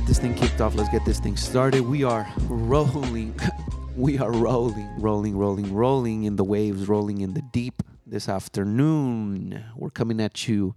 get 0.00 0.08
this 0.08 0.18
thing 0.18 0.34
kicked 0.34 0.62
off. 0.62 0.74
Let's 0.74 0.88
get 0.88 1.04
this 1.04 1.20
thing 1.20 1.36
started. 1.36 1.82
We 1.82 2.04
are 2.04 2.26
rolling. 2.48 3.38
we 3.96 4.18
are 4.18 4.32
rolling, 4.32 4.88
rolling, 4.98 5.36
rolling, 5.36 5.74
rolling 5.74 6.24
in 6.24 6.36
the 6.36 6.44
waves, 6.44 6.88
rolling 6.88 7.20
in 7.20 7.34
the 7.34 7.42
deep 7.42 7.82
this 8.06 8.26
afternoon. 8.26 9.62
We're 9.76 9.90
coming 9.90 10.18
at 10.18 10.48
you 10.48 10.74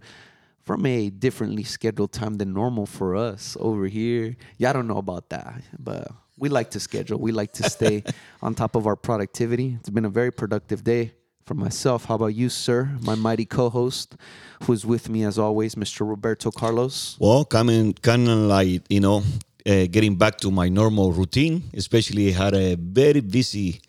from 0.62 0.84
a 0.84 1.08
differently 1.08 1.64
scheduled 1.64 2.12
time 2.12 2.34
than 2.34 2.52
normal 2.52 2.84
for 2.84 3.16
us 3.16 3.56
over 3.58 3.86
here. 3.86 4.36
Yeah, 4.58 4.68
I 4.68 4.72
don't 4.74 4.86
know 4.86 4.98
about 4.98 5.30
that, 5.30 5.62
but 5.78 6.06
we 6.36 6.50
like 6.50 6.72
to 6.72 6.80
schedule. 6.80 7.18
We 7.18 7.32
like 7.32 7.54
to 7.54 7.62
stay 7.62 8.04
on 8.42 8.54
top 8.54 8.76
of 8.76 8.86
our 8.86 8.96
productivity. 8.96 9.78
It's 9.80 9.88
been 9.88 10.04
a 10.04 10.10
very 10.10 10.32
productive 10.32 10.84
day 10.84 11.14
for 11.44 11.54
myself. 11.54 12.06
How 12.06 12.14
about 12.16 12.34
you, 12.34 12.48
sir? 12.48 12.90
My 13.02 13.14
mighty 13.14 13.44
co-host, 13.44 14.16
who's 14.64 14.84
with 14.86 15.08
me 15.08 15.24
as 15.24 15.38
always, 15.38 15.74
Mr. 15.74 16.08
Roberto 16.08 16.50
Carlos. 16.50 17.16
Well, 17.20 17.44
coming 17.44 17.92
kind 17.94 18.28
of 18.28 18.38
like 18.38 18.82
you 18.88 19.00
know, 19.00 19.22
uh, 19.66 19.86
getting 19.90 20.16
back 20.16 20.38
to 20.38 20.50
my 20.50 20.68
normal 20.68 21.12
routine. 21.12 21.62
Especially 21.74 22.32
had 22.32 22.54
a 22.54 22.76
very 22.76 23.20
busy 23.20 23.80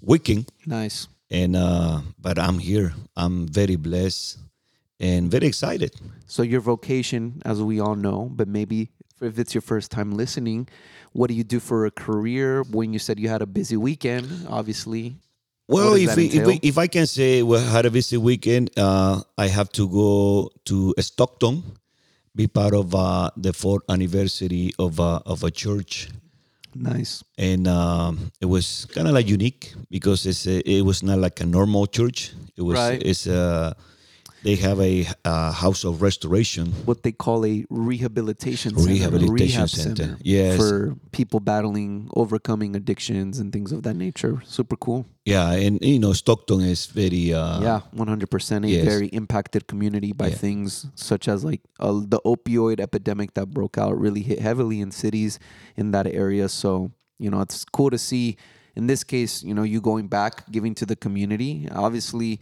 weekend, 0.00 0.50
Nice. 0.66 1.08
and 1.30 1.56
uh, 1.56 2.00
but 2.20 2.38
I'm 2.38 2.58
here. 2.58 2.92
I'm 3.16 3.48
very 3.48 3.76
blessed 3.76 4.38
and 5.00 5.30
very 5.30 5.46
excited. 5.46 5.92
So 6.26 6.42
your 6.42 6.60
vocation, 6.60 7.40
as 7.44 7.62
we 7.62 7.80
all 7.80 7.94
know, 7.96 8.28
but 8.34 8.48
maybe 8.48 8.90
if 9.20 9.38
it's 9.38 9.54
your 9.54 9.62
first 9.62 9.90
time 9.90 10.12
listening, 10.12 10.68
what 11.12 11.28
do 11.28 11.34
you 11.34 11.42
do 11.44 11.58
for 11.58 11.86
a 11.86 11.90
career? 11.90 12.62
When 12.62 12.92
you 12.92 12.98
said 12.98 13.18
you 13.18 13.28
had 13.28 13.42
a 13.42 13.46
busy 13.46 13.76
weekend, 13.76 14.46
obviously. 14.48 15.16
Well, 15.68 15.94
if 15.94 16.16
we, 16.16 16.26
if, 16.26 16.46
we, 16.46 16.58
if 16.62 16.78
I 16.78 16.86
can 16.86 17.06
say 17.06 17.42
we 17.42 17.58
had 17.58 17.84
a 17.84 17.90
busy 17.90 18.16
weekend, 18.16 18.70
uh, 18.78 19.20
I 19.36 19.48
have 19.48 19.70
to 19.72 19.86
go 19.86 20.50
to 20.64 20.94
Stockton, 20.98 21.62
be 22.34 22.46
part 22.46 22.72
of 22.74 22.94
uh, 22.94 23.30
the 23.36 23.52
fourth 23.52 23.82
anniversary 23.90 24.72
of 24.78 24.98
uh, 24.98 25.20
of 25.26 25.44
a 25.44 25.50
church, 25.50 26.08
Nice. 26.74 27.22
and 27.36 27.68
um, 27.68 28.32
it 28.40 28.46
was 28.46 28.86
kind 28.94 29.08
of 29.08 29.12
like 29.14 29.28
unique 29.28 29.74
because 29.90 30.24
it's 30.24 30.46
a, 30.46 30.60
it 30.64 30.82
was 30.82 31.02
not 31.02 31.18
like 31.18 31.38
a 31.40 31.46
normal 31.46 31.86
church. 31.86 32.32
It 32.56 32.62
was 32.62 32.78
Right. 32.78 33.02
it's 33.04 33.26
uh, 33.26 33.74
they 34.42 34.54
have 34.56 34.80
a, 34.80 35.06
uh 35.24 35.52
house 35.52 35.84
of 35.84 36.02
restoration. 36.02 36.66
What 36.84 37.02
they 37.02 37.12
call 37.12 37.44
a 37.44 37.64
rehabilitation 37.70 38.76
center. 38.76 38.88
Rehabilitation 38.88 39.62
rehab 39.62 39.68
center. 39.68 40.16
Yes. 40.22 40.56
For 40.56 40.96
people 41.12 41.40
battling, 41.40 42.08
overcoming 42.14 42.76
addictions 42.76 43.38
and 43.38 43.52
things 43.52 43.72
of 43.72 43.82
that 43.82 43.94
nature. 43.94 44.40
Super 44.44 44.76
cool. 44.76 45.06
Yeah, 45.24 45.52
and 45.52 45.78
you 45.82 45.98
know 45.98 46.12
Stockton 46.12 46.60
is 46.62 46.86
very 46.86 47.34
uh, 47.34 47.60
yeah, 47.60 47.80
100% 47.94 48.64
a 48.64 48.68
yes. 48.68 48.84
very 48.84 49.08
impacted 49.08 49.66
community 49.66 50.12
by 50.12 50.28
Yeah. 50.28 50.36
things 50.36 50.86
such 50.94 51.28
as 51.28 51.44
like 51.44 51.60
uh, 51.80 52.00
the 52.06 52.20
opioid 52.24 52.80
epidemic 52.80 53.34
that 53.34 53.50
broke 53.50 53.76
out 53.76 53.98
really 53.98 54.22
hit 54.22 54.38
heavily 54.40 54.80
in 54.80 54.90
cities 54.90 55.38
in 55.76 55.90
that 55.90 56.06
area. 56.06 56.48
So, 56.48 56.92
you 57.18 57.30
know, 57.30 57.40
it's 57.40 57.64
cool 57.64 57.90
to 57.90 57.98
see 57.98 58.36
in 58.74 58.86
this 58.86 59.02
case, 59.02 59.42
you 59.42 59.52
know, 59.52 59.64
you 59.64 59.80
going 59.80 60.06
back, 60.06 60.48
giving 60.52 60.72
to 60.76 60.86
the 60.86 60.94
community. 60.94 61.68
Obviously, 61.72 62.38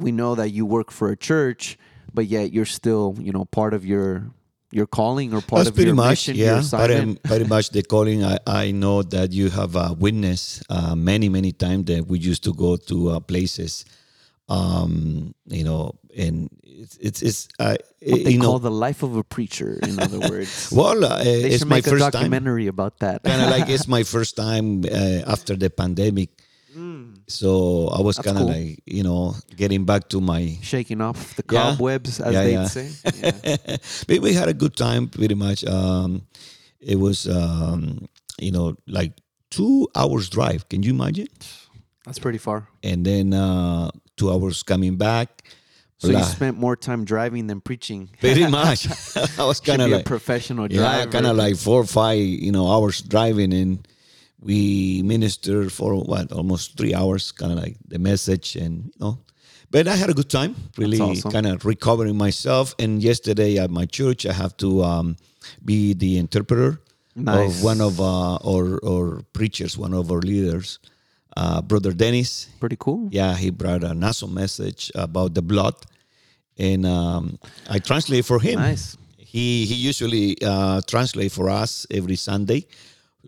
we 0.00 0.12
know 0.12 0.34
that 0.34 0.50
you 0.50 0.66
work 0.66 0.90
for 0.90 1.10
a 1.10 1.16
church, 1.16 1.78
but 2.12 2.26
yet 2.26 2.52
you're 2.52 2.64
still, 2.66 3.16
you 3.20 3.32
know, 3.32 3.44
part 3.44 3.74
of 3.74 3.84
your 3.84 4.24
your 4.72 4.86
calling 4.86 5.34
or 5.34 5.40
part 5.40 5.60
That's 5.60 5.68
of 5.70 5.74
pretty 5.74 5.88
your 5.88 5.96
much, 5.96 6.28
mission, 6.28 6.36
yeah. 6.36 6.62
But 6.70 6.90
um, 6.92 7.18
pretty 7.24 7.44
much 7.44 7.70
the 7.70 7.82
calling. 7.82 8.24
I, 8.24 8.38
I 8.46 8.70
know 8.70 9.02
that 9.02 9.32
you 9.32 9.50
have 9.50 9.74
uh, 9.76 9.94
witnessed 9.98 10.62
uh, 10.70 10.94
many 10.94 11.28
many 11.28 11.52
times 11.52 11.86
that 11.86 12.06
we 12.06 12.18
used 12.18 12.44
to 12.44 12.52
go 12.54 12.76
to 12.76 13.10
uh, 13.10 13.20
places, 13.20 13.84
um, 14.48 15.34
you 15.46 15.64
know, 15.64 15.94
and 16.16 16.48
it's 16.62 16.96
it's, 16.98 17.22
it's 17.22 17.48
uh, 17.58 17.76
what 18.02 18.24
they 18.24 18.30
you 18.32 18.40
call 18.40 18.52
know, 18.54 18.58
the 18.58 18.70
life 18.70 19.02
of 19.02 19.16
a 19.16 19.24
preacher, 19.24 19.78
in 19.82 19.98
other 19.98 20.20
words. 20.30 20.70
well, 20.72 21.04
uh, 21.04 21.22
they 21.22 21.50
it's 21.50 21.58
should 21.58 21.68
my 21.68 21.76
make 21.76 21.86
a 21.86 21.90
first 21.90 22.02
time. 22.02 22.10
documentary 22.12 22.66
about 22.68 22.98
that. 23.00 23.22
Kind 23.24 23.42
of 23.42 23.50
like 23.50 23.68
it's 23.68 23.88
my 23.96 24.02
first 24.04 24.36
time 24.36 24.84
uh, 24.84 25.22
after 25.26 25.56
the 25.56 25.68
pandemic, 25.70 26.30
so 27.26 27.88
I 27.88 28.00
was 28.00 28.18
kind 28.18 28.36
of 28.38 28.44
cool. 28.46 28.52
like 28.54 28.80
you 28.86 29.02
know 29.02 29.34
getting 29.56 29.84
back 29.84 30.08
to 30.10 30.20
my 30.20 30.58
shaking 30.62 31.00
off 31.00 31.36
the 31.36 31.44
Yeah. 31.50 31.72
cobwebs, 31.74 32.20
as 32.20 32.32
Yeah, 32.34 32.44
they'd 32.44 32.52
yeah. 32.52 32.66
say. 32.66 32.88
Yeah. 33.22 33.76
but 34.08 34.18
we 34.20 34.32
had 34.34 34.48
a 34.48 34.54
good 34.54 34.76
time 34.76 35.08
pretty 35.08 35.34
much 35.34 35.64
um 35.64 36.22
it 36.80 36.98
was 36.98 37.26
um 37.28 38.08
you 38.38 38.52
know 38.52 38.76
like 38.86 39.12
two 39.50 39.88
hours 39.96 40.28
drive 40.30 40.68
can 40.68 40.82
you 40.82 40.90
imagine 40.94 41.28
That's 42.04 42.18
pretty 42.18 42.38
far. 42.38 42.68
and 42.82 43.04
then 43.04 43.34
uh 43.34 43.90
two 44.16 44.30
hours 44.30 44.62
coming 44.62 44.96
back 44.96 45.42
So 45.98 46.08
you 46.08 46.22
spent 46.24 46.56
more 46.56 46.76
time 46.76 47.04
driving 47.04 47.46
than 47.48 47.60
preaching. 47.60 48.08
pretty 48.20 48.46
much 48.60 48.86
i 49.38 49.44
was 49.44 49.60
kind 49.60 49.82
of 49.82 49.90
like 49.90 50.00
a 50.00 50.04
professional 50.08 50.70
yeah 50.72 51.04
kind 51.06 51.26
of 51.26 51.36
like 51.36 51.56
four 51.56 51.80
or 51.82 51.86
five 51.86 52.18
you 52.18 52.52
know 52.52 52.70
hours 52.70 53.02
driving 53.02 53.52
and 53.52 53.86
we 54.42 55.02
ministered 55.04 55.70
for 55.72 55.94
what 55.96 56.32
almost 56.32 56.76
three 56.76 56.94
hours 56.94 57.30
kind 57.32 57.52
of 57.52 57.58
like 57.58 57.76
the 57.88 57.98
message 57.98 58.56
and 58.56 58.84
you 58.86 59.00
know 59.00 59.18
but 59.70 59.86
i 59.86 59.94
had 59.94 60.08
a 60.10 60.14
good 60.14 60.30
time 60.30 60.54
really 60.78 60.98
awesome. 61.00 61.30
kind 61.30 61.46
of 61.46 61.64
recovering 61.64 62.16
myself 62.16 62.74
and 62.78 63.02
yesterday 63.02 63.58
at 63.58 63.70
my 63.70 63.84
church 63.84 64.24
i 64.26 64.32
have 64.32 64.56
to 64.56 64.82
um, 64.82 65.16
be 65.64 65.92
the 65.94 66.16
interpreter 66.18 66.80
Nice. 67.16 67.58
of 67.58 67.64
one 67.64 67.80
of 67.80 68.00
uh, 68.00 68.36
our, 68.36 68.78
our 68.86 69.20
preachers 69.32 69.76
one 69.76 69.92
of 69.92 70.10
our 70.10 70.20
leaders 70.20 70.78
uh, 71.36 71.60
brother 71.60 71.92
dennis 71.92 72.48
Pretty 72.60 72.76
cool. 72.78 73.08
yeah 73.10 73.36
he 73.36 73.50
brought 73.50 73.84
an 73.84 74.02
awesome 74.02 74.32
message 74.32 74.90
about 74.94 75.34
the 75.34 75.42
blood 75.42 75.74
and 76.56 76.86
um, 76.86 77.38
i 77.68 77.78
translate 77.78 78.24
for 78.24 78.40
him 78.40 78.58
Nice. 78.58 78.96
he 79.18 79.66
he 79.66 79.74
usually 79.74 80.36
uh, 80.42 80.80
translate 80.86 81.30
for 81.32 81.50
us 81.50 81.86
every 81.90 82.16
Sunday 82.16 82.64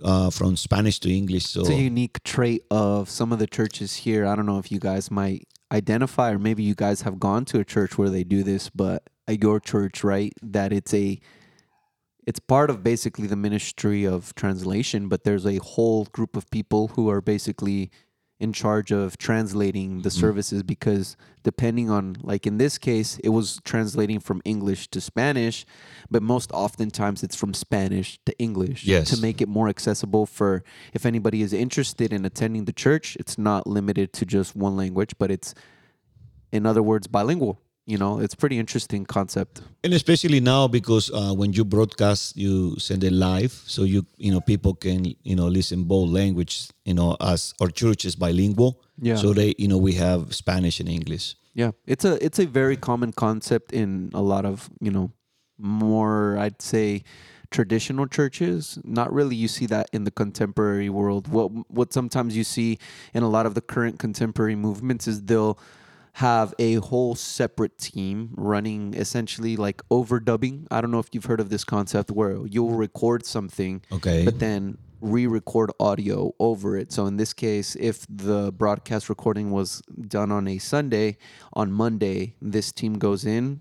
uh, 0.05 0.31
from 0.31 0.57
Spanish 0.57 0.99
to 1.01 1.13
English. 1.13 1.47
So 1.47 1.61
It's 1.61 1.71
a 1.71 1.75
unique 1.75 2.23
trait 2.25 2.63
of 2.71 3.09
some 3.09 3.33
of 3.33 3.39
the 3.39 3.47
churches 3.47 3.97
here. 3.97 4.27
I 4.27 4.37
don't 4.37 4.47
know 4.47 4.59
if 4.59 4.71
you 4.71 4.79
guys 4.79 5.11
might 5.11 5.47
identify, 5.73 6.33
or 6.33 6.39
maybe 6.39 6.63
you 6.63 6.75
guys 6.75 7.03
have 7.03 7.19
gone 7.19 7.45
to 7.47 7.61
a 7.61 7.65
church 7.65 7.97
where 7.97 8.11
they 8.11 8.25
do 8.25 8.43
this, 8.43 8.71
but 8.71 9.09
at 9.27 9.43
your 9.43 9.61
church, 9.61 10.05
right? 10.05 10.33
That 10.43 10.73
it's 10.73 10.93
a 10.93 11.21
it's 12.27 12.39
part 12.39 12.71
of 12.71 12.85
basically 12.85 13.27
the 13.27 13.37
ministry 13.37 14.05
of 14.05 14.35
translation, 14.35 15.09
but 15.09 15.25
there's 15.25 15.47
a 15.47 15.57
whole 15.57 16.05
group 16.07 16.37
of 16.37 16.49
people 16.51 16.89
who 16.89 17.11
are 17.11 17.21
basically 17.21 17.91
in 18.43 18.53
charge 18.53 18.91
of 18.91 19.17
translating 19.19 20.03
the 20.03 20.09
mm. 20.09 20.21
services 20.21 20.65
because 20.65 21.17
depending 21.45 21.89
on 21.89 22.17
like 22.23 22.45
in 22.45 22.59
this 22.59 22.77
case 22.77 23.17
it 23.23 23.29
was 23.29 23.61
translating 23.63 24.19
from 24.19 24.43
English 24.45 24.89
to 24.89 25.01
Spanish 25.01 25.65
but 26.11 26.25
most 26.25 26.51
oftentimes 26.51 27.23
it's 27.23 27.37
from 27.37 27.55
Spanish 27.55 28.19
to 28.27 28.37
English 28.41 28.85
Yes. 28.85 29.11
to 29.11 29.23
make 29.23 29.41
it 29.41 29.49
more 29.49 29.69
accessible 29.69 30.27
for 30.27 30.65
if 30.93 31.07
anybody 31.07 31.41
is 31.41 31.53
interested 31.53 32.13
in 32.13 32.25
attending 32.25 32.65
the 32.65 32.73
church 32.73 33.17
it's 33.21 33.39
not 33.39 33.65
limited 33.65 34.13
to 34.15 34.27
just 34.27 34.57
one 34.57 34.77
language 34.77 35.15
but 35.21 35.31
it's 35.31 35.55
in 36.51 36.67
other 36.67 36.83
words 36.83 37.07
bilingual 37.07 37.61
you 37.87 37.99
know 37.99 38.21
it's 38.21 38.35
pretty 38.35 38.59
interesting 38.59 39.05
concept 39.05 39.63
and 39.85 39.93
especially 39.95 40.41
now 40.41 40.69
because 40.69 41.11
uh, 41.11 41.35
when 41.35 41.53
you 41.53 41.65
broadcast, 41.65 42.37
you 42.37 42.79
send 42.79 43.03
it 43.03 43.13
live, 43.13 43.53
so 43.67 43.83
you 43.83 44.07
you 44.17 44.31
know 44.31 44.41
people 44.41 44.75
can 44.75 45.15
you 45.23 45.35
know 45.35 45.49
listen 45.49 45.85
both 45.85 46.09
language. 46.09 46.69
You 46.85 46.95
know, 46.95 47.17
as 47.21 47.55
our 47.61 47.69
church 47.69 48.05
is 48.05 48.15
bilingual, 48.17 48.81
Yeah. 49.01 49.17
So 49.17 49.33
they 49.33 49.55
you 49.59 49.69
know 49.69 49.79
we 49.79 49.95
have 49.95 50.35
Spanish 50.35 50.79
and 50.81 50.89
English. 50.89 51.35
Yeah, 51.55 51.73
it's 51.87 52.05
a 52.05 52.25
it's 52.25 52.39
a 52.39 52.47
very 52.47 52.77
common 52.77 53.13
concept 53.13 53.73
in 53.73 54.11
a 54.15 54.23
lot 54.23 54.45
of 54.45 54.71
you 54.81 54.91
know 54.91 55.11
more 55.59 56.39
I'd 56.39 56.63
say 56.63 57.03
traditional 57.51 58.07
churches. 58.07 58.79
Not 58.85 59.13
really 59.13 59.35
you 59.35 59.49
see 59.49 59.67
that 59.67 59.89
in 59.93 60.05
the 60.05 60.11
contemporary 60.13 60.89
world. 60.91 61.27
What 61.27 61.51
what 61.71 61.93
sometimes 61.93 62.37
you 62.37 62.45
see 62.45 62.79
in 63.15 63.23
a 63.25 63.29
lot 63.29 63.47
of 63.47 63.55
the 63.55 63.61
current 63.61 63.99
contemporary 63.99 64.57
movements 64.57 65.09
is 65.09 65.23
they'll 65.23 65.59
have 66.17 66.53
a 66.59 66.75
whole 66.75 67.15
separate 67.15 67.79
team 67.79 68.31
running 68.37 68.93
essentially 68.95 69.57
like 69.57 69.81
overdubbing. 69.91 70.67
I 70.71 70.81
don't 70.81 70.91
know 70.91 70.99
if 70.99 71.09
you've 71.13 71.25
heard 71.25 71.41
of 71.41 71.49
this 71.49 71.65
concept 71.65 72.11
where 72.11 72.47
you'll 72.47 72.75
record 72.75 73.25
something 73.25 73.83
Okay. 73.91 74.25
but 74.25 74.39
then 74.39 74.77
re-record 75.01 75.71
audio 75.81 76.33
over 76.39 76.77
it. 76.77 76.93
So 76.93 77.07
in 77.07 77.17
this 77.17 77.33
case, 77.33 77.75
if 77.81 78.07
the 78.09 78.53
broadcast 78.53 79.09
recording 79.09 79.51
was 79.51 79.83
done 80.07 80.31
on 80.31 80.47
a 80.47 80.59
Sunday, 80.59 81.17
on 81.55 81.73
Monday, 81.73 82.37
this 82.41 82.71
team 82.73 82.99
goes 82.99 83.25
in 83.25 83.61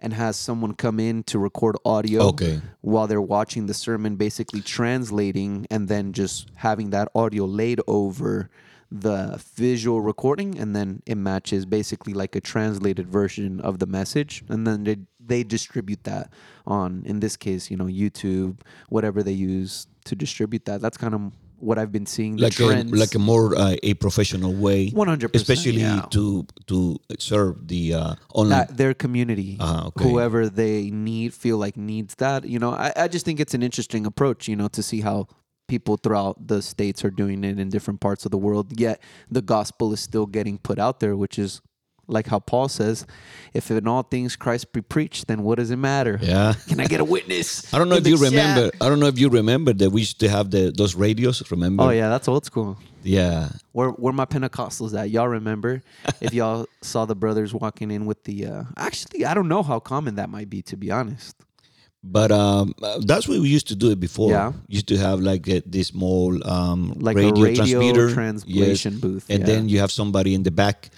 and 0.00 0.12
has 0.12 0.36
someone 0.36 0.74
come 0.74 0.98
in 0.98 1.22
to 1.22 1.38
record 1.38 1.76
audio 1.84 2.22
Okay. 2.24 2.60
while 2.80 3.06
they're 3.06 3.22
watching 3.22 3.66
the 3.66 3.74
sermon, 3.74 4.16
basically 4.16 4.60
translating 4.60 5.66
and 5.70 5.88
then 5.88 6.12
just 6.12 6.50
having 6.56 6.90
that 6.90 7.08
audio 7.14 7.44
laid 7.46 7.80
over 7.86 8.50
the 8.92 9.42
visual 9.54 10.02
recording 10.02 10.58
and 10.58 10.76
then 10.76 11.02
it 11.06 11.14
matches 11.14 11.64
basically 11.64 12.12
like 12.12 12.36
a 12.36 12.40
translated 12.40 13.08
version 13.08 13.58
of 13.60 13.78
the 13.78 13.86
message 13.86 14.44
and 14.50 14.66
then 14.66 14.84
they, 14.84 14.98
they 15.18 15.42
distribute 15.42 16.04
that 16.04 16.30
on 16.66 17.02
in 17.06 17.20
this 17.20 17.34
case 17.34 17.70
you 17.70 17.76
know 17.76 17.86
youtube 17.86 18.60
whatever 18.90 19.22
they 19.22 19.32
use 19.32 19.86
to 20.04 20.14
distribute 20.14 20.66
that 20.66 20.82
that's 20.82 20.98
kind 20.98 21.14
of 21.14 21.32
what 21.62 21.78
I've 21.78 21.92
been 21.92 22.06
seeing, 22.06 22.36
the 22.36 22.42
like 22.42 22.58
a 22.58 22.82
like 22.90 23.14
a 23.14 23.20
more 23.20 23.56
uh, 23.56 23.76
a 23.84 23.94
professional 23.94 24.52
way 24.52 24.90
100%, 24.90 25.30
especially 25.34 25.80
yeah. 25.80 26.06
to 26.10 26.44
to 26.66 26.98
serve 27.20 27.68
the 27.68 27.94
uh, 27.94 28.14
online 28.34 28.66
that 28.66 28.76
their 28.76 28.94
community, 28.94 29.58
Ah, 29.60 29.86
okay. 29.86 30.02
whoever 30.02 30.48
they 30.48 30.90
need, 30.90 31.32
feel 31.32 31.58
like 31.58 31.76
needs 31.76 32.16
that. 32.16 32.44
You 32.44 32.58
know, 32.58 32.72
I, 32.72 32.92
I 32.96 33.06
just 33.06 33.24
think 33.24 33.38
it's 33.38 33.54
an 33.54 33.62
interesting 33.62 34.06
approach. 34.06 34.48
You 34.48 34.56
know, 34.56 34.66
to 34.68 34.82
see 34.82 35.02
how 35.02 35.28
people 35.68 35.96
throughout 35.96 36.48
the 36.48 36.62
states 36.62 37.04
are 37.04 37.10
doing 37.10 37.44
it 37.44 37.58
in 37.58 37.68
different 37.68 38.00
parts 38.00 38.24
of 38.24 38.30
the 38.30 38.38
world. 38.38 38.78
Yet 38.78 39.00
the 39.30 39.42
gospel 39.42 39.92
is 39.92 40.00
still 40.00 40.26
getting 40.26 40.58
put 40.58 40.78
out 40.78 41.00
there, 41.00 41.16
which 41.16 41.38
is 41.38 41.60
like 42.08 42.26
how 42.26 42.38
Paul 42.38 42.68
says, 42.68 43.06
"If 43.54 43.70
in 43.70 43.86
all 43.86 44.02
things 44.02 44.36
Christ 44.36 44.72
be 44.72 44.82
preached, 44.82 45.28
then 45.28 45.42
what 45.42 45.58
does 45.58 45.70
it 45.70 45.76
matter? 45.76 46.18
yeah 46.20 46.54
Can 46.68 46.80
I 46.80 46.86
get 46.86 47.00
a 47.00 47.04
witness? 47.04 47.72
I 47.72 47.78
don't 47.78 47.88
know 47.88 47.96
if 47.96 48.06
you 48.06 48.16
remember. 48.16 48.70
I 48.80 48.88
don't 48.88 49.00
know 49.00 49.06
if 49.06 49.18
you 49.18 49.28
remember 49.28 49.72
that 49.72 49.90
we 49.90 50.02
used 50.02 50.20
to 50.20 50.28
have 50.28 50.50
the 50.50 50.72
those 50.76 50.94
radios. 50.94 51.42
Remember? 51.50 51.84
Oh 51.84 51.90
yeah, 51.90 52.08
that's 52.08 52.28
old 52.28 52.44
school. 52.44 52.78
yeah. 53.02 53.50
Where 53.72 53.90
where 53.90 54.12
my 54.12 54.26
Pentecostals 54.26 54.98
at? 54.98 55.10
Y'all 55.10 55.28
remember? 55.28 55.82
if 56.20 56.34
y'all 56.34 56.66
saw 56.82 57.04
the 57.06 57.14
brothers 57.14 57.54
walking 57.54 57.90
in 57.90 58.06
with 58.06 58.24
the 58.24 58.46
uh 58.46 58.64
actually 58.76 59.24
I 59.24 59.34
don't 59.34 59.48
know 59.48 59.62
how 59.62 59.78
common 59.80 60.16
that 60.16 60.28
might 60.28 60.50
be 60.50 60.62
to 60.62 60.76
be 60.76 60.90
honest. 60.90 61.36
But 62.04 62.32
um, 62.32 62.74
uh, 62.82 62.98
that's 63.06 63.28
what 63.28 63.38
we 63.38 63.48
used 63.48 63.68
to 63.68 63.76
do 63.76 63.90
it 63.90 64.00
before. 64.00 64.30
Yeah. 64.30 64.52
Used 64.66 64.88
to 64.88 64.96
have 64.98 65.20
like 65.20 65.46
a, 65.48 65.62
this 65.64 65.88
small 65.88 66.34
um, 66.48 66.94
Like 66.98 67.16
radio, 67.16 67.30
a 67.30 67.42
radio 67.44 67.54
transmitter, 67.64 68.12
translation 68.12 68.98
booth. 68.98 69.26
and 69.30 69.40
yeah. 69.40 69.46
then 69.46 69.68
you 69.68 69.78
have 69.78 69.92
somebody 69.92 70.34
in 70.34 70.42
the 70.42 70.50
back 70.50 70.90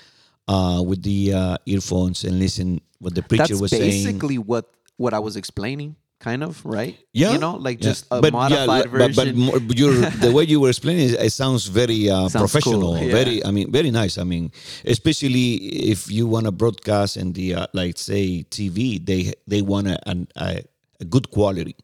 uh, 0.48 0.82
with 0.86 1.02
the 1.02 1.34
uh, 1.34 1.56
earphones 1.66 2.24
and 2.24 2.38
listen 2.38 2.80
what 3.00 3.14
the 3.14 3.22
preacher 3.22 3.48
that's 3.48 3.60
was 3.60 3.70
saying. 3.70 3.82
That's 3.82 4.04
basically 4.04 4.38
what 4.38 4.64
what 4.96 5.12
I 5.12 5.18
was 5.18 5.36
explaining, 5.36 5.96
kind 6.20 6.42
of, 6.42 6.64
right? 6.64 6.96
Yeah, 7.12 7.32
You 7.32 7.38
know, 7.38 7.56
like 7.56 7.82
yeah. 7.84 7.90
just 7.90 8.06
a 8.10 8.22
But, 8.22 8.32
yeah, 8.32 8.40
modified 8.40 8.84
but- 8.90 8.98
but, 8.98 9.14
version. 9.14 9.36
more, 9.38 9.60
but 9.60 9.76
you're, 9.76 9.92
the 10.24 10.32
way 10.32 10.44
you 10.44 10.60
were 10.60 10.70
explaining 10.70 11.10
it, 11.10 11.20
it 11.20 11.32
sounds 11.32 11.66
very 11.66 12.08
uh, 12.08 12.28
Sounds 12.28 12.48
professional. 12.50 12.80
cool, 12.94 12.98
yeah. 12.98 13.10
Very, 13.12 13.44
I 13.44 13.50
mean, 13.50 13.70
very 13.72 13.90
nice. 13.90 14.16
I 14.16 14.24
mean, 14.24 14.52
especially 14.86 15.54
if 15.90 16.10
you 16.10 16.26
want 16.26 16.46
to 16.46 16.52
broadcast 16.52 17.16
in 17.18 17.32
the 17.34 17.54
uh, 17.54 17.66
like, 17.74 17.98
say 17.98 18.44
TV, 18.48 19.04
they 19.04 19.34
they 19.46 19.60
want 19.60 19.88
a, 19.88 19.98
an, 20.08 20.28
a 20.36 20.62
a 21.00 21.04
good 21.04 21.30
quality, 21.30 21.76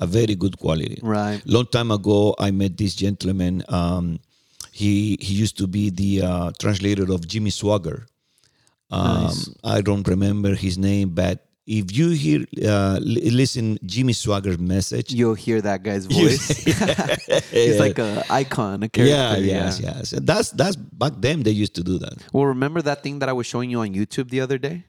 a 0.00 0.06
very 0.06 0.34
good 0.34 0.58
quality. 0.58 0.98
Right. 1.02 1.40
Long 1.46 1.66
time 1.66 1.90
ago, 1.90 2.34
I 2.38 2.50
met 2.50 2.76
this 2.76 2.94
gentleman. 2.94 3.62
Um, 3.68 4.20
he 4.72 5.18
he 5.20 5.34
used 5.34 5.58
to 5.58 5.66
be 5.66 5.90
the 5.90 6.22
uh, 6.22 6.50
translator 6.58 7.12
of 7.12 7.26
Jimmy 7.26 7.50
Swaggart. 7.50 8.06
Um, 8.90 9.24
Nice. 9.24 9.50
I 9.62 9.80
don't 9.82 10.06
remember 10.06 10.54
his 10.54 10.76
name, 10.78 11.10
but 11.10 11.46
if 11.66 11.94
you 11.96 12.10
hear 12.10 12.44
uh, 12.66 12.98
listen 13.02 13.78
Jimmy 13.86 14.12
Swaggart's 14.12 14.58
message, 14.58 15.12
You'll 15.12 15.34
hear 15.34 15.60
that 15.62 15.82
guy's 15.84 16.06
voice. 16.06 16.48
He's 17.50 17.78
like 17.78 17.98
a 17.98 18.24
icon, 18.30 18.82
a 18.82 18.88
character. 18.88 19.14
yeah, 19.14 19.36
yes, 19.36 19.78
yes. 19.80 20.10
That's 20.22 20.50
that's 20.50 20.74
back 20.76 21.12
then 21.18 21.42
they 21.44 21.52
used 21.52 21.74
to 21.76 21.84
do 21.84 21.98
that. 21.98 22.14
Well, 22.32 22.46
remember 22.46 22.82
that 22.82 23.02
thing 23.04 23.20
that 23.20 23.28
I 23.28 23.32
was 23.32 23.46
showing 23.46 23.70
you 23.70 23.80
on 23.80 23.94
YouTube 23.94 24.30
the 24.30 24.40
other 24.40 24.58
day 24.58 24.84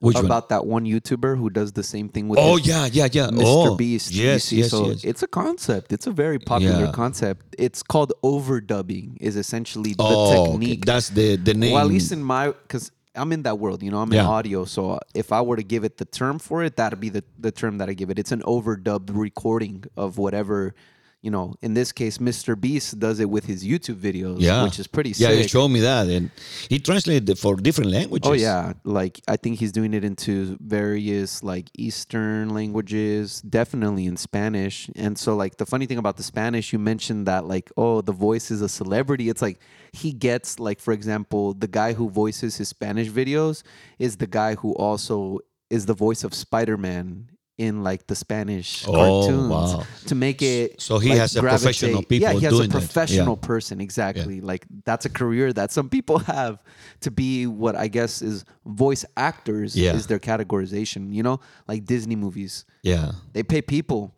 Which 0.00 0.16
one? 0.16 0.24
about 0.24 0.48
that 0.48 0.66
one 0.66 0.86
YouTuber 0.86 1.36
who 1.38 1.50
does 1.50 1.72
the 1.72 1.82
same 1.82 2.08
thing 2.08 2.28
with 2.28 2.38
Oh 2.38 2.56
his 2.56 2.66
yeah, 2.66 2.86
yeah, 2.90 3.08
yeah. 3.12 3.26
Mr. 3.28 3.42
Oh, 3.44 3.74
Beast. 3.76 4.10
Yes, 4.12 4.50
yes, 4.50 4.70
so 4.70 4.88
yes. 4.88 5.04
it's 5.04 5.22
a 5.22 5.26
concept. 5.28 5.92
It's 5.92 6.06
a 6.06 6.10
very 6.10 6.38
popular 6.38 6.86
Yeah. 6.86 6.92
concept. 6.92 7.54
It's 7.58 7.82
called 7.82 8.12
overdubbing. 8.24 9.18
Is 9.20 9.36
essentially 9.36 9.92
the 9.92 10.02
oh, 10.02 10.42
okay. 10.42 10.50
technique. 10.52 10.84
That's 10.86 11.10
the 11.10 11.36
the 11.36 11.52
name. 11.54 11.72
Well, 11.74 11.82
at 11.84 11.88
least 11.88 12.12
in 12.12 12.22
my 12.22 12.48
because 12.48 12.90
I'm 13.14 13.32
in 13.32 13.42
that 13.42 13.58
world, 13.58 13.82
you 13.82 13.90
know, 13.90 13.98
I'm 13.98 14.10
in 14.12 14.16
Yeah. 14.24 14.26
audio. 14.28 14.64
So 14.64 14.98
if 15.14 15.32
I 15.32 15.42
were 15.42 15.56
to 15.56 15.62
give 15.64 15.84
it 15.84 15.98
the 15.98 16.04
term 16.06 16.38
for 16.38 16.62
it, 16.64 16.76
that'd 16.76 17.00
be 17.00 17.08
the, 17.10 17.24
the 17.38 17.50
term 17.52 17.78
that 17.78 17.88
I 17.90 17.92
give 17.92 18.08
it. 18.08 18.18
It's 18.18 18.32
an 18.32 18.42
overdubbed 18.42 19.10
recording 19.12 19.84
of 19.96 20.16
whatever, 20.16 20.74
you 21.22 21.30
know, 21.30 21.54
in 21.60 21.74
this 21.74 21.92
case, 21.92 22.18
Mr. 22.18 22.58
Beast 22.58 22.98
does 22.98 23.20
it 23.20 23.28
with 23.28 23.44
his 23.44 23.62
YouTube 23.64 23.96
videos, 23.96 24.36
yeah, 24.40 24.62
which 24.64 24.78
is 24.78 24.86
pretty 24.86 25.12
Yeah, 25.16 25.32
he 25.32 25.46
showed 25.46 25.68
me 25.68 25.80
that, 25.80 26.08
and 26.08 26.30
he 26.68 26.78
translated 26.78 27.28
it 27.28 27.38
for 27.38 27.56
different 27.56 27.90
languages. 27.90 28.28
Oh 28.28 28.32
yeah, 28.32 28.72
like 28.84 29.20
I 29.28 29.36
think 29.36 29.58
he's 29.58 29.72
doing 29.72 29.92
it 29.92 30.02
into 30.02 30.56
various 30.60 31.42
like 31.42 31.70
Eastern 31.76 32.50
languages, 32.50 33.42
definitely 33.42 34.06
in 34.06 34.16
Spanish. 34.16 34.88
And 34.96 35.18
so 35.18 35.36
like 35.36 35.58
the 35.58 35.66
funny 35.66 35.84
thing 35.84 35.98
about 35.98 36.16
the 36.16 36.22
Spanish, 36.22 36.72
you 36.72 36.78
mentioned 36.78 37.26
that 37.26 37.46
like 37.46 37.70
oh 37.76 38.00
the 38.00 38.12
voice 38.12 38.50
is 38.50 38.62
a 38.62 38.68
celebrity. 38.68 39.28
It's 39.28 39.42
like 39.42 39.60
he 39.92 40.12
gets 40.12 40.58
like 40.58 40.80
for 40.80 40.92
example 40.92 41.52
the 41.52 41.68
guy 41.68 41.92
who 41.92 42.08
voices 42.08 42.56
his 42.56 42.68
Spanish 42.68 43.08
videos 43.10 43.62
is 43.98 44.16
the 44.16 44.26
guy 44.26 44.54
who 44.54 44.72
also 44.74 45.40
is 45.68 45.84
the 45.84 45.94
voice 45.94 46.24
of 46.24 46.32
Spider 46.32 46.78
Man 46.78 47.28
in 47.60 47.82
like 47.84 48.06
the 48.06 48.14
Spanish 48.14 48.88
Oh, 48.88 48.92
cartoons 48.92 49.50
wow. 49.50 49.84
to 50.06 50.14
make 50.14 50.40
it 50.40 50.80
So 50.80 50.98
he 50.98 51.10
like, 51.10 51.18
has 51.18 51.36
a 51.36 51.40
professional 51.40 52.00
gravitate- 52.02 52.22
yeah 52.22 52.32
he 52.32 52.44
has 52.46 52.54
a 52.54 52.62
that. 52.62 52.66
Yeah. 52.68 52.78
professional 52.80 53.36
person 53.36 53.80
exactly 53.80 54.40
like 54.40 54.64
that's 54.88 55.04
a 55.04 55.10
career 55.10 55.52
that 55.52 55.70
some 55.70 55.88
people 55.90 56.18
have 56.36 56.56
to 57.00 57.10
be 57.10 57.46
what 57.46 57.76
i 57.76 57.86
guess 57.88 58.22
is 58.22 58.44
voice 58.64 59.04
actors 59.16 59.76
Yeah. 59.76 59.94
is 59.98 60.06
their 60.06 60.18
categorization 60.18 61.12
you 61.12 61.22
know 61.22 61.40
like 61.68 61.84
disney 61.84 62.16
movies 62.16 62.64
Yeah, 62.82 63.12
they 63.34 63.42
pay 63.42 63.60
people 63.62 64.14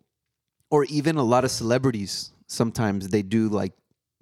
or 0.71 0.85
even 0.85 1.17
a 1.17 1.23
lot 1.33 1.43
of 1.43 1.51
celebrities 1.51 2.31
sometimes 2.47 3.09
they 3.09 3.23
do 3.23 3.49
like 3.49 3.73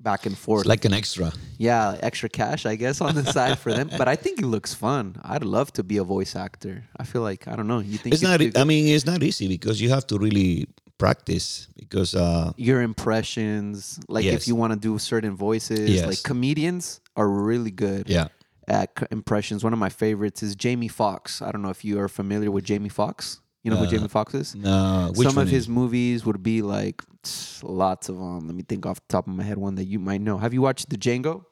back 0.03 0.25
and 0.25 0.37
forth 0.37 0.61
it's 0.61 0.69
like 0.69 0.85
an 0.85 0.93
extra. 0.93 1.31
yeah 1.57 1.97
extra 2.01 2.29
cash 2.29 2.65
i 2.65 2.75
guess 2.75 3.01
on 3.01 3.13
the 3.15 3.23
side 3.37 3.57
for 3.59 3.71
them 3.73 3.89
but 3.99 4.07
i 4.07 4.15
think 4.15 4.39
it 4.39 4.45
looks 4.45 4.73
fun 4.73 5.15
i'd 5.25 5.43
love 5.43 5.71
to 5.71 5.83
be 5.83 5.97
a 5.97 6.03
voice 6.03 6.35
actor 6.35 6.83
i 6.97 7.03
feel 7.03 7.21
like 7.21 7.47
i 7.47 7.55
don't 7.55 7.67
know 7.67 7.79
you 7.79 7.97
think 7.97 8.13
It's 8.13 8.23
not. 8.23 8.41
I 8.57 8.63
mean, 8.63 8.87
it's 8.95 9.05
not 9.05 9.21
easy 9.23 9.47
because 9.47 9.79
you 9.81 9.89
have 9.89 10.05
to 10.07 10.17
really 10.17 10.67
practice 10.97 11.67
because 11.77 12.13
uh, 12.15 12.51
your 12.57 12.81
impressions 12.81 13.99
like 14.07 14.23
Yes. 14.25 14.35
if 14.35 14.47
you 14.47 14.55
want 14.55 14.71
to 14.73 14.79
do 14.79 14.97
certain 14.99 15.35
voices 15.35 15.89
Yes. 15.89 16.05
like 16.07 16.21
comedians 16.23 17.01
are 17.15 17.27
really 17.27 17.71
good 17.71 18.07
yeah. 18.09 18.27
at 18.67 18.89
impressions 19.11 19.63
one 19.63 19.73
of 19.73 19.79
my 19.79 19.89
favorites 19.89 20.41
is 20.43 20.55
jamie 20.55 20.87
Foxx. 20.87 21.41
i 21.41 21.51
don't 21.51 21.61
know 21.61 21.69
if 21.77 21.83
you 21.83 21.99
are 21.99 22.07
familiar 22.07 22.51
with 22.51 22.63
jamie 22.63 22.89
Foxx. 22.89 23.40
You 23.63 23.69
know 23.71 23.77
who 23.77 23.87
jamie 23.87 24.07
Foxx 24.07 24.33
is 24.33 24.55
No, 24.55 25.11
which 25.15 25.27
some 25.27 25.35
one 25.35 25.43
of 25.43 25.49
his 25.49 25.63
is? 25.63 25.69
movies 25.69 26.25
would 26.25 26.41
be 26.41 26.61
like 26.61 27.01
tss, 27.23 27.63
lots 27.63 28.09
of 28.09 28.17
them 28.17 28.47
let 28.47 28.55
me 28.55 28.63
think 28.63 28.85
off 28.85 28.97
the 29.07 29.11
top 29.13 29.27
of 29.27 29.33
my 29.33 29.43
head 29.43 29.57
one 29.57 29.75
that 29.75 29.85
you 29.85 29.99
might 29.99 30.21
know 30.21 30.37
have 30.37 30.53
you 30.53 30.61
watched 30.61 30.89
the 30.89 30.97
django 30.97 31.45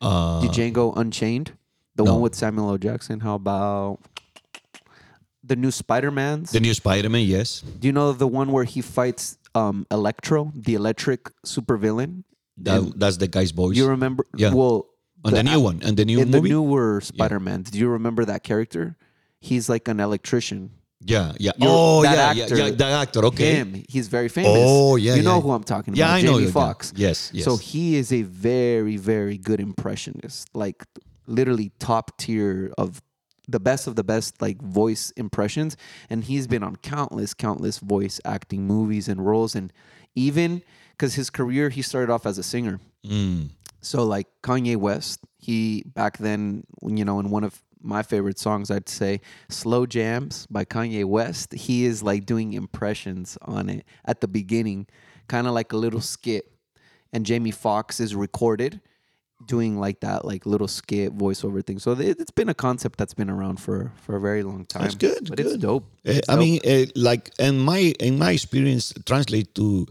Uh, 0.00 0.40
the 0.40 0.48
django 0.48 0.92
unchained 0.96 1.52
the 1.96 2.04
no. 2.04 2.12
one 2.14 2.22
with 2.22 2.34
samuel 2.34 2.70
l 2.70 2.78
jackson 2.78 3.20
how 3.20 3.34
about 3.34 3.98
the 5.44 5.56
new 5.56 5.70
spider-man's 5.70 6.52
the 6.52 6.60
new 6.60 6.72
Spider-Man. 6.74 7.24
Yes, 7.26 7.62
do 7.80 7.86
you 7.88 7.92
know 7.92 8.12
the 8.12 8.28
one 8.28 8.52
where 8.52 8.64
he 8.64 8.80
fights 8.80 9.38
um 9.54 9.86
Electro, 9.90 10.52
the 10.54 10.74
electric 10.74 11.20
supervillain? 11.44 12.22
that, 12.58 12.92
that's 12.96 13.16
the 13.16 13.26
guy's 13.26 13.50
voice. 13.50 13.76
You 13.76 13.88
remember? 13.88 14.24
Yeah. 14.36 14.54
Well, 14.54 14.86
on 15.24 15.32
the, 15.34 15.42
new 15.42 15.60
one, 15.60 15.80
and 15.82 15.96
the 15.96 16.04
new 16.04 16.20
in 16.20 16.30
movie. 16.30 16.48
the 16.48 16.54
newer 16.54 17.00
Spider-Man, 17.00 17.62
do 17.62 17.78
you 17.78 17.88
remember 17.88 18.24
that 18.24 18.44
character? 18.44 18.96
He's 19.40 19.68
like 19.68 19.88
an 19.88 19.98
electrician. 19.98 20.70
Yeah, 21.04 21.32
yeah. 21.38 21.52
You're- 21.56 21.72
oh, 21.74 22.02
yeah, 22.02 22.10
actor, 22.10 22.56
yeah, 22.56 22.64
yeah. 22.66 22.70
That 22.70 23.02
actor. 23.02 23.24
Okay. 23.26 23.54
Him, 23.56 23.84
he's 23.88 24.08
very 24.08 24.28
famous. 24.28 24.52
Oh, 24.54 24.96
yeah, 24.96 25.14
You 25.14 25.22
know 25.22 25.36
yeah. 25.36 25.40
who 25.42 25.50
I'm 25.52 25.64
talking 25.64 25.94
about? 25.94 25.98
Yeah? 25.98 26.12
I 26.12 26.22
know. 26.22 26.38
Jamie. 26.38 26.50
Foxx. 26.50 26.92
Yes, 26.96 27.30
yes. 27.32 27.44
So 27.44 27.56
he 27.56 27.96
is 27.96 28.12
a 28.12 28.22
very, 28.22 28.96
very 28.96 29.38
good 29.38 29.60
impressionist. 29.60 30.48
Like 30.54 30.84
literally 31.26 31.72
top 31.78 32.16
tier 32.18 32.72
of 32.78 33.02
the 33.48 33.60
best 33.60 33.86
of 33.86 33.96
the 33.96 34.04
best 34.04 34.40
like 34.40 34.60
voice 34.62 35.10
impressions. 35.16 35.76
And 36.08 36.24
he's 36.24 36.46
been 36.46 36.62
on 36.62 36.76
countless, 36.76 37.34
countless 37.34 37.78
voice 37.78 38.20
acting 38.24 38.66
movies 38.66 39.08
and 39.08 39.24
roles. 39.24 39.54
And 39.54 39.72
even 40.14 40.62
because 40.92 41.14
his 41.14 41.30
career, 41.30 41.68
he 41.68 41.82
started 41.82 42.10
off 42.12 42.26
as 42.26 42.38
a 42.38 42.42
singer. 42.42 42.80
Mm. 43.06 43.50
So 43.80 44.04
like 44.04 44.28
Kanye 44.42 44.76
West, 44.76 45.20
he 45.38 45.82
back 45.86 46.18
then, 46.18 46.64
you 46.86 47.04
know, 47.04 47.18
in 47.18 47.30
one 47.30 47.42
of 47.42 47.60
my 47.82 48.02
favorite 48.02 48.38
songs, 48.38 48.70
I'd 48.70 48.88
say 48.88 49.20
"Slow 49.48 49.86
Jamz" 49.86 50.46
by 50.50 50.64
Kanye 50.64 51.04
West. 51.04 51.52
He 51.54 51.84
is 51.84 52.02
like 52.02 52.26
doing 52.26 52.52
impressions 52.52 53.36
on 53.42 53.68
it 53.68 53.84
at 54.04 54.20
the 54.20 54.28
beginning, 54.28 54.86
kind 55.28 55.46
of 55.46 55.52
like 55.54 55.72
a 55.72 55.76
little 55.76 56.00
skit, 56.00 56.50
and 57.12 57.26
Jamie 57.26 57.50
Foxx 57.50 58.00
is 58.00 58.14
recorded 58.14 58.80
doing 59.46 59.76
like 59.76 59.98
that, 60.00 60.24
like 60.24 60.46
little 60.46 60.68
skit 60.68 61.16
voiceover 61.18 61.64
thing. 61.66 61.78
So 61.80 61.92
it, 61.92 62.20
it's 62.20 62.30
been 62.30 62.48
a 62.48 62.54
concept 62.54 62.96
that's 62.98 63.14
been 63.14 63.28
around 63.30 63.56
for 63.60 63.92
for 64.02 64.16
a 64.16 64.20
very 64.20 64.42
long 64.42 64.64
time. 64.64 64.82
That's 64.82 64.94
good, 64.94 65.28
but 65.30 65.40
it's 65.40 65.52
good. 65.52 65.60
dope. 65.60 65.84
Uh, 66.06 66.12
It's 66.12 66.28
I 66.28 66.34
dope. 66.34 66.40
mean, 66.44 66.60
uh, 66.64 66.86
like 66.94 67.30
in 67.38 67.58
my 67.58 67.92
in 67.98 68.18
my 68.18 68.30
experience, 68.32 68.92
translate 69.04 69.54
to 69.56 69.86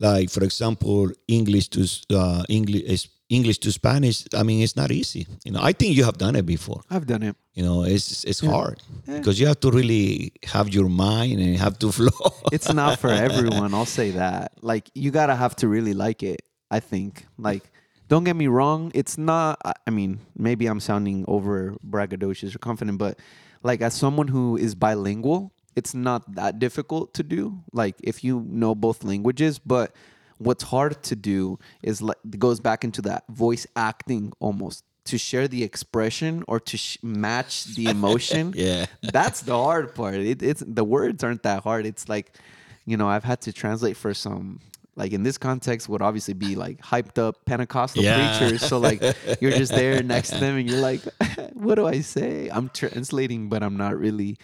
like 0.00 0.30
for 0.30 0.42
example, 0.44 1.10
English 1.26 1.68
to 1.68 1.86
uh, 2.16 2.44
English 2.48 3.08
English 3.28 3.58
to 3.58 3.70
Spanish. 3.72 4.24
I 4.34 4.42
mean, 4.42 4.62
it's 4.62 4.76
not 4.76 4.90
easy. 4.90 5.26
You 5.44 5.52
know, 5.52 5.60
I 5.62 5.72
think 5.72 5.96
you 5.96 6.04
have 6.04 6.16
done 6.18 6.34
it 6.36 6.46
before. 6.46 6.80
I've 6.90 7.06
done 7.06 7.22
it. 7.22 7.36
You 7.54 7.62
know, 7.64 7.82
it's 7.82 8.24
it's 8.24 8.40
hard 8.40 8.80
because 9.06 9.38
you 9.40 9.46
have 9.46 9.60
to 9.60 9.70
really 9.70 10.32
have 10.44 10.68
your 10.68 10.88
mind 10.88 11.40
and 11.40 11.56
have 11.56 11.78
to 11.80 11.92
flow. 11.98 12.30
it's 12.52 12.72
not 12.72 12.98
for 12.98 13.10
everyone. 13.10 13.74
I'll 13.74 13.84
say 14.00 14.12
that. 14.12 14.52
Like 14.62 14.90
you 14.94 15.10
gotta 15.10 15.34
have 15.34 15.54
to 15.56 15.68
really 15.68 15.92
like 15.94 16.22
it. 16.22 16.40
I 16.70 16.80
think. 16.80 17.26
Like, 17.38 17.64
don't 18.08 18.24
get 18.24 18.36
me 18.36 18.46
wrong. 18.46 18.90
It's 18.94 19.16
not. 19.18 19.58
I- 19.64 19.74
I 19.86 19.90
mean, 19.90 20.20
maybe 20.36 20.66
I'm 20.66 20.80
sounding 20.80 21.24
over 21.28 21.74
braggadocious 21.86 22.54
or 22.54 22.58
confident, 22.58 22.98
but 22.98 23.18
like 23.62 23.80
as 23.82 23.94
someone 23.94 24.28
who 24.28 24.56
is 24.56 24.74
bilingual, 24.74 25.52
it's 25.76 25.94
not 25.94 26.22
that 26.36 26.58
difficult 26.58 27.12
to 27.14 27.22
do. 27.22 27.60
Like 27.72 27.96
if 28.02 28.22
you 28.24 28.44
know 28.48 28.74
both 28.74 29.02
languages, 29.04 29.58
but 29.58 29.92
what's 30.38 30.64
hard 30.64 31.02
to 31.04 31.16
do 31.16 31.58
is 31.82 32.00
like 32.02 32.16
goes 32.38 32.60
back 32.60 32.84
into 32.84 33.02
that 33.02 33.24
voice 33.28 33.66
acting 33.76 34.32
almost 34.40 34.84
to 35.04 35.16
share 35.18 35.48
the 35.48 35.62
expression 35.64 36.44
or 36.48 36.60
to 36.60 36.76
sh- 36.76 36.98
match 37.02 37.64
the 37.76 37.86
emotion. 37.96 38.52
Yeah. 38.56 38.86
that's 39.02 39.40
the 39.42 39.56
hard 39.56 39.94
part. 39.94 40.16
It, 40.16 40.42
it's 40.42 40.62
the 40.66 40.84
words 40.84 41.24
aren't 41.24 41.42
that 41.44 41.62
hard. 41.62 41.86
It's 41.86 42.08
like, 42.08 42.36
you 42.84 42.96
know, 42.96 43.08
I've 43.08 43.24
had 43.24 43.40
to 43.42 43.52
translate 43.52 43.96
for 43.96 44.12
some. 44.14 44.60
Like 44.96 45.12
in 45.12 45.22
this 45.22 45.38
context, 45.38 45.88
would 45.88 46.02
obviously 46.02 46.34
be 46.34 46.56
like 46.56 46.80
hyped 46.82 47.18
up 47.18 47.44
Pentecostal 47.44 48.02
Yeah. 48.02 48.36
preachers. 48.36 48.62
So 48.62 48.78
like 48.80 49.00
you're 49.40 49.52
just 49.52 49.70
there 49.72 50.02
next 50.02 50.30
to 50.30 50.38
them, 50.40 50.56
and 50.56 50.68
you're 50.68 50.80
like, 50.80 51.02
"What 51.54 51.76
do 51.76 51.86
I 51.86 52.00
say?" 52.00 52.48
I'm 52.50 52.68
translating, 52.74 53.48
but 53.48 53.62
I'm 53.62 53.76
not 53.76 53.96
really. 53.96 54.38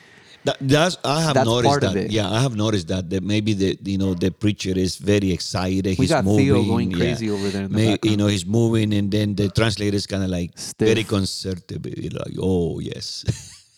That, 0.45 0.59
that's 0.61 0.99
I 1.05 1.23
have 1.23 1.35
That's 1.35 1.47
noticed 1.49 1.81
that. 1.81 2.11
Yeah, 2.11 2.31
I 2.31 2.41
have 2.41 2.55
noticed 2.55 2.89
that 2.89 3.09
that 3.11 3.23
maybe 3.23 3.55
the 3.55 3.79
you 3.83 3.97
know 3.97 4.13
the 4.13 4.31
preacher 4.31 4.73
is 4.77 4.97
very 4.97 5.33
excited. 5.33 5.87
We 5.87 6.05
he's 6.05 6.11
got 6.11 6.25
moving, 6.25 6.45
Theo 6.47 6.63
going 6.65 6.91
yeah. 6.91 6.99
crazy 6.99 7.31
over 7.31 7.49
there 7.49 7.67
the 7.67 7.75
May- 7.75 7.99
you 8.03 8.17
know 8.19 8.27
he's 8.27 8.45
moving, 8.45 8.93
and 8.93 9.11
then 9.11 9.35
the 9.35 9.49
translator 9.49 9.97
is 9.97 10.07
kind 10.07 10.23
of 10.23 10.29
like 10.29 10.51
Stiff. 10.57 10.87
very 10.87 11.03
concerted, 11.05 12.13
like 12.13 12.35
oh 12.39 12.79
yes. 12.81 13.25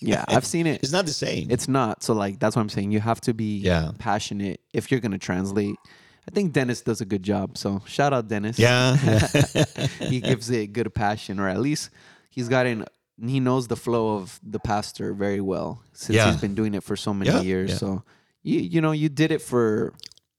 Yeah, 0.01 0.25
I've 0.27 0.45
seen 0.55 0.67
it. 0.67 0.83
it's 0.83 0.93
not 0.93 1.07
the 1.07 1.13
same. 1.15 1.47
It's 1.51 1.69
not. 1.69 2.03
So 2.03 2.15
like 2.15 2.41
that's 2.41 2.57
what 2.57 2.63
I'm 2.63 2.69
saying. 2.69 2.91
You 2.91 3.01
have 3.01 3.21
to 3.23 3.33
be 3.33 3.59
Yeah. 3.59 3.93
passionate 3.99 4.61
if 4.73 4.91
you're 4.91 5.01
gonna 5.01 5.19
translate. 5.19 5.77
I 6.29 6.33
think 6.35 6.53
Dennis 6.53 6.81
does 6.83 7.01
a 7.01 7.05
good 7.05 7.23
job. 7.23 7.57
So 7.57 7.81
shout 7.87 8.13
out 8.13 8.27
Dennis. 8.27 8.59
yeah, 8.59 8.97
he 10.01 10.21
gives 10.21 10.51
it 10.51 10.73
good 10.73 10.93
passion, 10.93 11.39
or 11.39 11.49
at 11.49 11.61
least 11.61 11.91
he's 12.29 12.49
got 12.49 12.67
in. 12.67 12.85
He 13.21 13.41
knows 13.41 13.67
the 13.69 13.77
flow 13.77 14.17
of 14.17 14.39
the 14.43 14.59
pastor 14.59 15.15
very 15.15 15.41
well 15.41 15.81
since 15.93 16.17
Yeah. 16.17 16.31
he's 16.31 16.41
been 16.41 16.55
doing 16.55 16.75
it 16.75 16.83
for 16.83 16.97
so 16.97 17.15
many 17.15 17.31
Yeah, 17.31 17.41
years. 17.41 17.71
yeah. 17.71 17.77
So 17.79 18.03
you 18.43 18.61
you 18.61 18.81
know 18.81 18.93
you 18.93 19.09
did 19.09 19.31
it 19.33 19.41
for 19.43 19.93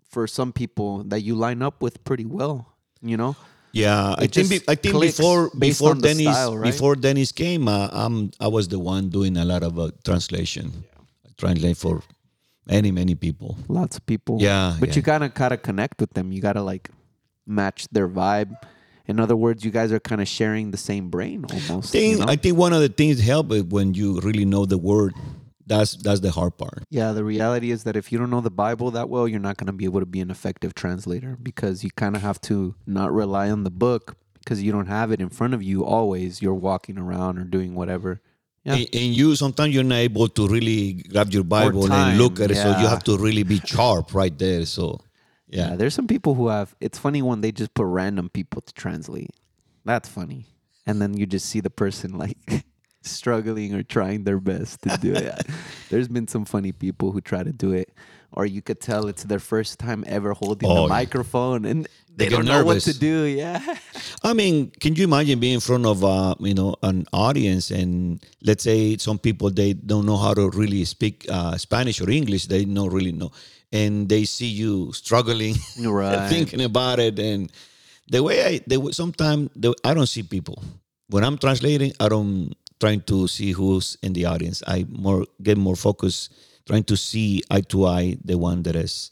for 0.09 0.27
some 0.27 0.51
people 0.53 1.03
that 1.09 1.21
you 1.21 1.35
line 1.35 1.61
up 1.61 1.81
with 1.81 2.03
pretty 2.03 2.25
well. 2.25 2.73
You 3.01 3.17
know. 3.17 3.35
yeah. 3.73 4.15
I 4.17 4.27
think 4.27 4.49
be, 4.49 4.59
I 4.67 4.75
think 4.75 4.93
before 4.99 5.49
before 5.57 5.93
Dennis 5.95 6.33
style, 6.33 6.57
right? 6.57 6.71
before 6.71 6.95
Dennis 6.95 7.31
came, 7.31 7.67
uh, 7.67 7.89
um, 7.91 8.31
I 8.39 8.47
was 8.47 8.67
the 8.67 8.79
one 8.79 9.09
doing 9.09 9.37
a 9.37 9.45
lot 9.45 9.61
of 9.63 9.77
uh, 9.77 9.91
translation, 10.03 10.71
translate 11.37 11.77
for 11.77 12.01
many 12.65 12.91
many 12.91 13.15
people. 13.15 13.57
Lots 13.67 13.97
of 13.97 14.05
people. 14.05 14.37
Yeah, 14.41 14.75
But 14.79 14.95
you 14.95 15.01
gotta 15.01 15.29
gotta 15.29 15.57
connect 15.57 15.99
with 16.01 16.13
them. 16.13 16.31
You 16.31 16.41
gotta 16.41 16.61
like 16.63 16.89
match 17.45 17.87
their 17.91 18.07
vibe. 18.09 18.53
In 19.07 19.19
other 19.19 19.35
words, 19.35 19.63
you 19.63 19.71
guys 19.71 19.91
are 19.91 19.99
kind 19.99 20.21
of 20.21 20.27
sharing 20.27 20.71
the 20.71 20.77
same 20.77 21.09
brain 21.09 21.45
almost. 21.49 21.93
you 21.95 22.19
know? 22.19 22.25
I 22.27 22.35
think 22.35 22.57
one 22.57 22.73
of 22.73 22.81
the 22.81 22.89
things 22.89 23.19
help 23.21 23.51
it 23.51 23.67
when 23.69 23.93
you 23.93 24.19
really 24.19 24.45
know 24.45 24.65
the 24.65 24.77
word. 24.77 25.13
That's 25.65 25.97
that's 25.97 26.21
the 26.21 26.31
hard 26.31 26.57
part. 26.57 26.83
yeah, 26.89 27.11
the 27.11 27.25
reality 27.25 27.71
is 27.71 27.83
that 27.83 27.97
if 27.97 28.09
you 28.11 28.17
don't 28.17 28.29
know 28.29 28.39
the 28.39 28.49
Bible 28.49 28.91
that 28.91 29.09
well, 29.09 29.27
you're 29.27 29.41
not 29.41 29.57
gonna 29.57 29.73
be 29.73 29.83
able 29.83 29.99
to 29.99 30.05
be 30.05 30.21
an 30.21 30.31
effective 30.31 30.73
translator 30.73 31.37
because 31.43 31.83
you 31.83 31.89
kind 31.91 32.15
of 32.15 32.21
have 32.21 32.39
to 32.41 32.75
not 32.85 33.11
rely 33.13 33.49
on 33.49 33.65
the 33.65 33.69
book 33.69 34.15
because 34.39 34.63
you 34.63 34.71
don't 34.71 34.87
have 34.87 35.11
it 35.11 35.19
in 35.19 35.27
front 35.29 35.53
of 35.53 35.61
you 35.61 35.83
always. 35.83 36.41
You're 36.41 36.53
walking 36.53 36.97
around 36.97 37.37
or 37.37 37.43
doing 37.43 37.75
whatever. 37.75 38.21
Yeah. 38.63 38.75
And, 38.75 38.89
and 38.93 39.15
you 39.15 39.35
sometimes 39.35 39.73
you're 39.73 39.83
not 39.83 39.95
able 39.97 40.29
to 40.29 40.47
really 40.47 40.93
grab 40.93 41.31
your 41.31 41.43
Bible 41.43 41.91
and 41.91 42.17
look 42.17 42.39
at 42.39 42.51
it, 42.51 42.55
so 42.55 42.69
you 42.79 42.87
have 42.87 43.03
to 43.03 43.17
really 43.17 43.43
be 43.43 43.59
sharp 43.65 44.13
right 44.13 44.37
there. 44.37 44.65
So, 44.65 44.99
Yeah, 45.49 45.69
yeah, 45.69 45.75
there's 45.75 45.93
some 45.93 46.07
people 46.07 46.35
who 46.35 46.47
have. 46.49 46.75
It's 46.79 46.97
funny 46.99 47.21
when 47.21 47.41
they 47.41 47.51
just 47.51 47.73
put 47.73 47.85
random 47.85 48.29
people 48.29 48.61
to 48.61 48.73
translate. 48.73 49.31
That's 49.85 50.09
funny, 50.09 50.45
and 50.85 51.01
then 51.01 51.15
you 51.17 51.25
just 51.25 51.47
see 51.47 51.61
the 51.61 51.69
person 51.69 52.17
like 52.17 52.37
struggling 53.01 53.73
or 53.73 53.83
trying 53.83 54.23
their 54.25 54.39
best 54.39 54.81
to 54.83 54.97
do 54.97 55.13
it. 55.13 55.47
there's 55.89 56.07
been 56.07 56.27
some 56.27 56.45
funny 56.45 56.71
people 56.71 57.11
who 57.11 57.21
try 57.21 57.43
to 57.43 57.53
do 57.53 57.71
it, 57.71 57.93
or 58.33 58.45
you 58.45 58.61
could 58.61 58.81
tell 58.81 59.07
it's 59.07 59.23
their 59.23 59.39
first 59.39 59.79
time 59.79 60.03
ever 60.07 60.33
holding 60.33 60.69
Oh, 60.69 60.83
the 60.83 60.89
microphone 60.89 61.63
and 61.65 61.87
they, 62.17 62.25
They 62.25 62.29
don't 62.29 62.45
know 62.45 62.65
what 62.65 62.81
to 62.81 62.97
do. 62.97 63.23
Yeah, 63.23 63.61
I 64.23 64.33
mean, 64.33 64.71
can 64.71 64.95
you 64.95 65.03
imagine 65.03 65.39
being 65.39 65.53
in 65.55 65.59
front 65.59 65.85
of 65.85 66.03
uh, 66.03 66.35
you 66.39 66.53
know 66.55 66.75
an 66.83 67.05
audience 67.13 67.71
and 67.71 68.19
let's 68.43 68.63
say 68.63 68.97
some 68.97 69.19
people 69.19 69.49
they 69.51 69.73
don't 69.73 70.05
know 70.05 70.17
how 70.17 70.33
to 70.33 70.49
really 70.49 70.83
speak 70.85 71.25
uh, 71.29 71.55
Spanish 71.57 72.01
or 72.01 72.09
English, 72.09 72.47
they 72.47 72.65
don't 72.65 72.91
really 72.91 73.11
know, 73.11 73.31
and 73.71 74.07
they 74.09 74.25
see 74.25 74.47
you 74.47 74.91
struggling, 74.93 75.55
Right. 75.77 76.29
thinking 76.29 76.61
about 76.61 76.99
it, 76.99 77.19
and 77.19 77.51
the 78.09 78.23
way 78.23 78.43
I 78.45 78.61
they 78.67 78.77
sometimes 78.91 79.49
I 79.83 79.93
don't 79.93 80.07
see 80.07 80.23
people 80.23 80.63
when 81.09 81.23
I'm 81.23 81.37
translating. 81.37 81.93
I 81.99 82.09
don't 82.09 82.53
trying 82.79 83.01
to 83.01 83.27
see 83.27 83.51
who's 83.51 83.97
in 84.03 84.13
the 84.13 84.25
audience. 84.25 84.61
I 84.67 84.85
more 84.89 85.25
get 85.41 85.57
more 85.57 85.75
focused 85.75 86.31
trying 86.65 86.83
to 86.83 86.95
see 86.97 87.41
eye 87.49 87.61
to 87.61 87.85
eye 87.85 88.17
the 88.23 88.37
one 88.37 88.63
that 88.63 88.75
is 88.75 89.11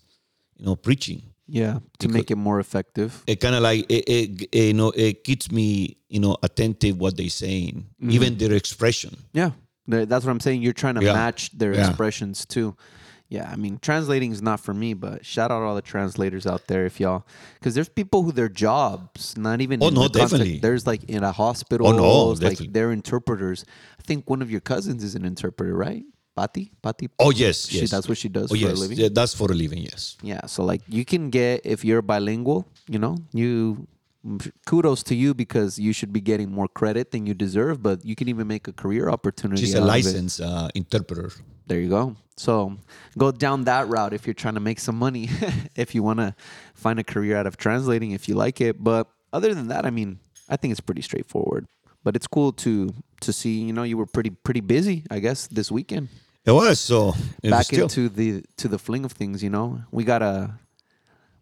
you 0.57 0.65
know 0.65 0.75
preaching 0.75 1.21
yeah, 1.47 1.79
to 1.99 2.07
make 2.07 2.31
it 2.31 2.37
more 2.37 2.59
effective. 2.59 3.23
it 3.27 3.39
kind 3.39 3.53
of 3.55 3.61
like 3.61 3.85
it, 3.89 4.03
it, 4.09 4.47
it, 4.51 4.55
you 4.67 4.73
know 4.73 4.91
it 4.95 5.23
keeps 5.23 5.51
me 5.51 5.95
you 6.09 6.19
know 6.19 6.35
attentive 6.43 6.99
what 6.99 7.15
they're 7.17 7.29
saying 7.29 7.85
Mm-hmm. 8.01 8.11
even 8.11 8.37
their 8.37 8.53
expression 8.53 9.15
Yeah, 9.33 9.51
that's 9.87 10.25
what 10.25 10.31
I'm 10.31 10.39
saying. 10.39 10.61
You're 10.63 10.73
trying 10.73 10.95
to 10.95 11.03
Yeah. 11.03 11.13
match 11.13 11.51
their 11.57 11.73
Yeah. 11.73 11.87
expressions 11.89 12.45
too. 12.45 12.75
Yeah, 13.27 13.49
I 13.51 13.55
mean, 13.55 13.79
translating 13.81 14.31
is 14.31 14.41
not 14.41 14.59
for 14.59 14.73
me, 14.73 14.93
but 14.93 15.25
shout 15.25 15.49
out 15.51 15.63
all 15.63 15.73
the 15.73 15.81
translators 15.81 16.45
out 16.45 16.67
there 16.67 16.85
if 16.85 16.99
y'all, 16.99 17.25
because 17.59 17.73
there's 17.73 17.89
people 17.89 18.21
who 18.21 18.31
their 18.31 18.49
jobs, 18.49 19.35
not 19.35 19.61
even. 19.61 19.81
Oh, 19.81 19.89
no, 19.89 20.03
the 20.07 20.19
definitely. 20.19 20.59
There's 20.59 20.85
like 20.85 21.03
in 21.05 21.23
a 21.23 21.31
hospital. 21.31 21.87
Oh, 21.87 21.91
no, 21.91 22.25
like 22.27 22.39
definitely. 22.39 22.67
they're 22.67 22.91
interpreters. 22.91 23.65
I 23.99 24.03
think 24.03 24.29
one 24.29 24.41
of 24.43 24.51
your 24.51 24.61
cousins 24.61 25.03
is 25.03 25.15
an 25.15 25.25
interpreter, 25.25 25.75
right? 25.75 26.03
Pati, 26.35 26.69
Pati. 26.81 27.07
oh 27.17 27.31
yes 27.31 27.65
She, 27.69 27.79
yes 27.79 27.91
That's 27.91 28.09
what 28.09 28.17
she 28.17 28.27
does 28.27 28.51
oh 28.51 28.55
for 28.55 28.57
yes 28.57 28.77
a 28.77 28.81
living. 28.81 28.97
yeah, 28.97 29.07
that's 29.09 29.33
for 29.33 29.49
a 29.49 29.55
living 29.55 29.79
yes 29.79 30.17
Yeah, 30.21 30.45
so 30.47 30.65
like 30.65 30.81
you 30.89 31.05
can 31.05 31.29
get 31.29 31.61
if 31.63 31.85
you're 31.85 32.01
bilingual, 32.01 32.67
you 32.89 32.99
know, 32.99 33.15
you 33.31 33.87
kudos 34.65 35.03
to 35.03 35.15
you 35.15 35.33
because 35.33 35.77
you 35.77 35.93
should 35.93 36.11
be 36.11 36.21
getting 36.21 36.51
more 36.51 36.67
credit 36.67 37.11
than 37.11 37.25
you 37.25 37.33
deserve, 37.33 37.81
but 37.81 38.03
you 38.03 38.15
can 38.15 38.27
even 38.27 38.47
make 38.47 38.67
a 38.67 38.73
career 38.73 39.09
opportunity. 39.09 39.61
she's 39.61 39.75
a 39.75 39.81
licensed 39.81 40.41
uh, 40.41 40.69
interpreter 40.75 41.31
There 41.67 41.79
you 41.79 41.89
go. 41.89 42.15
So 42.37 42.77
go 43.17 43.31
down 43.31 43.63
that 43.65 43.87
route 43.87 44.13
if 44.13 44.27
you're 44.27 44.33
trying 44.33 44.55
to 44.55 44.59
make 44.59 44.79
some 44.79 44.97
money, 44.97 45.29
if 45.75 45.95
you 45.95 46.03
want 46.03 46.19
to 46.19 46.35
find 46.73 46.99
a 46.99 47.03
career 47.03 47.37
out 47.37 47.47
of 47.47 47.57
translating, 47.57 48.11
if 48.11 48.27
you 48.27 48.35
like 48.35 48.59
it. 48.61 48.83
But 48.83 49.07
other 49.31 49.53
than 49.53 49.67
that, 49.69 49.85
I 49.85 49.89
mean, 49.89 50.19
I 50.49 50.57
think 50.57 50.71
it's 50.71 50.81
pretty 50.81 51.01
straightforward. 51.01 51.67
But 52.03 52.15
it's 52.15 52.27
cool 52.27 52.51
to 52.65 52.93
to 53.21 53.33
see. 53.33 53.61
You 53.61 53.73
know, 53.73 53.81
you 53.81 53.97
were 53.97 54.05
pretty 54.05 54.29
pretty 54.29 54.61
busy, 54.61 55.03
I 55.09 55.19
guess, 55.19 55.47
this 55.47 55.71
weekend. 55.71 56.09
it 56.45 56.51
was 56.51 56.79
so 56.79 57.15
it 57.41 57.49
Back 57.49 57.65
still, 57.65 57.83
into 57.83 58.09
the 58.09 58.43
to 58.57 58.67
the 58.67 58.77
fling 58.77 59.05
of 59.05 59.11
things. 59.11 59.41
You 59.41 59.49
know, 59.49 59.81
we 59.91 60.03
got 60.03 60.21
a 60.21 60.53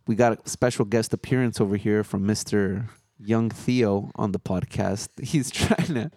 we 0.07 0.15
got 0.15 0.45
a 0.45 0.50
special 0.50 0.86
guest 0.86 1.13
appearance 1.13 1.62
over 1.62 1.77
here 1.77 2.03
from 2.03 2.25
Mister 2.25 2.89
Young 3.19 3.50
Theo 3.50 4.12
on 4.15 4.31
the 4.31 4.39
podcast. 4.39 5.10
He's 5.24 5.51
trying 5.51 5.93
to 5.93 6.12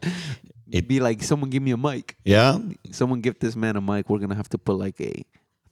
It'd 0.69 0.89
be 0.89 0.99
like, 0.99 1.23
someone 1.23 1.51
give 1.51 1.63
me 1.63 1.71
a 1.71 1.77
mic 1.77 2.17
yeah 2.25 2.59
someone 2.91 3.21
give 3.21 3.39
this 3.39 3.57
man 3.57 3.77
a 3.77 3.81
mic. 3.81 4.11
We're 4.11 4.19
gonna 4.19 4.35
have 4.35 4.49
to 4.51 4.59
put 4.59 4.77
like 4.77 5.01
a 5.01 5.25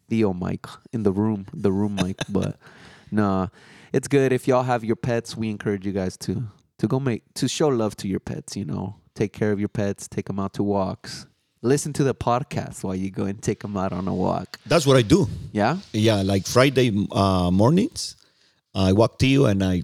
Theo 0.09 0.33
mic 0.33 0.67
in 0.93 1.03
the 1.03 1.13
room, 1.13 1.47
the 1.53 1.73
room 1.73 1.97
mic. 1.97 2.19
But 2.29 2.59
nah, 3.11 3.49
it's 3.93 4.09
good 4.09 4.33
if 4.33 4.47
y'all 4.47 4.63
have 4.63 4.85
your 4.85 4.97
pets. 4.97 5.37
We 5.37 5.51
encourage 5.51 5.87
you 5.87 5.93
guys 5.93 6.17
to 6.19 6.45
to 6.79 6.87
go 6.87 7.01
make 7.01 7.23
to 7.35 7.49
show 7.49 7.69
love 7.69 7.97
to 7.97 8.09
your 8.09 8.21
pets. 8.21 8.57
You 8.57 8.65
know, 8.65 8.97
take 9.15 9.33
care 9.33 9.51
of 9.53 9.59
your 9.59 9.69
pets, 9.69 10.07
take 10.09 10.27
them 10.27 10.39
out 10.39 10.55
to 10.55 10.63
walks, 10.63 11.27
listen 11.65 11.93
to 11.95 12.05
the 12.05 12.15
podcast 12.15 12.85
while 12.85 12.95
you 12.95 13.11
go 13.11 13.25
and 13.25 13.43
take 13.43 13.61
them 13.61 13.77
out 13.77 13.93
on 13.93 14.07
a 14.07 14.15
walk. 14.15 14.61
that's 14.67 14.87
what 14.87 14.97
I 14.97 15.03
do. 15.03 15.27
Yeah, 15.53 15.79
yeah 15.93 16.23
like 16.23 16.47
Friday 16.47 16.93
uh, 17.11 17.51
mornings 17.51 18.17
I 18.75 18.93
walk 18.93 19.19
to 19.21 19.27
you 19.27 19.47
and 19.47 19.65
I 19.65 19.83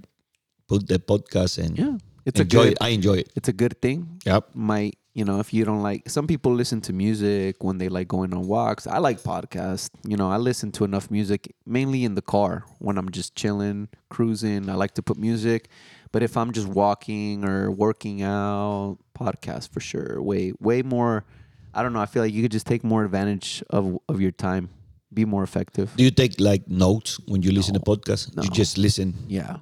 put 0.68 0.86
the 0.86 0.98
podcast 0.98 1.58
and 1.58 1.78
yeah, 1.78 1.96
it's 2.26 2.38
enjoy 2.38 2.60
a 2.60 2.64
good. 2.64 2.72
it. 2.72 2.78
I 2.80 2.88
enjoy 2.88 3.14
it. 3.14 3.32
It's 3.34 3.48
a 3.48 3.52
good 3.52 3.80
thing. 3.80 4.20
yep. 4.26 4.50
My, 4.54 4.92
you 5.14 5.24
know 5.24 5.40
if 5.40 5.52
you 5.52 5.64
don't 5.64 5.82
like 5.82 6.08
some 6.08 6.28
people 6.28 6.54
listen 6.54 6.80
to 6.82 6.92
music 6.92 7.64
when 7.64 7.78
they 7.78 7.88
like 7.88 8.08
going 8.08 8.32
on 8.32 8.46
walks. 8.46 8.86
I 8.86 8.98
like 8.98 9.20
podcasts. 9.20 9.90
You 10.06 10.16
know 10.16 10.30
i 10.30 10.36
listen 10.36 10.70
to 10.72 10.84
enough 10.84 11.10
music 11.10 11.54
mainly 11.66 12.04
in 12.04 12.14
the 12.14 12.22
car 12.22 12.64
when 12.78 12.96
i'm 12.98 13.10
just 13.10 13.34
chilling 13.34 13.88
cruising. 14.08 14.68
I 14.68 14.74
like 14.74 14.94
to 14.94 15.02
put 15.02 15.16
music. 15.16 15.68
But 16.12 16.22
if 16.22 16.36
i'm 16.36 16.52
just 16.52 16.68
walking 16.68 17.44
or 17.44 17.70
working 17.70 18.22
out 18.22 18.98
podcast 19.18 19.70
for 19.72 19.80
sure. 19.80 20.22
Way 20.22 20.52
way 20.60 20.82
more 20.82 21.24
i 21.74 21.82
don't 21.82 21.92
know 21.92 22.00
i 22.00 22.06
feel 22.06 22.22
like 22.22 22.32
you 22.32 22.42
could 22.42 22.52
just 22.52 22.66
take 22.66 22.82
more 22.84 23.04
advantage 23.04 23.62
of 23.70 23.98
of 24.08 24.20
your 24.20 24.32
time 24.32 24.68
be 25.12 25.24
more 25.24 25.42
effective. 25.42 25.92
Do 25.96 26.04
you 26.04 26.10
take 26.10 26.38
like 26.38 26.68
notes 26.68 27.18
when 27.26 27.42
you 27.42 27.52
listen 27.52 27.74
to 27.74 27.80
podcast 27.80 28.42
you 28.42 28.50
just 28.50 28.78
listen. 28.78 29.14
Yeah. 29.28 29.58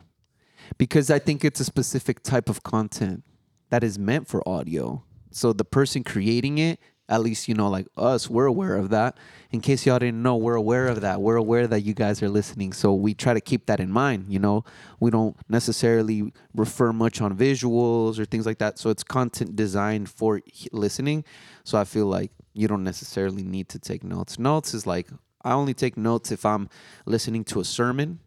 Because 0.77 1.11
I 1.11 1.19
think 1.19 1.45
it's 1.45 1.61
a 1.61 1.65
specific 1.65 2.23
type 2.23 2.49
of 2.49 2.63
content 2.63 3.25
that 3.71 3.83
is 3.83 3.99
meant 3.99 4.29
for 4.29 4.47
audio. 4.47 5.03
So 5.31 5.53
the 5.53 5.65
person 5.65 6.05
creating 6.05 6.59
it, 6.59 6.79
at 7.09 7.23
least 7.23 7.49
you 7.49 7.55
know, 7.55 7.69
like 7.69 7.87
us, 7.97 8.29
we're 8.29 8.47
aware 8.47 8.77
of 8.77 8.91
that. 8.91 9.17
In 9.51 9.61
case 9.61 9.87
y'all 9.87 9.99
didn't 9.99 10.23
know, 10.23 10.37
we're 10.37 10.55
aware 10.55 10.89
of 10.89 11.01
that. 11.01 11.23
We're 11.23 11.37
aware 11.37 11.67
that 11.67 11.81
you 11.81 11.95
guys 11.95 12.23
are 12.23 12.29
listening. 12.29 12.73
So 12.73 12.93
we 12.93 13.15
try 13.15 13.33
to 13.35 13.41
keep 13.41 13.67
that 13.67 13.81
in 13.81 13.91
mind. 13.91 14.27
You 14.29 14.39
know, 14.39 14.65
we 15.01 15.11
don't 15.11 15.37
necessarily 15.49 16.33
refer 16.55 16.93
much 16.93 17.21
on 17.21 17.37
visuals 17.37 18.19
or 18.19 18.27
things 18.27 18.45
like 18.45 18.59
that. 18.59 18.79
So 18.79 18.91
it's 18.91 19.03
content 19.03 19.57
designed 19.57 20.11
for 20.11 20.41
listening. 20.71 21.25
So 21.65 21.79
I 21.79 21.85
feel 21.85 22.07
like 22.07 22.31
you 22.53 22.69
don't 22.69 22.85
necessarily 22.85 23.43
need 23.43 23.69
to 23.71 23.79
take 23.79 24.05
notes. 24.05 24.39
Notes 24.39 24.75
is 24.75 24.87
like 24.87 25.09
I 25.43 25.53
only 25.53 25.75
take 25.75 25.97
notes 25.97 26.31
if 26.31 26.45
I'm 26.45 26.69
listening 27.07 27.45
to 27.45 27.61
a 27.61 27.65
sermon 27.65 28.21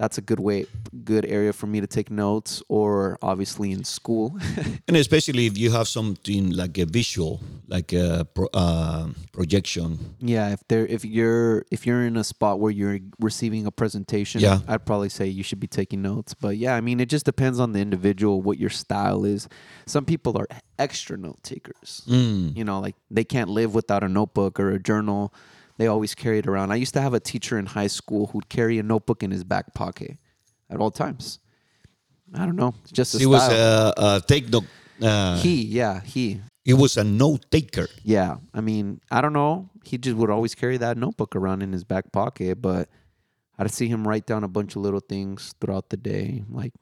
that's 0.00 0.16
a 0.16 0.22
good 0.22 0.40
way, 0.40 0.64
good 1.04 1.26
area 1.26 1.52
for 1.52 1.66
me 1.66 1.78
to 1.82 1.86
take 1.86 2.10
notes, 2.10 2.62
or 2.68 3.18
obviously 3.20 3.70
in 3.70 3.84
school. 3.84 4.26
And 4.88 4.96
especially 4.96 5.44
if 5.46 5.58
you 5.58 5.70
have 5.70 5.86
something 5.88 6.50
like 6.50 6.78
a 6.78 6.86
visual, 6.86 7.40
like 7.68 7.92
a 7.92 8.24
pro, 8.34 8.48
uh, 8.54 9.08
projection. 9.32 9.98
yeah, 10.18 10.52
if 10.54 10.60
there, 10.68 10.86
if 10.86 11.04
you're, 11.04 11.66
if 11.70 11.86
you're 11.86 12.06
in 12.06 12.16
a 12.16 12.24
spot 12.24 12.58
where 12.60 12.72
you're 12.72 12.98
receiving 13.20 13.66
a 13.66 13.70
presentation, 13.70 14.40
Yeah. 14.40 14.60
I'd 14.66 14.86
probably 14.86 15.10
say 15.10 15.26
you 15.28 15.42
should 15.42 15.60
be 15.60 15.68
taking 15.68 16.00
notes. 16.00 16.32
But 16.32 16.56
yeah, 16.56 16.74
I 16.74 16.80
mean, 16.80 16.98
it 16.98 17.10
just 17.10 17.26
depends 17.26 17.60
on 17.60 17.72
the 17.72 17.80
individual, 17.80 18.40
what 18.40 18.56
your 18.58 18.70
style 18.70 19.26
is. 19.26 19.48
Some 19.86 20.06
people 20.06 20.32
are 20.40 20.48
extra 20.78 21.16
note 21.18 21.42
takers. 21.42 22.02
Mm. 22.08 22.56
You 22.56 22.64
know, 22.64 22.80
like 22.80 22.96
they 23.10 23.24
can't 23.24 23.50
live 23.50 23.74
without 23.74 24.02
a 24.02 24.08
notebook 24.08 24.58
or 24.58 24.70
a 24.72 24.80
journal. 24.80 25.34
They 25.80 25.86
always 25.86 26.14
carry 26.14 26.40
it 26.40 26.46
around. 26.46 26.72
I 26.72 26.74
used 26.74 26.92
to 26.92 27.00
have 27.00 27.14
a 27.14 27.20
teacher 27.20 27.58
in 27.58 27.64
high 27.64 27.86
school 27.86 28.26
who'd 28.26 28.50
carry 28.50 28.78
a 28.78 28.82
notebook 28.82 29.22
in 29.22 29.30
his 29.30 29.44
back 29.44 29.72
pocket 29.72 30.18
at 30.68 30.78
all 30.78 30.90
times. 30.90 31.38
I 32.34 32.44
don't 32.44 32.56
know. 32.56 32.74
Just 32.92 33.14
a 33.14 33.18
He 33.18 33.24
was 33.24 33.48
a, 33.48 33.94
a 33.96 34.20
take 34.28 34.50
note. 34.50 34.66
Uh, 35.00 35.40
he, 35.40 35.62
yeah, 35.62 36.02
he. 36.02 36.42
he 36.66 36.74
was 36.74 36.98
a 36.98 37.04
note 37.04 37.50
taker. 37.50 37.88
Yeah. 38.02 38.36
I 38.52 38.60
mean, 38.60 39.00
I 39.10 39.22
don't 39.22 39.32
know. 39.32 39.70
He 39.82 39.96
just 39.96 40.18
would 40.18 40.28
always 40.28 40.54
carry 40.54 40.76
that 40.76 40.98
notebook 40.98 41.34
around 41.34 41.62
in 41.62 41.72
his 41.72 41.82
back 41.82 42.12
pocket, 42.12 42.60
but 42.60 42.90
I'd 43.58 43.72
see 43.72 43.88
him 43.88 44.06
write 44.06 44.26
down 44.26 44.44
a 44.44 44.48
bunch 44.48 44.76
of 44.76 44.82
little 44.82 45.00
things 45.00 45.54
throughout 45.62 45.88
the 45.88 45.96
day. 45.96 46.44
Like 46.50 46.74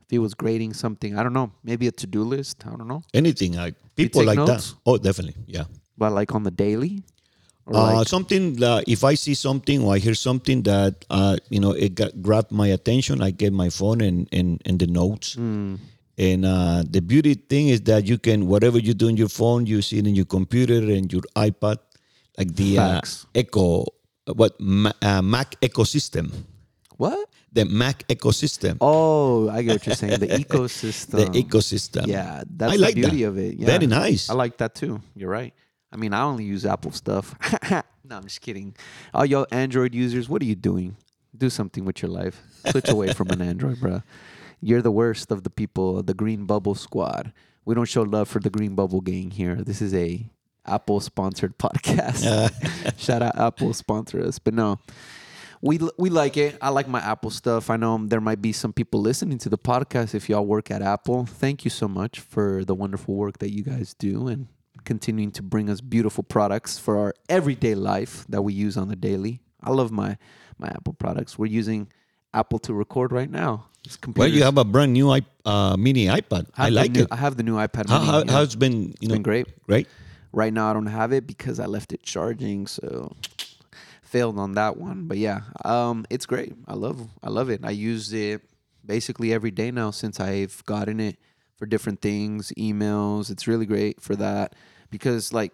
if 0.00 0.10
he 0.10 0.18
was 0.18 0.34
grading 0.34 0.74
something, 0.74 1.16
I 1.16 1.22
don't 1.22 1.32
know, 1.32 1.52
maybe 1.62 1.86
a 1.86 1.92
to 1.92 2.08
do 2.08 2.24
list. 2.24 2.66
I 2.66 2.70
don't 2.70 2.88
know. 2.88 3.04
Anything 3.14 3.52
like 3.52 3.76
people 3.94 4.24
like 4.24 4.36
notes? 4.36 4.72
that. 4.72 4.78
Oh, 4.84 4.98
definitely, 4.98 5.36
yeah. 5.46 5.66
But 5.96 6.10
like 6.10 6.34
on 6.34 6.42
the 6.42 6.50
daily? 6.50 7.04
Or 7.66 8.02
Uh, 8.02 8.04
something 8.04 8.56
that 8.58 8.84
if 8.90 9.04
I 9.04 9.14
see 9.14 9.34
something 9.34 9.82
or 9.84 9.94
I 9.94 9.98
hear 9.98 10.14
something 10.18 10.62
that 10.66 11.04
uh, 11.10 11.36
you 11.48 11.60
know 11.60 11.70
it 11.72 11.94
got, 11.94 12.10
grabbed 12.20 12.50
my 12.50 12.66
attention, 12.74 13.22
I 13.22 13.30
get 13.30 13.52
my 13.52 13.70
phone 13.70 14.00
and 14.02 14.26
and, 14.32 14.58
and 14.66 14.78
the 14.82 14.86
notes. 14.90 15.36
mm, 15.38 15.78
And 16.18 16.44
uh, 16.44 16.82
the 16.84 17.00
beauty 17.00 17.34
thing 17.34 17.68
is 17.72 17.80
that 17.88 18.04
you 18.10 18.18
can 18.18 18.46
whatever 18.50 18.78
you 18.78 18.94
do 18.94 19.06
on 19.08 19.16
your 19.16 19.30
phone, 19.30 19.64
you 19.66 19.80
see 19.80 19.98
it 20.02 20.06
in 20.06 20.14
your 20.14 20.26
computer 20.28 20.78
and 20.82 21.06
your 21.12 21.22
iPad, 21.38 21.78
like 22.36 22.50
the 22.58 22.78
uh, 22.78 23.00
Echo, 23.34 23.86
what 24.34 24.58
Ma- 24.60 24.92
uh, 25.00 25.22
Mac 25.22 25.54
ecosystem, 25.62 26.30
what? 26.98 27.16
the 27.52 27.64
Mac 27.64 28.04
ecosystem, 28.08 28.76
Oh, 28.80 29.48
I 29.48 29.62
get 29.62 29.72
what 29.80 29.86
you're 29.86 29.96
saying. 29.96 30.18
The 30.20 30.28
ecosystem. 30.44 31.16
the 31.16 31.26
ecosystem. 31.42 32.06
Yeah, 32.06 32.42
that's 32.44 32.72
I 32.72 32.76
the 32.76 32.82
like 32.82 32.94
beauty 32.94 33.22
that. 33.22 33.28
of 33.28 33.38
it. 33.38 33.54
Yeah. 33.56 33.66
Very 33.66 33.86
nice. 33.86 34.28
I 34.30 34.34
like 34.34 34.56
that 34.58 34.74
too. 34.74 35.00
You're 35.14 35.30
right. 35.30 35.54
I 35.92 35.96
mean, 35.96 36.14
I 36.14 36.22
only 36.22 36.44
use 36.44 36.64
Apple 36.64 36.92
stuff. 36.92 37.34
no, 37.70 38.16
I'm 38.16 38.24
just 38.24 38.40
kidding. 38.40 38.74
All 39.12 39.26
y'all 39.26 39.46
Android 39.50 39.94
users, 39.94 40.28
what 40.28 40.40
are 40.42 40.46
you 40.46 40.54
doing? 40.54 40.96
Do 41.36 41.50
something 41.50 41.84
with 41.84 42.02
your 42.02 42.10
life. 42.10 42.42
Switch 42.66 42.88
away 42.88 43.12
from 43.12 43.30
an 43.30 43.42
Android, 43.42 43.80
bro. 43.80 44.02
You're 44.60 44.82
the 44.82 44.90
worst 44.90 45.30
of 45.30 45.42
the 45.42 45.50
people, 45.50 46.02
the 46.02 46.14
Green 46.14 46.44
Bubble 46.46 46.74
Squad. 46.74 47.32
We 47.64 47.74
don't 47.74 47.84
show 47.84 48.02
love 48.02 48.28
for 48.28 48.40
the 48.40 48.50
Green 48.50 48.74
Bubble 48.74 49.00
gang 49.00 49.30
here. 49.30 49.56
This 49.56 49.82
is 49.82 49.92
a 49.94 50.30
Apple 50.64 51.00
sponsored 51.00 51.58
podcast. 51.58 52.98
Shout 52.98 53.22
out 53.22 53.38
Apple 53.38 53.72
sponsor 53.74 54.22
us. 54.22 54.38
But 54.38 54.54
no, 54.54 54.78
we 55.60 55.78
we 55.98 56.10
like 56.10 56.36
it. 56.36 56.56
I 56.62 56.70
like 56.70 56.88
my 56.88 57.00
Apple 57.00 57.30
stuff. 57.30 57.70
I 57.70 57.76
know 57.76 57.98
there 58.06 58.20
might 58.20 58.40
be 58.40 58.52
some 58.52 58.72
people 58.72 59.00
listening 59.00 59.38
to 59.38 59.48
the 59.48 59.58
podcast. 59.58 60.14
If 60.14 60.28
y'all 60.28 60.46
work 60.46 60.70
at 60.70 60.82
Apple, 60.82 61.26
thank 61.26 61.64
you 61.64 61.70
so 61.70 61.88
much 61.88 62.20
for 62.20 62.64
the 62.64 62.74
wonderful 62.74 63.14
work 63.14 63.38
that 63.38 63.52
you 63.52 63.62
guys 63.62 63.94
do 63.94 64.28
and 64.28 64.48
continuing 64.84 65.30
to 65.32 65.42
bring 65.42 65.70
us 65.70 65.80
beautiful 65.80 66.24
products 66.24 66.78
for 66.78 66.98
our 66.98 67.14
everyday 67.28 67.74
life 67.74 68.24
that 68.28 68.42
we 68.42 68.52
use 68.52 68.76
on 68.76 68.88
the 68.88 68.96
daily. 68.96 69.40
I 69.62 69.70
love 69.70 69.90
my 69.90 70.18
my 70.58 70.68
Apple 70.68 70.94
products. 70.94 71.38
We're 71.38 71.46
using 71.46 71.88
Apple 72.34 72.58
to 72.60 72.74
record 72.74 73.12
right 73.12 73.30
now. 73.30 73.66
It's 73.84 73.98
Well, 74.14 74.28
you 74.28 74.44
have 74.44 74.58
a 74.58 74.64
brand 74.64 74.92
new 74.92 75.10
uh, 75.10 75.76
mini 75.76 76.06
iPad. 76.06 76.46
I, 76.56 76.70
the 76.70 76.76
like 76.76 76.92
new- 76.92 77.02
it. 77.02 77.08
I 77.10 77.16
have 77.16 77.36
the 77.36 77.42
new 77.42 77.56
iPad. 77.56 77.88
How, 77.88 77.98
mini, 77.98 78.10
how. 78.10 78.38
How's 78.38 78.54
been? 78.54 78.94
You 79.00 79.08
know, 79.08 79.14
been 79.14 79.22
great. 79.22 79.46
Great. 79.66 79.88
Right 80.32 80.52
now, 80.52 80.70
I 80.70 80.72
don't 80.72 80.86
have 80.86 81.12
it 81.12 81.26
because 81.26 81.58
I 81.58 81.66
left 81.66 81.92
it 81.92 82.02
charging, 82.02 82.66
so 82.66 83.14
failed 84.02 84.38
on 84.38 84.52
that 84.52 84.76
one. 84.76 85.06
But 85.06 85.18
yeah, 85.18 85.40
um, 85.64 86.06
it's 86.10 86.26
great. 86.26 86.54
I 86.66 86.74
love, 86.74 87.08
I 87.22 87.28
love 87.28 87.50
it. 87.50 87.60
I 87.64 87.70
use 87.70 88.12
it 88.12 88.40
basically 88.84 89.32
every 89.32 89.50
day 89.50 89.70
now 89.70 89.90
since 89.90 90.20
I've 90.20 90.64
gotten 90.64 91.00
it 91.00 91.18
for 91.56 91.66
different 91.66 92.00
things, 92.00 92.52
emails. 92.58 93.30
It's 93.30 93.46
really 93.46 93.66
great 93.66 94.00
for 94.00 94.16
that 94.16 94.54
because, 94.92 95.32
like, 95.32 95.52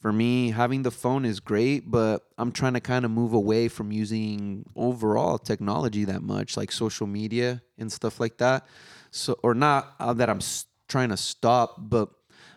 for 0.00 0.12
me, 0.12 0.50
having 0.50 0.82
the 0.82 0.90
phone 0.90 1.24
is 1.24 1.40
great, 1.40 1.90
but 1.90 2.26
I'm 2.38 2.52
trying 2.52 2.74
to 2.74 2.80
kind 2.80 3.04
of 3.04 3.10
move 3.10 3.32
away 3.32 3.68
from 3.68 3.92
using 3.92 4.64
overall 4.74 5.38
technology 5.38 6.04
that 6.06 6.22
much, 6.22 6.56
like 6.56 6.72
social 6.72 7.06
media 7.06 7.62
and 7.78 7.90
stuff 7.92 8.18
like 8.20 8.36
that. 8.38 8.66
So, 9.10 9.38
or 9.42 9.54
not 9.54 9.94
uh, 10.00 10.12
that 10.14 10.28
I'm 10.30 10.38
s- 10.38 10.66
trying 10.88 11.10
to 11.10 11.16
stop, 11.18 11.76
but 11.78 12.08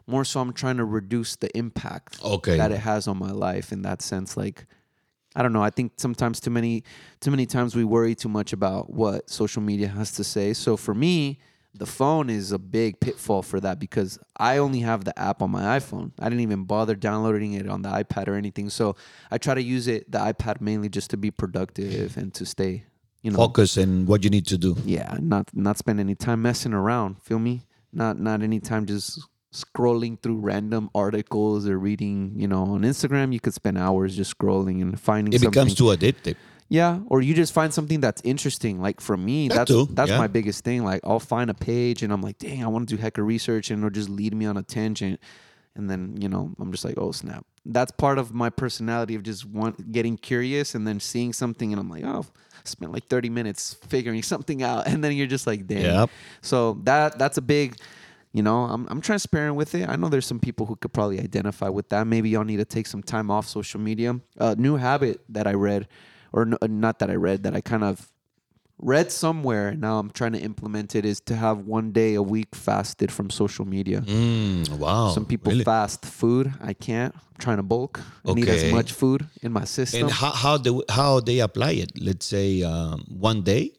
more 0.08 0.24
so 0.26 0.40
I'm 0.40 0.54
trying 0.54 0.78
to 0.78 0.86
reduce 0.86 1.36
the 1.36 1.56
impact 1.58 2.22
Okay. 2.24 2.58
that 2.58 2.72
it 2.72 2.80
has 2.80 3.08
on 3.08 3.18
my 3.18 3.32
life 3.32 3.72
in 3.72 3.82
that 3.84 4.02
sense. 4.02 4.36
Like, 4.38 4.66
I 5.36 5.42
don't 5.42 5.52
know. 5.54 5.64
I 5.64 5.70
think 5.70 5.94
sometimes 5.98 6.40
too 6.40 6.50
many, 6.52 6.84
too 7.20 7.32
many 7.32 7.46
times 7.46 7.76
we 7.76 7.84
worry 7.84 8.16
too 8.16 8.30
much 8.30 8.54
about 8.54 8.90
what 8.90 9.30
social 9.30 9.62
media 9.62 9.88
has 9.90 10.12
to 10.14 10.24
say. 10.24 10.54
So 10.54 10.78
for 10.78 10.94
me, 10.94 11.40
the 11.76 11.86
phone 11.86 12.30
is 12.30 12.52
a 12.52 12.60
big 12.60 13.00
pitfall 13.00 13.42
for 13.42 13.60
that 13.60 13.80
because 13.80 14.20
I 14.38 14.58
only 14.58 14.80
have 14.82 15.06
the 15.06 15.18
app 15.18 15.42
on 15.42 15.50
my 15.52 15.80
iPhone. 15.80 16.12
I 16.20 16.26
didn't 16.26 16.42
even 16.42 16.66
bother 16.66 16.96
downloading 16.96 17.54
it 17.54 17.68
on 17.68 17.82
the 17.82 17.90
iPad 17.90 18.28
or 18.28 18.36
anything. 18.36 18.70
So 18.70 18.96
I 19.32 19.38
try 19.40 19.56
to 19.56 19.62
use 19.64 19.88
it, 19.88 20.12
the 20.12 20.20
iPad 20.20 20.62
mainly 20.62 20.90
just 20.90 21.10
to 21.12 21.18
be 21.18 21.32
productive 21.32 22.16
and 22.18 22.34
to 22.36 22.46
stay, 22.46 22.86
you 23.24 23.32
know, 23.32 23.38
Focus 23.38 23.78
and 23.78 24.08
what 24.08 24.24
you 24.24 24.30
need 24.30 24.46
to 24.48 24.58
do. 24.58 24.76
yeah, 24.86 25.18
not 25.20 25.50
not 25.56 25.78
spend 25.78 26.00
any 26.00 26.14
time 26.16 26.42
messing 26.42 26.74
around. 26.74 27.22
Feel 27.24 27.40
me? 27.40 27.62
Not 27.92 28.20
not 28.20 28.42
any 28.44 28.60
time 28.60 28.86
just 28.86 29.20
scrolling 29.54 30.20
through 30.20 30.38
random 30.40 30.90
articles 30.96 31.68
or 31.68 31.78
reading. 31.80 32.34
You 32.36 32.48
know, 32.48 32.64
on 32.64 32.82
Instagram, 32.82 33.34
you 33.34 33.40
could 33.40 33.54
spend 33.54 33.78
hours 33.78 34.16
just 34.16 34.38
scrolling 34.38 34.82
and 34.82 35.00
finding 35.00 35.34
It 35.34 35.42
something. 35.42 35.52
becomes 35.52 35.76
too 35.76 35.86
addictive. 35.86 36.36
Yeah, 36.70 37.00
or 37.08 37.22
you 37.22 37.34
just 37.34 37.54
find 37.54 37.74
something 37.74 38.00
that's 38.00 38.22
interesting. 38.24 38.82
Like 38.82 39.02
for 39.02 39.18
me, 39.18 39.48
That 39.48 39.56
that's 39.56 39.72
too, 39.72 39.88
that's 39.92 40.12
yeah. 40.12 40.18
my 40.18 40.28
biggest 40.28 40.64
thing. 40.64 40.84
Like 40.84 41.02
I'll 41.04 41.20
find 41.20 41.50
a 41.50 41.54
page 41.54 42.04
and 42.04 42.12
I'm 42.12 42.22
like, 42.22 42.40
dang, 42.40 42.64
I 42.64 42.68
want 42.68 42.88
to 42.90 42.96
do 42.96 43.02
heck 43.02 43.18
of 43.18 43.26
research, 43.26 43.70
and 43.70 43.80
it'll 43.80 43.90
just 43.90 44.10
lead 44.10 44.34
me 44.34 44.46
on 44.46 44.58
a 44.58 44.64
tangent. 44.64 45.20
And 45.76 45.90
then 45.90 46.18
you 46.20 46.30
know, 46.30 46.52
I'm 46.60 46.72
just 46.72 46.86
like, 46.86 46.98
oh 46.98 47.12
snap. 47.12 47.46
That's 47.66 47.92
part 47.92 48.18
of 48.18 48.34
my 48.34 48.50
personality 48.50 49.16
of 49.16 49.24
just 49.24 49.46
want 49.46 49.92
getting 49.92 50.18
curious 50.18 50.76
and 50.76 50.86
then 50.88 51.00
seeing 51.00 51.32
something, 51.34 51.72
and 51.72 51.80
I'm 51.80 51.90
like, 51.90 52.04
oh, 52.04 52.26
spent 52.64 52.92
like 52.92 53.08
30 53.08 53.30
minutes 53.30 53.76
figuring 53.88 54.24
something 54.34 54.64
out, 54.64 54.88
and 54.88 55.04
then 55.04 55.14
you're 55.14 55.28
just 55.28 55.48
like, 55.48 55.68
damn. 55.68 55.82
Yep. 55.84 56.10
So 56.42 56.80
that 56.84 57.18
that's 57.18 57.38
a 57.38 57.42
big, 57.42 57.78
you 58.34 58.44
know, 58.44 58.64
I'm 58.64 58.88
I'm 58.90 59.02
transparent 59.02 59.56
with 59.56 59.76
it. 59.76 59.88
I 59.90 59.96
know 59.96 60.10
there's 60.10 60.26
some 60.26 60.40
people 60.40 60.66
who 60.66 60.76
could 60.76 60.94
probably 60.94 61.20
identify 61.20 61.70
with 61.70 61.90
that. 61.90 62.08
Maybe 62.08 62.30
y'all 62.30 62.44
need 62.44 62.58
to 62.58 62.66
take 62.66 62.88
some 62.88 63.04
time 63.04 63.30
off 63.32 63.48
social 63.48 63.80
media. 63.80 64.20
A 64.38 64.56
new 64.56 64.76
habit 64.76 65.22
that 65.30 65.48
I 65.48 65.54
read, 65.54 65.88
or 66.34 66.42
n- 66.44 66.58
uh, 66.62 66.68
not 66.68 67.00
that 67.00 67.10
I 67.10 67.16
read, 67.16 67.44
that 67.44 67.56
I 67.56 67.62
kind 67.62 67.84
of 67.84 68.12
read 68.80 69.12
somewhere. 69.12 69.70
and 69.70 69.82
Now 69.82 70.00
I'm 70.00 70.10
trying 70.10 70.34
to 70.34 70.40
implement 70.40 70.96
it. 70.96 71.06
Is 71.06 71.20
to 71.30 71.36
have 71.36 71.60
one 71.60 71.92
day 71.92 72.16
a 72.16 72.22
week 72.22 72.56
fasted 72.56 73.12
from 73.12 73.30
social 73.30 73.66
media. 73.66 74.02
Mm, 74.02 74.68
wow. 74.78 75.10
Some 75.14 75.26
people 75.26 75.52
Really? 75.52 75.64
fast 75.64 76.06
food. 76.06 76.52
I 76.60 76.74
can't. 76.74 77.14
I'm 77.16 77.38
trying 77.40 77.58
to 77.58 77.64
bulk. 77.64 78.02
I 78.28 78.34
need 78.34 78.50
as 78.50 78.66
much 78.72 78.92
food 78.92 79.26
in 79.42 79.52
my 79.54 79.66
system. 79.66 80.02
And 80.04 80.12
how 80.12 80.32
how 80.32 80.58
they 80.58 80.74
how 80.90 81.20
they 81.22 81.40
apply 81.40 81.72
it? 81.84 81.92
Let's 82.00 82.26
say 82.26 82.64
um, 82.64 83.06
one 83.30 83.42
day 83.44 83.72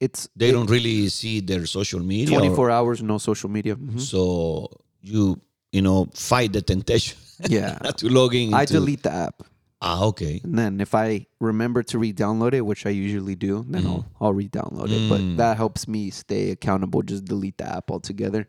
it's 0.00 0.28
they 0.36 0.50
it- 0.50 0.52
don't 0.52 0.70
really 0.70 1.08
see 1.08 1.40
their 1.40 1.64
social 1.66 2.00
media. 2.00 2.36
or- 2.36 2.40
24 2.40 2.70
hours 2.70 3.02
no 3.02 3.18
social 3.18 3.50
media. 3.50 3.74
Mhm. 3.76 3.98
So 4.00 4.68
you 5.00 5.40
you 5.72 5.82
know 5.82 6.06
fight 6.14 6.52
the 6.52 6.62
temptation 6.62 7.16
Yeah. 7.48 7.78
to 7.98 8.08
log 8.08 8.34
in. 8.34 8.52
I 8.54 8.64
delete 8.66 9.02
the 9.02 9.12
app. 9.12 9.42
Ah, 9.86 10.02
okay. 10.04 10.40
And 10.42 10.58
then 10.58 10.80
if 10.80 10.94
I 10.94 11.26
remember 11.40 11.82
to 11.82 11.98
re-download 11.98 12.54
it, 12.54 12.62
which 12.62 12.86
I 12.86 12.90
usually 12.90 13.34
do, 13.34 13.66
then 13.68 13.86
I'll 13.86 14.06
I'll 14.18 14.32
re-download 14.32 14.88
it. 14.88 15.10
But 15.10 15.36
that 15.36 15.58
helps 15.58 15.86
me 15.86 16.08
stay 16.08 16.50
accountable. 16.50 17.02
Just 17.02 17.26
delete 17.26 17.58
the 17.58 17.68
app 17.68 17.90
altogether. 17.90 18.48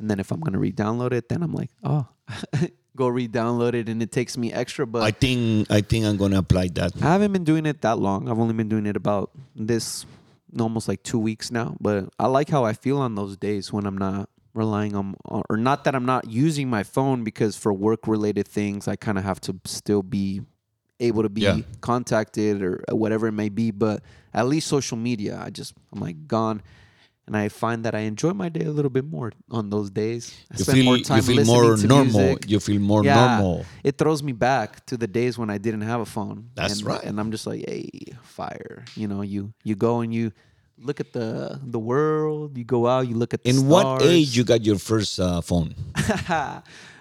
And 0.00 0.10
then 0.10 0.18
if 0.18 0.32
I'm 0.32 0.40
gonna 0.40 0.58
re-download 0.58 1.12
it, 1.12 1.28
then 1.28 1.44
I'm 1.44 1.54
like, 1.54 1.70
oh, 1.84 2.08
go 2.96 3.06
re-download 3.06 3.74
it, 3.74 3.88
and 3.88 4.02
it 4.02 4.10
takes 4.10 4.36
me 4.36 4.52
extra. 4.52 4.84
But 4.84 5.02
I 5.02 5.12
think 5.12 5.70
I 5.70 5.82
think 5.82 6.04
I'm 6.04 6.16
gonna 6.16 6.38
apply 6.38 6.68
that. 6.74 7.00
I 7.00 7.12
haven't 7.12 7.32
been 7.32 7.44
doing 7.44 7.64
it 7.64 7.82
that 7.82 8.00
long. 8.00 8.28
I've 8.28 8.40
only 8.40 8.54
been 8.54 8.68
doing 8.68 8.86
it 8.86 8.96
about 8.96 9.30
this 9.54 10.04
almost 10.58 10.88
like 10.88 11.04
two 11.04 11.18
weeks 11.20 11.52
now. 11.52 11.76
But 11.80 12.10
I 12.18 12.26
like 12.26 12.48
how 12.48 12.64
I 12.64 12.72
feel 12.72 12.98
on 12.98 13.14
those 13.14 13.36
days 13.36 13.72
when 13.72 13.86
I'm 13.86 13.96
not 13.96 14.28
relying 14.52 14.96
on, 14.96 15.14
or 15.24 15.56
not 15.56 15.84
that 15.84 15.94
I'm 15.94 16.04
not 16.04 16.28
using 16.28 16.68
my 16.68 16.82
phone 16.82 17.22
because 17.22 17.56
for 17.56 17.72
work 17.72 18.08
related 18.08 18.48
things, 18.48 18.88
I 18.88 18.96
kind 18.96 19.16
of 19.16 19.24
have 19.24 19.40
to 19.42 19.58
still 19.64 20.02
be 20.02 20.42
able 21.02 21.22
to 21.22 21.28
be 21.28 21.42
Yeah. 21.42 21.60
contacted 21.80 22.62
or 22.62 22.82
whatever 22.90 23.26
it 23.28 23.32
may 23.32 23.48
be. 23.48 23.70
But 23.70 24.02
at 24.32 24.46
least 24.46 24.66
social 24.68 24.96
media, 24.96 25.40
I 25.44 25.50
just, 25.50 25.74
I'm 25.92 26.00
like 26.00 26.26
gone. 26.26 26.62
And 27.26 27.36
I 27.36 27.48
find 27.48 27.84
that 27.84 27.94
I 27.94 28.00
enjoy 28.00 28.32
my 28.34 28.48
day 28.48 28.64
a 28.66 28.70
little 28.72 28.90
bit 28.90 29.04
more 29.06 29.30
on 29.48 29.70
those 29.70 29.90
days. 29.90 30.34
I 30.50 30.58
You 30.58 30.64
feel 30.64 30.84
more 30.84 30.96
you 30.98 31.22
feel 31.22 31.44
more 31.44 31.76
normal. 31.76 32.20
music 32.20 32.50
You 32.50 32.58
feel 32.58 32.80
more 32.80 33.04
yeah, 33.04 33.14
normal. 33.38 33.64
It 33.84 33.96
throws 33.96 34.22
me 34.24 34.32
back 34.32 34.84
to 34.86 34.96
the 34.96 35.06
days 35.06 35.38
when 35.38 35.48
I 35.48 35.58
didn't 35.58 35.82
have 35.82 36.00
a 36.00 36.04
phone. 36.16 36.50
That's 36.56 36.78
and, 36.78 36.86
right. 36.90 37.02
And 37.04 37.20
I'm 37.20 37.30
just 37.30 37.46
like, 37.46 37.62
hey, 37.68 37.88
fire. 38.22 38.84
You 38.96 39.06
know, 39.06 39.22
you 39.22 39.52
you 39.62 39.76
go 39.76 40.00
and 40.02 40.12
you 40.12 40.32
look 40.76 40.98
at 40.98 41.12
the 41.12 41.60
the 41.62 41.78
world. 41.78 42.58
You 42.58 42.64
go 42.64 42.88
out, 42.88 43.06
you 43.06 43.14
look 43.14 43.32
at 43.34 43.44
the 43.44 43.50
In 43.50 43.68
what 43.70 44.02
age 44.02 44.36
you 44.36 44.42
got 44.42 44.66
your 44.66 44.78
first 44.78 45.20
uh, 45.20 45.40
phone? 45.40 45.76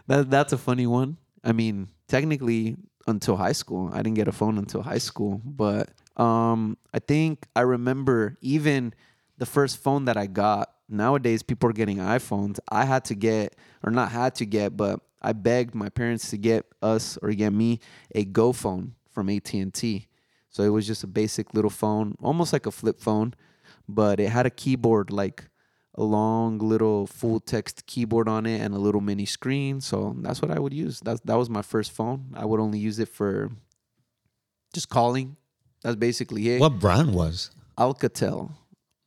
that 0.08 0.30
that's 0.30 0.54
a 0.54 0.58
funny 0.58 0.86
one. 0.86 1.18
I 1.44 1.52
mean, 1.52 1.90
technically 2.08 2.78
until 3.08 3.38
high 3.38 3.52
school. 3.52 3.90
I 3.94 3.98
didn't 3.98 4.16
get 4.16 4.28
a 4.28 4.32
phone 4.32 4.58
until 4.58 4.82
high 4.82 5.00
school, 5.00 5.42
but 5.44 5.90
um 6.18 6.78
I 6.94 7.00
think 7.00 7.48
I 7.56 7.62
remember 7.62 8.38
even 8.42 8.94
the 9.38 9.46
first 9.46 9.78
phone 9.78 10.06
that 10.06 10.18
I 10.18 10.28
got. 10.28 10.70
Nowadays 10.88 11.42
people 11.42 11.70
are 11.70 11.74
getting 11.74 11.98
iPhones. 11.98 12.60
I 12.70 12.86
had 12.86 13.06
to 13.06 13.16
get 13.16 13.56
or 13.84 13.92
not 13.92 14.12
had 14.12 14.36
to 14.36 14.46
get, 14.46 14.76
but 14.76 15.00
I 15.22 15.34
begged 15.34 15.76
my 15.76 15.90
parents 15.90 16.30
to 16.32 16.38
get 16.38 16.66
us 16.82 17.18
or 17.22 17.30
get 17.32 17.54
me 17.54 17.80
a 18.14 18.26
Go 18.26 18.52
phone 18.52 18.96
from 19.10 19.30
AT&T. 19.30 20.08
So 20.50 20.64
it 20.64 20.70
was 20.70 20.88
just 20.88 21.04
a 21.04 21.08
basic 21.08 21.54
little 21.54 21.70
phone, 21.70 22.16
almost 22.22 22.52
like 22.52 22.66
a 22.66 22.72
flip 22.72 23.00
phone, 23.00 23.34
but 23.88 24.20
it 24.20 24.30
had 24.30 24.46
a 24.46 24.50
keyboard 24.50 25.12
like 25.12 25.46
a 25.96 26.04
long 26.04 26.58
little 26.58 27.06
full 27.06 27.40
text 27.40 27.86
keyboard 27.86 28.28
on 28.30 28.46
it 28.46 28.62
and 28.62 28.74
a 28.74 28.78
little 28.78 29.02
mini 29.02 29.26
screen. 29.26 29.82
So 29.82 30.16
that's 30.20 30.42
what 30.42 30.52
I 30.52 30.60
would 30.60 30.74
use. 30.74 31.00
That 31.02 31.26
that 31.26 31.36
was 31.36 31.50
my 31.50 31.62
first 31.62 31.92
phone. 31.92 32.34
I 32.36 32.46
would 32.46 32.60
only 32.60 32.80
use 32.80 33.00
it 33.00 33.10
for 33.10 33.52
just 34.74 34.90
calling. 34.90 35.36
That's 35.84 35.96
basically 35.96 36.50
it. 36.50 36.62
What 36.62 36.80
brand 36.80 37.14
was? 37.14 37.52
Alcatel. 37.78 38.52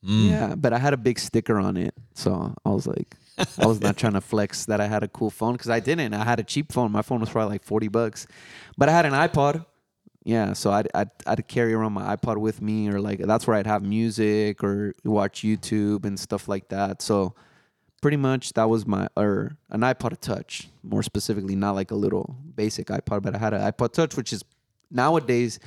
Mm. 0.05 0.29
Yeah, 0.29 0.55
but 0.55 0.73
I 0.75 0.79
had 0.79 0.93
a 0.93 0.99
big 0.99 1.19
sticker 1.19 1.59
on 1.59 1.79
it, 1.79 1.95
so 2.15 2.55
I 2.67 2.69
was 2.69 2.87
like, 2.87 3.17
I 3.59 3.65
was 3.65 3.81
not 3.81 3.97
trying 4.03 4.13
to 4.13 4.21
flex 4.21 4.67
that 4.67 4.79
I 4.79 4.87
had 4.87 5.03
a 5.03 5.09
cool 5.09 5.31
phone 5.31 5.55
because 5.55 5.71
I 5.71 5.81
didn't. 5.81 6.13
I 6.13 6.25
had 6.25 6.39
a 6.39 6.43
cheap 6.43 6.73
phone. 6.73 6.93
My 6.93 7.01
phone 7.01 7.21
was 7.21 7.31
probably 7.31 7.55
like 7.55 7.65
forty 7.65 7.89
bucks, 7.89 8.27
but 8.77 8.91
I 8.91 8.93
had 8.93 9.07
an 9.07 9.13
iPod. 9.13 9.65
Yeah, 10.25 10.55
so 10.55 10.71
I'd, 10.71 10.89
I'd 10.95 11.11
I'd 11.27 11.47
carry 11.49 11.75
around 11.75 11.93
my 11.93 12.17
iPod 12.17 12.39
with 12.39 12.63
me, 12.63 12.89
or 12.89 12.99
like 12.99 13.19
that's 13.19 13.47
where 13.47 13.57
I'd 13.57 13.67
have 13.67 13.83
music 13.83 14.65
or 14.65 14.95
watch 15.05 15.43
YouTube 15.43 16.07
and 16.07 16.19
stuff 16.19 16.49
like 16.49 16.69
that. 16.69 17.03
So 17.03 17.35
pretty 18.01 18.17
much 18.17 18.55
that 18.55 18.69
was 18.69 18.87
my 18.87 19.09
or 19.17 19.57
an 19.71 19.81
iPod 19.81 20.19
Touch, 20.21 20.69
more 20.83 21.03
specifically, 21.03 21.57
not 21.57 21.75
like 21.75 21.91
a 21.91 21.95
little 21.95 22.37
basic 22.55 22.87
iPod, 22.89 23.23
but 23.23 23.35
I 23.35 23.39
had 23.39 23.53
an 23.53 23.61
iPod 23.61 23.93
Touch, 23.93 24.17
which 24.17 24.33
is 24.33 24.43
nowadays 24.91 25.59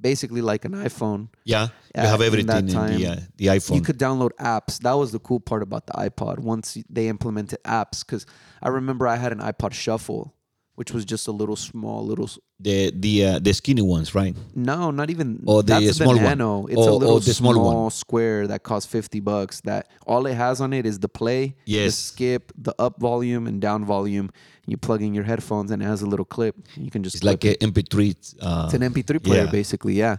basically 0.00 0.40
like 0.40 0.64
an 0.64 0.72
iPhone. 0.72 1.28
Yeah, 1.44 1.68
you 1.94 2.02
have 2.02 2.20
in 2.20 2.26
everything 2.26 2.46
that 2.46 2.90
in, 2.92 3.00
the 3.00 3.06
uh, 3.06 3.16
the 3.36 3.46
iPhone. 3.46 3.76
You 3.76 3.80
could 3.82 3.98
download 3.98 4.30
apps. 4.38 4.78
That 4.80 4.92
was 4.92 5.12
the 5.12 5.18
cool 5.18 5.40
part 5.40 5.62
about 5.62 5.86
the 5.86 5.94
iPod. 5.94 6.38
Once 6.38 6.76
they 6.88 7.08
implemented 7.08 7.58
apps, 7.64 8.04
because 8.04 8.26
I 8.62 8.68
remember 8.68 9.06
I 9.06 9.16
had 9.16 9.32
an 9.32 9.38
iPod 9.38 9.72
Shuffle, 9.72 10.34
which 10.76 10.92
was 10.92 11.04
just 11.04 11.26
a 11.26 11.32
little 11.32 11.56
small, 11.56 12.04
little. 12.06 12.30
the 12.60 12.92
the 12.94 13.24
uh, 13.26 13.38
the 13.40 13.52
skinny 13.52 13.82
ones, 13.82 14.14
right? 14.14 14.34
No, 14.54 14.90
not 14.90 15.10
even. 15.10 15.42
Oh, 15.46 15.62
the 15.62 15.80
that's 15.80 15.96
small 15.96 16.14
the 16.14 16.20
one. 16.22 16.40
It's 16.70 16.78
Oh, 16.78 16.82
a 16.82 16.90
oh, 16.92 16.96
little 16.96 17.18
the 17.18 17.34
small 17.34 17.54
small, 17.54 17.82
one. 17.84 17.90
square 17.90 18.46
that 18.46 18.62
costs 18.62 18.90
fifty 18.90 19.20
bucks. 19.20 19.60
That 19.62 19.88
all 20.06 20.26
it 20.26 20.34
has 20.34 20.60
on 20.60 20.72
it 20.72 20.86
is 20.86 20.98
the 21.00 21.08
play, 21.08 21.56
the 21.64 21.72
Yes. 21.72 21.94
skip, 21.96 22.52
the 22.56 22.74
up 22.78 23.00
volume 23.00 23.46
and 23.46 23.60
down 23.60 23.84
volume. 23.84 24.30
You 24.66 24.76
plug 24.76 25.00
in 25.02 25.14
your 25.14 25.24
headphones 25.24 25.70
and 25.70 25.80
it 25.82 25.86
has 25.86 26.02
a 26.02 26.06
little 26.06 26.24
clip. 26.24 26.56
You 26.76 26.90
can 26.90 27.02
just 27.02 27.16
It's 27.16 27.24
like 27.24 27.44
an 27.44 27.54
MP3. 27.60 28.16
Uh, 28.40 28.62
it's 28.66 28.74
an 28.74 28.82
MP3 28.82 29.22
player, 29.22 29.44
yeah. 29.44 29.50
basically. 29.50 29.94
Yeah. 29.94 30.16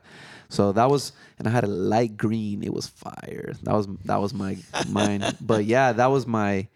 So 0.50 0.72
that 0.72 0.90
was, 0.90 1.12
and 1.38 1.48
I 1.48 1.52
had 1.52 1.66
a 1.66 1.68
light 1.68 2.16
green. 2.16 2.64
It 2.64 2.74
was 2.74 2.88
fire. 2.88 3.54
That 3.64 3.74
was 3.74 3.88
that 4.06 4.20
was 4.22 4.34
my 4.34 4.58
mine. 4.90 5.22
But 5.42 5.66
yeah, 5.66 5.92
that 5.94 6.08
was 6.08 6.26
my 6.26 6.68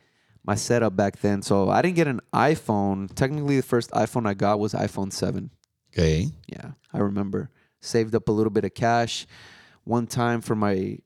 my 0.43 0.55
setup 0.55 0.95
back 0.95 1.19
then. 1.19 1.41
So 1.41 1.69
I 1.69 1.81
didn't 1.81 1.95
get 1.95 2.07
an 2.07 2.21
iPhone. 2.33 3.13
Technically, 3.13 3.57
the 3.57 3.63
first 3.63 3.91
iPhone 3.91 4.27
I 4.27 4.33
got 4.33 4.59
was 4.59 4.73
iPhone 4.73 5.11
seven. 5.13 5.51
okay. 5.93 6.29
Yeah, 6.47 6.71
I 6.93 6.99
remember. 6.99 7.49
Saved 7.79 8.15
up 8.15 8.29
a 8.29 8.31
little 8.31 8.51
bit 8.51 8.65
of 8.65 8.73
cash. 8.73 9.25
One 9.83 10.07
time 10.07 10.41
for 10.41 10.55
my 10.55 10.99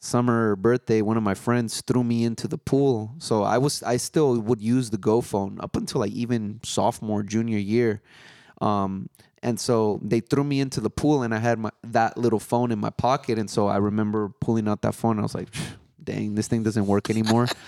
summer 0.00 0.54
birthday, 0.56 1.02
one 1.02 1.16
of 1.16 1.22
my 1.22 1.34
friends 1.34 1.80
threw 1.80 2.04
me 2.04 2.24
into 2.24 2.46
the 2.46 2.58
pool. 2.58 3.14
So 3.18 3.42
I 3.42 3.58
was 3.58 3.82
I 3.82 3.96
still 3.96 4.38
would 4.40 4.60
use 4.60 4.90
the 4.90 4.98
Go 4.98 5.20
phone 5.20 5.58
up 5.60 5.76
until 5.76 6.00
like 6.00 6.12
even 6.12 6.60
sophomore, 6.62 7.22
junior 7.22 7.58
year. 7.58 8.02
Um, 8.60 9.08
and 9.42 9.58
so 9.58 10.00
they 10.02 10.20
threw 10.20 10.42
me 10.44 10.60
into 10.60 10.80
the 10.80 10.90
pool 10.90 11.22
and 11.22 11.34
I 11.34 11.38
had 11.38 11.58
my 11.58 11.70
that 11.84 12.16
little 12.16 12.40
phone 12.40 12.72
in 12.72 12.78
my 12.78 12.90
pocket. 12.90 13.38
And 13.38 13.48
so 13.48 13.68
I 13.68 13.76
remember 13.76 14.28
pulling 14.40 14.68
out 14.68 14.82
that 14.82 14.94
phone 14.94 15.12
and 15.12 15.20
I 15.20 15.22
was 15.22 15.34
like, 15.34 15.48
dang, 16.02 16.34
this 16.34 16.48
thing 16.48 16.62
doesn't 16.62 16.86
work 16.86 17.10
anymore. 17.10 17.48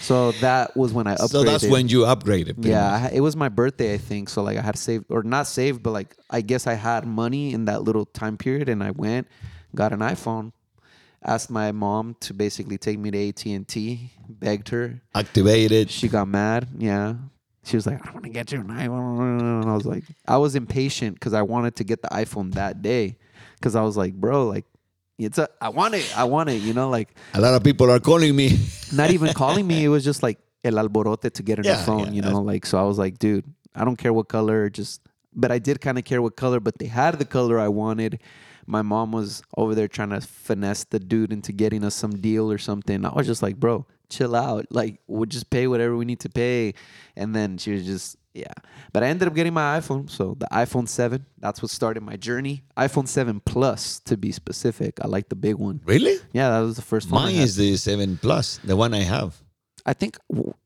so 0.00 0.32
that 0.32 0.76
was 0.76 0.92
when 0.92 1.06
I 1.06 1.14
upgraded. 1.14 1.28
So 1.28 1.44
that's 1.44 1.66
when 1.66 1.88
you 1.88 2.00
upgraded. 2.00 2.64
Yeah, 2.64 3.00
much. 3.02 3.12
It 3.12 3.20
was 3.20 3.36
my 3.36 3.48
birthday, 3.48 3.94
I 3.94 3.98
think. 3.98 4.28
So 4.28 4.42
like 4.42 4.56
I 4.56 4.62
had 4.62 4.76
saved 4.76 5.04
or 5.10 5.22
not 5.22 5.46
saved, 5.46 5.82
but 5.82 5.92
like 5.92 6.16
I 6.28 6.40
guess 6.40 6.66
I 6.66 6.74
had 6.74 7.06
money 7.06 7.52
in 7.52 7.66
that 7.66 7.82
little 7.82 8.06
time 8.06 8.36
period, 8.36 8.68
and 8.68 8.82
I 8.82 8.90
went, 8.90 9.28
got 9.74 9.92
an 9.92 10.00
iPhone, 10.00 10.52
asked 11.24 11.50
my 11.50 11.70
mom 11.72 12.16
to 12.20 12.34
basically 12.34 12.78
take 12.78 12.98
me 12.98 13.10
to 13.10 13.28
AT 13.28 13.44
and 13.46 13.68
T, 13.68 14.12
begged 14.28 14.70
her. 14.70 15.02
Activated. 15.14 15.90
She 15.90 16.08
got 16.08 16.28
mad. 16.28 16.68
Yeah, 16.78 17.14
she 17.64 17.76
was 17.76 17.86
like, 17.86 18.06
"I 18.06 18.10
want 18.12 18.24
to 18.24 18.30
get 18.30 18.52
you 18.52 18.60
an 18.60 18.68
iPhone," 18.68 19.60
and 19.60 19.70
I 19.70 19.74
was 19.74 19.86
like, 19.86 20.04
I 20.26 20.38
was 20.38 20.54
impatient 20.54 21.14
because 21.14 21.34
I 21.34 21.42
wanted 21.42 21.76
to 21.76 21.84
get 21.84 22.02
the 22.02 22.08
iPhone 22.08 22.54
that 22.54 22.82
day, 22.82 23.18
because 23.56 23.76
I 23.76 23.82
was 23.82 23.96
like, 23.96 24.14
bro, 24.14 24.46
like. 24.46 24.64
It's 25.26 25.38
a, 25.38 25.48
I 25.60 25.68
want 25.68 25.94
it. 25.94 26.06
I 26.16 26.24
want 26.24 26.48
it. 26.50 26.62
You 26.62 26.72
know, 26.72 26.88
like 26.88 27.08
A 27.34 27.40
lot 27.40 27.54
of 27.54 27.62
people 27.62 27.90
are 27.90 28.00
calling 28.00 28.34
me. 28.34 28.58
not 28.92 29.10
even 29.10 29.32
calling 29.34 29.66
me. 29.66 29.84
It 29.84 29.88
was 29.88 30.04
just 30.04 30.22
like 30.22 30.38
el 30.64 30.74
alborote 30.74 31.30
to 31.32 31.42
get 31.42 31.58
new 31.58 31.68
Yeah, 31.68 31.84
phone, 31.84 32.06
yeah, 32.08 32.12
you 32.12 32.22
know. 32.22 32.40
Like 32.42 32.66
so, 32.66 32.78
I 32.78 32.82
was 32.84 32.98
like, 32.98 33.18
dude, 33.18 33.44
I 33.74 33.84
don't 33.84 33.96
care 33.96 34.12
what 34.12 34.28
color, 34.28 34.68
just. 34.70 35.00
But 35.32 35.52
I 35.52 35.58
did 35.60 35.80
kind 35.80 35.96
of 35.98 36.04
care 36.04 36.20
what 36.20 36.34
color, 36.36 36.58
but 36.58 36.78
they 36.78 36.86
had 36.86 37.18
the 37.18 37.24
color 37.24 37.60
I 37.60 37.68
wanted. 37.68 38.20
My 38.66 38.82
mom 38.82 39.12
was 39.12 39.42
over 39.56 39.74
there 39.74 39.86
trying 39.88 40.10
to 40.10 40.20
finesse 40.20 40.84
the 40.84 40.98
dude 40.98 41.32
into 41.32 41.52
getting 41.52 41.84
us 41.84 41.94
some 41.94 42.10
deal 42.12 42.50
or 42.50 42.58
something. 42.58 43.04
I 43.04 43.12
was 43.14 43.26
just 43.26 43.42
like, 43.42 43.56
bro, 43.56 43.86
chill 44.08 44.34
out. 44.34 44.66
Like, 44.70 45.00
we'll 45.06 45.26
just 45.26 45.48
pay 45.50 45.66
whatever 45.66 45.96
we 45.96 46.04
need 46.04 46.20
to 46.20 46.28
pay. 46.28 46.74
And 47.16 47.34
then 47.34 47.58
she 47.58 47.72
was 47.72 47.84
just, 47.86 48.16
yeah. 48.34 48.52
But 48.92 49.02
I 49.02 49.06
ended 49.08 49.28
up 49.28 49.34
getting 49.34 49.52
my 49.52 49.78
iPhone. 49.78 50.08
So 50.10 50.36
the 50.38 50.46
iPhone 50.52 50.88
7, 50.88 51.24
that's 51.38 51.62
what 51.62 51.70
started 51.70 52.02
my 52.02 52.16
journey. 52.16 52.62
iPhone 52.76 53.06
7 53.08 53.40
Plus, 53.44 54.00
to 54.00 54.16
be 54.16 54.32
specific. 54.32 54.98
I 55.02 55.06
like 55.08 55.28
the 55.28 55.36
big 55.36 55.56
one. 55.56 55.80
Really? 55.84 56.16
Yeah, 56.32 56.50
that 56.50 56.60
was 56.60 56.76
the 56.76 56.82
first 56.82 57.10
one. 57.10 57.22
Mine 57.24 57.36
is 57.36 57.56
the 57.56 57.76
seven 57.76 58.18
plus, 58.18 58.58
the 58.64 58.76
one 58.76 58.94
I 58.94 59.02
have. 59.02 59.36
I 59.86 59.94
think 59.94 60.18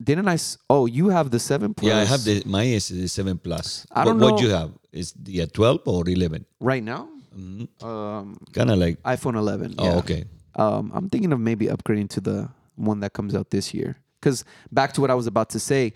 didn't 0.02 0.28
I? 0.28 0.36
Oh, 0.68 0.86
you 0.86 1.08
have 1.08 1.30
the 1.30 1.38
seven 1.38 1.72
plus. 1.74 1.88
Yeah, 1.88 2.00
I 2.00 2.04
have 2.04 2.24
the 2.24 2.42
mine 2.46 2.68
is 2.68 2.88
the 2.88 3.06
seven 3.08 3.38
plus. 3.38 3.86
I 3.92 4.04
don't 4.04 4.18
what, 4.18 4.32
What 4.34 4.42
you 4.42 4.50
have 4.50 4.72
is 4.92 5.12
the 5.12 5.42
uh, 5.42 5.46
twelve 5.52 5.80
or 5.86 6.02
eleven? 6.08 6.44
right 6.60 6.82
now. 6.82 7.08
Mhm. 7.36 7.68
Um, 7.82 8.38
Kind 8.52 8.70
of 8.70 8.78
like. 8.78 9.00
iPhone 9.02 9.36
11. 9.36 9.74
Oh, 9.78 9.84
yeah. 9.84 9.96
okay. 9.98 10.24
Um, 10.56 10.90
I'm 10.94 11.08
thinking 11.10 11.32
of 11.32 11.40
maybe 11.40 11.66
upgrading 11.66 12.08
to 12.10 12.20
the 12.20 12.48
one 12.76 13.00
that 13.00 13.12
comes 13.12 13.34
out 13.34 13.50
this 13.50 13.72
year. 13.74 13.96
Because 14.20 14.44
back 14.72 14.92
to 14.94 15.00
what 15.00 15.10
I 15.10 15.14
was 15.14 15.26
about 15.26 15.50
to 15.50 15.58
say, 15.60 15.92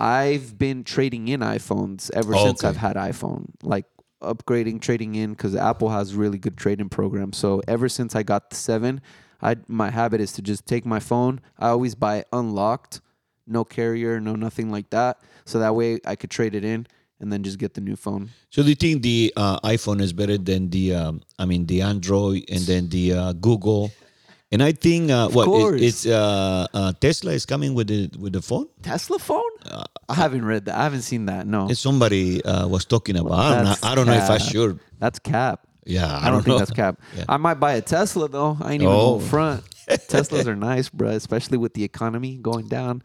I've 0.00 0.58
been 0.58 0.84
trading 0.84 1.28
in 1.28 1.40
iPhones 1.40 2.10
ever 2.14 2.34
Oh, 2.34 2.44
since 2.46 2.60
okay. 2.64 2.68
I've 2.68 2.76
had 2.76 2.96
iPhone. 2.96 3.50
Like 3.62 3.86
upgrading, 4.22 4.80
trading 4.80 5.14
in, 5.14 5.30
because 5.30 5.54
Apple 5.54 5.90
has 5.90 6.14
really 6.14 6.38
good 6.38 6.56
trading 6.56 6.88
programs. 6.88 7.36
So 7.36 7.62
ever 7.68 7.88
since 7.88 8.16
I 8.16 8.22
got 8.22 8.50
the 8.50 8.56
seven, 8.56 9.00
I 9.42 9.56
my 9.68 9.90
habit 9.90 10.20
is 10.20 10.32
to 10.32 10.42
just 10.42 10.66
take 10.66 10.84
my 10.86 11.00
phone. 11.00 11.40
I 11.58 11.68
always 11.68 11.94
buy 11.94 12.16
it 12.18 12.28
unlocked, 12.32 13.00
no 13.46 13.64
carrier, 13.64 14.20
no 14.20 14.34
nothing 14.34 14.70
like 14.70 14.90
that. 14.90 15.20
So 15.44 15.58
that 15.58 15.74
way 15.74 16.00
I 16.06 16.16
could 16.16 16.30
trade 16.30 16.54
it 16.54 16.64
in 16.64 16.86
and 17.20 17.32
then 17.32 17.42
just 17.42 17.58
get 17.58 17.74
the 17.74 17.80
new 17.80 17.96
phone. 17.96 18.30
So 18.50 18.62
do 18.62 18.68
you 18.70 18.74
think 18.74 19.02
the 19.02 19.32
uh, 19.36 19.60
iPhone 19.60 20.00
is 20.00 20.12
better 20.12 20.38
than 20.38 20.70
the? 20.70 20.94
Um, 20.94 21.22
I 21.38 21.44
mean, 21.44 21.66
the 21.66 21.82
Android 21.82 22.44
and 22.50 22.60
then 22.60 22.88
the 22.88 23.12
uh, 23.12 23.32
Google. 23.34 23.90
And 24.52 24.62
I 24.62 24.72
think 24.72 25.10
uh, 25.10 25.28
what 25.30 25.46
course. 25.46 25.80
it's 25.80 26.06
uh, 26.06 26.66
uh, 26.72 26.92
Tesla 27.00 27.32
is 27.32 27.44
coming 27.44 27.74
with 27.74 27.88
the 27.88 28.10
with 28.18 28.32
the 28.34 28.42
phone. 28.42 28.66
Tesla 28.82 29.18
phone? 29.18 29.42
I 30.08 30.14
haven't 30.14 30.44
read 30.44 30.66
that. 30.66 30.76
I 30.76 30.84
haven't 30.84 31.02
seen 31.02 31.26
that. 31.26 31.46
No. 31.46 31.68
Somebody 31.72 32.44
uh, 32.44 32.68
was 32.68 32.84
talking 32.84 33.16
about. 33.16 33.32
I 33.32 33.54
don't 33.56 33.64
know. 33.64 33.74
I 33.82 33.94
don't 33.94 34.06
know 34.06 34.12
if 34.14 34.30
I 34.30 34.38
sure. 34.38 34.78
That's 35.00 35.18
cap. 35.18 35.66
Yeah, 35.86 36.06
I, 36.06 36.30
don't, 36.30 36.42
think 36.42 36.48
know. 36.48 36.58
that's 36.58 36.70
cap. 36.70 36.98
Yeah. 37.16 37.24
I 37.28 37.36
might 37.36 37.60
buy 37.60 37.74
a 37.74 37.82
Tesla 37.82 38.28
though. 38.28 38.56
I 38.60 38.72
ain't 38.72 38.82
even 38.82 38.94
Oh. 38.94 39.18
front. 39.18 39.64
Teslas 39.88 40.46
are 40.46 40.56
nice, 40.56 40.88
bro, 40.88 41.10
especially 41.10 41.58
with 41.58 41.74
the 41.74 41.84
economy 41.84 42.38
going 42.38 42.68
down. 42.68 43.02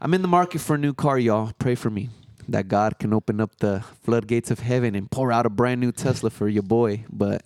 I'm 0.00 0.12
in 0.14 0.22
the 0.22 0.28
market 0.28 0.60
for 0.60 0.74
a 0.74 0.78
new 0.78 0.92
car, 0.92 1.18
y'all. 1.20 1.52
Pray 1.60 1.76
for 1.76 1.88
me 1.90 2.08
that 2.48 2.66
God 2.66 2.98
can 2.98 3.12
open 3.12 3.40
up 3.40 3.56
the 3.58 3.84
floodgates 4.02 4.50
of 4.50 4.58
heaven 4.58 4.96
and 4.96 5.08
pour 5.08 5.30
out 5.30 5.46
a 5.46 5.50
brand 5.50 5.80
new 5.80 5.92
Tesla 5.92 6.30
for 6.30 6.48
your 6.48 6.64
boy. 6.64 7.04
But 7.12 7.42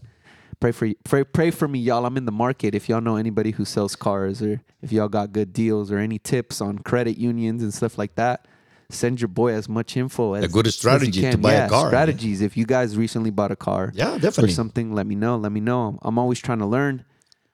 pray 0.60 0.72
for 0.72 0.88
pray 1.04 1.24
pray 1.24 1.50
for 1.50 1.68
me, 1.68 1.78
y'all. 1.78 2.04
I'm 2.06 2.16
in 2.16 2.24
the 2.24 2.32
market. 2.32 2.74
If 2.74 2.88
y'all 2.88 3.00
know 3.00 3.16
anybody 3.16 3.50
who 3.52 3.64
sells 3.64 3.96
cars 3.96 4.42
or 4.42 4.60
if 4.82 4.92
y'all 4.92 5.08
got 5.08 5.32
good 5.32 5.52
deals 5.52 5.90
or 5.90 5.98
any 5.98 6.18
tips 6.18 6.60
on 6.60 6.78
credit 6.80 7.16
unions 7.18 7.62
and 7.62 7.72
stuff 7.72 7.98
like 7.98 8.14
that, 8.16 8.46
send 8.90 9.20
your 9.20 9.28
boy 9.28 9.52
as 9.52 9.68
much 9.68 9.96
info 9.96 10.34
as 10.34 10.44
a 10.44 10.48
good 10.48 10.72
strategy 10.72 11.22
to 11.30 11.38
buy 11.38 11.54
a 11.54 11.68
car. 11.68 11.88
Strategies. 11.88 12.40
If 12.40 12.56
you 12.56 12.66
guys 12.66 12.96
recently 12.96 13.30
bought 13.30 13.50
a 13.50 13.56
car, 13.56 13.92
Yeah, 13.94 14.16
or 14.16 14.18
definitely. 14.18 14.52
something, 14.52 14.92
let 14.92 15.06
me 15.06 15.14
know. 15.14 15.36
Let 15.36 15.52
me 15.52 15.60
know. 15.60 15.98
I'm 16.02 16.18
always 16.18 16.38
trying 16.38 16.58
to 16.60 16.66
learn. 16.66 17.04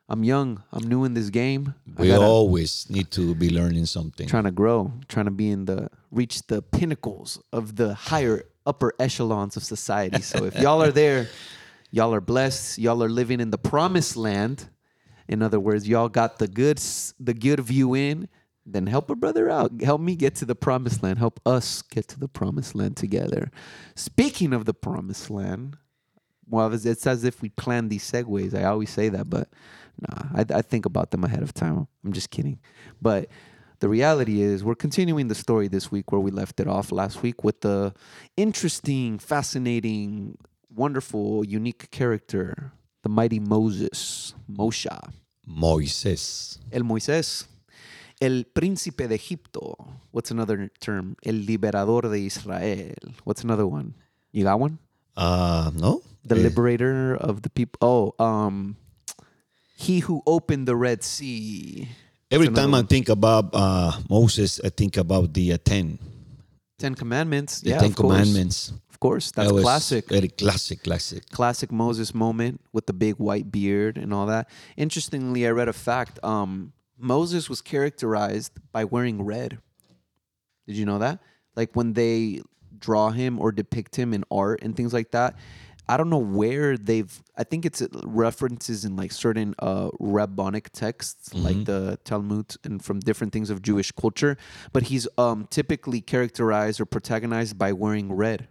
I'm 0.09 0.25
young. 0.25 0.61
I'm 0.73 0.89
new 0.89 1.05
in 1.05 1.15
this 1.15 1.31
game. 1.31 1.75
We 1.97 2.09
gotta- 2.09 2.25
always 2.25 2.87
need 2.91 3.13
to 3.13 3.35
be 3.37 3.49
learning 3.51 3.87
something. 3.87 4.27
trying 4.27 4.43
to 4.45 4.51
grow, 4.51 4.93
trying 5.07 5.27
to 5.27 5.31
be 5.31 5.51
in 5.51 5.67
the 5.67 5.89
reach 6.11 6.45
the 6.49 6.63
pinnacles 6.63 7.41
of 7.53 7.77
the 7.77 7.95
higher 7.95 8.43
upper 8.67 8.93
echelons 8.99 9.57
of 9.57 9.63
society. 9.63 10.21
So 10.21 10.45
if 10.47 10.59
y'all 10.59 10.83
are 10.83 10.91
there, 10.91 11.29
y'all 11.91 12.15
are 12.15 12.21
blessed. 12.21 12.79
Y'all 12.79 13.03
are 13.03 13.09
living 13.09 13.41
in 13.41 13.51
the 13.51 13.59
promised 13.59 14.17
land. 14.17 14.69
In 15.29 15.43
other 15.43 15.61
words, 15.61 15.89
y'all 15.89 16.09
got 16.09 16.39
the 16.39 16.49
good 16.49 16.79
the 17.21 17.35
good 17.35 17.61
view 17.61 17.95
in, 17.95 18.29
then 18.67 18.87
help 18.87 19.11
a 19.11 19.15
brother 19.15 19.49
out. 19.49 19.81
Help 19.83 20.01
me 20.01 20.17
get 20.17 20.35
to 20.37 20.45
the 20.45 20.55
promised 20.55 21.03
land. 21.03 21.19
Help 21.19 21.41
us 21.47 21.83
get 21.83 22.09
to 22.09 22.19
the 22.19 22.29
promised 22.29 22.75
land 22.75 22.97
together. 22.97 23.51
Speaking 23.95 24.53
of 24.53 24.65
the 24.65 24.75
promised 24.75 25.31
land, 25.31 25.77
well, 26.49 26.73
it's, 26.73 27.07
as 27.07 27.25
if 27.25 27.43
we 27.43 27.49
planned 27.51 27.91
these 27.91 28.11
segues. 28.11 28.55
I 28.55 28.65
always 28.65 28.91
say 28.91 29.09
that, 29.09 29.31
but 29.31 29.49
nah, 30.01 30.25
I, 30.35 30.59
I 30.59 30.63
think 30.63 30.85
about 30.85 31.13
them 31.13 31.25
ahead 31.25 31.43
of 31.43 31.55
time. 31.55 31.87
I'm 32.05 32.13
just 32.13 32.31
kidding. 32.31 32.59
But 33.01 33.29
the 33.79 33.89
reality 33.89 34.43
is, 34.43 34.65
we're 34.65 34.75
continuing 34.75 35.29
the 35.29 35.35
story 35.35 35.69
this 35.69 35.91
week 35.91 36.11
where 36.13 36.21
we 36.21 36.31
left 36.31 36.61
it 36.61 36.67
off 36.67 36.93
last 36.93 37.23
week 37.23 37.45
with 37.45 37.61
the 37.61 37.95
interesting, 38.37 39.19
fascinating, 39.19 40.37
wonderful, 40.75 41.45
unique 41.45 41.91
character, 41.91 42.73
the 43.03 43.09
mighty 43.09 43.41
Moses, 43.41 44.35
Moshe, 44.51 44.87
Moises. 45.47 46.59
El 46.73 46.83
Moisés, 46.85 47.47
El 48.21 48.45
Príncipe 48.55 49.09
de 49.09 49.15
Egipto. 49.17 49.75
What's 50.13 50.31
another 50.31 50.71
term? 50.81 51.17
El 51.25 51.47
Liberador 51.47 52.11
de 52.11 52.27
Israel. 52.27 52.95
What's 53.25 53.43
another 53.43 53.67
one? 53.67 53.95
You 54.33 54.45
got 54.45 54.61
one? 54.61 54.79
Uh, 55.17 55.71
no. 55.77 56.03
the 56.25 56.37
Eh, 56.37 56.43
liberator 56.43 57.15
of 57.17 57.43
the 57.43 57.51
people. 57.51 57.79
Oh, 57.81 58.15
um, 58.25 58.77
he 59.77 60.01
who 60.01 60.23
opened 60.27 60.69
the 60.69 60.77
Red 60.77 61.03
Sea. 61.03 61.89
every 62.31 62.49
time 62.49 62.75
I 62.75 62.83
think 62.83 63.09
about 63.09 63.51
uh, 63.55 63.93
Moses, 64.09 64.61
I 64.63 64.69
think 64.69 64.97
about 64.97 65.33
the 65.35 65.55
uh, 65.55 65.59
ten, 65.65 65.99
Ten 66.79 66.95
Commandments. 66.95 67.61
the 67.61 67.71
yeah, 67.71 67.79
Ten 67.79 67.91
of 67.91 67.97
course. 67.97 68.73
Course, 69.01 69.31
that's 69.31 69.49
That 69.49 69.55
was 69.55 69.65
classic. 69.65 70.09
Very 70.11 70.29
classic, 70.29 70.83
classic. 70.83 71.29
Classic 71.31 71.73
Moses 71.73 72.15
moment 72.15 72.61
with 72.73 72.87
the 72.87 72.93
big 72.93 73.15
white 73.15 73.51
beard 73.51 73.97
and 73.97 74.13
all 74.13 74.27
that. 74.27 74.51
Interestingly, 74.77 75.47
I 75.47 75.51
read 75.51 75.69
a 75.69 75.73
fact. 75.73 76.19
Um, 76.23 76.75
Moses 76.99 77.49
was 77.49 77.63
characterized 77.63 78.53
by 78.73 78.85
wearing 78.85 79.23
red. 79.23 79.59
Did 80.67 80.77
you 80.77 80.85
know 80.85 80.99
that? 80.99 81.21
Like 81.57 81.71
when 81.73 81.95
they 81.95 82.43
draw 82.79 83.11
him 83.11 83.39
or 83.39 83.53
depict 83.53 83.97
him 83.97 84.13
in 84.13 84.25
art 84.31 84.61
and 84.63 84.77
things 84.77 84.93
like 84.93 85.13
that. 85.13 85.37
I 85.89 85.97
don't 85.97 86.09
know 86.09 86.19
where 86.19 86.77
they've. 86.77 87.13
I 87.37 87.43
think 87.43 87.67
it's 87.67 87.83
references 88.05 88.85
in 88.85 88.95
like 88.95 89.11
certain 89.11 89.57
uh, 89.59 89.91
rabbinic 89.99 90.71
texts, 90.71 91.35
like 91.35 91.65
the 91.65 91.99
Talmud, 92.05 92.55
and 92.63 92.85
from 92.85 93.01
different 93.01 93.33
things 93.33 93.51
of 93.51 93.61
Jewish 93.61 93.91
culture. 93.91 94.37
But 94.73 94.85
he's 94.85 95.09
um, 95.19 95.49
typically 95.51 96.01
characterized 96.01 96.81
or 96.81 96.85
protagonized 96.85 97.59
by 97.59 97.73
wearing 97.73 98.13
red. 98.13 98.47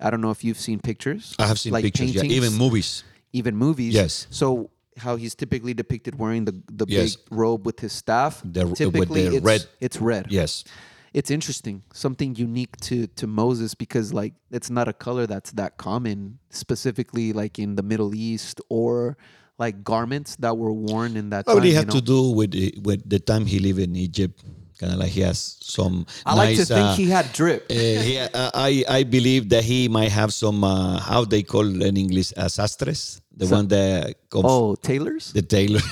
I 0.00 0.10
don't 0.10 0.20
know 0.20 0.30
if 0.30 0.42
you've 0.44 0.58
seen 0.60 0.80
pictures. 0.80 1.34
I 1.38 1.46
have 1.46 1.58
seen 1.58 1.72
like 1.72 1.84
pictures, 1.84 2.14
yeah, 2.14 2.22
even 2.22 2.54
movies. 2.54 3.04
even 3.32 3.56
movies. 3.56 3.94
Yes. 3.94 4.26
So 4.30 4.70
how 4.96 5.16
he's 5.16 5.34
typically 5.34 5.74
depicted 5.74 6.18
wearing 6.18 6.44
the 6.46 6.54
the 6.70 6.86
Yes. 6.88 7.16
big 7.16 7.24
robe 7.30 7.66
with 7.66 7.80
his 7.80 7.92
staff. 7.92 8.42
The- 8.44 8.66
typically, 8.74 9.28
the 9.28 9.36
it's, 9.36 9.44
red- 9.44 9.66
It's 9.80 9.98
red 10.00 10.26
Yes. 10.30 10.64
it's 11.12 11.30
interesting 11.30 11.82
something 11.92 12.36
unique 12.36 12.76
to 12.88 13.06
to 13.20 13.26
moses 13.26 13.74
because 13.74 14.12
like 14.14 14.32
it's 14.52 14.70
not 14.70 14.86
a 14.86 14.92
color 15.06 15.26
that's 15.26 15.50
that 15.60 15.72
common 15.76 16.38
specifically 16.50 17.32
like 17.32 17.58
in 17.58 17.74
the 17.74 17.82
middle 17.82 18.14
east 18.14 18.60
or 18.68 19.16
like 19.58 19.82
garments 19.82 20.36
that 20.38 20.54
were 20.56 20.72
worn 20.72 21.16
in 21.16 21.30
that 21.34 21.44
Probably 21.46 21.70
time 21.74 21.84
have 21.86 21.94
you 21.94 22.00
to 22.00 22.06
do 22.14 22.20
with 22.38 22.50
the, 22.52 22.66
with 22.88 23.02
the 23.10 23.18
time 23.18 23.44
he 23.44 23.58
lived 23.58 23.80
in 23.80 23.94
Egypt. 23.96 24.38
Kind 24.80 24.92
of 24.94 24.98
like 24.98 25.12
he 25.12 25.20
has 25.20 25.38
some. 25.60 26.06
i 26.24 26.32
like 26.34 26.56
to 26.56 26.64
think 26.64 26.86
uh, 26.88 26.94
he 26.96 27.06
had 27.16 27.26
drip 27.36 27.60
Uh, 27.70 27.74
he, 28.06 28.14
uh, 28.18 28.50
I 28.68 28.70
I 28.88 29.00
believe 29.04 29.42
that 29.52 29.62
he 29.72 29.80
might 29.98 30.08
have 30.20 30.32
some 30.32 30.58
uh, 30.64 30.96
how 31.10 31.20
they 31.32 31.42
call 31.52 31.66
in 31.88 31.94
English 32.04 32.32
uh, 32.36 32.48
sastres, 32.48 33.20
the 33.40 33.46
Sa- 33.46 33.56
one 33.58 33.66
that 33.68 34.16
comes 34.32 34.48
oh 34.48 34.74
tailors 34.88 35.24
the 35.38 35.44
tailor, 35.56 35.84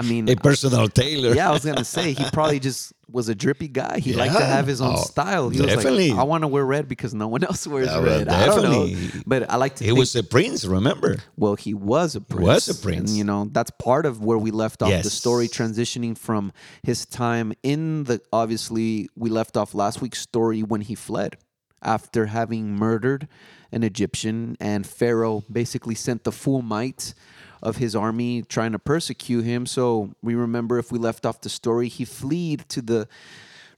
i 0.00 0.02
mean 0.10 0.28
a 0.34 0.36
personal 0.48 0.86
tailor. 1.02 1.32
yeah 1.38 1.48
i 1.50 1.52
was 1.56 1.64
gonna 1.68 1.84
say 1.96 2.12
he 2.18 2.24
probably 2.38 2.60
just 2.68 2.92
was 3.10 3.28
a 3.28 3.34
drippy 3.34 3.68
guy 3.68 3.98
he 4.00 4.12
liked 4.14 4.34
to 4.36 4.44
have 4.44 4.66
his 4.66 4.80
own 4.80 4.94
Oh, 4.96 5.02
style 5.02 5.48
he 5.48 5.58
definitely. 5.58 6.08
was 6.08 6.16
like 6.16 6.20
i 6.20 6.24
want 6.24 6.42
to 6.42 6.48
wear 6.48 6.64
red 6.64 6.88
because 6.88 7.14
no 7.14 7.28
one 7.28 7.44
else 7.50 7.66
wears 7.66 7.88
Yeah, 7.88 8.00
red 8.02 8.28
i 8.28 8.46
don't 8.46 8.62
know 8.62 8.86
definitely. 8.88 9.22
but 9.26 9.48
i 9.50 9.56
like 9.56 9.76
to 9.76 9.84
He 9.84 9.90
think 9.90 9.98
was 10.00 10.16
a 10.16 10.24
prince, 10.24 10.64
remember? 10.64 11.16
Well, 11.36 11.54
he 11.54 11.72
was 11.72 12.16
a 12.16 12.20
prince. 12.20 12.42
was 12.44 12.68
a 12.68 12.74
prince. 12.82 13.10
And, 13.10 13.18
you 13.18 13.24
know, 13.24 13.48
that's 13.52 13.70
part 13.70 14.06
of 14.06 14.24
where 14.24 14.38
we 14.38 14.50
left 14.50 14.82
off 14.82 14.90
the 15.02 15.10
story, 15.10 15.46
transitioning 15.48 16.16
from 16.18 16.52
his 16.82 17.06
time 17.06 17.52
in 17.62 18.04
the. 18.04 18.20
Obviously, 18.32 19.08
we 19.16 19.30
left 19.30 19.56
off 19.56 19.74
last 19.74 20.00
week's 20.00 20.20
story 20.20 20.62
when 20.62 20.80
he 20.80 20.94
fled 20.94 21.36
after 21.82 22.26
having 22.26 22.74
murdered 22.74 23.28
an 23.72 23.82
Egyptian, 23.84 24.56
and 24.60 24.86
Pharaoh 24.86 25.44
basically 25.50 25.94
sent 25.94 26.24
the 26.24 26.32
full 26.32 26.62
might 26.62 27.14
of 27.62 27.76
his 27.76 27.96
army 27.96 28.42
trying 28.42 28.72
to 28.72 28.78
persecute 28.78 29.42
him. 29.42 29.66
So 29.66 30.14
we 30.22 30.34
remember 30.34 30.78
if 30.78 30.92
we 30.92 30.98
left 30.98 31.26
off 31.26 31.40
the 31.40 31.48
story, 31.48 31.88
he 31.88 32.04
fled 32.04 32.68
to 32.70 32.82
the 32.82 33.08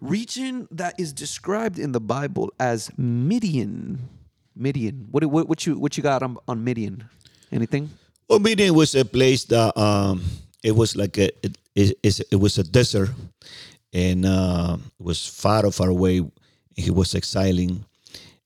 region 0.01 0.69
that 0.71 0.95
is 0.99 1.13
described 1.13 1.79
in 1.79 1.93
the 1.93 2.01
Bible 2.01 2.53
as 2.59 2.91
Midian. 2.97 4.09
Midian. 4.55 5.07
What 5.11 5.25
what, 5.27 5.49
what 5.49 5.67
you 5.67 5.79
what 5.79 5.97
you 5.97 6.03
got 6.03 6.23
on, 6.23 6.37
on 6.47 6.65
Midian? 6.65 7.05
Anything? 7.51 7.91
Well, 8.29 8.41
Midian 8.41 8.75
was 8.75 8.95
a 8.95 9.05
place 9.05 9.45
that 9.45 9.77
um, 9.79 10.23
it 10.63 10.75
was 10.75 10.97
like 10.97 11.17
a 11.19 11.31
it, 11.43 11.57
it, 11.75 12.21
it 12.31 12.37
was 12.37 12.59
a 12.59 12.65
desert, 12.65 13.11
and 13.93 14.27
uh, 14.27 14.77
it 14.99 15.05
was 15.05 15.27
far 15.27 15.71
far 15.71 15.89
away. 15.89 16.23
He 16.77 16.91
was 16.91 17.15
exiling, 17.15 17.85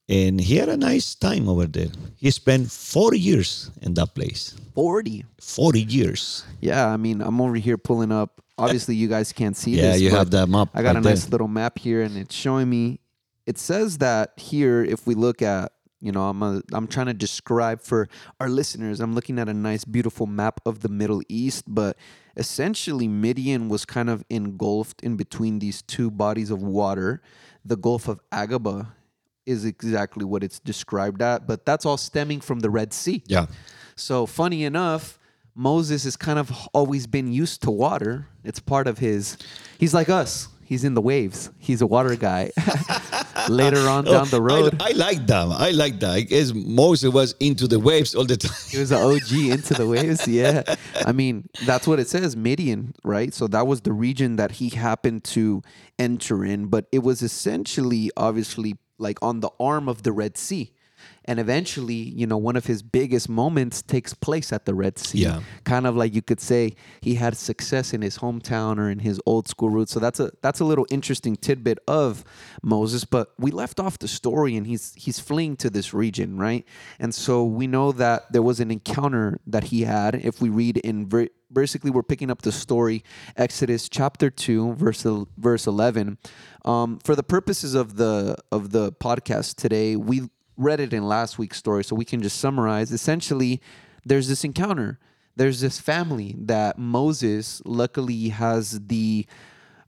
and 0.08 0.40
he 0.40 0.56
had 0.56 0.68
a 0.68 0.76
nice 0.76 1.14
time 1.14 1.48
over 1.48 1.66
there. 1.66 1.88
He 2.16 2.30
spent 2.30 2.70
forty 2.70 3.18
years 3.18 3.70
in 3.82 3.94
that 3.94 4.14
place. 4.14 4.54
Forty. 4.74 5.24
Forty 5.40 5.80
years. 5.82 6.44
Yeah, 6.60 6.86
I 6.88 6.96
mean, 6.96 7.20
I'm 7.20 7.40
over 7.40 7.56
here 7.56 7.78
pulling 7.78 8.12
up. 8.12 8.40
Obviously, 8.58 8.94
you 8.94 9.08
guys 9.08 9.32
can't 9.32 9.56
see 9.56 9.72
Yeah, 9.76 9.92
this. 9.92 10.00
you 10.00 10.10
have 10.10 10.30
that 10.32 10.48
map 10.48 10.68
I 10.74 10.82
got 10.82 10.94
right 10.94 11.04
a 11.04 11.08
nice 11.08 11.24
there. 11.24 11.30
little 11.32 11.48
map 11.48 11.78
here, 11.78 12.02
and 12.02 12.16
it's 12.16 12.34
showing 12.34 12.68
me. 12.68 13.00
It 13.46 13.58
says 13.58 13.98
that 13.98 14.32
here, 14.36 14.84
if 14.84 15.04
we 15.06 15.14
look 15.16 15.42
at, 15.42 15.72
you 16.00 16.12
know, 16.12 16.28
I'm 16.28 16.42
a, 16.42 16.62
I'm 16.72 16.86
trying 16.86 17.06
to 17.06 17.14
describe 17.14 17.80
for 17.80 18.08
our 18.38 18.48
listeners. 18.48 19.00
I'm 19.00 19.14
looking 19.14 19.38
at 19.38 19.48
a 19.48 19.54
nice, 19.54 19.84
beautiful 19.84 20.26
map 20.26 20.60
of 20.64 20.80
the 20.80 20.88
Middle 20.88 21.22
East, 21.28 21.64
but 21.66 21.96
essentially, 22.36 23.08
Midian 23.08 23.68
was 23.68 23.84
kind 23.84 24.08
of 24.10 24.24
engulfed 24.30 25.02
in 25.02 25.16
between 25.16 25.58
these 25.58 25.82
two 25.82 26.10
bodies 26.10 26.50
of 26.50 26.62
water. 26.62 27.20
The 27.64 27.76
Gulf 27.76 28.06
of 28.08 28.20
Aqaba 28.30 28.88
is 29.46 29.64
exactly 29.64 30.24
what 30.24 30.42
it's 30.44 30.58
described 30.58 31.22
at, 31.22 31.46
but 31.46 31.64
that's 31.66 31.84
all 31.86 31.96
stemming 31.96 32.40
from 32.40 32.60
the 32.60 32.70
Red 32.70 32.92
Sea. 32.92 33.22
Yeah. 33.26 33.46
So 33.96 34.26
funny 34.26 34.64
enough, 34.64 35.18
Moses 35.54 36.04
has 36.04 36.16
kind 36.16 36.38
of 36.38 36.50
always 36.72 37.06
been 37.06 37.32
used 37.32 37.62
to 37.62 37.70
water. 37.70 38.26
It's 38.44 38.58
part 38.60 38.86
of 38.86 38.98
his. 38.98 39.36
He's 39.78 39.92
like 39.94 40.08
us. 40.08 40.48
He's 40.64 40.84
in 40.84 40.94
the 40.94 41.02
waves. 41.02 41.50
He's 41.58 41.82
a 41.82 41.86
water 41.86 42.16
guy. 42.16 42.50
Later 43.48 43.88
on 43.88 44.04
down 44.04 44.28
the 44.28 44.40
Oh, 44.40 44.46
I- 44.48 44.60
road, 44.60 44.76
I, 44.80 44.92
like 44.92 45.26
that. 45.26 45.48
I 45.48 45.70
like 45.70 46.00
that. 46.00 46.10
I 46.10 46.20
guess 46.22 46.52
Moses 46.54 47.12
was 47.12 47.34
into 47.40 47.66
the 47.66 47.78
waves 47.78 48.14
all 48.14 48.24
the 48.24 48.36
time. 48.36 48.52
he 48.70 48.78
was 48.78 48.92
an 48.92 48.98
OG 48.98 49.32
into 49.32 49.74
the 49.74 49.86
waves. 49.86 50.26
Yeah, 50.28 50.62
I 51.04 51.12
mean 51.12 51.48
that's 51.66 51.86
what 51.86 51.98
it 51.98 52.08
says, 52.08 52.36
Midian, 52.36 52.94
right? 53.04 53.34
So 53.34 53.46
that 53.48 53.66
was 53.66 53.80
the 53.82 53.92
region 53.92 54.36
that 54.36 54.52
he 54.52 54.68
happened 54.70 55.24
to 55.24 55.62
enter 55.98 56.44
in, 56.44 56.66
but 56.66 56.86
it 56.92 57.00
was 57.00 57.20
essentially, 57.22 58.10
obviously, 58.16 58.76
like 59.02 59.18
on 59.22 59.40
the 59.40 59.50
arm 59.60 59.88
of 59.88 60.02
the 60.02 60.12
Red 60.12 60.38
Sea. 60.38 60.72
And 61.24 61.38
eventually, 61.38 61.94
you 61.94 62.26
know, 62.26 62.36
one 62.36 62.56
of 62.56 62.66
his 62.66 62.82
biggest 62.82 63.28
moments 63.28 63.80
takes 63.80 64.12
place 64.12 64.52
at 64.52 64.66
the 64.66 64.74
Red 64.74 64.98
Sea. 64.98 65.18
Yeah. 65.18 65.40
Kind 65.64 65.86
of 65.86 65.96
like 65.96 66.14
you 66.14 66.22
could 66.22 66.40
say 66.40 66.74
he 67.00 67.14
had 67.14 67.36
success 67.36 67.92
in 67.92 68.02
his 68.02 68.18
hometown 68.18 68.78
or 68.78 68.90
in 68.90 69.00
his 69.00 69.20
old 69.24 69.46
school 69.46 69.70
roots. 69.70 69.92
So 69.92 70.00
that's 70.00 70.18
a 70.18 70.32
that's 70.42 70.60
a 70.60 70.64
little 70.64 70.86
interesting 70.90 71.36
tidbit 71.36 71.78
of 71.86 72.24
Moses. 72.62 73.04
But 73.04 73.32
we 73.38 73.50
left 73.50 73.78
off 73.78 73.98
the 73.98 74.08
story 74.08 74.56
and 74.56 74.66
he's 74.66 74.94
he's 74.96 75.20
fleeing 75.20 75.56
to 75.58 75.70
this 75.70 75.94
region, 75.94 76.38
right? 76.38 76.66
And 76.98 77.14
so 77.14 77.44
we 77.44 77.66
know 77.68 77.92
that 77.92 78.32
there 78.32 78.42
was 78.42 78.58
an 78.58 78.70
encounter 78.70 79.38
that 79.46 79.64
he 79.64 79.82
had. 79.82 80.16
If 80.16 80.40
we 80.40 80.48
read 80.48 80.78
in 80.78 81.08
ver- 81.08 81.28
basically 81.52 81.90
we're 81.90 82.02
picking 82.02 82.30
up 82.30 82.42
the 82.42 82.52
story 82.52 83.04
exodus 83.36 83.88
chapter 83.88 84.30
2 84.30 84.74
verse 84.74 85.06
verse 85.36 85.66
11 85.66 86.18
um, 86.64 86.98
for 87.04 87.14
the 87.14 87.22
purposes 87.22 87.74
of 87.74 87.96
the 87.96 88.36
of 88.50 88.70
the 88.70 88.92
podcast 88.92 89.56
today 89.56 89.96
we 89.96 90.28
read 90.56 90.80
it 90.80 90.92
in 90.92 91.06
last 91.06 91.38
week's 91.38 91.58
story 91.58 91.84
so 91.84 91.96
we 91.96 92.04
can 92.04 92.22
just 92.22 92.38
summarize. 92.38 92.92
Essentially 92.92 93.60
there's 94.04 94.28
this 94.28 94.44
encounter. 94.44 94.98
There's 95.36 95.60
this 95.60 95.80
family 95.80 96.34
that 96.38 96.78
moses 96.78 97.62
luckily 97.64 98.28
has 98.28 98.78
the 98.86 99.26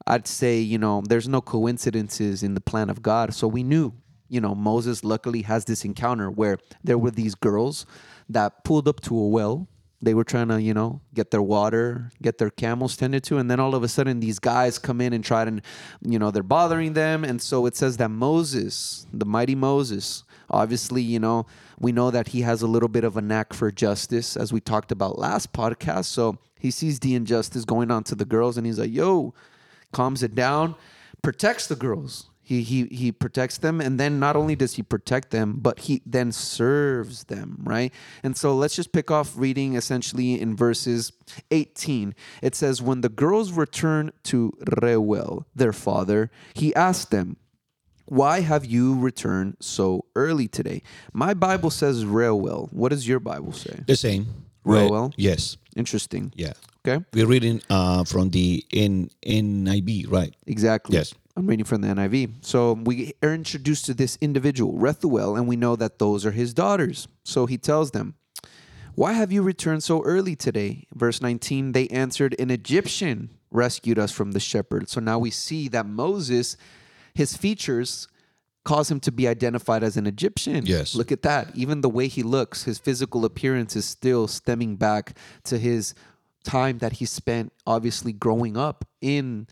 i'd 0.07 0.27
say 0.27 0.59
you 0.59 0.79
know 0.79 1.03
there's 1.07 1.29
no 1.29 1.41
coincidences 1.41 2.43
in 2.43 2.55
the 2.55 2.61
plan 2.61 2.91
of 2.91 3.03
god. 3.03 3.35
So 3.35 3.47
we 3.47 3.63
knew 3.63 3.93
you 4.29 4.41
know 4.41 4.55
moses 4.55 5.05
luckily 5.05 5.43
has 5.43 5.67
this 5.67 5.85
encounter 5.85 6.31
where 6.31 6.59
there 6.83 6.97
were 6.97 7.11
these 7.11 7.35
girls 7.35 7.85
that 8.29 8.65
pulled 8.65 8.89
up 8.89 9.01
to 9.03 9.17
a 9.17 9.29
well 9.29 9.69
they 10.05 10.15
were 10.15 10.25
trying 10.25 10.49
to, 10.49 10.61
you 10.61 10.75
know, 10.75 11.01
get 11.15 11.31
their 11.31 11.43
water, 11.43 12.11
get 12.23 12.39
their 12.39 12.51
camels 12.51 12.97
tended 12.97 13.25
to, 13.25 13.39
and 13.39 13.51
then 13.51 13.59
all 13.61 13.75
of 13.75 13.83
a 13.83 13.89
sudden 13.89 14.21
these 14.21 14.39
guys 14.39 14.79
come 14.79 15.01
in 15.01 15.13
and 15.13 15.25
try 15.25 15.45
to, 15.45 15.61
you 16.03 16.19
know, 16.19 16.31
they're 16.31 16.43
bothering 16.43 16.93
them, 16.93 17.25
and 17.25 17.41
so 17.41 17.67
it 17.67 17.77
says 17.77 17.97
that 17.97 18.11
Moses, 18.11 19.07
the 19.13 19.27
mighty 19.27 19.55
Moses, 19.55 20.25
obviously, 20.51 21.03
you 21.03 21.19
know, 21.19 21.47
we 21.81 21.91
know 21.91 22.11
that 22.11 22.29
he 22.29 22.43
has 22.43 22.63
a 22.63 22.67
little 22.67 22.89
bit 22.89 23.05
of 23.05 23.17
a 23.17 23.21
knack 23.21 23.53
for 23.53 23.71
justice, 23.71 24.37
as 24.37 24.53
we 24.53 24.61
talked 24.61 24.93
about 24.93 25.19
last 25.19 25.53
podcast. 25.53 26.05
So 26.05 26.39
He 26.65 26.71
sees 26.71 26.99
the 26.99 27.15
injustice 27.15 27.67
going 27.67 27.91
on 27.91 28.05
to 28.05 28.15
the 28.15 28.25
girls 28.25 28.57
and 28.57 28.67
he's 28.67 28.79
like, 28.79 28.91
yo, 28.91 29.35
calms 29.93 30.23
it 30.23 30.35
down, 30.35 30.77
protects 31.21 31.67
the 31.67 31.77
girls. 31.77 32.31
He, 32.45 32.63
he, 32.63 32.85
he 32.87 33.11
protects 33.11 33.59
them. 33.59 33.81
And 33.81 33.99
then 33.99 34.21
not 34.21 34.37
only 34.37 34.55
does 34.55 34.75
he 34.75 34.83
protect 34.83 35.31
them, 35.31 35.59
but 35.61 35.81
he 35.81 36.03
then 36.05 36.31
serves 36.31 37.25
them, 37.25 37.59
right? 37.65 37.93
And 38.23 38.37
so 38.37 38.55
let's 38.55 38.77
just 38.77 38.93
pick 38.93 39.11
off 39.11 39.33
reading 39.37 39.75
essentially 39.75 40.41
in 40.41 40.55
verses 40.55 41.13
18. 41.51 42.15
It 42.43 42.55
says, 42.55 42.83
When 42.83 43.01
the 43.01 43.09
girls 43.09 43.53
returned 43.53 44.13
to 44.25 44.53
Reuel, 44.81 45.47
their 45.57 45.73
father, 45.73 46.31
he 46.55 46.75
asked 46.75 47.11
them, 47.11 47.39
why 48.07 48.41
have 48.41 48.67
you 48.67 48.99
returned 49.01 49.57
so 49.61 50.05
early 50.15 50.47
today? 50.47 50.83
My 51.15 51.33
Bible 51.33 51.71
says 51.71 52.05
Reuel. 52.05 52.69
What 52.71 52.91
does 52.91 53.09
your 53.09 53.19
Bible 53.19 53.53
say? 53.53 53.81
The 53.87 53.97
same. 53.97 54.27
Reuel? 54.63 55.13
Yes. 55.17 55.57
Interesting. 55.77 56.33
Yeah. 56.37 56.53
Okay. 56.87 57.03
We're 57.15 57.27
reading 57.27 57.63
uh, 57.71 58.05
from 58.05 58.31
the 58.31 58.63
N- 58.73 59.11
nib 59.25 59.89
right? 60.09 60.35
Exactly. 60.47 60.97
Yes. 60.97 61.15
I'm 61.37 61.47
reading 61.47 61.65
from 61.65 61.81
the 61.81 61.89
NIV. 61.89 62.45
So 62.45 62.75
we 62.75 63.13
are 63.23 63.35
introduced 63.35 63.87
to 63.87 63.95
this 63.95 64.17
individual, 64.21 64.75
Reuel, 64.75 65.37
and 65.37 65.49
we 65.49 65.57
know 65.57 65.75
that 65.77 65.99
those 65.99 66.25
are 66.25 66.31
his 66.31 66.55
daughters. 66.55 67.09
So 67.25 67.47
he 67.47 67.59
tells 67.59 67.91
them, 67.91 68.15
Why 68.95 69.15
have 69.15 69.33
you 69.33 69.43
returned 69.43 69.83
so 69.83 70.03
early 70.05 70.37
today? 70.37 70.87
Verse 70.95 71.21
19, 71.21 71.73
they 71.73 71.89
answered, 71.89 72.37
An 72.39 72.51
Egyptian 72.51 73.31
rescued 73.51 73.99
us 73.99 74.13
from 74.13 74.33
the 74.33 74.41
shepherd. 74.41 74.89
So 74.89 75.01
now 75.01 75.19
we 75.19 75.31
see 75.31 75.67
that 75.69 75.87
Moses, 75.87 76.57
his 77.15 77.37
features 77.37 78.07
cause 78.65 78.91
him 78.91 79.01
to 79.01 79.13
be 79.13 79.27
identified 79.29 79.83
as 79.83 79.97
an 79.97 80.07
Egyptian. 80.07 80.65
Yes. 80.65 80.95
Look 80.95 81.13
at 81.13 81.23
that. 81.23 81.55
Even 81.55 81.81
the 81.81 81.89
way 81.89 82.07
he 82.07 82.23
looks, 82.23 82.65
his 82.65 82.79
physical 82.79 83.25
appearance 83.25 83.77
is 83.77 83.85
still 83.85 84.27
stemming 84.29 84.77
back 84.77 85.17
to 85.45 85.59
his 85.59 85.95
time 86.45 86.79
that 86.79 86.95
he 86.95 87.05
spent 87.05 87.53
obviously 87.67 88.13
growing 88.13 88.57
up 88.57 88.85
in 89.01 89.49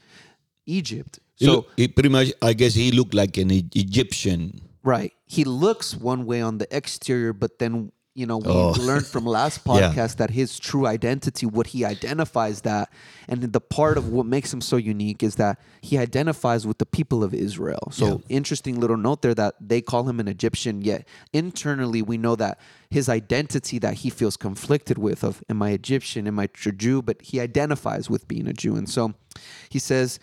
Egypt. 0.64 1.18
He 1.42 1.46
So 1.46 1.52
look- 1.57 1.68
he 1.76 1.88
pretty 1.88 2.09
much, 2.09 2.28
I 2.40 2.52
guess 2.55 2.74
he 2.74 2.92
looked 2.92 3.14
like 3.14 3.37
an 3.37 3.50
E- 3.50 3.66
Egyptian. 3.74 4.61
Right. 4.85 5.12
He 5.26 5.42
looks 5.44 5.94
one 5.96 6.24
way 6.31 6.40
on 6.40 6.59
the 6.59 6.68
exterior, 6.81 7.33
but 7.33 7.59
then, 7.59 7.90
you 8.14 8.26
know, 8.26 8.38
we 8.38 8.50
Oh. 8.50 8.72
learned 8.78 9.07
from 9.07 9.24
last 9.38 9.61
Yeah. 9.64 9.72
podcast 9.72 10.16
that 10.20 10.31
his 10.31 10.59
true 10.68 10.87
identity, 10.87 11.46
what 11.46 11.68
he 11.74 11.85
identifies 11.85 12.61
that, 12.62 12.90
and 13.28 13.38
the 13.57 13.61
part 13.78 13.96
of 14.00 14.05
what 14.14 14.26
makes 14.26 14.52
him 14.55 14.61
so 14.61 14.76
unique 14.76 15.22
is 15.22 15.35
that 15.37 15.59
he 15.81 15.96
identifies 15.98 16.66
with 16.66 16.78
the 16.78 16.85
people 16.98 17.20
of 17.24 17.33
Israel. 17.33 17.85
So, 17.90 18.20
interesting 18.28 18.78
little 18.81 19.00
note 19.09 19.22
there 19.22 19.35
that 19.42 19.55
they 19.72 19.81
call 19.81 20.02
him 20.11 20.18
an 20.20 20.28
Egyptian, 20.28 20.83
yet 20.83 21.07
internally 21.33 22.02
we 22.02 22.18
know 22.18 22.37
that 22.37 22.59
his 22.90 23.09
identity 23.09 23.78
that 23.78 23.94
he 24.02 24.11
feels 24.11 24.37
conflicted 24.37 24.98
with 24.98 25.24
of 25.24 25.42
am 25.48 25.62
I 25.62 25.70
Egyptian, 25.70 26.26
am 26.26 26.38
I 26.38 26.48
a 26.66 26.72
Jew, 26.72 27.02
but 27.02 27.16
he 27.22 27.40
identifies 27.40 28.11
with 28.11 28.28
being 28.28 28.46
a 28.46 28.52
Jew. 28.52 28.74
And 28.76 28.88
so 28.88 29.14
he 29.70 29.78
says 29.78 30.18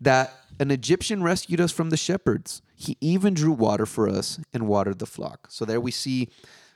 that 0.00 0.32
an 0.62 0.70
Egyptian 0.70 1.24
rescued 1.24 1.60
us 1.60 1.72
from 1.72 1.90
the 1.90 1.96
shepherds. 1.96 2.62
He 2.76 2.96
even 3.00 3.34
drew 3.34 3.50
water 3.50 3.84
for 3.84 4.08
us 4.08 4.38
and 4.52 4.68
watered 4.68 5.00
the 5.00 5.06
flock. 5.06 5.48
So 5.50 5.64
there 5.64 5.80
we 5.80 5.90
see 5.90 6.28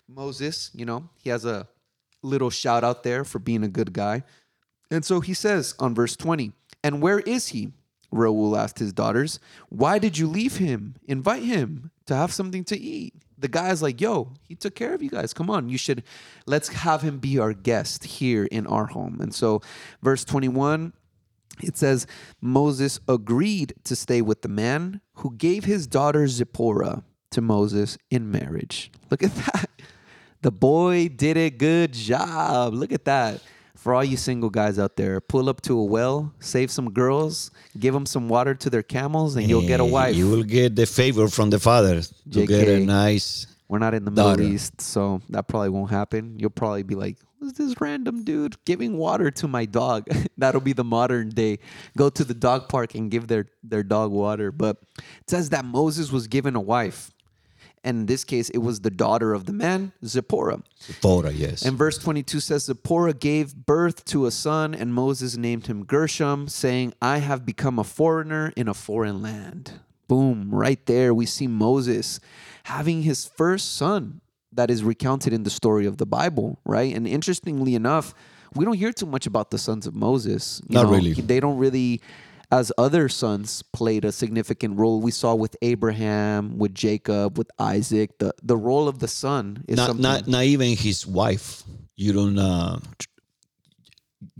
Moses, 0.08 0.70
you 0.74 0.84
know, 0.84 1.08
he 1.22 1.30
has 1.30 1.44
a 1.44 1.68
little 2.22 2.50
shout 2.50 2.82
out 2.82 3.04
there 3.04 3.24
for 3.24 3.38
being 3.38 3.62
a 3.62 3.68
good 3.68 3.92
guy. 3.92 4.24
And 4.90 5.04
so 5.04 5.20
he 5.20 5.34
says 5.34 5.74
on 5.78 5.94
verse 5.94 6.16
20, 6.16 6.50
And 6.82 7.00
where 7.00 7.20
is 7.20 7.48
he? 7.48 7.72
Reuel 8.10 8.56
asked 8.56 8.80
his 8.80 8.92
daughters, 8.92 9.38
Why 9.68 10.00
did 10.00 10.18
you 10.18 10.26
leave 10.26 10.56
him? 10.56 10.96
Invite 11.06 11.44
him 11.44 11.92
to 12.06 12.14
have 12.14 12.32
something 12.32 12.64
to 12.64 12.78
eat. 12.78 13.14
The 13.38 13.48
guy's 13.48 13.82
like, 13.82 14.00
Yo, 14.00 14.32
he 14.42 14.56
took 14.56 14.74
care 14.74 14.94
of 14.94 15.02
you 15.02 15.10
guys. 15.10 15.32
Come 15.32 15.48
on, 15.48 15.68
you 15.68 15.78
should, 15.78 16.02
let's 16.46 16.68
have 16.68 17.02
him 17.02 17.18
be 17.18 17.38
our 17.38 17.52
guest 17.52 18.04
here 18.04 18.46
in 18.46 18.66
our 18.66 18.86
home. 18.86 19.20
And 19.20 19.32
so, 19.32 19.62
verse 20.02 20.24
21, 20.24 20.92
it 21.62 21.76
says 21.76 22.06
Moses 22.40 23.00
agreed 23.08 23.74
to 23.84 23.96
stay 23.96 24.20
with 24.22 24.42
the 24.42 24.48
man 24.48 25.00
who 25.14 25.34
gave 25.36 25.64
his 25.64 25.86
daughter 25.86 26.26
Zipporah 26.28 27.02
to 27.30 27.40
Moses 27.40 27.96
in 28.10 28.30
marriage. 28.30 28.90
Look 29.10 29.22
at 29.22 29.34
that. 29.46 29.70
The 30.42 30.50
boy 30.52 31.08
did 31.08 31.36
a 31.36 31.50
good 31.50 31.92
job. 31.92 32.74
Look 32.74 32.92
at 32.92 33.04
that. 33.06 33.40
For 33.74 33.94
all 33.94 34.04
you 34.04 34.16
single 34.16 34.50
guys 34.50 34.78
out 34.78 34.96
there, 34.96 35.20
pull 35.20 35.48
up 35.48 35.60
to 35.62 35.78
a 35.78 35.84
well, 35.84 36.32
save 36.40 36.70
some 36.72 36.90
girls, 36.92 37.50
give 37.78 37.94
them 37.94 38.04
some 38.06 38.28
water 38.28 38.54
to 38.54 38.70
their 38.70 38.82
camels, 38.82 39.36
and 39.36 39.48
you'll 39.48 39.66
get 39.66 39.80
a 39.80 39.84
Eh, 39.84 39.90
wife. 39.90 40.16
You 40.16 40.28
will 40.28 40.42
get 40.42 40.74
the 40.74 40.86
favor 40.86 41.28
from 41.28 41.50
the 41.50 41.60
father 41.60 42.02
to 42.32 42.46
get 42.46 42.68
a 42.68 42.80
nice. 42.80 43.46
We're 43.68 43.78
not 43.78 43.94
in 43.94 44.04
the 44.04 44.10
Middle. 44.10 44.40
East, 44.40 44.80
so 44.80 45.20
that 45.30 45.46
probably 45.46 45.68
won't 45.68 45.90
happen. 45.90 46.36
You'll 46.38 46.50
probably 46.50 46.82
be 46.84 46.94
like, 46.96 47.18
who's 47.38 47.54
this 47.54 47.80
random 47.80 48.24
dude 48.24 48.56
giving 48.64 48.96
water 48.96 49.30
to 49.30 49.48
my 49.48 49.64
dog? 49.64 50.08
That'll 50.38 50.60
be 50.60 50.72
the 50.72 50.84
modern 50.84 51.30
day. 51.30 51.58
Go 51.96 52.08
to 52.10 52.24
the 52.24 52.34
dog 52.34 52.68
park 52.68 52.94
and 52.94 53.10
give 53.10 53.28
their, 53.28 53.46
their 53.62 53.82
dog 53.82 54.10
water. 54.10 54.52
But 54.52 54.78
it 54.98 55.30
says 55.30 55.50
that 55.50 55.64
Moses 55.64 56.10
was 56.10 56.26
given 56.26 56.56
a 56.56 56.60
wife. 56.60 57.10
And 57.84 58.00
in 58.00 58.06
this 58.06 58.24
case, 58.24 58.50
it 58.50 58.58
was 58.58 58.80
the 58.80 58.90
daughter 58.90 59.32
of 59.32 59.46
the 59.46 59.52
man, 59.52 59.92
Zipporah. 60.04 60.60
Zipporah, 60.82 61.30
yes. 61.30 61.62
And 61.62 61.78
verse 61.78 61.98
22 61.98 62.40
says, 62.40 62.64
Zipporah 62.64 63.14
gave 63.14 63.54
birth 63.54 64.04
to 64.06 64.26
a 64.26 64.32
son, 64.32 64.74
and 64.74 64.92
Moses 64.92 65.36
named 65.36 65.68
him 65.68 65.84
Gershom, 65.84 66.48
saying, 66.48 66.94
I 67.00 67.18
have 67.18 67.46
become 67.46 67.78
a 67.78 67.84
foreigner 67.84 68.52
in 68.56 68.66
a 68.66 68.74
foreign 68.74 69.22
land. 69.22 69.74
Boom, 70.08 70.48
right 70.50 70.84
there, 70.86 71.14
we 71.14 71.26
see 71.26 71.46
Moses 71.46 72.18
having 72.64 73.02
his 73.02 73.24
first 73.24 73.76
son 73.76 74.20
that 74.56 74.70
is 74.70 74.82
recounted 74.82 75.32
in 75.32 75.42
the 75.42 75.50
story 75.50 75.86
of 75.86 75.98
the 75.98 76.06
Bible, 76.06 76.58
right? 76.64 76.94
And 76.94 77.06
interestingly 77.06 77.74
enough, 77.74 78.14
we 78.54 78.64
don't 78.64 78.76
hear 78.76 78.92
too 78.92 79.06
much 79.06 79.26
about 79.26 79.50
the 79.50 79.58
sons 79.58 79.86
of 79.86 79.94
Moses. 79.94 80.60
You 80.68 80.74
Not 80.74 80.86
really. 80.88 81.12
They 81.12 81.40
don't 81.40 81.58
really, 81.58 82.00
as 82.50 82.72
other 82.78 83.08
sons 83.08 83.62
played 83.62 84.04
a 84.04 84.12
significant 84.12 84.78
role. 84.78 85.00
We 85.00 85.10
saw 85.10 85.34
with 85.34 85.56
Abraham, 85.62 86.58
with 86.58 86.74
Jacob, 86.74 87.38
with 87.38 87.50
Isaac. 87.58 88.18
The 88.18 88.32
the 88.42 88.56
role 88.56 88.88
of 88.88 88.98
the 88.98 89.08
son 89.08 89.64
is 89.68 89.76
not, 89.76 89.86
something. 89.88 90.02
not 90.02 90.26
not 90.26 90.44
even 90.44 90.76
his 90.76 91.06
wife. 91.06 91.62
You 91.96 92.12
don't. 92.12 92.38
Uh, 92.38 92.78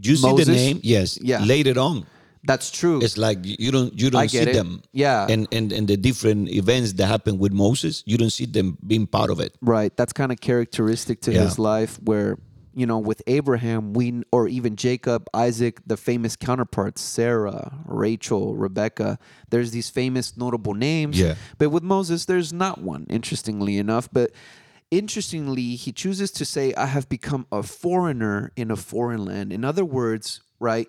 you 0.01 0.17
see 0.17 0.27
Moses? 0.27 0.47
the 0.47 0.53
name? 0.53 0.81
Yes. 0.83 1.19
Yeah. 1.21 1.45
Later 1.45 1.79
on, 1.79 2.07
That's 2.47 2.71
true. 2.71 3.01
it's 3.03 3.19
like 3.19 3.39
you 3.43 3.71
don't 3.71 3.93
you 4.01 4.09
don't 4.11 4.29
see 4.31 4.39
it. 4.39 4.55
them. 4.55 4.83
Yeah. 4.93 5.27
And 5.29 5.47
and 5.53 5.73
and 5.73 5.87
the 5.89 5.97
different 5.97 6.49
events 6.49 6.93
that 6.95 7.07
happen 7.07 7.39
with 7.39 7.53
Moses, 7.53 8.03
you 8.07 8.17
don't 8.17 8.31
see 8.31 8.47
them 8.47 8.79
being 8.87 9.07
part 9.07 9.31
of 9.31 9.41
it. 9.41 9.57
Right. 9.61 9.93
That's 9.97 10.13
kind 10.13 10.31
of 10.33 10.41
characteristic 10.41 11.21
to 11.23 11.33
Yeah. 11.33 11.43
his 11.43 11.59
life 11.59 11.99
where, 12.03 12.39
you 12.73 12.87
know, 12.87 12.99
with 12.99 13.21
Abraham, 13.27 13.93
we 13.95 14.23
or 14.31 14.47
even 14.49 14.77
Jacob, 14.77 15.27
Isaac, 15.35 15.81
the 15.87 15.97
famous 15.97 16.37
counterparts, 16.37 17.01
Sarah, 17.03 17.73
Rachel, 17.85 18.55
Rebecca, 18.55 19.19
there's 19.51 19.71
these 19.73 19.91
famous 19.91 20.37
notable 20.37 20.75
names. 20.75 21.19
Yeah. 21.19 21.35
But 21.59 21.71
with 21.71 21.83
Moses, 21.83 22.27
there's 22.27 22.53
not 22.53 22.81
one, 22.81 23.07
interestingly 23.11 23.77
enough. 23.79 24.09
But 24.13 24.31
interestingly, 24.91 25.75
he 25.77 25.93
chooses 25.93 26.31
to 26.33 26.45
say, 26.45 26.73
I 26.75 26.87
have 26.87 27.09
become 27.09 27.47
a 27.51 27.63
foreigner 27.63 28.53
in 28.57 28.71
a 28.71 28.77
foreign 28.77 29.25
land. 29.25 29.53
In 29.53 29.65
other 29.65 29.85
words, 29.85 30.41
right, 30.61 30.89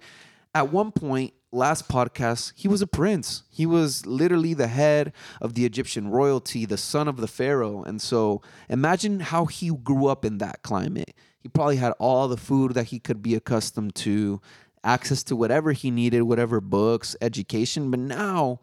at 0.53 0.71
one 0.71 0.91
point, 0.91 1.33
last 1.51 1.87
podcast, 1.87 2.53
he 2.55 2.67
was 2.67 2.81
a 2.81 2.87
prince. 2.87 3.43
He 3.49 3.65
was 3.65 4.05
literally 4.05 4.53
the 4.53 4.67
head 4.67 5.13
of 5.41 5.53
the 5.53 5.65
Egyptian 5.65 6.09
royalty, 6.09 6.65
the 6.65 6.77
son 6.77 7.07
of 7.07 7.17
the 7.17 7.27
Pharaoh. 7.27 7.83
And 7.83 8.01
so 8.01 8.41
imagine 8.69 9.19
how 9.19 9.45
he 9.45 9.69
grew 9.69 10.07
up 10.07 10.25
in 10.25 10.39
that 10.39 10.61
climate. 10.61 11.13
He 11.39 11.49
probably 11.49 11.77
had 11.77 11.93
all 11.99 12.27
the 12.27 12.37
food 12.37 12.73
that 12.73 12.85
he 12.85 12.99
could 12.99 13.21
be 13.21 13.35
accustomed 13.35 13.95
to, 13.95 14.41
access 14.83 15.23
to 15.23 15.35
whatever 15.35 15.71
he 15.71 15.91
needed, 15.91 16.23
whatever 16.23 16.59
books, 16.59 17.15
education. 17.21 17.91
But 17.91 17.99
now, 18.01 18.59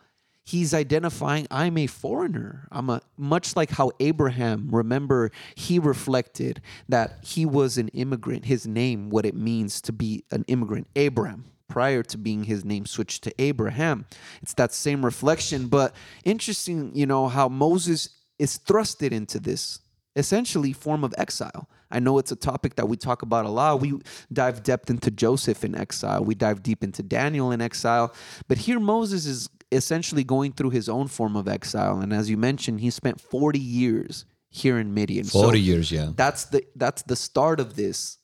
he's 0.47 0.75
identifying 0.75 1.47
i'm 1.51 1.79
a 1.79 1.87
foreigner 1.87 2.68
i'm 2.70 2.90
a 2.90 3.01
much 3.16 3.57
like 3.57 3.70
how 3.70 3.90
abraham 3.99 4.68
remember 4.70 5.31
he 5.55 5.79
reflected 5.79 6.61
that 6.87 7.18
he 7.23 7.47
was 7.47 7.79
an 7.79 7.88
immigrant 7.88 8.44
his 8.44 8.66
name 8.66 9.09
what 9.09 9.25
it 9.25 9.35
means 9.35 9.80
to 9.80 9.91
be 9.91 10.22
an 10.30 10.45
immigrant 10.47 10.87
abram 10.95 11.45
prior 11.68 12.02
to 12.02 12.18
being 12.18 12.44
his 12.44 12.64
name 12.64 12.86
switched 12.86 13.22
to 13.24 13.32
abraham. 13.40 14.06
It's 14.42 14.54
that 14.54 14.72
same 14.72 15.04
reflection 15.04 15.68
but 15.68 15.94
interesting 16.24 16.92
you 16.94 17.06
know 17.06 17.28
how 17.28 17.48
moses 17.48 18.08
is 18.38 18.58
thrusted 18.58 19.12
into 19.12 19.38
this 19.38 19.80
essentially 20.16 20.72
form 20.72 21.02
of 21.02 21.12
exile. 21.18 21.68
I 21.90 21.98
know 22.00 22.18
it's 22.18 22.32
a 22.32 22.36
topic 22.36 22.76
that 22.76 22.88
we 22.88 22.96
talk 22.96 23.22
about 23.22 23.46
a 23.46 23.48
lot. 23.48 23.80
We 23.80 24.00
dive 24.32 24.62
depth 24.62 24.90
into 24.90 25.10
joseph 25.10 25.64
in 25.64 25.74
exile. 25.74 26.24
We 26.24 26.34
dive 26.34 26.62
deep 26.62 26.82
into 26.84 27.02
daniel 27.02 27.52
in 27.52 27.60
exile. 27.60 28.14
But 28.48 28.58
here 28.58 28.80
moses 28.80 29.26
is 29.26 29.48
essentially 29.72 30.24
going 30.24 30.52
through 30.52 30.70
his 30.70 30.88
own 30.88 31.08
form 31.08 31.36
of 31.36 31.48
exile. 31.48 32.00
And 32.00 32.12
as 32.12 32.30
you 32.30 32.36
mentioned 32.36 32.80
he 32.80 32.90
spent 32.90 33.20
40 33.20 33.58
years 33.58 34.24
here 34.54 34.78
in 34.78 34.94
midian. 34.94 35.24
So 35.24 35.42
Forty 35.42 35.60
years, 35.60 35.90
yeah. 35.90 36.12
that's 36.14 36.44
the 36.44 36.64
that's 36.76 37.02
the 37.02 37.16
start 37.16 37.58
of 37.58 37.74
this 37.74 38.18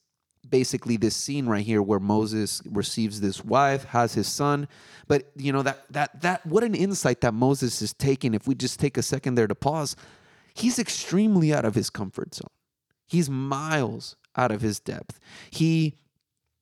basically 0.49 0.97
this 0.97 1.15
scene 1.15 1.45
right 1.45 1.65
here 1.65 1.81
where 1.81 1.99
Moses 1.99 2.61
receives 2.65 3.21
this 3.21 3.43
wife 3.43 3.85
has 3.85 4.13
his 4.13 4.27
son. 4.27 4.67
But 5.07 5.31
you 5.35 5.51
know 5.51 5.63
that 5.63 5.85
that 5.91 6.21
that 6.21 6.45
what 6.45 6.63
an 6.63 6.75
insight 6.75 7.21
that 7.21 7.33
Moses 7.33 7.81
is 7.81 7.93
taking. 7.93 8.33
If 8.33 8.47
we 8.47 8.55
just 8.55 8.79
take 8.79 8.97
a 8.97 9.03
second 9.03 9.35
there 9.35 9.47
to 9.47 9.55
pause 9.55 9.95
he's 10.53 10.79
extremely 10.79 11.53
out 11.53 11.65
of 11.65 11.75
his 11.75 11.89
comfort 11.89 12.35
zone. 12.35 12.49
He's 13.07 13.29
miles 13.29 14.15
out 14.35 14.51
of 14.51 14.61
his 14.61 14.79
depth. 14.79 15.19
He 15.49 15.97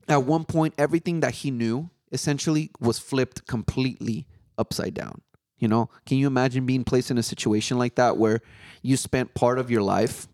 at 0.07 0.23
one 0.23 0.45
point 0.45 0.73
everything 0.77 1.19
that 1.19 1.36
he 1.36 1.51
knew 1.51 1.89
essentially 2.11 2.71
was 2.80 2.97
flipped 2.97 3.45
completely 3.45 4.27
upside 4.57 4.93
down. 4.93 5.21
You 5.57 5.67
know, 5.67 5.89
can 6.05 6.17
you 6.17 6.25
imagine 6.25 6.65
being 6.65 6.84
placed 6.84 7.11
in 7.11 7.17
a 7.17 7.23
situation 7.23 7.77
like 7.77 7.95
that 7.95 8.17
where 8.17 8.39
you 8.82 8.95
spent 8.95 9.34
part 9.34 9.59
of 9.59 9.69
your 9.69 9.82
life 9.82 10.27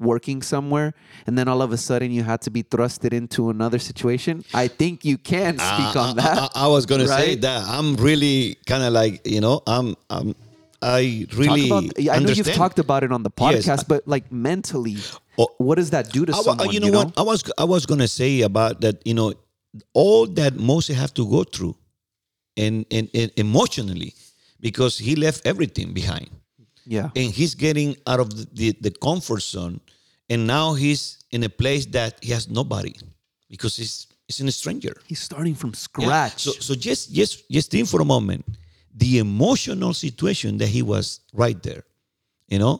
working 0.00 0.42
somewhere 0.42 0.94
and 1.26 1.36
then 1.36 1.48
all 1.48 1.60
of 1.60 1.72
a 1.72 1.76
sudden 1.76 2.10
you 2.12 2.22
had 2.22 2.40
to 2.42 2.50
be 2.50 2.62
thrusted 2.62 3.12
into 3.12 3.50
another 3.50 3.78
situation? 3.78 4.44
I 4.54 4.68
think 4.68 5.04
you 5.04 5.18
can 5.18 5.54
speak 5.58 5.96
Uh, 5.96 6.00
on 6.00 6.16
that. 6.16 6.38
I, 6.38 6.44
I- 6.54 6.64
I 6.64 6.66
was 6.68 6.86
gonna 6.86 7.08
say 7.08 7.34
that 7.36 7.64
I'm 7.66 7.96
really 7.96 8.56
kind 8.66 8.82
of 8.82 8.92
like 8.92 9.26
you 9.26 9.40
know 9.40 9.62
I'm 9.66 9.96
I'm 10.10 10.34
I 10.80 11.26
really 11.34 11.66
about, 11.66 11.84
I 12.16 12.18
know 12.20 12.30
you've 12.30 12.52
talked 12.54 12.78
about 12.78 13.02
it 13.02 13.10
on 13.10 13.22
the 13.24 13.30
Yes, 13.40 13.66
podcast, 13.66 13.80
I- 13.80 13.84
but 13.88 14.06
like 14.06 14.30
mentally, 14.30 14.96
Oh. 15.36 15.48
what 15.58 15.74
does 15.76 15.90
that 15.90 16.12
do 16.12 16.24
to 16.26 16.32
I 16.32 16.36
wa- 16.36 16.42
someone? 16.42 16.70
you 16.72 16.78
know 16.80 16.90
what 16.92 17.12
I 17.18 17.22
was 17.22 17.42
I 17.58 17.64
was 17.64 17.84
gonna 17.86 18.06
say 18.08 18.42
about 18.42 18.80
that. 18.82 19.04
You 19.04 19.14
know, 19.14 19.32
all 19.92 20.26
that 20.38 20.56
Moses 20.56 20.96
have 20.96 21.12
to 21.14 21.26
go 21.26 21.42
through, 21.44 21.74
and 22.56 22.86
and, 22.90 23.10
and 23.14 23.30
emotionally, 23.36 24.14
because 24.60 24.98
he 24.98 25.16
left 25.16 25.44
everything 25.46 25.92
behind, 25.92 26.30
Yeah. 26.96 27.10
and 27.20 27.28
he's 27.38 27.54
getting 27.54 27.96
out 28.06 28.20
of 28.20 28.28
the, 28.36 28.44
the, 28.60 28.68
the 28.80 28.90
comfort 28.90 29.42
zone, 29.42 29.80
and 30.30 30.46
now 30.46 30.74
he's 30.74 31.18
in 31.30 31.42
a 31.44 31.48
place 31.62 31.84
that 31.96 32.12
he 32.24 32.32
has 32.32 32.48
nobody, 32.48 32.94
because 33.52 33.76
he's 33.80 34.06
he's 34.26 34.40
in 34.40 34.48
a 34.48 34.52
stranger. 34.62 34.94
He's 35.06 35.20
starting 35.30 35.54
from 35.54 35.70
Yeah. 35.70 35.86
scratch. 35.86 36.38
So 36.46 36.52
so 36.66 36.74
just 36.74 37.02
just 37.20 37.34
just 37.56 37.70
think 37.70 37.88
for 37.88 38.00
a 38.00 38.04
moment 38.16 38.44
the 39.04 39.18
emotional 39.18 39.92
situation 39.94 40.58
that 40.58 40.68
he 40.76 40.82
was 40.82 41.20
right 41.32 41.60
there. 41.62 41.84
You 42.52 42.58
know, 42.58 42.74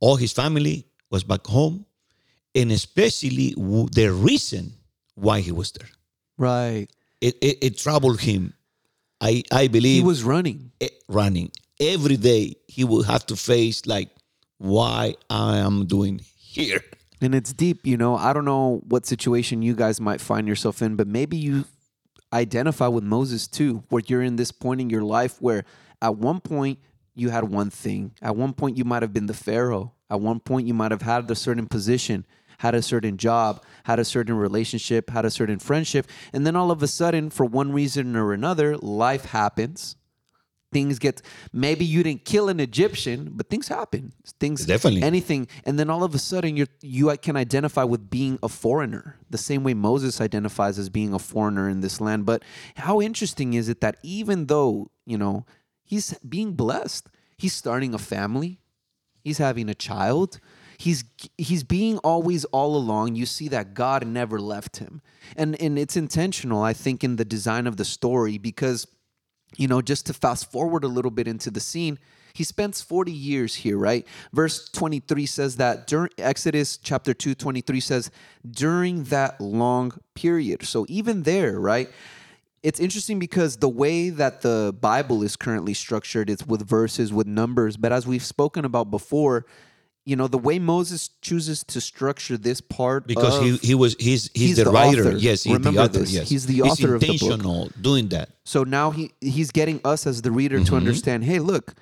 all 0.00 0.16
his 0.16 0.32
family 0.32 0.86
was 1.10 1.22
back 1.24 1.44
home, 1.46 1.84
and 2.54 2.70
especially 2.72 3.50
w- 3.56 3.88
the 3.92 4.08
reason 4.12 4.72
why 5.16 5.40
he 5.40 5.52
was 5.52 5.72
there. 5.72 5.90
right. 6.38 6.86
It 7.20 7.34
it, 7.48 7.56
it 7.66 7.72
troubled 7.78 8.20
him. 8.20 8.54
I 9.20 9.42
I 9.52 9.68
believe. 9.68 10.02
He 10.02 10.06
was 10.14 10.22
running. 10.22 10.72
eh, 10.80 10.88
running 11.08 11.50
every 11.80 12.16
day. 12.16 12.54
He 12.68 12.84
will 12.84 13.02
have 13.02 13.26
to 13.26 13.36
face 13.36 13.86
like 13.86 14.10
why 14.58 15.16
I 15.28 15.56
am 15.56 15.86
doing 15.86 16.20
here. 16.36 16.82
And 17.22 17.34
it's 17.34 17.52
deep, 17.52 17.86
you 17.86 17.96
know. 17.96 18.16
I 18.16 18.32
don't 18.32 18.44
know 18.44 18.82
what 18.86 19.06
situation 19.06 19.62
you 19.62 19.74
guys 19.74 20.00
might 20.00 20.20
find 20.20 20.46
yourself 20.46 20.82
in, 20.82 20.96
but 20.96 21.06
maybe 21.06 21.36
you 21.36 21.64
identify 22.32 22.86
with 22.86 23.04
Moses 23.04 23.46
too, 23.46 23.82
where 23.88 24.02
you're 24.06 24.22
in 24.22 24.36
this 24.36 24.52
point 24.52 24.80
in 24.80 24.90
your 24.90 25.02
life 25.02 25.40
where 25.40 25.64
at 26.00 26.16
one 26.16 26.40
point 26.40 26.78
you 27.14 27.30
had 27.30 27.44
one 27.44 27.70
thing. 27.70 28.12
At 28.22 28.36
one 28.36 28.52
point 28.52 28.76
you 28.76 28.84
might 28.84 29.02
have 29.02 29.12
been 29.12 29.26
the 29.26 29.34
Pharaoh. 29.34 29.92
At 30.08 30.20
one 30.20 30.40
point 30.40 30.66
you 30.66 30.74
might 30.74 30.90
have 30.90 31.02
had 31.02 31.30
a 31.30 31.34
certain 31.34 31.66
position, 31.66 32.24
had 32.58 32.74
a 32.74 32.82
certain 32.82 33.16
job, 33.16 33.62
had 33.84 33.98
a 33.98 34.04
certain 34.04 34.36
relationship, 34.36 35.10
had 35.10 35.24
a 35.24 35.30
certain 35.30 35.58
friendship. 35.58 36.06
And 36.32 36.46
then 36.46 36.56
all 36.56 36.70
of 36.70 36.82
a 36.82 36.88
sudden, 36.88 37.30
for 37.30 37.44
one 37.44 37.72
reason 37.72 38.16
or 38.16 38.32
another, 38.32 38.76
life 38.78 39.26
happens. 39.26 39.96
Things 40.72 40.98
get 41.00 41.20
maybe 41.52 41.84
you 41.84 42.02
didn't 42.02 42.24
kill 42.24 42.48
an 42.48 42.60
Egyptian, 42.60 43.30
but 43.32 43.48
things 43.48 43.66
happen. 43.66 44.12
Things 44.38 44.64
Definitely. 44.64 45.02
anything, 45.02 45.48
and 45.64 45.78
then 45.78 45.90
all 45.90 46.04
of 46.04 46.14
a 46.14 46.18
sudden 46.18 46.56
you 46.56 46.66
you 46.80 47.16
can 47.18 47.36
identify 47.36 47.82
with 47.82 48.08
being 48.08 48.38
a 48.42 48.48
foreigner, 48.48 49.16
the 49.28 49.38
same 49.38 49.64
way 49.64 49.74
Moses 49.74 50.20
identifies 50.20 50.78
as 50.78 50.88
being 50.88 51.12
a 51.12 51.18
foreigner 51.18 51.68
in 51.68 51.80
this 51.80 52.00
land. 52.00 52.24
But 52.24 52.44
how 52.76 53.00
interesting 53.00 53.54
is 53.54 53.68
it 53.68 53.80
that 53.80 53.96
even 54.02 54.46
though 54.46 54.90
you 55.06 55.18
know 55.18 55.44
he's 55.82 56.14
being 56.18 56.52
blessed, 56.52 57.08
he's 57.36 57.52
starting 57.52 57.92
a 57.92 57.98
family, 57.98 58.60
he's 59.24 59.38
having 59.38 59.68
a 59.68 59.74
child, 59.74 60.38
he's 60.78 61.04
he's 61.36 61.64
being 61.64 61.98
always 61.98 62.44
all 62.46 62.76
along. 62.76 63.16
You 63.16 63.26
see 63.26 63.48
that 63.48 63.74
God 63.74 64.06
never 64.06 64.40
left 64.40 64.76
him, 64.76 65.02
and 65.36 65.60
and 65.60 65.78
it's 65.78 65.96
intentional, 65.96 66.62
I 66.62 66.72
think, 66.72 67.02
in 67.02 67.16
the 67.16 67.24
design 67.24 67.66
of 67.66 67.76
the 67.76 67.84
story 67.84 68.38
because 68.38 68.86
you 69.56 69.68
know, 69.68 69.82
just 69.82 70.06
to 70.06 70.14
fast 70.14 70.50
forward 70.50 70.84
a 70.84 70.88
little 70.88 71.10
bit 71.10 71.26
into 71.26 71.50
the 71.50 71.60
scene, 71.60 71.98
he 72.32 72.44
spends 72.44 72.80
40 72.80 73.12
years 73.12 73.56
here, 73.56 73.76
right? 73.76 74.06
Verse 74.32 74.68
23 74.68 75.26
says 75.26 75.56
that 75.56 75.86
during 75.86 76.10
Exodus 76.18 76.76
chapter 76.76 77.12
2, 77.12 77.34
23 77.34 77.80
says, 77.80 78.10
during 78.48 79.04
that 79.04 79.40
long 79.40 79.92
period. 80.14 80.64
So 80.64 80.86
even 80.88 81.24
there, 81.24 81.58
right? 81.58 81.90
It's 82.62 82.78
interesting 82.78 83.18
because 83.18 83.56
the 83.56 83.68
way 83.68 84.10
that 84.10 84.42
the 84.42 84.74
Bible 84.80 85.22
is 85.22 85.34
currently 85.34 85.74
structured, 85.74 86.28
it's 86.28 86.46
with 86.46 86.66
verses, 86.66 87.12
with 87.12 87.26
numbers. 87.26 87.76
But 87.76 87.92
as 87.92 88.06
we've 88.06 88.24
spoken 88.24 88.64
about 88.64 88.90
before, 88.90 89.46
you 90.06 90.16
know, 90.16 90.26
the 90.28 90.38
way 90.38 90.58
Moses 90.58 91.10
chooses 91.20 91.62
to 91.64 91.80
structure 91.80 92.36
this 92.38 92.60
part 92.60 93.06
because 93.06 93.36
of- 93.38 93.44
he 93.44 93.56
he 93.58 93.74
was 93.74 93.94
he's 93.98 94.30
he's, 94.32 94.48
He's 94.48 94.56
the, 94.56 94.64
the 94.64 94.70
writer. 94.70 95.08
author. 95.08 95.16
Yes, 95.18 95.42
he's 95.44 95.52
Remember 95.52 95.72
the 95.82 95.84
author. 95.84 95.98
this. 96.00 96.12
Yes, 96.12 96.28
He's 96.28 96.46
the 96.46 96.62
author 96.62 96.94
of 96.94 97.00
the 97.00 97.06
book. 97.06 97.22
intentional 97.22 97.70
doing 97.80 98.08
that. 98.08 98.30
So 98.44 98.64
now 98.64 98.90
he 98.90 99.12
he's 99.20 99.50
getting 99.50 99.80
us 99.84 100.06
as 100.06 100.22
the 100.22 100.30
reader 100.32 100.62
to 100.64 100.76
understand, 100.76 101.24
hey, 101.24 101.38
look, 101.38 101.74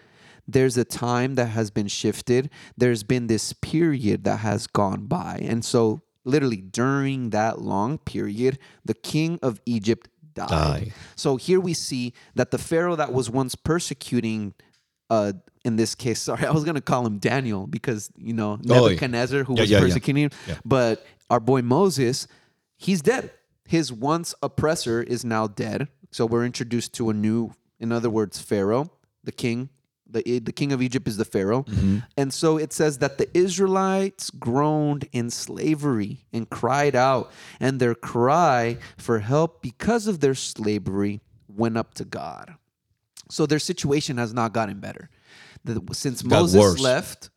there's 0.47 0.77
a 0.77 0.85
time 0.85 1.37
that 1.37 1.47
has 1.47 1.71
been 1.71 1.89
shifted. 1.89 2.51
There's 2.77 3.03
been 3.03 3.27
this 3.29 3.53
period 3.53 4.25
that 4.25 4.39
has 4.39 4.67
gone 4.67 5.07
by. 5.07 5.39
And 5.43 5.65
so 5.65 6.01
literally 6.25 6.57
during 6.63 7.31
that 7.31 7.61
long 7.61 7.99
period, 7.99 8.59
the 8.85 8.95
king 8.95 9.39
of 9.43 9.61
Egypt 9.67 10.09
died. 10.35 10.49
Died. 10.49 10.93
So 11.17 11.37
here 11.37 11.61
we 11.61 11.73
see 11.75 12.15
that 12.35 12.51
the 12.51 12.59
pharaoh 12.59 12.97
that 12.97 13.13
was 13.13 13.31
once 13.31 13.55
persecuting 13.55 14.55
uh 15.11 15.33
in 15.69 15.77
this 15.77 15.95
case, 15.95 16.21
sorry, 16.21 16.45
I 16.45 16.51
was 16.51 16.65
gonna 16.65 16.81
call 16.81 17.07
him 17.07 17.19
Daniel 17.19 17.67
because 17.69 18.11
you 18.17 18.33
know. 18.33 18.59
Nebuchadnezzar 18.63 19.45
who 19.45 19.55
Yeah, 19.55 19.61
was 19.61 19.71
yeah, 19.71 19.79
yeah. 19.79 19.85
persecuting 19.85 20.25
him. 20.25 20.31
Yeah. 20.49 20.55
But 20.65 21.07
our 21.31 21.39
boy 21.41 21.63
Moses, 21.63 22.27
he's 22.77 23.01
dead. 23.03 23.31
His 23.67 23.93
once 23.93 24.35
oppressor 24.43 25.03
is 25.03 25.25
now 25.25 25.47
dead. 25.47 25.89
So 26.11 26.27
we're 26.27 26.47
introduced 26.47 26.95
to 26.95 27.11
a 27.11 27.15
new, 27.15 27.53
in 27.79 27.93
other 27.93 28.11
words, 28.11 28.41
Pharaoh, 28.41 28.91
the 29.23 29.33
king. 29.33 29.69
The, 30.11 30.39
the 30.39 30.53
king 30.53 30.73
of 30.73 30.81
Egypt 30.81 31.07
is 31.07 31.19
the 31.19 31.27
Pharaoh. 31.27 31.65
Mm-hmm. 31.65 31.99
And 32.17 32.33
so 32.33 32.57
it 32.57 32.73
says 32.73 32.97
that 32.99 33.19
the 33.19 33.29
Israelites 33.37 34.31
groaned 34.31 35.07
in 35.13 35.29
slavery 35.29 36.25
and 36.33 36.49
cried 36.49 36.97
out, 36.97 37.31
and 37.61 37.79
their 37.79 37.95
cry 37.95 38.79
for 38.97 39.19
help 39.19 39.61
because 39.61 40.07
of 40.07 40.21
their 40.21 40.35
slavery 40.35 41.21
went 41.47 41.77
up 41.77 41.93
to 41.95 42.07
God. 42.07 42.55
So 43.29 43.45
their 43.45 43.59
situation 43.59 44.17
has 44.17 44.33
not 44.33 44.55
gotten 44.55 44.81
better. 44.81 45.11
The- 45.65 45.83
since 45.93 46.23
got 46.23 46.31
Moses 46.41 46.61
worse. 46.61 46.81
left, 46.81 47.31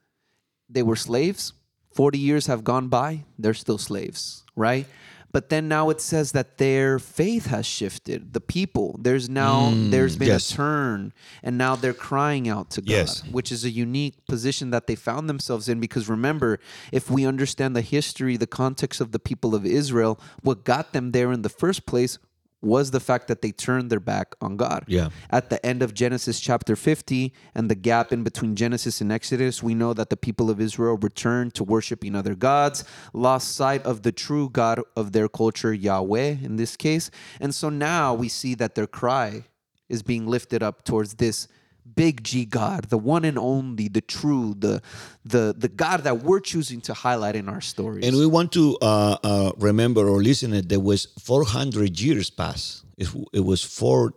they 0.69 0.83
were 0.83 0.95
slaves. 0.95 1.53
40 1.93 2.17
years 2.19 2.45
have 2.47 2.63
gone 2.63 2.87
by, 2.87 3.25
they're 3.37 3.53
still 3.53 3.77
slaves, 3.77 4.43
right? 4.55 4.87
But 5.33 5.47
then 5.49 5.69
now 5.69 5.89
it 5.89 6.01
says 6.01 6.33
that 6.33 6.57
their 6.57 6.99
faith 6.99 7.45
has 7.47 7.65
shifted. 7.65 8.33
The 8.33 8.41
people, 8.41 8.97
there's 9.01 9.29
now 9.29 9.71
there's 9.73 10.17
been 10.17 10.27
Mm, 10.27 10.31
yes. 10.31 10.51
a 10.51 10.55
turn 10.55 11.13
and 11.41 11.57
now 11.57 11.77
they're 11.77 11.93
crying 11.93 12.49
out 12.49 12.69
to 12.71 12.81
God, 12.81 12.89
Yes. 12.89 13.23
which 13.31 13.49
is 13.51 13.63
a 13.63 13.69
unique 13.69 14.25
position 14.27 14.71
that 14.71 14.87
they 14.87 14.95
found 14.95 15.29
themselves 15.29 15.69
in 15.69 15.79
because 15.79 16.09
remember, 16.09 16.59
if 16.91 17.09
we 17.09 17.25
understand 17.25 17.75
the 17.77 17.81
history, 17.81 18.35
the 18.35 18.47
context 18.47 18.99
of 18.99 19.13
the 19.13 19.19
people 19.19 19.55
of 19.55 19.65
Israel, 19.65 20.19
what 20.43 20.65
got 20.65 20.91
them 20.91 21.11
there 21.13 21.31
in 21.31 21.43
the 21.43 21.49
first 21.49 21.85
place 21.85 22.17
was 22.61 22.91
the 22.91 22.99
fact 22.99 23.27
that 23.27 23.41
they 23.41 23.51
turned 23.51 23.89
their 23.89 23.99
back 23.99 24.35
on 24.39 24.55
God 24.55 24.83
Yeah. 24.87 25.09
at 25.31 25.49
the 25.49 25.63
end 25.65 25.81
of 25.81 25.93
Genesis 25.93 26.39
chapter 26.39 26.75
50 26.75 27.33
and 27.55 27.69
the 27.69 27.75
gap 27.75 28.11
in 28.13 28.23
between 28.23 28.55
Genesis 28.55 29.01
and 29.01 29.11
Exodus, 29.11 29.63
we 29.63 29.73
know 29.73 29.93
that 29.93 30.09
the 30.09 30.17
people 30.17 30.49
of 30.49 30.61
Israel 30.61 30.97
returned 30.97 31.53
to 31.55 31.63
worshiping 31.63 32.15
other 32.15 32.35
gods, 32.35 32.83
lost 33.13 33.55
sight 33.55 33.83
of 33.83 34.03
the 34.03 34.11
true 34.11 34.49
God 34.49 34.79
of 34.95 35.11
their 35.11 35.27
culture, 35.27 35.73
Yahweh 35.73 36.37
in 36.43 36.55
this 36.57 36.75
case. 36.77 37.09
And 37.39 37.53
so 37.55 37.69
now 37.69 38.13
we 38.13 38.29
see 38.29 38.53
that 38.55 38.75
their 38.75 38.87
cry 38.87 39.45
is 39.89 40.03
being 40.03 40.27
lifted 40.27 40.61
up 40.63 40.83
towards 40.85 41.15
this 41.15 41.47
big 41.95 42.23
G 42.23 42.45
God, 42.45 42.85
the 42.89 42.97
one 42.97 43.25
and 43.25 43.37
only, 43.37 43.87
the 43.87 44.01
true, 44.01 44.55
the 44.57 44.81
the 45.25 45.53
the 45.57 45.67
God 45.67 46.03
that 46.03 46.23
we're 46.23 46.39
choosing 46.39 46.81
to 46.81 46.93
highlight 46.93 47.35
in 47.35 47.49
our 47.49 47.61
stories. 47.61 48.05
And 48.05 48.15
we 48.17 48.25
want 48.25 48.51
to 48.53 48.77
uh, 48.81 49.17
uh, 49.23 49.51
remember 49.57 50.07
or 50.07 50.21
listen 50.21 50.51
that 50.51 50.69
there 50.69 50.79
was 50.79 51.07
400 51.19 51.99
years 51.99 52.29
past. 52.29 52.83
It, 52.97 53.07
it 53.33 53.39
was 53.39 53.63
four, 53.63 54.13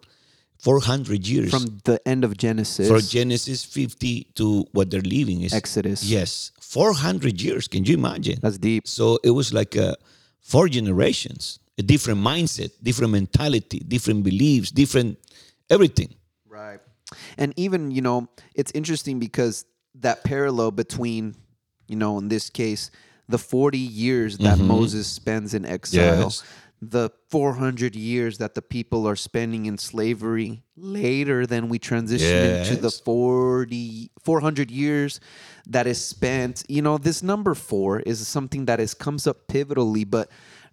400 0.59 1.27
years 1.27 1.51
from 1.51 1.81
the 1.85 2.01
end 2.07 2.25
of 2.25 2.37
Genesis, 2.37 2.89
from 2.89 3.01
Genesis 3.01 3.65
50 3.65 4.25
to 4.35 4.67
what 4.73 4.91
they're 4.91 5.01
living 5.01 5.43
is 5.43 5.55
Exodus. 5.55 6.05
Yes, 6.05 6.53
400 6.61 7.41
years. 7.41 7.69
Can 7.69 7.85
you 7.85 7.95
imagine? 7.95 8.39
That's 8.41 8.59
deep. 8.59 8.87
So 8.87 9.19
it 9.23 9.31
was 9.31 9.53
like 9.53 9.77
uh, 9.77 9.95
four 10.41 10.69
generations, 10.69 11.59
a 11.79 11.83
different 11.83 12.21
mindset, 12.21 12.71
different 12.83 13.13
mentality, 13.13 13.81
different 13.81 14.23
beliefs, 14.25 14.71
different 14.71 15.19
everything. 15.71 16.15
And 17.39 17.53
even, 17.57 17.91
you 17.91 18.03
know, 18.03 18.29
it's 18.55 18.73
interesting 18.75 19.19
because 19.19 19.65
that 19.97 20.25
parallel 20.25 20.71
between, 20.71 21.35
you 21.89 21.97
know, 21.97 22.19
in 22.19 22.29
this 22.29 22.51
case, 22.51 22.91
the 23.29 23.39
40 23.39 23.79
years 23.79 24.39
that 24.39 24.59
Moses 24.59 25.07
spends 25.07 25.55
in 25.55 25.65
exile, 25.65 26.25
Yes. 26.25 26.45
the 26.83 27.11
400 27.31 27.97
years 27.97 28.37
that 28.39 28.55
the 28.55 28.61
people 28.61 29.07
are 29.09 29.17
spending 29.17 29.65
in 29.65 29.79
slavery 29.79 30.63
later 30.77 31.47
than 31.47 31.69
we 31.71 31.79
transition 31.79 32.43
into 32.43 32.77
the 32.77 32.89
Yes. 32.89 33.01
40 33.01 34.11
400 34.23 34.71
years 34.71 35.19
that 35.67 35.87
is 35.87 36.05
spent 36.05 36.63
you 36.69 36.83
know 36.83 36.99
this 36.99 37.23
number 37.23 37.55
4 37.55 38.01
is 38.01 38.27
something 38.29 38.67
that 38.67 38.81
is 38.81 38.93
comes 38.93 39.27
up 39.27 39.47
pivotally 39.49 40.05
but 40.09 40.31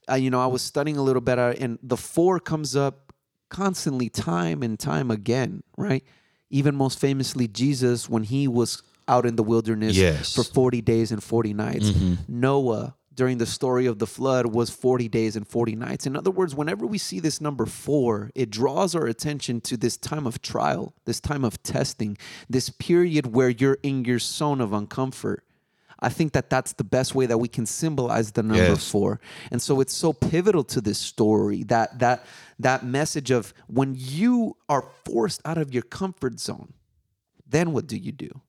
uh, 0.10 0.16
you 0.16 0.30
know, 0.32 0.42
I 0.42 0.48
was 0.48 0.62
studying 0.64 0.98
a 0.98 1.04
little 1.04 1.22
bit, 1.22 1.38
and 1.38 1.78
the 1.84 1.96
four 1.96 2.40
comes 2.40 2.76
up 2.76 3.14
constantly, 3.50 4.10
time 4.10 4.64
and 4.64 4.78
time 4.80 5.12
again, 5.12 5.62
right? 5.78 6.04
Even 6.52 6.76
most 6.76 7.00
famously, 7.00 7.48
Jesus, 7.48 8.08
when 8.10 8.24
he 8.24 8.48
was 8.48 8.84
out 9.08 9.26
in 9.26 9.36
the 9.36 9.44
wilderness 9.44 9.96
Yes. 9.98 10.36
for 10.36 10.44
40 10.44 10.82
days 10.82 11.12
and 11.12 11.24
40 11.24 11.54
nights. 11.54 11.90
Mm-hmm. 11.90 12.14
Noah, 12.28 12.96
during 13.14 13.40
the 13.40 13.46
story 13.46 13.86
of 13.88 14.00
the 14.00 14.08
flood, 14.08 14.46
was 14.48 14.70
40 14.70 15.08
days 15.10 15.36
and 15.36 15.46
40 15.48 15.76
nights. 15.76 16.06
In 16.06 16.16
other 16.16 16.32
words, 16.32 16.54
whenever 16.56 16.86
we 16.86 16.98
see 16.98 17.20
this 17.20 17.42
number 17.42 17.66
four, 17.66 18.32
it 18.36 18.50
draws 18.50 18.96
our 18.96 19.06
attention 19.08 19.60
to 19.62 19.76
this 19.78 19.98
time 19.98 20.26
of 20.28 20.42
trial, 20.42 20.94
this 21.06 21.20
time 21.20 21.44
of 21.44 21.62
testing, 21.64 22.18
this 22.50 22.70
period 22.70 23.34
where 23.34 23.50
you're 23.50 23.80
in 23.84 24.06
your 24.06 24.20
zone 24.20 24.62
of 24.62 24.70
uncomfort. 24.70 25.40
I 26.02 26.10
think 26.10 26.34
that 26.34 26.50
that's 26.50 26.74
the 26.74 26.84
best 26.84 27.14
way 27.14 27.28
that 27.28 27.38
we 27.38 27.48
can 27.48 27.66
symbolize 27.66 28.32
the 28.32 28.42
number 28.44 28.74
Yes. 28.74 28.90
four. 28.90 29.20
And 29.52 29.62
so 29.62 29.80
it's 29.82 29.94
so 29.94 30.14
pivotal 30.14 30.64
to 30.66 30.82
this 30.82 30.98
story 30.98 31.64
that 31.64 32.00
that 32.00 32.26
that 32.60 32.84
message 32.86 33.30
of 33.32 33.54
when 33.68 33.96
you 33.98 34.58
are 34.68 34.86
forced 35.06 35.42
out 35.46 35.58
of 35.58 35.74
your 35.74 35.84
comfort 35.84 36.40
zone, 36.40 36.74
then 37.48 37.72
what 37.72 37.86
do 37.88 37.98
you 37.98 38.12
do? 38.12 38.42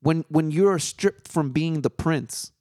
When 0.00 0.24
when 0.28 0.50
you're 0.50 0.78
stripped 0.78 1.26
from 1.28 1.50
being 1.50 1.80
the 1.82 1.90
prince 1.90 2.52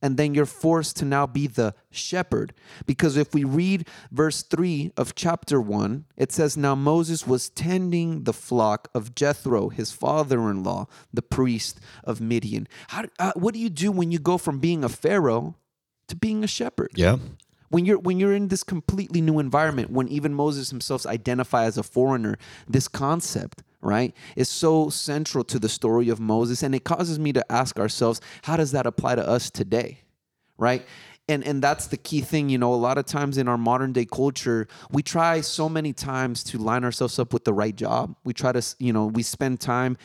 and 0.00 0.16
then 0.16 0.34
you're 0.34 0.46
forced 0.46 0.96
to 0.96 1.04
now 1.04 1.26
be 1.26 1.46
the 1.46 1.74
shepherd. 1.90 2.54
Because 2.86 3.16
if 3.16 3.34
we 3.34 3.44
read 3.44 3.88
verse 4.10 4.42
3 4.42 4.92
of 4.96 5.14
chapter 5.14 5.60
1, 5.60 6.04
it 6.16 6.32
says, 6.32 6.56
Now 6.56 6.74
Moses 6.74 7.26
was 7.26 7.48
tending 7.50 8.24
the 8.24 8.32
flock 8.32 8.88
of 8.94 9.14
Jethro, 9.14 9.68
his 9.68 9.92
father 9.92 10.50
in 10.50 10.62
law, 10.62 10.86
the 11.12 11.22
priest 11.22 11.80
of 12.04 12.20
Midian. 12.20 12.68
How, 12.88 13.04
uh, 13.18 13.32
what 13.34 13.54
do 13.54 13.60
you 13.60 13.70
do 13.70 13.90
when 13.90 14.12
you 14.12 14.18
go 14.18 14.38
from 14.38 14.58
being 14.58 14.84
a 14.84 14.88
pharaoh 14.88 15.56
to 16.08 16.16
being 16.16 16.44
a 16.44 16.48
shepherd? 16.48 16.90
Yeah. 16.94 17.18
when 17.70 17.84
you're 17.84 17.98
when 17.98 18.18
you're 18.18 18.34
in 18.34 18.48
this 18.48 18.62
completely 18.62 19.20
new 19.20 19.38
environment 19.38 19.90
when 19.90 20.08
even 20.08 20.32
moses 20.32 20.70
himself 20.70 21.04
identify 21.06 21.64
as 21.64 21.76
a 21.76 21.82
foreigner 21.82 22.38
this 22.66 22.88
concept 22.88 23.62
right? 23.80 24.14
Is 24.36 24.48
so 24.48 24.90
central 24.90 25.44
to 25.44 25.58
the 25.58 25.68
story 25.68 26.08
of 26.08 26.20
moses 26.20 26.62
and 26.62 26.74
it 26.74 26.84
causes 26.84 27.18
me 27.18 27.32
to 27.32 27.52
ask 27.52 27.78
ourselves 27.78 28.20
how 28.42 28.56
does 28.56 28.72
that 28.72 28.86
apply 28.86 29.14
to 29.14 29.26
us 29.26 29.50
today 29.50 29.98
right? 30.58 30.84
And 31.30 31.46
and 31.46 31.62
that's 31.62 31.86
the 31.86 31.96
key 31.96 32.20
thing 32.20 32.48
you 32.48 32.58
know 32.58 32.74
a 32.74 32.76
lot 32.76 32.98
of 32.98 33.06
times 33.06 33.38
in 33.38 33.48
our 33.48 33.58
modern 33.58 33.92
day 33.92 34.06
culture 34.06 34.66
we 34.90 35.02
try 35.02 35.40
so 35.40 35.68
many 35.68 35.92
times 35.92 36.42
to 36.44 36.58
line 36.58 36.84
ourselves 36.84 37.18
up 37.18 37.32
with 37.32 37.44
the 37.44 37.52
right 37.52 37.74
job. 37.74 38.16
We 38.24 38.32
try 38.32 38.52
to 38.52 38.62
you 38.78 38.92
know 38.92 39.06
we 39.06 39.22
spend 39.22 39.60
time 39.60 39.96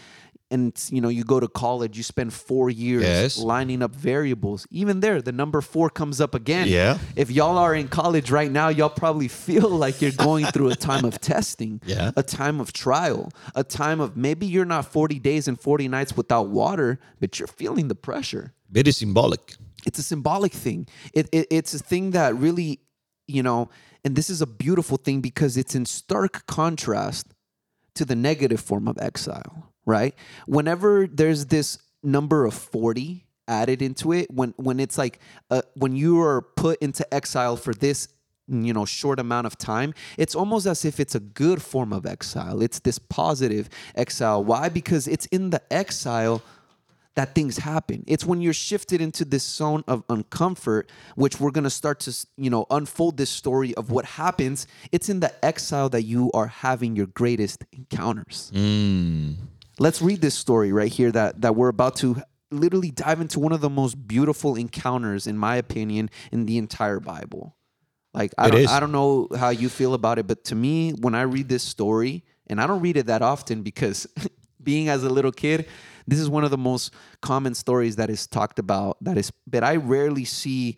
and 0.53 0.71
you 0.95 1.01
know 1.03 1.09
you 1.17 1.23
go 1.35 1.39
to 1.45 1.47
college 1.65 1.93
you 1.99 2.03
spend 2.15 2.29
four 2.49 2.65
years 2.69 3.03
Yes. 3.03 3.37
lining 3.53 3.81
up 3.85 3.93
variables 4.13 4.59
even 4.81 4.95
there 5.05 5.19
the 5.29 5.31
number 5.41 5.59
four 5.73 5.87
comes 5.99 6.17
up 6.25 6.33
again 6.41 6.67
Yeah. 6.79 6.93
if 7.23 7.27
y'all 7.37 7.57
are 7.65 7.75
in 7.81 7.87
college 8.01 8.27
right 8.39 8.51
now, 8.61 8.67
y'all 8.77 8.95
probably 9.05 9.29
feel 9.47 9.69
like 9.83 9.95
you're 10.01 10.17
going 10.29 10.45
through 10.53 10.69
a 10.69 10.75
time 10.89 11.05
of 11.09 11.13
testing, 11.33 11.73
Yeah. 11.93 12.11
a 12.15 12.23
time 12.41 12.57
of 12.63 12.67
trial, 12.85 13.21
a 13.55 13.63
time 13.63 13.99
of 14.05 14.09
maybe 14.25 14.45
you're 14.53 14.69
not 14.75 14.83
40 14.85 15.19
days 15.29 15.43
and 15.49 15.55
40 15.59 15.87
nights 15.97 16.11
without 16.21 16.45
water, 16.61 16.89
but 17.19 17.29
you're 17.39 17.53
feeling 17.61 17.87
the 17.87 17.95
pressure. 18.09 18.45
Very 18.69 18.91
symbolic. 18.91 19.43
It's 19.87 19.99
a 19.99 20.03
symbolic 20.13 20.53
thing. 20.65 20.79
It, 21.13 21.25
it, 21.31 21.45
it's 21.57 21.73
a 21.73 21.79
thing 21.91 22.11
that 22.11 22.35
really, 22.45 22.79
you 23.27 23.43
know, 23.47 23.69
and 24.05 24.15
this 24.15 24.29
is 24.29 24.41
a 24.41 24.47
beautiful 24.65 24.97
thing 24.97 25.21
because 25.29 25.57
it's 25.61 25.75
in 25.75 25.85
stark 25.85 26.45
contrast 26.47 27.25
to 27.95 28.05
the 28.05 28.15
negative 28.15 28.59
form 28.69 28.87
of 28.87 28.97
exile, 29.09 29.72
right? 29.85 30.15
Whenever 30.45 31.07
there's 31.07 31.47
this 31.47 31.79
number 32.01 32.45
of 32.45 32.53
40 32.53 33.25
added 33.47 33.81
into 33.81 34.13
it, 34.13 34.31
when 34.31 34.53
when 34.57 34.79
it's 34.79 34.97
like 34.97 35.19
uh, 35.51 35.61
when 35.75 35.95
you 35.95 36.21
are 36.21 36.41
put 36.41 36.79
into 36.79 37.11
exile 37.13 37.55
for 37.55 37.73
this 37.73 38.07
you 38.47 38.73
know 38.73 38.83
short 38.83 39.21
amount 39.21 39.47
of 39.47 39.57
time 39.57 39.93
it's 40.17 40.35
almost 40.35 40.65
as 40.65 40.83
if 40.83 40.99
it's 40.99 41.15
a 41.15 41.19
good 41.21 41.61
form 41.61 41.93
of 41.93 42.05
exile 42.05 42.61
it's 42.61 42.79
this 42.79 42.99
positive 42.99 43.69
exile 43.95 44.43
why 44.43 44.67
because 44.67 45.07
it's 45.07 45.25
in 45.27 45.49
the 45.49 45.61
exile 45.71 46.43
that 47.15 47.35
things 47.35 47.57
happen. 47.57 48.03
It's 48.07 48.25
when 48.25 48.41
you're 48.41 48.53
shifted 48.53 49.01
into 49.01 49.25
this 49.25 49.43
zone 49.43 49.83
of 49.87 50.05
uncomfort, 50.07 50.85
which 51.15 51.39
we're 51.39 51.51
going 51.51 51.63
to 51.63 51.69
start 51.69 51.99
to, 52.01 52.27
you 52.37 52.49
know, 52.49 52.65
unfold 52.69 53.17
this 53.17 53.29
story 53.29 53.75
of 53.75 53.91
what 53.91 54.05
happens. 54.05 54.67
It's 54.91 55.09
in 55.09 55.19
the 55.19 55.33
exile 55.45 55.89
that 55.89 56.03
you 56.03 56.31
are 56.33 56.47
having 56.47 56.95
your 56.95 57.07
greatest 57.07 57.63
encounters. 57.71 58.51
Let's 59.79 60.01
read 60.01 60.21
this 60.21 60.35
story 60.35 60.71
right 60.71 60.91
here 60.91 61.11
that 61.11 61.41
that 61.41 61.55
we're 61.55 61.69
about 61.69 61.95
to 61.97 62.21
literally 62.51 62.91
dive 62.91 63.19
into 63.19 63.39
one 63.39 63.51
of 63.51 63.61
the 63.61 63.69
most 63.69 64.07
beautiful 64.07 64.55
encounters 64.55 65.25
in 65.25 65.37
my 65.37 65.55
opinion 65.55 66.09
in 66.31 66.45
the 66.45 66.57
entire 66.57 66.99
Bible. 66.99 67.55
Like 68.13 68.33
I 68.37 68.47
It 68.47 68.51
don't, 68.51 68.61
is. 68.61 68.69
I 68.69 68.79
don't 68.79 68.91
know 68.91 69.27
how 69.35 69.49
you 69.49 69.69
feel 69.69 69.95
about 69.95 70.19
it, 70.19 70.27
but 70.27 70.43
to 70.45 70.55
me, 70.55 70.91
when 70.91 71.15
I 71.15 71.23
read 71.23 71.49
this 71.49 71.63
story, 71.63 72.23
and 72.47 72.61
I 72.61 72.67
don't 72.67 72.81
read 72.81 72.97
it 72.97 73.07
that 73.07 73.21
often 73.23 73.63
because 73.63 74.05
being 74.63 74.87
as 74.87 75.03
a 75.03 75.09
little 75.09 75.31
kid, 75.31 75.67
this 76.05 76.19
is 76.19 76.29
one 76.29 76.43
of 76.43 76.51
the 76.51 76.57
most 76.57 76.93
common 77.21 77.55
stories 77.55 77.95
that 77.95 78.09
is 78.11 78.27
talked 78.27 78.59
about. 78.59 78.97
That 79.01 79.17
is, 79.17 79.31
but 79.47 79.63
I 79.63 79.77
rarely 79.77 80.25
see. 80.25 80.77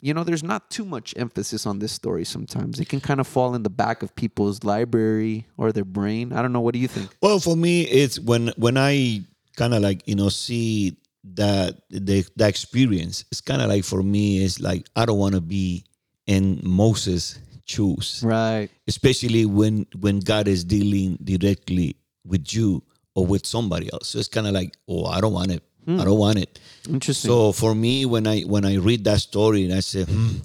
You 0.00 0.14
know, 0.14 0.22
there's 0.22 0.44
not 0.44 0.70
too 0.70 0.84
much 0.84 1.12
emphasis 1.16 1.66
on 1.66 1.80
this 1.80 1.92
story. 1.92 2.24
Sometimes 2.24 2.78
it 2.78 2.88
can 2.88 3.00
kind 3.00 3.18
of 3.20 3.26
fall 3.26 3.54
in 3.54 3.62
the 3.64 3.70
back 3.70 4.02
of 4.02 4.14
people's 4.14 4.62
library 4.62 5.46
or 5.56 5.72
their 5.72 5.84
brain. 5.84 6.32
I 6.32 6.40
don't 6.42 6.52
know. 6.52 6.60
What 6.60 6.74
do 6.74 6.78
you 6.80 6.88
think? 6.88 7.10
Well, 7.20 7.40
for 7.40 7.56
me, 7.56 7.82
it's 7.82 8.18
when 8.20 8.52
when 8.56 8.76
I 8.78 9.22
kind 9.56 9.74
of 9.74 9.82
like 9.82 10.06
you 10.06 10.14
know 10.14 10.28
see 10.28 10.96
that 11.34 11.76
the 11.90 12.24
the 12.36 12.46
experience. 12.46 13.24
It's 13.32 13.40
kind 13.40 13.60
of 13.60 13.68
like 13.68 13.84
for 13.84 14.02
me, 14.02 14.44
it's 14.44 14.60
like 14.60 14.86
I 14.94 15.04
don't 15.04 15.18
want 15.18 15.34
to 15.34 15.40
be 15.40 15.84
in 16.26 16.60
Moses' 16.62 17.38
shoes, 17.64 18.22
Right. 18.24 18.68
especially 18.86 19.46
when 19.46 19.86
when 19.98 20.20
God 20.20 20.46
is 20.48 20.62
dealing 20.64 21.18
directly 21.24 21.96
with 22.24 22.54
you 22.54 22.82
or 23.14 23.26
with 23.26 23.44
somebody 23.46 23.90
else. 23.92 24.08
So 24.08 24.18
it's 24.20 24.28
kind 24.28 24.46
of 24.46 24.52
like, 24.52 24.76
oh, 24.88 25.06
I 25.06 25.20
don't 25.20 25.32
want 25.32 25.50
it. 25.88 26.00
I 26.00 26.04
don't 26.04 26.18
want 26.18 26.38
it. 26.38 26.58
Interesting. 26.88 27.28
So 27.28 27.52
for 27.52 27.74
me, 27.74 28.04
when 28.06 28.26
I 28.26 28.40
when 28.42 28.64
I 28.64 28.76
read 28.76 29.04
that 29.04 29.20
story, 29.20 29.64
and 29.64 29.72
I 29.74 29.80
say, 29.80 30.04
hmm, 30.04 30.36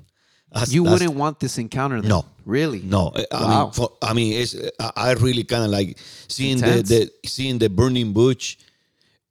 that's- 0.52 0.72
you 0.74 0.84
that's- 0.84 1.00
wouldn't 1.02 1.18
want 1.20 1.40
this 1.40 1.58
encounter, 1.58 2.02
then? 2.02 2.10
No. 2.10 2.26
Really? 2.46 2.82
No, 2.82 3.12
I- 3.16 3.26
I 3.32 3.42
Wow. 3.44 3.64
mean, 3.64 3.72
for, 3.74 3.90
I 4.02 4.14
mean, 4.14 4.34
it's 4.42 4.56
I 4.80 4.92
I 4.96 5.14
really 5.14 5.44
kind 5.46 5.64
of 5.64 5.72
like 5.72 5.98
seeing 6.28 6.58
Intense. 6.58 6.90
the, 6.90 7.10
the 7.24 7.28
seeing 7.30 7.58
the 7.58 7.70
burning 7.70 8.12
bush. 8.14 8.58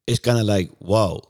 It's 0.06 0.18
kind 0.18 0.38
of 0.38 0.46
like 0.46 0.70
wow, 0.80 1.20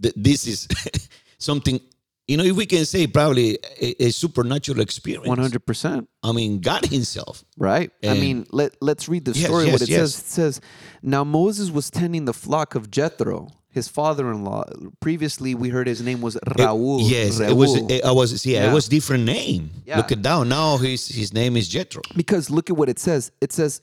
th- 0.00 0.14
this 0.16 0.46
is 0.46 0.68
something. 1.38 1.80
You 2.28 2.36
know, 2.36 2.44
if 2.44 2.56
we 2.56 2.66
can 2.66 2.84
say 2.86 3.06
probably 3.06 3.56
a, 3.80 4.04
a 4.06 4.10
supernatural 4.10 4.80
experience. 4.80 5.26
One 5.28 5.38
hundred 5.38 5.64
percent. 5.66 6.08
I 6.22 6.32
mean, 6.32 6.60
God 6.60 6.84
Himself. 6.86 7.44
Right. 7.56 7.90
I 8.02 8.14
mean, 8.14 8.46
let 8.50 8.74
let's 8.80 9.08
read 9.08 9.24
the 9.24 9.32
Yes, 9.32 9.46
story. 9.46 9.70
what 9.70 9.82
it 9.82 9.88
yes. 9.88 9.98
says. 10.14 10.18
It 10.18 10.26
says, 10.26 10.60
"Now 11.02 11.22
Moses 11.24 11.70
was 11.70 11.88
tending 11.90 12.24
the 12.24 12.32
flock 12.34 12.74
of 12.74 12.90
Jethro, 12.90 13.48
his 13.76 13.86
father-in-law. 13.88 14.64
Previously, 15.00 15.54
we 15.54 15.68
heard 15.68 15.86
his 15.86 16.00
name 16.02 16.20
was 16.20 16.34
Raul. 16.58 16.98
Yes, 17.08 17.38
it 17.38 17.54
was. 17.54 17.76
Raul. 17.76 17.90
It, 17.90 18.04
I 18.04 18.10
was. 18.10 18.44
Yeah, 18.44 18.64
Yeah. 18.64 18.70
it 18.70 18.74
was 18.74 18.88
different 18.88 19.24
name. 19.24 19.70
Yeah. 19.86 19.98
Look 19.98 20.10
it 20.10 20.22
down. 20.22 20.48
Now 20.48 20.76
his 20.78 21.06
his 21.06 21.32
name 21.32 21.56
is 21.56 21.68
Jethro. 21.68 22.02
because 22.16 22.50
look 22.50 22.70
at 22.70 22.76
what 22.76 22.88
it 22.88 22.98
says. 22.98 23.30
It 23.40 23.52
says." 23.52 23.80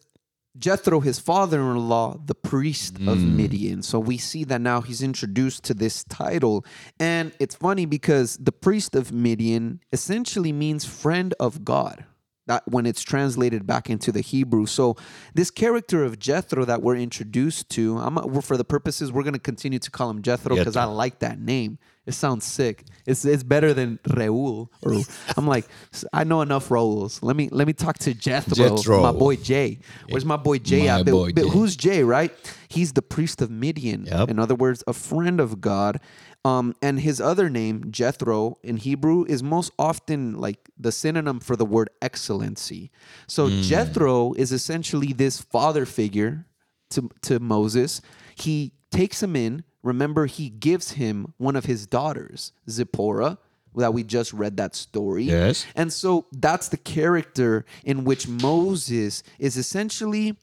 Jethro, 0.59 0.99
his 0.99 1.17
father-in-law, 1.17 2.19
the 2.27 2.35
priest 2.35 2.97
of 3.11 3.17
Mm. 3.17 3.33
Midian. 3.39 3.81
So 3.81 3.97
we 3.99 4.17
see 4.19 4.43
that 4.43 4.61
now 4.61 4.81
he's 4.81 5.01
introduced 5.01 5.63
to 5.63 5.73
this 5.73 6.03
title, 6.03 6.63
and 6.99 7.31
it's 7.39 7.55
funny 7.55 7.85
because 7.87 8.37
the 8.39 8.51
priest 8.51 8.93
of 8.95 9.11
Midian 9.11 9.79
essentially 9.91 10.51
means 10.53 10.85
friend 10.85 11.33
of 11.39 11.65
God. 11.65 12.05
That 12.47 12.63
when 12.67 12.85
it's 12.85 13.01
translated 13.01 13.65
back 13.65 13.89
into 13.89 14.11
the 14.11 14.19
Hebrew. 14.19 14.65
So 14.65 14.97
this 15.33 15.49
character 15.49 16.03
of 16.03 16.19
Jethro 16.19 16.65
that 16.65 16.81
we're 16.81 16.97
introduced 16.97 17.69
to, 17.69 17.97
I'm 17.97 18.15
we're, 18.15 18.41
for 18.41 18.57
the 18.57 18.65
purposes 18.65 19.11
we're 19.11 19.23
going 19.23 19.33
to 19.33 19.39
continue 19.39 19.79
to 19.79 19.89
call 19.91 20.09
him 20.09 20.21
Jethro 20.21 20.55
because 20.55 20.75
I 20.75 20.83
like 20.85 21.19
that 21.19 21.39
name. 21.39 21.77
It 22.05 22.11
sounds 22.11 22.43
sick. 22.43 22.83
It's 23.05 23.23
it's 23.23 23.43
better 23.43 23.73
than 23.73 23.97
Reul. 24.09 24.67
Or 24.81 24.93
I'm 25.37 25.47
like 25.47 25.65
I 26.11 26.25
know 26.25 26.41
enough 26.41 26.69
Reuls. 26.69 27.23
Let 27.23 27.37
me 27.37 27.47
let 27.49 27.65
me 27.65 27.71
talk 27.71 27.97
to 27.99 28.13
Jethro, 28.13 28.55
Jethro. 28.55 29.01
my 29.01 29.13
boy 29.13 29.37
Jay. 29.37 29.79
Where's 30.09 30.25
my 30.25 30.35
boy 30.35 30.57
Jay 30.57 30.87
My 30.87 30.99
at? 30.99 31.05
Boy 31.05 31.31
but 31.33 31.43
Jay. 31.45 31.49
who's 31.49 31.77
Jay? 31.77 32.03
Right? 32.03 32.33
He's 32.67 32.91
the 32.91 33.01
priest 33.01 33.41
of 33.41 33.49
Midian. 33.49 34.05
Yep. 34.05 34.31
In 34.31 34.39
other 34.39 34.55
words, 34.55 34.83
a 34.85 34.93
friend 34.93 35.39
of 35.39 35.61
God. 35.61 36.01
Um, 36.45 36.75
and 36.81 36.99
his 36.99 37.21
other 37.21 37.49
name, 37.49 37.89
Jethro, 37.89 38.57
in 38.63 38.77
Hebrew, 38.77 39.23
is 39.29 39.41
most 39.41 39.71
often 39.79 40.37
like 40.37 40.69
the 40.77 40.91
synonym 40.91 41.39
for 41.39 41.55
the 41.55 41.65
word 41.65 41.89
excellency. 42.01 42.91
So 43.27 43.47
Hmm. 43.47 43.61
Jethro 43.61 44.33
is 44.33 44.51
essentially 44.51 45.13
this 45.13 45.39
father 45.39 45.85
figure 45.85 46.45
to, 46.89 47.09
to 47.21 47.39
Moses. 47.39 48.01
He 48.35 48.73
takes 48.91 49.23
him 49.23 49.35
in. 49.35 49.63
Remember, 49.83 50.25
he 50.25 50.49
gives 50.49 50.91
him 50.91 51.33
one 51.37 51.55
of 51.55 51.65
his 51.65 51.85
daughters, 51.87 52.51
Zipporah, 52.69 53.37
that 53.75 53.93
we 53.93 54.03
just 54.03 54.33
read 54.33 54.57
that 54.57 54.75
story. 54.75 55.23
Yes. 55.23 55.65
And 55.75 55.91
so 55.91 56.27
that's 56.31 56.69
the 56.69 56.77
character 56.77 57.65
in 57.83 58.03
which 58.03 58.27
Moses 58.27 59.23
is 59.39 59.57
essentially 59.57 60.37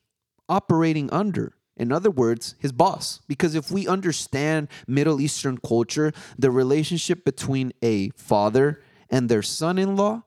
operating 0.48 1.10
under. 1.12 1.54
In 1.80 1.90
other 1.90 2.10
words, 2.10 2.54
his 2.58 2.72
boss. 2.72 3.20
Because 3.26 3.54
if 3.54 3.70
we 3.70 3.88
understand 3.88 4.68
Middle 4.86 5.20
Eastern 5.20 5.58
culture, 5.58 6.12
the 6.38 6.50
relationship 6.50 7.24
between 7.24 7.72
a 7.82 8.10
father 8.10 8.82
and 9.10 9.28
their 9.28 9.42
son-in-law. 9.42 10.22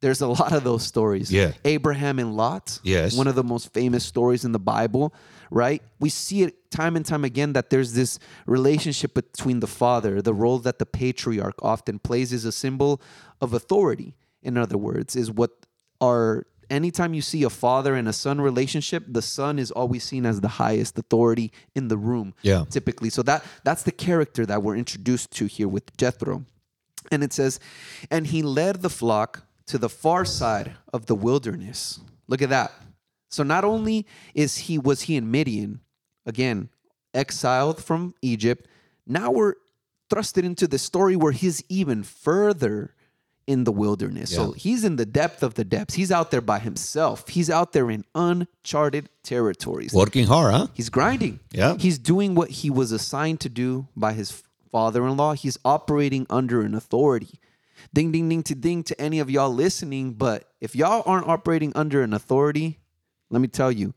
There's 0.00 0.20
a 0.20 0.26
lot 0.26 0.52
of 0.52 0.64
those 0.64 0.82
stories. 0.82 1.30
Yeah. 1.30 1.52
Abraham 1.64 2.18
and 2.18 2.36
Lot. 2.36 2.80
Yes. 2.82 3.16
One 3.16 3.28
of 3.28 3.36
the 3.36 3.44
most 3.44 3.72
famous 3.72 4.04
stories 4.04 4.44
in 4.44 4.50
the 4.50 4.58
Bible, 4.58 5.14
right? 5.48 5.80
We 6.00 6.08
see 6.08 6.42
it 6.42 6.70
time 6.72 6.96
and 6.96 7.06
time 7.06 7.24
again 7.24 7.52
that 7.52 7.70
there's 7.70 7.92
this 7.92 8.18
relationship 8.46 9.14
between 9.14 9.60
the 9.60 9.68
father. 9.68 10.20
The 10.20 10.34
role 10.34 10.58
that 10.60 10.80
the 10.80 10.86
patriarch 10.86 11.54
often 11.62 12.00
plays 12.00 12.32
is 12.32 12.44
a 12.44 12.50
symbol 12.50 13.00
of 13.40 13.54
authority. 13.54 14.16
In 14.42 14.58
other 14.58 14.76
words, 14.76 15.14
is 15.14 15.30
what 15.30 15.50
are 16.00 16.46
anytime 16.72 17.14
you 17.14 17.22
see 17.22 17.42
a 17.42 17.50
father 17.50 17.94
and 17.94 18.08
a 18.08 18.12
son 18.12 18.40
relationship, 18.40 19.04
the 19.06 19.22
son 19.22 19.58
is 19.58 19.70
always 19.70 20.02
seen 20.04 20.24
as 20.26 20.40
the 20.40 20.48
highest 20.48 20.98
authority 20.98 21.52
in 21.74 21.88
the 21.88 21.96
room. 21.96 22.34
Yeah. 22.42 22.64
Typically. 22.70 23.10
So 23.10 23.22
that 23.22 23.44
that's 23.64 23.82
the 23.82 23.92
character 23.92 24.46
that 24.46 24.62
we're 24.62 24.76
introduced 24.76 25.30
to 25.32 25.46
here 25.46 25.68
with 25.68 25.96
Jethro. 25.96 26.44
And 27.10 27.22
it 27.22 27.32
says, 27.32 27.60
and 28.10 28.26
he 28.26 28.42
led 28.42 28.82
the 28.82 28.90
flock 28.90 29.44
to 29.66 29.78
the 29.78 29.88
far 29.88 30.24
side 30.24 30.76
of 30.92 31.06
the 31.06 31.14
wilderness. 31.14 32.00
Look 32.28 32.42
at 32.42 32.50
that. 32.50 32.72
So 33.30 33.42
not 33.42 33.64
only 33.64 34.06
is 34.34 34.58
he 34.58 34.78
was 34.78 35.02
he 35.02 35.16
in 35.16 35.30
Midian, 35.30 35.80
again, 36.26 36.68
exiled 37.14 37.82
from 37.82 38.14
Egypt, 38.22 38.68
now 39.06 39.30
we're 39.30 39.54
thrusted 40.10 40.44
into 40.44 40.68
the 40.68 40.78
story 40.78 41.16
where 41.16 41.32
he's 41.32 41.62
even 41.68 42.02
further 42.02 42.94
in 43.46 43.64
the 43.64 43.72
wilderness. 43.72 44.34
So 44.34 44.52
he's 44.52 44.84
in 44.84 44.96
the 44.96 45.06
depth 45.06 45.42
of 45.42 45.54
the 45.54 45.64
depths. 45.64 45.94
He's 45.94 46.12
out 46.12 46.30
there 46.30 46.40
by 46.40 46.58
himself. 46.58 47.28
He's 47.28 47.50
out 47.50 47.72
there 47.72 47.90
in 47.90 48.04
uncharted 48.14 49.08
territories. 49.22 49.92
Working 49.92 50.26
hard, 50.26 50.54
huh? 50.54 50.66
He's 50.74 50.90
grinding. 50.90 51.40
Yeah. 51.50 51.76
He's 51.76 51.98
doing 51.98 52.34
what 52.34 52.50
he 52.50 52.70
was 52.70 52.92
assigned 52.92 53.40
to 53.40 53.48
do 53.48 53.88
by 53.96 54.12
his 54.12 54.42
father 54.70 55.06
in 55.06 55.16
law. 55.16 55.34
He's 55.34 55.58
operating 55.64 56.26
under 56.30 56.62
an 56.62 56.74
authority. 56.74 57.40
Ding, 57.92 58.12
ding, 58.12 58.28
ding 58.28 58.42
to 58.44 58.54
ding 58.54 58.84
to 58.84 59.00
any 59.00 59.18
of 59.18 59.30
y'all 59.30 59.52
listening. 59.52 60.12
But 60.12 60.48
if 60.60 60.76
y'all 60.76 61.02
aren't 61.04 61.28
operating 61.28 61.72
under 61.74 62.02
an 62.02 62.14
authority, 62.14 62.78
let 63.30 63.40
me 63.40 63.48
tell 63.48 63.72
you, 63.72 63.92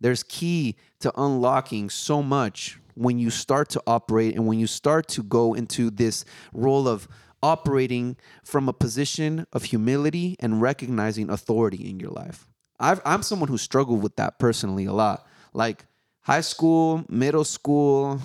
there's 0.00 0.22
key 0.22 0.76
to 1.00 1.12
unlocking 1.20 1.90
so 1.90 2.22
much 2.22 2.78
when 2.94 3.18
you 3.18 3.30
start 3.30 3.68
to 3.70 3.82
operate 3.86 4.34
and 4.34 4.46
when 4.46 4.58
you 4.58 4.66
start 4.66 5.06
to 5.06 5.22
go 5.22 5.54
into 5.54 5.88
this 5.90 6.24
role 6.52 6.88
of 6.88 7.08
operating 7.42 8.16
from 8.44 8.68
a 8.68 8.72
position 8.72 9.46
of 9.52 9.64
humility 9.64 10.36
and 10.40 10.60
recognizing 10.60 11.30
authority 11.30 11.88
in 11.88 12.00
your 12.00 12.10
life. 12.10 12.48
I've, 12.80 13.00
I'm 13.04 13.22
someone 13.22 13.48
who 13.48 13.58
struggled 13.58 14.02
with 14.02 14.16
that 14.16 14.38
personally 14.38 14.84
a 14.84 14.92
lot. 14.92 15.26
Like 15.52 15.86
high 16.20 16.42
school, 16.42 17.04
middle 17.08 17.44
school, 17.44 18.20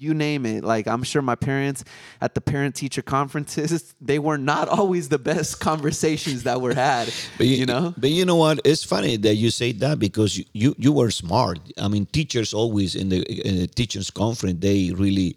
you 0.00 0.14
name 0.14 0.46
it. 0.46 0.64
Like 0.64 0.88
I'm 0.88 1.02
sure 1.02 1.20
my 1.20 1.34
parents 1.34 1.84
at 2.20 2.34
the 2.34 2.40
parent 2.40 2.74
teacher 2.74 3.02
conferences, 3.02 3.94
they 4.00 4.18
were 4.18 4.38
not 4.38 4.68
always 4.68 5.08
the 5.08 5.18
best 5.18 5.60
conversations 5.70 6.44
that 6.44 6.60
were 6.60 6.74
had. 6.74 7.12
But 7.36 7.46
you, 7.46 7.66
know? 7.66 7.94
But 7.96 8.10
you 8.10 8.24
know 8.24 8.36
what? 8.36 8.60
It's 8.64 8.84
funny 8.84 9.16
that 9.18 9.34
you 9.34 9.50
say 9.50 9.72
that 9.72 9.98
because 9.98 10.38
you, 10.38 10.44
you, 10.52 10.74
you 10.78 10.92
were 10.92 11.10
smart. 11.10 11.60
I 11.78 11.88
mean, 11.88 12.06
teachers 12.06 12.54
always 12.54 12.94
in 12.94 13.10
the, 13.10 13.22
in 13.46 13.58
the 13.58 13.66
teachers 13.66 14.10
conference 14.10 14.60
they 14.60 14.92
really 14.92 15.36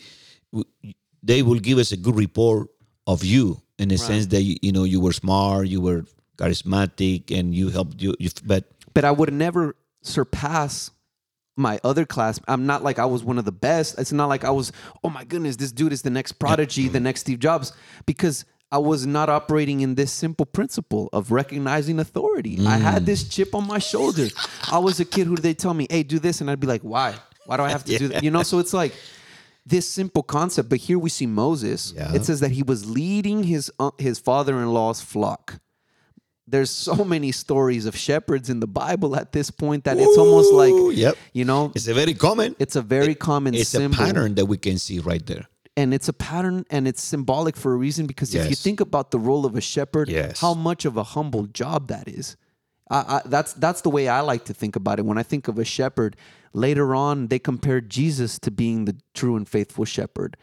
they 1.23 1.41
will 1.41 1.59
give 1.59 1.77
us 1.77 1.91
a 1.91 1.97
good 1.97 2.15
report 2.15 2.67
of 3.07 3.23
you 3.23 3.61
in 3.79 3.89
the 3.89 3.97
sense 3.97 4.27
that 4.27 4.41
you, 4.41 4.57
you 4.61 4.71
know 4.71 4.83
you 4.83 4.99
were 4.99 5.13
smart, 5.13 5.67
you 5.67 5.81
were 5.81 6.05
charismatic, 6.37 7.37
and 7.37 7.53
you 7.53 7.69
helped 7.69 8.01
you. 8.01 8.15
you 8.19 8.29
but 8.45 8.65
but 8.93 9.05
I 9.05 9.11
would 9.11 9.33
never 9.33 9.75
surpass 10.01 10.91
my 11.55 11.79
other 11.83 12.05
class. 12.05 12.39
I'm 12.47 12.65
not 12.65 12.83
like 12.83 12.99
I 12.99 13.05
was 13.05 13.23
one 13.23 13.37
of 13.37 13.45
the 13.45 13.51
best. 13.51 13.99
It's 13.99 14.11
not 14.11 14.27
like 14.27 14.43
I 14.43 14.49
was, 14.49 14.71
oh 15.03 15.09
my 15.09 15.23
goodness, 15.23 15.55
this 15.55 15.71
dude 15.71 15.93
is 15.93 16.01
the 16.01 16.09
next 16.09 16.33
prodigy, 16.33 16.87
the 16.87 16.99
next 16.99 17.21
Steve 17.21 17.39
Jobs, 17.39 17.73
because 18.05 18.45
I 18.71 18.79
was 18.79 19.05
not 19.05 19.29
operating 19.29 19.81
in 19.81 19.93
this 19.95 20.11
simple 20.11 20.47
principle 20.47 21.09
of 21.13 21.31
recognizing 21.31 21.99
authority. 21.99 22.57
I 22.65 22.77
had 22.77 23.03
mm. 23.03 23.05
this 23.05 23.27
chip 23.27 23.53
on 23.53 23.67
my 23.67 23.77
shoulder. 23.77 24.29
I 24.71 24.79
was 24.79 24.99
a 24.99 25.05
kid 25.05 25.27
who 25.27 25.35
they 25.35 25.53
tell 25.53 25.75
me, 25.75 25.85
hey, 25.91 26.01
do 26.01 26.17
this. 26.17 26.41
And 26.41 26.49
I'd 26.49 26.59
be 26.59 26.65
like, 26.65 26.81
why? 26.81 27.13
Why 27.45 27.57
do 27.57 27.63
I 27.63 27.69
have 27.69 27.83
to 27.83 27.97
do 27.99 28.07
that? 28.09 28.23
You 28.23 28.31
know, 28.31 28.41
so 28.41 28.57
it's 28.57 28.73
like, 28.73 28.95
this 29.65 29.87
simple 29.87 30.23
concept, 30.23 30.69
but 30.69 30.79
here 30.79 30.99
we 30.99 31.09
see 31.09 31.25
Moses. 31.25 31.93
Yeah. 31.95 32.13
It 32.13 32.25
says 32.25 32.39
that 32.41 32.51
he 32.51 32.63
was 32.63 32.89
leading 32.89 33.43
his 33.43 33.71
uh, 33.79 33.91
his 33.97 34.19
father-in-law's 34.19 35.01
flock 35.01 35.59
there's 36.47 36.69
so 36.69 37.05
many 37.05 37.31
stories 37.31 37.85
of 37.85 37.95
shepherds 37.95 38.49
in 38.49 38.59
the 38.59 38.67
Bible 38.67 39.15
at 39.15 39.31
this 39.31 39.49
point 39.49 39.85
that 39.85 39.97
it's 39.97 40.17
almost 40.17 40.51
like 40.53 40.73
yep. 40.97 41.15
you 41.31 41.45
know 41.45 41.71
it's 41.75 41.87
a 41.87 41.93
very 41.93 42.13
common. 42.13 42.55
it's 42.59 42.75
a 42.75 42.81
very 42.81 43.15
common 43.15 43.53
it's 43.53 43.69
symbol 43.69 43.95
a 43.95 44.05
pattern 44.05 44.35
that 44.35 44.45
we 44.45 44.57
can 44.57 44.77
see 44.77 44.99
right 44.99 45.25
there. 45.25 45.47
and 45.77 45.93
it's 45.93 46.09
a 46.09 46.13
pattern 46.13 46.65
and 46.69 46.87
it's 46.87 47.01
symbolic 47.01 47.55
for 47.55 47.73
a 47.73 47.77
reason 47.77 48.05
because 48.05 48.35
if 48.35 48.49
you 48.49 48.55
think 48.55 48.79
about 48.81 49.11
the 49.11 49.19
role 49.19 49.45
of 49.45 49.55
a 49.55 49.61
shepherd 49.61 50.09
Yes. 50.09 50.39
how 50.41 50.53
much 50.53 50.85
of 50.85 50.97
a 50.97 51.03
humble 51.03 51.45
job 51.47 51.87
that 51.87 52.07
is 52.07 52.35
I, 52.89 52.97
I, 52.97 53.21
that's 53.25 53.53
that's 53.53 53.81
the 53.81 53.89
way 53.89 54.09
I 54.09 54.19
like 54.19 54.45
to 54.45 54.53
think 54.53 54.75
about 54.75 54.99
it 54.99 55.05
when 55.05 55.17
I 55.17 55.23
think 55.23 55.47
of 55.47 55.57
a 55.57 55.65
shepherd 55.65 56.17
later 56.53 56.95
on 56.95 57.27
they 57.27 57.39
compared 57.39 57.89
Jesus 57.89 58.39
to 58.39 58.51
being 58.51 58.85
the 58.85 58.95
true 59.13 59.35
and 59.35 59.47
faithful 59.47 59.85
shepherd. 59.85 60.37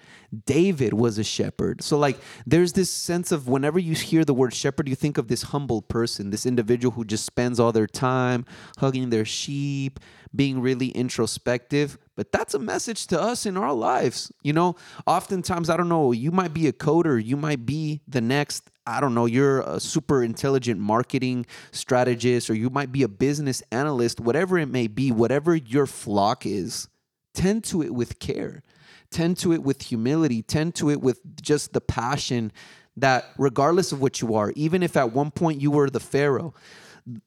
David 0.47 0.93
was 0.93 1.19
a 1.19 1.25
shepherd. 1.25 1.83
So 1.83 1.99
like 1.99 2.19
there's 2.47 2.73
this 2.73 2.91
sense 2.91 3.33
of 3.33 3.49
whenever 3.49 3.79
you 3.79 3.95
hear 3.95 4.25
the 4.25 4.35
word 4.35 4.55
shepherd 4.55 4.89
you 4.89 4.95
think 4.95 5.19
of 5.19 5.29
this 5.29 5.43
humble 5.43 5.83
person 5.83 6.31
this 6.31 6.47
individual 6.47 6.93
who 6.93 7.05
just 7.05 7.25
spends 7.25 7.59
all 7.59 7.73
their 7.73 7.87
time 7.87 8.45
hugging 8.79 9.11
their 9.11 9.25
sheep 9.25 10.01
being 10.35 10.61
really 10.61 10.89
introspective. 10.91 11.99
But 12.15 12.33
that's 12.33 12.55
a 12.55 12.59
message 12.59 13.07
to 13.09 13.21
us 13.21 13.47
in 13.47 13.57
our 13.57 13.73
lives 13.73 14.33
you 14.43 14.53
know? 14.53 14.77
Oftentimes 15.07 15.71
i 15.71 15.77
don't 15.77 15.89
know 15.89 16.13
you 16.13 16.31
might 16.31 16.55
be 16.55 16.67
a 16.67 16.73
coder 16.73 17.23
you 17.23 17.37
might 17.37 17.67
be 17.67 18.03
the 18.07 18.21
next 18.21 18.70
i 18.87 19.01
don't 19.01 19.15
know 19.15 19.27
you're 19.27 19.61
a 19.61 19.79
super 19.81 20.23
intelligent 20.23 20.81
marketing 20.81 21.45
strategist 21.73 22.49
or 22.51 22.55
you 22.55 22.71
might 22.71 22.93
be 22.93 23.03
a 23.03 23.09
business 23.09 23.63
analyst 23.71 24.21
whatever 24.21 24.59
it 24.59 24.67
may 24.67 24.87
be 24.87 25.13
whatever 25.13 25.55
your 25.55 25.87
flock 25.87 26.47
is 26.47 26.89
tend 27.35 27.65
to 27.65 27.83
it 27.83 27.95
with 27.95 28.19
care. 28.19 28.63
Tend 29.11 29.37
to 29.39 29.53
it 29.53 29.63
with 29.63 29.83
humility. 29.83 30.43
Tend 30.43 30.75
to 30.77 30.91
it 30.91 31.01
with 31.01 31.21
just 31.41 31.73
the 31.73 31.81
passion 31.81 32.53
that 32.97 33.27
regardless 33.39 33.93
of 33.93 34.01
what 34.01 34.21
you 34.21 34.35
are 34.35 34.53
even 34.57 34.83
if 34.83 34.97
at 34.97 35.13
one 35.13 35.31
point 35.31 35.61
you 35.61 35.71
were 35.71 35.89
the 35.89 36.01
pharaoh 36.01 36.53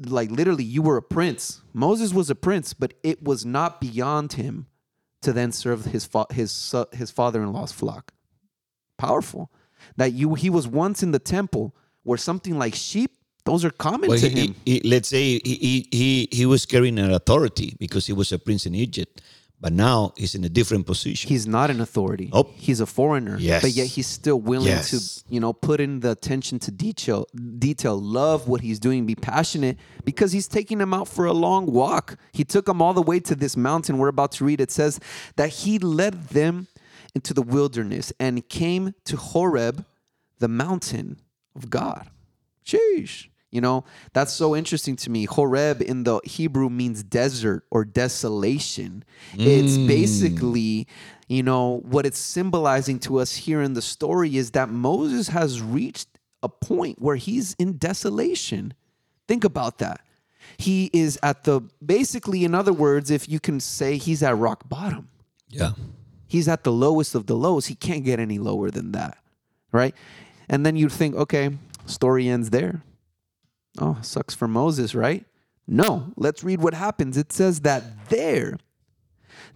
like 0.05 0.29
literally 0.29 0.63
you 0.63 0.81
were 0.81 0.97
a 0.97 1.01
prince. 1.01 1.61
Moses 1.73 2.13
was 2.13 2.29
a 2.29 2.35
prince 2.35 2.73
but 2.73 2.93
it 3.01 3.23
was 3.23 3.45
not 3.45 3.81
beyond 3.81 4.33
him 4.33 4.67
to 5.21 5.33
then 5.33 5.51
serve 5.51 5.85
his 5.85 6.05
fa- 6.05 6.27
his 6.31 6.51
son- 6.51 6.85
his 6.91 7.11
father-in-law's 7.11 7.71
flock. 7.71 8.13
Powerful 8.97 9.49
that 9.97 10.13
you 10.13 10.35
he 10.35 10.49
was 10.49 10.67
once 10.67 11.03
in 11.03 11.11
the 11.11 11.19
temple 11.19 11.75
where 12.03 12.17
something 12.17 12.57
like 12.57 12.75
sheep 12.75 13.11
those 13.45 13.65
are 13.65 13.71
common 13.71 14.09
Well, 14.09 14.19
to 14.19 14.29
he, 14.29 14.39
him 14.47 14.55
he- 14.65 14.79
he- 14.79 14.89
let's 14.89 15.09
say 15.09 15.39
he, 15.43 15.55
he 15.55 15.87
he 15.91 16.27
he 16.31 16.45
was 16.45 16.65
carrying 16.65 16.97
an 16.99 17.11
authority 17.11 17.75
because 17.79 18.07
he 18.07 18.13
was 18.13 18.31
a 18.31 18.39
prince 18.39 18.65
in 18.65 18.73
Egypt, 18.73 19.21
but 19.59 19.73
now 19.73 20.13
he's 20.17 20.33
in 20.35 20.43
a 20.45 20.49
different 20.49 20.85
position. 20.85 21.27
he's 21.29 21.45
not 21.47 21.69
an 21.69 21.79
authority 21.81 22.29
Oh. 22.33 22.47
he's 22.55 22.79
a 22.79 22.85
foreigner 22.85 23.37
Yes. 23.39 23.61
but 23.61 23.71
yet 23.71 23.87
he's 23.87 24.07
still 24.07 24.39
willing 24.39 24.67
Yes. 24.67 24.89
to 24.91 25.33
you 25.33 25.39
know 25.41 25.51
put 25.53 25.79
in 25.81 25.99
the 26.01 26.11
attention 26.11 26.59
to 26.59 26.71
detail 26.71 27.27
detail 27.59 27.95
love 27.99 28.47
what 28.47 28.61
he's 28.61 28.79
doing 28.79 29.05
be 29.05 29.15
passionate 29.15 29.77
because 30.05 30.31
he's 30.31 30.47
taking 30.47 30.77
them 30.79 30.93
out 30.93 31.07
for 31.07 31.25
a 31.25 31.33
long 31.33 31.65
walk 31.65 32.17
he 32.33 32.43
took 32.43 32.65
them 32.65 32.81
all 32.81 32.93
the 32.93 33.01
way 33.11 33.19
to 33.29 33.35
this 33.35 33.55
mountain 33.57 33.97
we're 33.97 34.09
about 34.17 34.31
to 34.37 34.45
read 34.45 34.59
it 34.61 34.71
says 34.71 34.99
that 35.35 35.49
he 35.49 35.79
led 35.79 36.13
them 36.29 36.67
into 37.15 37.33
the 37.33 37.41
wilderness 37.41 38.11
and 38.19 38.47
came 38.49 38.93
to 39.05 39.17
horeb 39.17 39.85
the 40.39 40.47
mountain 40.47 41.19
of 41.55 41.69
god. 41.69 42.09
Sheesh. 42.65 43.27
You 43.51 43.61
know 43.61 43.85
that's 44.13 44.33
so 44.33 44.55
interesting 44.55 44.95
to 44.95 45.11
me. 45.11 45.25
Horeb 45.25 45.79
in 45.83 46.05
the 46.05 46.19
hebrew 46.23 46.69
means 46.69 47.03
desert 47.03 47.65
or 47.69 47.85
desolation. 47.85 49.03
It's 49.33 49.77
mm. 49.77 49.87
basically 49.87 50.87
you 51.27 51.43
know 51.43 51.81
what 51.85 52.07
it's 52.07 52.17
symbolizing 52.17 52.97
to 53.01 53.17
us 53.17 53.35
here 53.35 53.61
in 53.61 53.73
the 53.73 53.81
story 53.81 54.37
is 54.37 54.51
that 54.51 54.69
moses 54.69 55.27
has 55.27 55.61
reached 55.61 56.09
a 56.41 56.49
point 56.49 56.99
where 56.99 57.15
he's 57.15 57.53
in 57.53 57.77
desolation. 57.77 58.73
Think 59.27 59.43
about 59.43 59.77
that. 59.77 60.01
He 60.57 60.89
is 60.91 61.17
at 61.23 61.45
the 61.45 61.61
basically 61.83 62.43
in 62.43 62.53
other 62.53 62.73
words 62.73 63.11
if 63.11 63.29
you 63.29 63.39
can 63.39 63.59
say 63.59 63.97
he's 63.97 64.23
at 64.23 64.35
rock 64.37 64.67
bottom. 64.67 65.09
Yeah, 65.47 65.73
he's 66.27 66.47
at 66.47 66.63
the 66.63 66.71
lowest 66.71 67.15
of 67.15 67.27
the 67.27 67.35
lows. 67.35 67.67
He 67.67 67.75
can't 67.75 68.03
get 68.03 68.19
any 68.19 68.39
lower 68.39 68.71
than 68.71 68.91
that, 68.91 69.17
right? 69.71 69.95
And 70.49 70.65
then 70.65 70.75
you'd 70.75 70.91
think, 70.91 71.15
okay, 71.15 71.57
story 71.85 72.27
ends 72.27 72.49
there. 72.49 72.83
Oh, 73.79 73.97
sucks 74.01 74.35
for 74.35 74.47
Moses, 74.47 74.93
right? 74.93 75.25
No, 75.67 76.13
let's 76.15 76.43
read 76.43 76.61
what 76.61 76.73
happens. 76.73 77.17
It 77.17 77.31
says 77.31 77.61
that 77.61 78.09
there 78.09 78.57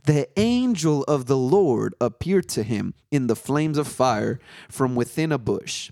the 0.07 0.28
angel 0.39 1.03
of 1.03 1.26
the 1.26 1.38
Lord 1.38 1.93
appeared 1.99 2.47
to 2.49 2.63
him 2.63 2.93
in 3.11 3.28
the 3.28 3.36
flames 3.36 3.78
of 3.78 3.88
fire 3.88 4.39
from 4.70 4.95
within 4.95 5.32
a 5.32 5.38
bush. 5.38 5.91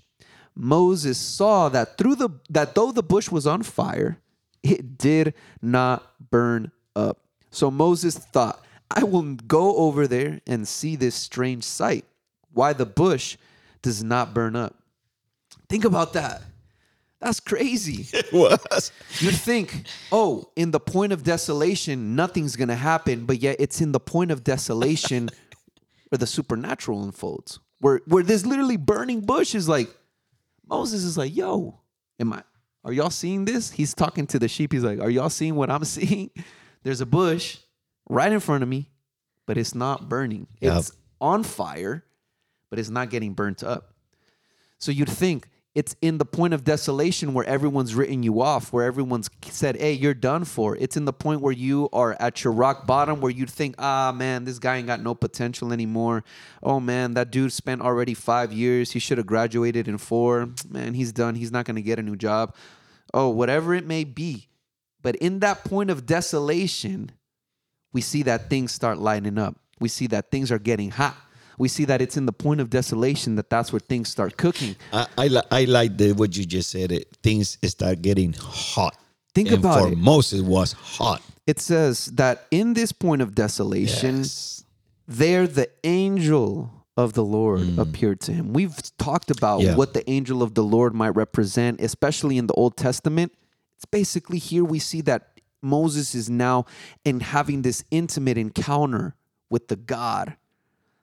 Moses 0.54 1.18
saw 1.18 1.68
that 1.68 1.98
through 1.98 2.16
the 2.16 2.30
that 2.48 2.74
though 2.74 2.92
the 2.92 3.02
bush 3.02 3.30
was 3.30 3.46
on 3.46 3.62
fire, 3.62 4.18
it 4.62 4.96
did 4.96 5.34
not 5.60 6.30
burn 6.30 6.72
up. 6.94 7.20
So 7.50 7.70
Moses 7.70 8.16
thought, 8.16 8.64
I 8.90 9.04
will 9.04 9.34
go 9.34 9.76
over 9.76 10.06
there 10.06 10.40
and 10.46 10.66
see 10.66 10.96
this 10.96 11.14
strange 11.14 11.64
sight, 11.64 12.04
why 12.52 12.72
the 12.72 12.86
bush 12.86 13.36
does 13.82 14.02
not 14.02 14.34
burn 14.34 14.56
up. 14.56 14.74
Think 15.68 15.84
about 15.84 16.12
that. 16.14 16.42
That's 17.20 17.40
crazy. 17.40 18.06
It 18.12 18.32
was. 18.32 18.92
You'd 19.18 19.34
think, 19.34 19.86
oh, 20.12 20.50
in 20.56 20.70
the 20.70 20.80
point 20.80 21.12
of 21.12 21.22
desolation, 21.22 22.14
nothing's 22.14 22.56
going 22.56 22.68
to 22.68 22.76
happen, 22.76 23.24
but 23.24 23.40
yet 23.40 23.56
it's 23.58 23.80
in 23.80 23.92
the 23.92 24.00
point 24.00 24.30
of 24.30 24.44
desolation 24.44 25.30
where 26.08 26.18
the 26.18 26.26
supernatural 26.26 27.02
unfolds. 27.04 27.58
Where 27.80 28.00
where 28.06 28.22
this 28.22 28.46
literally 28.46 28.78
burning 28.78 29.20
bush 29.20 29.54
is 29.54 29.68
like 29.68 29.94
Moses 30.66 31.04
is 31.04 31.18
like, 31.18 31.36
"Yo, 31.36 31.78
am 32.18 32.32
I 32.32 32.42
are 32.84 32.92
y'all 32.92 33.10
seeing 33.10 33.44
this?" 33.44 33.70
He's 33.70 33.92
talking 33.92 34.26
to 34.28 34.38
the 34.38 34.48
sheep. 34.48 34.72
He's 34.72 34.82
like, 34.82 34.98
"Are 34.98 35.10
y'all 35.10 35.28
seeing 35.28 35.56
what 35.56 35.70
I'm 35.70 35.84
seeing?" 35.96 36.30
There's 36.84 37.02
a 37.02 37.06
bush 37.06 37.58
right 38.08 38.32
in 38.32 38.40
front 38.40 38.62
of 38.62 38.68
me, 38.68 38.90
but 39.46 39.58
it's 39.58 39.74
not 39.74 40.08
burning. 40.08 40.46
Yep. 40.60 40.78
It's 40.78 40.92
on 41.20 41.42
fire, 41.42 42.04
but 42.70 42.78
it's 42.78 42.90
not 42.90 43.10
getting 43.10 43.34
burnt 43.34 43.62
up. 43.62 43.94
So 44.78 44.92
you'd 44.92 45.08
think 45.08 45.48
it's 45.76 45.94
in 46.00 46.16
the 46.16 46.24
point 46.24 46.54
of 46.54 46.64
desolation 46.64 47.34
where 47.34 47.44
everyone's 47.44 47.94
written 47.94 48.22
you 48.22 48.40
off, 48.40 48.72
where 48.72 48.86
everyone's 48.86 49.28
said, 49.50 49.76
hey, 49.76 49.92
you're 49.92 50.14
done 50.14 50.46
for. 50.46 50.74
It's 50.74 50.96
in 50.96 51.04
the 51.04 51.12
point 51.12 51.42
where 51.42 51.52
you 51.52 51.90
are 51.92 52.16
at 52.18 52.42
your 52.42 52.54
rock 52.54 52.86
bottom, 52.86 53.20
where 53.20 53.30
you'd 53.30 53.50
think, 53.50 53.74
ah, 53.78 54.10
man, 54.10 54.44
this 54.44 54.58
guy 54.58 54.76
ain't 54.76 54.86
got 54.86 55.02
no 55.02 55.14
potential 55.14 55.74
anymore. 55.74 56.24
Oh, 56.62 56.80
man, 56.80 57.12
that 57.12 57.30
dude 57.30 57.52
spent 57.52 57.82
already 57.82 58.14
five 58.14 58.54
years. 58.54 58.92
He 58.92 58.98
should 58.98 59.18
have 59.18 59.26
graduated 59.26 59.86
in 59.86 59.98
four. 59.98 60.48
Man, 60.70 60.94
he's 60.94 61.12
done. 61.12 61.34
He's 61.34 61.52
not 61.52 61.66
going 61.66 61.76
to 61.76 61.82
get 61.82 61.98
a 61.98 62.02
new 62.02 62.16
job. 62.16 62.54
Oh, 63.12 63.28
whatever 63.28 63.74
it 63.74 63.86
may 63.86 64.04
be. 64.04 64.48
But 65.02 65.16
in 65.16 65.40
that 65.40 65.62
point 65.62 65.90
of 65.90 66.06
desolation, 66.06 67.10
we 67.96 68.02
see 68.02 68.22
that 68.30 68.40
things 68.52 68.68
start 68.80 68.96
lighting 68.98 69.38
up. 69.46 69.54
We 69.80 69.88
see 69.88 70.06
that 70.08 70.30
things 70.30 70.48
are 70.54 70.58
getting 70.70 70.90
hot. 70.90 71.16
We 71.58 71.68
see 71.76 71.86
that 71.90 72.00
it's 72.04 72.16
in 72.20 72.26
the 72.30 72.36
point 72.44 72.60
of 72.60 72.68
desolation 72.68 73.30
that 73.38 73.48
that's 73.54 73.72
where 73.72 73.80
things 73.92 74.06
start 74.16 74.36
cooking. 74.44 74.76
I 74.92 75.06
I, 75.24 75.26
li- 75.36 75.48
I 75.60 75.62
like 75.78 75.92
the 75.96 76.12
what 76.20 76.36
you 76.36 76.44
just 76.56 76.68
said. 76.74 76.88
It 76.92 77.04
things 77.22 77.46
start 77.76 78.02
getting 78.02 78.34
hot. 78.34 78.94
Think 79.34 79.48
and 79.50 79.58
about 79.60 79.80
for 79.80 79.92
it. 79.92 79.98
Moses 80.12 80.42
was 80.42 80.72
hot. 80.98 81.20
It 81.46 81.58
says 81.70 81.96
that 82.20 82.34
in 82.50 82.74
this 82.74 82.92
point 82.92 83.22
of 83.22 83.28
desolation, 83.44 84.16
Yes. 84.18 84.64
there 85.22 85.46
the 85.46 85.68
angel 85.84 86.48
of 86.98 87.12
the 87.14 87.24
Lord 87.24 87.78
appeared 87.78 88.20
to 88.26 88.32
him. 88.32 88.52
We've 88.52 88.76
talked 88.98 89.30
about 89.30 89.60
Mm. 89.60 89.64
Yeah. 89.64 89.76
what 89.80 89.94
the 89.94 90.04
angel 90.16 90.42
of 90.42 90.50
the 90.58 90.64
Lord 90.76 90.92
might 91.02 91.14
represent, 91.24 91.80
especially 91.80 92.36
in 92.36 92.46
the 92.50 92.54
Old 92.62 92.76
Testament. 92.76 93.32
It's 93.76 93.84
basically 94.00 94.38
here 94.38 94.64
we 94.64 94.78
see 94.78 95.02
that 95.02 95.20
Moses 95.66 96.14
is 96.14 96.30
now 96.30 96.64
in 97.04 97.20
having 97.20 97.62
this 97.62 97.84
intimate 97.90 98.38
encounter 98.38 99.14
with 99.50 99.68
the 99.68 99.76
God. 99.76 100.36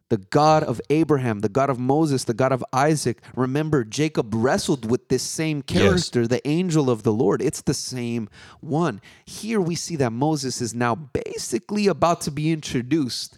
The 0.09 0.17
God 0.17 0.63
of 0.63 0.79
Abraham, 0.91 1.39
the 1.39 1.49
God 1.49 1.69
of 1.71 1.79
Moses, 1.79 2.25
the 2.25 2.35
God 2.35 2.51
of 2.51 2.63
Isaac. 2.71 3.19
Remember, 3.35 3.83
Jacob 3.83 4.31
wrestled 4.35 4.89
with 4.89 5.09
this 5.09 5.23
same 5.23 5.63
character, 5.63 6.27
the 6.27 6.45
angel 6.47 6.89
of 6.89 7.01
the 7.01 7.13
Lord. 7.13 7.41
It's 7.41 7.61
the 7.61 7.73
same 7.73 8.29
one. 8.59 9.01
Here 9.25 9.59
we 9.59 9.75
see 9.75 9.95
that 9.95 10.11
Moses 10.11 10.61
is 10.61 10.75
now 10.75 10.93
basically 10.93 11.87
about 11.87 12.21
to 12.21 12.31
be 12.31 12.51
introduced 12.51 13.37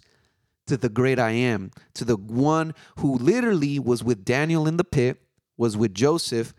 to 0.66 0.76
the 0.76 0.88
great 0.90 1.18
I 1.18 1.30
am, 1.30 1.70
to 1.94 2.04
the 2.04 2.16
one 2.16 2.74
who 2.98 3.16
literally 3.16 3.78
was 3.78 4.04
with 4.04 4.24
Daniel 4.24 4.66
in 4.66 4.76
the 4.76 4.84
pit, 4.84 5.22
was 5.56 5.76
with 5.76 5.94
Joseph. 5.94 6.52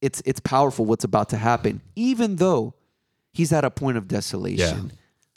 It's 0.00 0.22
it's 0.24 0.40
powerful 0.40 0.84
what's 0.86 1.04
about 1.04 1.28
to 1.28 1.36
happen, 1.36 1.82
even 1.94 2.36
though 2.36 2.74
he's 3.32 3.52
at 3.52 3.64
a 3.64 3.70
point 3.70 3.96
of 3.96 4.08
desolation. 4.08 4.92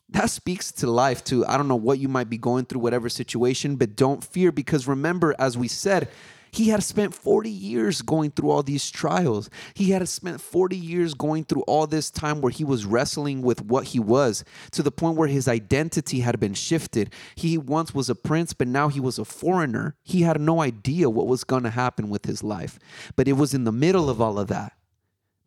That 0.09 0.29
speaks 0.29 0.71
to 0.73 0.87
life 0.87 1.23
too. 1.23 1.45
I 1.45 1.57
don't 1.57 1.67
know 1.67 1.75
what 1.75 1.99
you 1.99 2.07
might 2.07 2.29
be 2.29 2.37
going 2.37 2.65
through, 2.65 2.81
whatever 2.81 3.09
situation, 3.09 3.75
but 3.75 3.95
don't 3.95 4.23
fear 4.23 4.51
because 4.51 4.87
remember, 4.87 5.35
as 5.39 5.57
we 5.57 5.67
said, 5.67 6.09
he 6.51 6.69
had 6.69 6.83
spent 6.83 7.13
40 7.13 7.49
years 7.49 8.01
going 8.01 8.31
through 8.31 8.49
all 8.49 8.63
these 8.63 8.89
trials. 8.89 9.49
He 9.73 9.89
had 9.89 10.07
spent 10.07 10.39
40 10.39 10.77
years 10.77 11.13
going 11.13 11.43
through 11.43 11.63
all 11.63 11.85
this 11.85 12.09
time 12.09 12.39
where 12.39 12.51
he 12.51 12.63
was 12.63 12.85
wrestling 12.85 13.41
with 13.41 13.61
what 13.61 13.87
he 13.87 13.99
was 13.99 14.45
to 14.71 14.81
the 14.81 14.91
point 14.91 15.17
where 15.17 15.27
his 15.27 15.49
identity 15.49 16.21
had 16.21 16.39
been 16.39 16.53
shifted. 16.53 17.11
He 17.35 17.57
once 17.57 17.93
was 17.93 18.09
a 18.09 18.15
prince, 18.15 18.53
but 18.53 18.69
now 18.69 18.87
he 18.87 19.01
was 19.01 19.19
a 19.19 19.25
foreigner. 19.25 19.97
He 20.01 20.21
had 20.21 20.39
no 20.39 20.61
idea 20.61 21.09
what 21.09 21.27
was 21.27 21.43
going 21.43 21.63
to 21.63 21.71
happen 21.71 22.09
with 22.09 22.25
his 22.25 22.41
life. 22.41 22.79
But 23.17 23.27
it 23.27 23.33
was 23.33 23.53
in 23.53 23.65
the 23.65 23.73
middle 23.73 24.09
of 24.09 24.21
all 24.21 24.39
of 24.39 24.47
that 24.47 24.73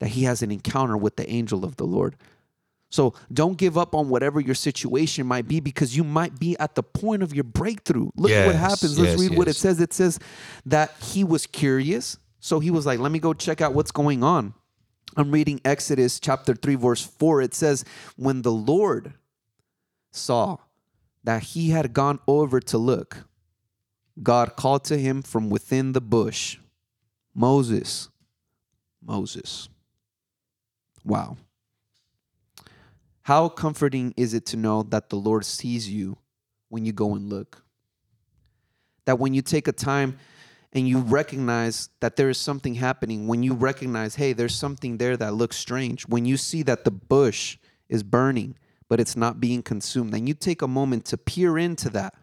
that 0.01 0.09
he 0.11 0.25
has 0.25 0.43
an 0.43 0.51
encounter 0.51 0.97
with 0.97 1.17
the 1.17 1.29
angel 1.31 1.65
of 1.65 1.77
the 1.77 1.87
Lord. 1.87 2.17
So 2.91 3.15
don't 3.33 3.59
give 3.59 3.77
up 3.77 3.95
on 3.95 4.09
whatever 4.09 4.41
your 4.41 4.55
situation 4.55 5.27
might 5.27 5.47
be 5.47 5.61
because 5.61 5.97
you 5.97 6.05
might 6.05 6.39
be 6.39 6.59
at 6.59 6.75
the 6.75 6.83
point 6.83 7.23
of 7.23 7.35
your 7.35 7.45
breakthrough. 7.45 8.11
Look 8.17 8.31
at 8.31 8.47
what 8.47 8.55
happens. 8.55 8.99
Let's 8.99 9.13
yes, 9.13 9.21
read 9.21 9.37
what 9.37 9.49
it 9.49 9.57
says. 9.57 9.81
It 9.81 9.93
says 9.93 10.19
that 10.65 10.93
he 11.03 11.23
was 11.23 11.47
curious. 11.47 12.19
So 12.41 12.61
he 12.61 12.71
was 12.71 12.87
like, 12.87 12.99
let 12.99 13.13
me 13.13 13.19
go 13.19 13.35
check 13.35 13.61
out 13.61 13.75
what's 13.75 13.91
going 13.91 14.23
on. 14.23 14.55
I'm 15.17 15.31
reading 15.31 15.61
Exodus 15.65 16.21
chapter 16.21 16.55
3, 16.55 16.77
verse 16.77 17.03
4. 17.03 17.43
It 17.43 17.55
says, 17.55 17.85
When 18.17 18.43
the 18.43 18.53
Lord 18.53 19.15
saw 20.13 20.59
that 21.25 21.43
he 21.43 21.71
had 21.71 21.93
gone 21.93 22.21
over 22.27 22.61
to 22.61 22.79
look, 22.79 23.27
God 24.23 24.57
called 24.57 24.85
to 24.85 24.97
him 24.97 25.23
from 25.23 25.51
within 25.51 25.93
the 25.93 26.01
bush, 26.01 26.59
Moses, 27.35 28.09
Moses. 29.03 29.69
Wow. 31.05 31.37
How 33.29 33.51
comforting 33.51 34.15
is 34.17 34.33
it 34.33 34.47
to 34.47 34.57
know 34.57 34.85
that 34.85 35.11
the 35.11 35.17
Lord 35.17 35.45
sees 35.45 35.87
you 35.87 36.17
when 36.71 36.87
you 36.87 36.95
go 36.95 37.15
and 37.15 37.29
look? 37.29 37.63
That 39.05 39.19
when 39.19 39.35
you 39.35 39.43
take 39.43 39.69
a 39.69 39.73
time 39.73 40.17
and 40.73 40.89
you 40.89 41.01
recognize 41.01 41.91
that 42.01 42.17
there 42.17 42.31
is 42.31 42.39
something 42.39 42.77
happening, 42.77 43.27
when 43.27 43.43
you 43.43 43.53
recognize, 43.53 44.15
hey, 44.15 44.33
there's 44.33 44.55
something 44.55 44.97
there 44.97 45.15
that 45.19 45.35
looks 45.35 45.59
strange, 45.59 46.09
when 46.09 46.25
you 46.25 46.39
see 46.39 46.63
that 46.63 46.85
the 46.85 46.91
bush 46.91 47.59
is 47.91 48.03
burning, 48.03 48.57
but 48.89 48.99
it's 48.99 49.15
not 49.15 49.41
being 49.41 49.63
consumed, 49.63 50.15
then 50.15 50.27
you 50.27 50.33
take 50.33 50.63
a 50.63 50.67
moment 50.67 51.05
to 51.05 51.19
peer 51.19 51.59
into 51.59 51.91
that. 51.91 52.15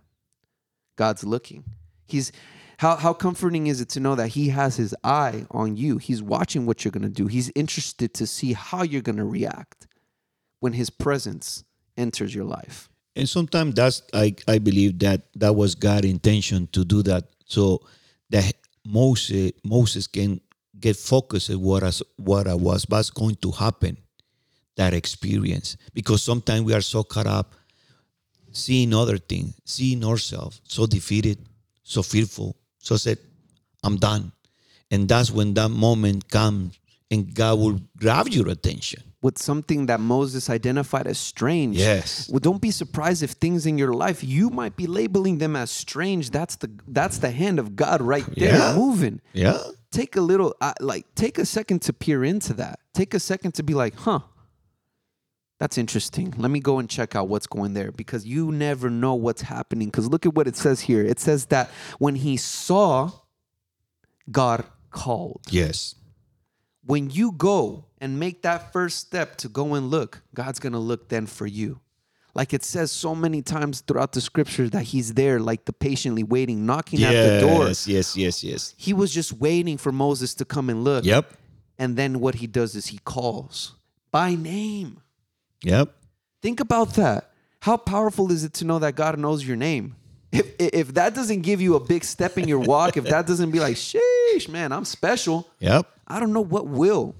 God's 0.95 1.23
looking. 1.23 1.65
He's 2.07 2.31
how 2.77 2.95
how 2.95 3.13
comforting 3.13 3.67
is 3.67 3.79
it 3.79 3.89
to 3.89 3.99
know 3.99 4.15
that 4.15 4.29
he 4.29 4.49
has 4.49 4.77
his 4.77 4.95
eye 5.03 5.45
on 5.51 5.77
you. 5.77 5.99
He's 5.99 6.23
watching 6.23 6.65
what 6.65 6.83
you're 6.83 6.91
going 6.91 7.03
to 7.03 7.09
do. 7.09 7.27
He's 7.27 7.51
interested 7.53 8.15
to 8.15 8.25
see 8.25 8.53
how 8.53 8.81
you're 8.81 9.03
going 9.03 9.17
to 9.17 9.23
react 9.23 9.85
when 10.59 10.73
his 10.73 10.89
presence 10.89 11.63
enters 11.97 12.33
your 12.33 12.45
life. 12.45 12.89
And 13.15 13.27
sometimes 13.29 13.75
that's 13.75 14.01
I, 14.13 14.35
I 14.47 14.59
believe 14.59 14.99
that 14.99 15.21
that 15.35 15.55
was 15.55 15.75
God's 15.75 16.07
intention 16.07 16.67
to 16.73 16.83
do 16.83 17.01
that 17.03 17.25
so 17.45 17.81
that 18.29 18.53
Moses 18.85 19.51
Moses 19.63 20.07
can 20.07 20.41
get 20.79 20.97
focused 20.97 21.49
on 21.49 21.61
what 21.61 21.83
as 21.83 22.03
what 22.17 22.47
I 22.47 22.55
was 22.55 22.85
what's 22.89 23.09
going 23.09 23.35
to 23.35 23.51
happen, 23.51 23.97
that 24.75 24.93
experience. 24.93 25.77
Because 25.93 26.21
sometimes 26.23 26.63
we 26.63 26.73
are 26.73 26.81
so 26.81 27.03
caught 27.03 27.27
up 27.27 27.55
seeing 28.51 28.93
other 28.93 29.17
things, 29.17 29.53
seeing 29.65 30.03
ourselves 30.03 30.61
so 30.63 30.85
defeated, 30.85 31.37
so 31.83 32.01
fearful, 32.01 32.55
so 32.79 32.97
said, 32.97 33.17
I'm 33.83 33.97
done. 33.97 34.31
And 34.91 35.07
that's 35.07 35.31
when 35.31 35.53
that 35.55 35.69
moment 35.69 36.29
comes 36.29 36.79
and 37.11 37.33
God 37.33 37.59
will 37.59 37.79
grab 37.97 38.27
your 38.29 38.49
attention. 38.49 39.03
With 39.25 39.37
something 39.39 39.87
that 39.87 39.99
Moses 39.99 40.43
identified 40.59 41.07
as 41.07 41.17
strange. 41.17 41.75
Yes. 41.77 42.29
Well, 42.31 42.39
don't 42.49 42.61
be 42.61 42.71
surprised 42.83 43.21
if 43.27 43.31
things 43.31 43.65
in 43.65 43.75
your 43.83 43.93
life 44.05 44.19
you 44.23 44.45
might 44.59 44.75
be 44.81 44.85
labeling 44.99 45.35
them 45.43 45.53
as 45.63 45.71
strange. 45.71 46.23
That's 46.37 46.55
the 46.61 46.69
that's 46.97 47.17
the 47.25 47.31
hand 47.41 47.57
of 47.63 47.67
God 47.83 47.99
right 48.13 48.27
there 48.41 48.57
Yeah. 48.59 48.75
moving. 48.75 49.15
Yeah. 49.33 49.57
take 49.91 50.15
a 50.15 50.21
little 50.31 50.51
uh, 50.67 50.73
like 50.91 51.05
take 51.15 51.35
a 51.45 51.45
second 51.57 51.79
to 51.87 51.91
peer 52.03 52.21
into 52.31 52.51
that 52.61 52.75
take 52.99 53.11
a 53.19 53.19
second 53.31 53.51
to 53.57 53.63
be 53.69 53.73
like 53.83 53.95
huh 54.05 54.19
that's 55.61 55.77
interesting 55.83 56.27
let 56.43 56.51
me 56.55 56.59
go 56.59 56.79
and 56.79 56.87
check 56.97 57.15
out 57.17 57.25
what's 57.31 57.47
going 57.47 57.73
there 57.79 57.91
because 58.01 58.23
you 58.35 58.51
never 58.51 58.87
know 59.03 59.15
what's 59.25 59.43
happening 59.55 59.87
because 59.87 60.05
look 60.13 60.25
at 60.25 60.33
what 60.37 60.47
it 60.51 60.55
says 60.65 60.81
here 60.89 61.01
it 61.13 61.19
says 61.27 61.41
that 61.53 61.65
when 61.97 62.15
he 62.25 62.35
saw 62.35 63.09
god 64.29 64.65
called 64.91 65.41
Yes. 65.49 65.95
when 66.91 67.09
you 67.09 67.31
go 67.31 67.85
and 68.05 68.19
make 68.19 68.41
that 68.43 68.71
first 68.71 68.97
step 68.99 69.35
to 69.41 69.47
go 69.49 69.73
and 69.77 69.89
look 69.89 70.21
god's 70.33 70.59
gonna 70.59 70.79
look 70.91 71.09
then 71.09 71.25
for 71.25 71.47
you 71.47 71.79
like 72.35 72.53
it 72.53 72.63
says 72.63 72.91
so 72.91 73.15
many 73.15 73.41
times 73.41 73.81
throughout 73.81 74.11
the 74.11 74.21
scripture 74.21 74.67
that 74.69 74.83
he's 74.91 75.13
there 75.15 75.39
like 75.39 75.65
the 75.65 75.73
patiently 75.73 76.23
waiting 76.23 76.65
knocking 76.65 77.03
at 77.03 77.13
the 77.13 77.47
door 77.47 77.67
Yes, 77.67 77.87
yes, 77.87 78.17
yes, 78.23 78.43
yes. 78.43 78.73
he 78.77 78.93
was 78.93 79.09
just 79.19 79.31
waiting 79.33 79.77
for 79.77 79.91
Moses 79.91 80.33
to 80.35 80.45
come 80.45 80.69
and 80.69 80.83
look. 80.83 81.03
Yep. 81.05 81.25
And 81.77 81.95
then 81.99 82.19
what 82.19 82.35
he 82.35 82.47
does 82.47 82.75
is 82.75 82.87
he 82.87 82.99
calls 83.15 83.75
by 84.11 84.35
name. 84.35 85.01
Yep. 85.63 85.87
Think 86.41 86.59
about 86.59 86.89
that. 86.95 87.31
How 87.61 87.77
powerful 87.77 88.31
is 88.31 88.43
it 88.43 88.53
to 88.59 88.65
know 88.65 88.79
that 88.79 88.95
God 88.95 89.17
knows 89.17 89.47
your 89.47 89.57
name? 89.57 89.95
If, 90.31 90.45
if 90.59 90.87
that 90.95 91.15
doesn't 91.15 91.41
give 91.41 91.59
you 91.61 91.75
a 91.75 91.79
big 91.79 92.03
step 92.03 92.37
in 92.37 92.47
your 92.47 92.59
walk, 92.59 92.97
if 92.97 93.05
that 93.05 93.25
doesn't 93.27 93.51
be 93.51 93.59
like, 93.59 93.77
sheesh, 93.77 94.49
man, 94.49 94.71
I'm 94.73 94.85
special, 94.85 95.47
Yep. 95.59 95.87
I 96.07 96.19
don't 96.19 96.33
know 96.33 96.43
what 96.55 96.67
will. 96.67 97.15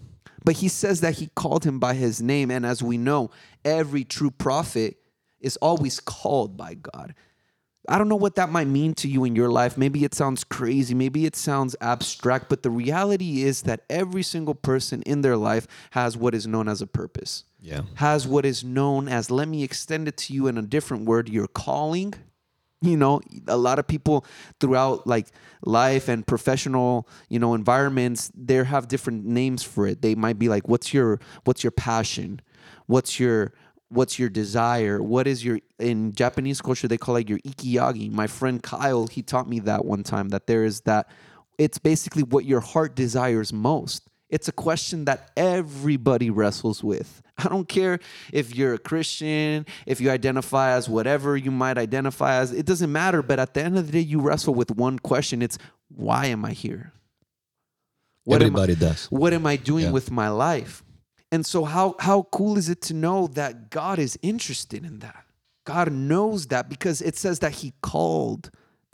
But 0.46 0.58
he 0.58 0.68
says 0.70 1.02
that 1.02 1.16
he 1.16 1.28
called 1.36 1.66
him 1.66 1.80
by 1.80 1.96
his 1.96 2.22
name. 2.22 2.52
And 2.52 2.66
as 2.66 2.82
we 2.84 2.98
know, 2.98 3.32
every 3.66 4.04
true 4.04 4.32
prophet 4.32 4.98
is 5.41 5.58
always 5.58 6.00
called 6.00 6.56
by 6.56 6.76
God. 6.76 7.16
I 7.88 7.98
don't 8.00 8.10
know 8.10 8.16
what 8.16 8.36
that 8.36 8.50
might 8.50 8.68
mean 8.68 8.93
to 8.96 9.08
you 9.08 9.26
in 9.26 9.36
your 9.36 9.50
life. 9.50 9.78
Maybe 9.78 10.04
it 10.04 10.16
sounds 10.16 10.43
crazy. 10.43 10.96
Maybe 10.96 11.26
it 11.26 11.36
sounds 11.36 11.76
abstract. 11.82 12.50
But 12.50 12.64
the 12.64 12.72
reality 12.72 13.43
is 13.43 13.64
that 13.64 13.82
every 13.89 14.24
single 14.24 14.56
person 14.56 15.02
in 15.04 15.22
their 15.22 15.38
life 15.38 15.68
has 15.91 16.18
what 16.18 16.34
is 16.34 16.48
known 16.48 16.68
as 16.68 16.82
a 16.82 16.88
purpose, 16.88 17.43
Yeah. 17.62 17.82
has 17.96 18.28
what 18.28 18.43
is 18.46 18.64
known 18.64 19.08
as, 19.08 19.30
let 19.30 19.48
me 19.48 19.64
extend 19.64 20.08
it 20.08 20.18
to 20.18 20.34
you 20.34 20.48
in 20.48 20.58
a 20.58 20.64
different 20.64 21.06
word, 21.06 21.30
your 21.30 21.48
calling. 21.48 22.14
You 22.86 22.97
know, 22.97 23.21
a 23.47 23.57
lot 23.57 23.79
of 23.79 23.88
people 23.88 24.25
throughout 24.59 25.07
like 25.07 25.27
life 25.63 26.07
and 26.07 26.25
professional, 26.25 27.07
you 27.29 27.39
know, 27.39 27.53
environments, 27.53 28.31
they 28.36 28.63
have 28.63 28.88
different 28.88 29.25
names 29.25 29.63
for 29.63 29.88
it. 29.88 30.01
They 30.01 30.15
might 30.15 30.38
be 30.38 30.49
like, 30.49 30.67
what's 30.67 30.93
your 30.93 31.19
what's 31.43 31.63
your 31.63 31.71
passion? 31.71 32.41
What's 32.86 33.19
your 33.19 33.53
what's 33.89 34.17
your 34.17 34.29
desire 34.29 35.01
what 35.01 35.27
is 35.27 35.45
your 35.45 35.59
in 35.77 36.11
japanese 36.11 36.59
culture 36.59 36.88
they 36.88 36.97
call 36.97 37.15
it 37.17 37.29
your 37.29 37.38
ikiyagi 37.39 38.11
my 38.11 38.25
friend 38.25 38.63
kyle 38.63 39.05
he 39.05 39.21
taught 39.21 39.47
me 39.47 39.59
that 39.59 39.86
one 39.86 40.01
time 40.01 40.29
that 40.29 40.47
there 40.47 40.65
is 40.65 40.81
that 40.81 41.07
it's 41.59 41.77
basically 41.77 42.23
what 42.23 42.45
your 42.45 42.59
heart 42.59 42.95
desires 42.95 43.53
most 43.53 44.09
it's 44.36 44.47
a 44.55 44.55
question 44.67 44.97
that 45.09 45.19
everybody 45.38 46.29
wrestles 46.39 46.79
with 46.91 47.09
i 47.43 47.45
don't 47.53 47.67
care 47.77 47.95
if 48.41 48.45
you're 48.57 48.73
a 48.81 48.83
christian 48.91 49.65
if 49.86 49.97
you 50.01 50.07
identify 50.19 50.67
as 50.79 50.86
whatever 50.95 51.29
you 51.45 51.51
might 51.63 51.77
identify 51.88 52.31
as 52.41 52.47
it 52.61 52.65
doesn't 52.71 52.91
matter 53.01 53.21
but 53.29 53.38
at 53.45 53.51
the 53.55 53.61
end 53.67 53.75
of 53.77 53.83
the 53.88 53.93
day 53.97 54.05
you 54.13 54.19
wrestle 54.27 54.53
with 54.61 54.71
one 54.88 54.97
question 55.11 55.41
it's 55.47 55.57
why 56.07 56.21
am 56.36 56.41
i 56.51 56.53
here 56.65 56.83
what 58.23 58.41
am 58.41 58.55
I- 58.55 58.63
Everybody 58.63 58.75
does. 58.88 59.01
what 59.21 59.33
am 59.38 59.45
I 59.45 59.55
doing 59.55 59.86
Yeah. 59.86 59.91
with 59.97 60.09
my 60.21 60.29
life? 60.47 60.83
And 61.31 61.45
so 61.51 61.59
how 61.75 61.88
how 62.07 62.23
cool 62.38 62.57
is 62.57 62.69
it 62.69 62.81
to 62.88 62.93
know 63.05 63.27
that 63.39 63.69
God 63.69 63.97
is 63.99 64.17
interested 64.31 64.81
in 64.89 64.95
that? 65.05 65.23
God 65.65 65.91
knows 65.91 66.47
that 66.47 66.63
because 66.73 66.97
it 67.09 67.15
says 67.23 67.38
that 67.43 67.53
he 67.61 67.73
called 67.91 68.43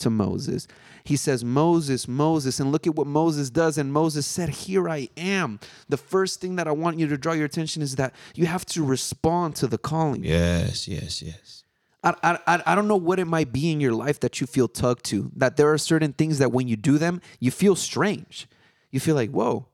to 0.02 0.10
Moses. 0.10 0.68
He 1.04 1.16
says, 1.16 1.44
Moses, 1.44 2.08
Moses, 2.08 2.60
and 2.60 2.72
look 2.72 2.86
at 2.86 2.96
what 2.96 3.08
Moses 3.08 3.50
does. 3.50 3.78
And 3.80 3.92
Moses 3.92 4.28
said, 4.28 4.50
Here 4.50 4.88
I 4.88 5.10
am. 5.18 5.60
The 5.90 5.98
first 5.98 6.40
thing 6.42 6.58
that 6.58 6.68
I 6.68 6.72
want 6.72 7.00
you 7.00 7.08
to 7.08 7.18
draw 7.18 7.34
your 7.34 7.46
attention 7.46 7.82
is 7.82 7.96
that 7.96 8.14
you 8.36 8.46
have 8.46 8.66
to 8.68 8.84
respond 8.84 9.56
to 9.58 9.68
the 9.68 9.78
calling. 9.80 10.24
Yes, 10.24 10.88
yes, 10.88 11.22
yes. 11.22 11.64
I, 12.04 12.14
I, 12.24 12.40
I- 12.48 12.64
I 12.68 12.76
don't 12.76 12.88
know 12.88 12.98
what 12.98 13.20
it 13.20 13.26
might 13.26 13.52
be 13.52 13.72
in 13.72 13.80
your 13.82 13.94
life 13.94 14.20
that 14.20 14.42
you 14.42 14.48
feel 14.48 14.68
tugged 14.68 15.06
to, 15.06 15.32
that 15.36 15.58
there 15.58 15.72
are 15.72 15.78
certain 15.78 16.14
things 16.14 16.38
that 16.38 16.52
when 16.52 16.68
you 16.68 16.76
do 16.76 16.98
them, 17.00 17.22
you 17.40 17.50
feel 17.52 17.76
strange. 17.76 18.48
You 18.92 19.00
feel 19.00 19.16
like, 19.16 19.32
whoa, 19.32 19.68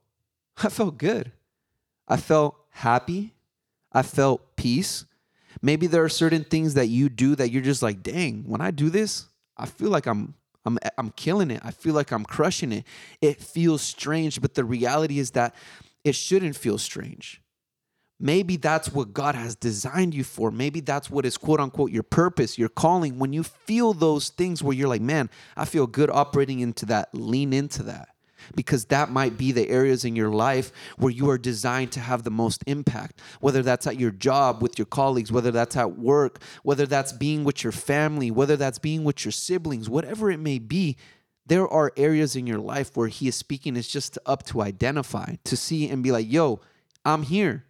I 0.63 0.69
felt 0.69 0.97
good. 0.97 1.31
I 2.07 2.17
felt 2.17 2.55
happy. 2.69 3.33
I 3.91 4.01
felt 4.01 4.55
peace. 4.55 5.05
Maybe 5.61 5.87
there 5.87 6.03
are 6.03 6.09
certain 6.09 6.43
things 6.43 6.75
that 6.75 6.85
you 6.87 7.09
do 7.09 7.35
that 7.35 7.49
you're 7.51 7.63
just 7.63 7.81
like, 7.81 8.03
dang, 8.03 8.43
when 8.45 8.61
I 8.61 8.71
do 8.71 8.89
this, 8.89 9.25
I 9.57 9.65
feel 9.65 9.89
like 9.89 10.05
I'm 10.05 10.35
I'm 10.65 10.77
I'm 10.97 11.11
killing 11.11 11.51
it. 11.51 11.61
I 11.63 11.71
feel 11.71 11.93
like 11.93 12.11
I'm 12.11 12.25
crushing 12.25 12.71
it. 12.71 12.85
It 13.21 13.41
feels 13.41 13.81
strange, 13.81 14.41
but 14.41 14.53
the 14.53 14.65
reality 14.65 15.19
is 15.19 15.31
that 15.31 15.55
it 16.03 16.15
shouldn't 16.15 16.55
feel 16.55 16.77
strange. 16.77 17.41
Maybe 18.19 18.57
that's 18.57 18.91
what 18.91 19.13
God 19.13 19.35
has 19.35 19.55
designed 19.55 20.15
you 20.15 20.23
for. 20.23 20.49
Maybe 20.49 20.79
that's 20.79 21.09
what 21.09 21.25
is 21.25 21.37
quote 21.37 21.59
unquote 21.59 21.91
your 21.91 22.03
purpose, 22.03 22.57
your 22.57 22.69
calling. 22.69 23.19
When 23.19 23.31
you 23.31 23.43
feel 23.43 23.93
those 23.93 24.29
things 24.29 24.63
where 24.63 24.75
you're 24.75 24.87
like, 24.87 25.01
man, 25.01 25.29
I 25.55 25.65
feel 25.65 25.85
good 25.85 26.09
operating 26.09 26.59
into 26.59 26.85
that, 26.87 27.09
lean 27.13 27.53
into 27.53 27.83
that. 27.83 28.09
Because 28.55 28.85
that 28.85 29.09
might 29.09 29.37
be 29.37 29.51
the 29.51 29.69
areas 29.69 30.05
in 30.05 30.15
your 30.15 30.29
life 30.29 30.71
where 30.97 31.11
you 31.11 31.29
are 31.29 31.37
designed 31.37 31.91
to 31.93 31.99
have 31.99 32.23
the 32.23 32.31
most 32.31 32.63
impact, 32.67 33.21
whether 33.39 33.61
that's 33.61 33.87
at 33.87 33.99
your 33.99 34.11
job 34.11 34.61
with 34.61 34.77
your 34.77 34.85
colleagues, 34.85 35.31
whether 35.31 35.51
that's 35.51 35.75
at 35.77 35.97
work, 35.97 36.41
whether 36.63 36.85
that's 36.85 37.13
being 37.13 37.43
with 37.43 37.63
your 37.63 37.73
family, 37.73 38.31
whether 38.31 38.55
that's 38.55 38.79
being 38.79 39.03
with 39.03 39.25
your 39.25 39.31
siblings, 39.31 39.89
whatever 39.89 40.31
it 40.31 40.39
may 40.39 40.59
be. 40.59 40.97
There 41.45 41.67
are 41.67 41.93
areas 41.95 42.35
in 42.35 42.45
your 42.45 42.59
life 42.59 42.95
where 42.97 43.07
He 43.07 43.27
is 43.27 43.35
speaking, 43.35 43.77
it's 43.77 43.87
just 43.87 44.17
up 44.25 44.43
to 44.47 44.61
identify, 44.61 45.35
to 45.45 45.55
see 45.55 45.89
and 45.89 46.03
be 46.03 46.11
like, 46.11 46.29
yo, 46.29 46.59
I'm 47.05 47.23
here. 47.23 47.63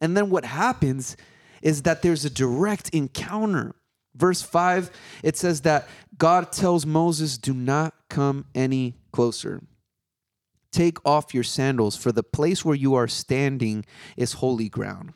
And 0.00 0.16
then 0.16 0.28
what 0.28 0.44
happens 0.44 1.16
is 1.62 1.82
that 1.82 2.02
there's 2.02 2.24
a 2.24 2.30
direct 2.30 2.90
encounter. 2.90 3.74
Verse 4.14 4.42
5, 4.42 4.90
it 5.22 5.36
says 5.36 5.62
that 5.62 5.88
God 6.16 6.50
tells 6.52 6.86
Moses, 6.86 7.38
Do 7.38 7.52
not 7.52 7.94
come 8.08 8.46
any 8.54 8.94
closer. 9.12 9.62
Take 10.76 10.98
off 11.06 11.32
your 11.32 11.42
sandals, 11.58 11.96
for 11.96 12.12
the 12.12 12.22
place 12.22 12.60
where 12.66 12.74
you 12.84 12.94
are 12.94 13.08
standing 13.08 13.84
is 14.16 14.30
holy 14.44 14.68
ground. 14.68 15.12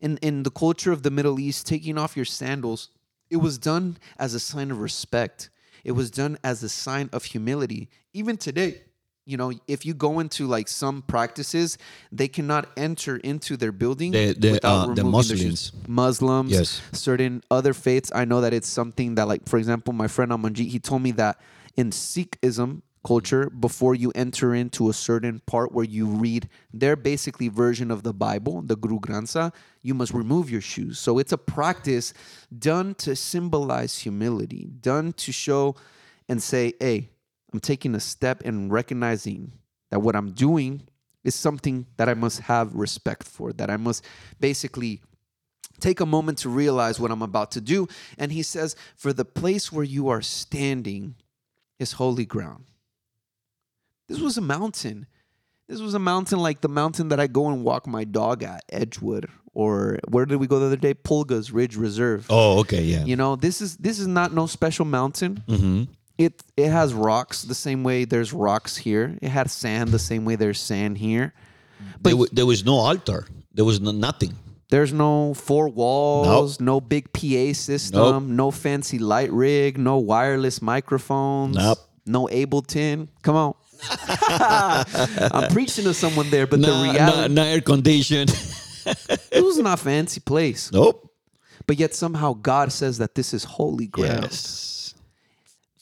In, 0.00 0.16
in 0.28 0.44
the 0.44 0.50
culture 0.50 0.92
of 0.92 1.02
the 1.02 1.10
Middle 1.10 1.38
East, 1.38 1.66
taking 1.66 1.98
off 1.98 2.16
your 2.16 2.24
sandals, 2.24 2.88
it 3.28 3.36
was 3.36 3.58
done 3.58 3.98
as 4.18 4.32
a 4.32 4.40
sign 4.40 4.70
of 4.70 4.78
respect. 4.80 5.50
It 5.84 5.92
was 5.92 6.10
done 6.10 6.38
as 6.42 6.62
a 6.62 6.68
sign 6.70 7.10
of 7.12 7.24
humility. 7.24 7.88
Even 8.14 8.36
today, 8.38 8.80
you 9.26 9.36
know, 9.36 9.52
if 9.66 9.84
you 9.84 9.92
go 9.92 10.20
into 10.20 10.46
like 10.46 10.68
some 10.68 11.02
practices, 11.02 11.76
they 12.10 12.28
cannot 12.28 12.64
enter 12.78 13.16
into 13.18 13.58
their 13.58 13.72
building 13.72 14.12
The- 14.12 14.32
the, 14.38 14.52
without 14.52 14.88
uh, 14.90 14.94
the 14.94 15.04
removing 15.04 15.28
their 15.28 15.36
shoes. 15.36 15.72
Muslims. 15.74 15.88
Muslims, 16.22 16.50
Yes. 16.52 16.82
certain 16.92 17.42
other 17.50 17.74
faiths. 17.74 18.10
I 18.14 18.24
know 18.24 18.40
that 18.40 18.54
it's 18.54 18.68
something 18.80 19.16
that, 19.16 19.28
like, 19.28 19.46
for 19.46 19.58
example, 19.58 19.92
my 19.92 20.08
friend 20.08 20.30
Amanjit, 20.32 20.68
he 20.68 20.78
told 20.78 21.02
me 21.02 21.10
that 21.12 21.38
in 21.76 21.90
Sikhism 21.90 22.80
culture, 23.04 23.50
before 23.50 23.94
you 23.94 24.12
enter 24.14 24.54
into 24.54 24.88
a 24.88 24.92
certain 24.92 25.40
part 25.46 25.72
where 25.72 25.84
you 25.84 26.06
read 26.06 26.48
their 26.72 26.96
basically 26.96 27.48
version 27.48 27.90
of 27.90 28.02
the 28.02 28.12
Bible, 28.12 28.62
the 28.62 28.76
Guru 28.76 29.00
Granth 29.00 29.52
you 29.82 29.94
must 29.94 30.12
remove 30.12 30.50
your 30.50 30.60
shoes. 30.60 30.98
So 30.98 31.18
it's 31.18 31.32
a 31.32 31.38
practice 31.38 32.12
done 32.56 32.94
to 32.96 33.16
symbolize 33.16 33.98
humility, 33.98 34.68
done 34.80 35.12
to 35.14 35.32
show 35.32 35.76
and 36.28 36.42
say, 36.42 36.74
hey, 36.80 37.08
I'm 37.52 37.60
taking 37.60 37.94
a 37.94 38.00
step 38.00 38.42
and 38.44 38.70
recognizing 38.70 39.52
that 39.90 40.00
what 40.00 40.14
I'm 40.14 40.32
doing 40.32 40.82
is 41.24 41.34
something 41.34 41.86
that 41.96 42.08
I 42.08 42.14
must 42.14 42.40
have 42.40 42.74
respect 42.74 43.24
for, 43.26 43.52
that 43.54 43.70
I 43.70 43.76
must 43.76 44.04
basically 44.40 45.00
take 45.80 46.00
a 46.00 46.06
moment 46.06 46.38
to 46.38 46.48
realize 46.48 47.00
what 47.00 47.10
I'm 47.10 47.22
about 47.22 47.52
to 47.52 47.60
do. 47.60 47.88
And 48.18 48.32
he 48.32 48.42
says, 48.42 48.76
For 48.96 49.12
the 49.12 49.24
place 49.24 49.72
where 49.72 49.84
you 49.84 50.08
are 50.08 50.22
standing 50.22 51.14
is 51.78 51.92
holy 51.92 52.24
ground. 52.24 52.64
This 54.08 54.20
was 54.20 54.36
a 54.38 54.40
mountain. 54.42 55.06
This 55.68 55.80
was 55.80 55.94
a 55.94 55.98
mountain 55.98 56.38
like 56.38 56.60
the 56.62 56.68
mountain 56.68 57.08
that 57.10 57.20
I 57.20 57.26
go 57.26 57.48
and 57.48 57.62
walk 57.62 57.86
my 57.86 58.04
dog 58.04 58.42
at, 58.42 58.64
Edgewood, 58.70 59.26
or 59.52 59.98
where 60.08 60.24
did 60.24 60.36
we 60.36 60.46
go 60.46 60.58
the 60.58 60.66
other 60.66 60.76
day? 60.76 60.94
Pulgas 60.94 61.52
Ridge 61.52 61.76
Reserve. 61.76 62.26
Oh, 62.30 62.60
okay, 62.60 62.82
yeah. 62.82 63.04
You 63.04 63.16
know, 63.16 63.36
this 63.36 63.60
is 63.60 63.76
this 63.76 63.98
is 63.98 64.06
not 64.06 64.32
no 64.32 64.46
special 64.46 64.86
mountain. 64.86 65.42
hmm 65.46 65.82
It 66.16 66.42
it 66.56 66.70
has 66.70 66.94
rocks 66.94 67.42
the 67.42 67.54
same 67.54 67.84
way 67.84 68.06
there's 68.06 68.32
rocks 68.32 68.76
here. 68.78 69.18
It 69.20 69.28
had 69.28 69.50
sand 69.50 69.90
the 69.90 69.98
same 69.98 70.24
way 70.24 70.36
there's 70.36 70.58
sand 70.60 70.96
here. 70.98 71.34
There, 72.00 72.16
wa- 72.16 72.26
there 72.32 72.46
was 72.46 72.64
no 72.64 72.74
altar. 72.76 73.26
There 73.52 73.64
was 73.64 73.78
no, 73.80 73.92
nothing. 73.92 74.32
There's 74.70 74.92
no 74.92 75.34
four 75.34 75.68
walls, 75.68 76.60
no 76.60 76.80
big 76.80 77.12
PA 77.12 77.52
system, 77.52 78.36
no 78.36 78.50
fancy 78.50 78.98
light 78.98 79.30
rig, 79.32 79.78
no 79.78 79.98
wireless 79.98 80.60
microphones, 80.62 81.56
Nope. 81.56 81.78
no 82.06 82.26
Ableton. 82.26 83.08
Come 83.22 83.36
on. 83.36 83.54
I'm 85.32 85.50
preaching 85.50 85.84
to 85.84 85.94
someone 85.94 86.30
there, 86.30 86.46
but 86.46 86.60
No, 86.60 86.82
the 86.82 86.92
reality 86.92 87.34
no, 87.34 87.42
no 87.42 87.48
air 87.48 87.60
condition. 87.60 88.28
it 89.30 89.42
was 89.44 89.58
not 89.58 89.78
a 89.78 89.82
fancy 89.82 90.20
place. 90.20 90.72
nope. 90.72 91.04
But 91.66 91.78
yet 91.78 91.94
somehow 91.94 92.32
God 92.32 92.72
says 92.72 92.96
that 92.98 93.14
this 93.14 93.34
is 93.34 93.44
holy 93.44 93.86
ground. 93.86 94.22
Yes. 94.22 94.94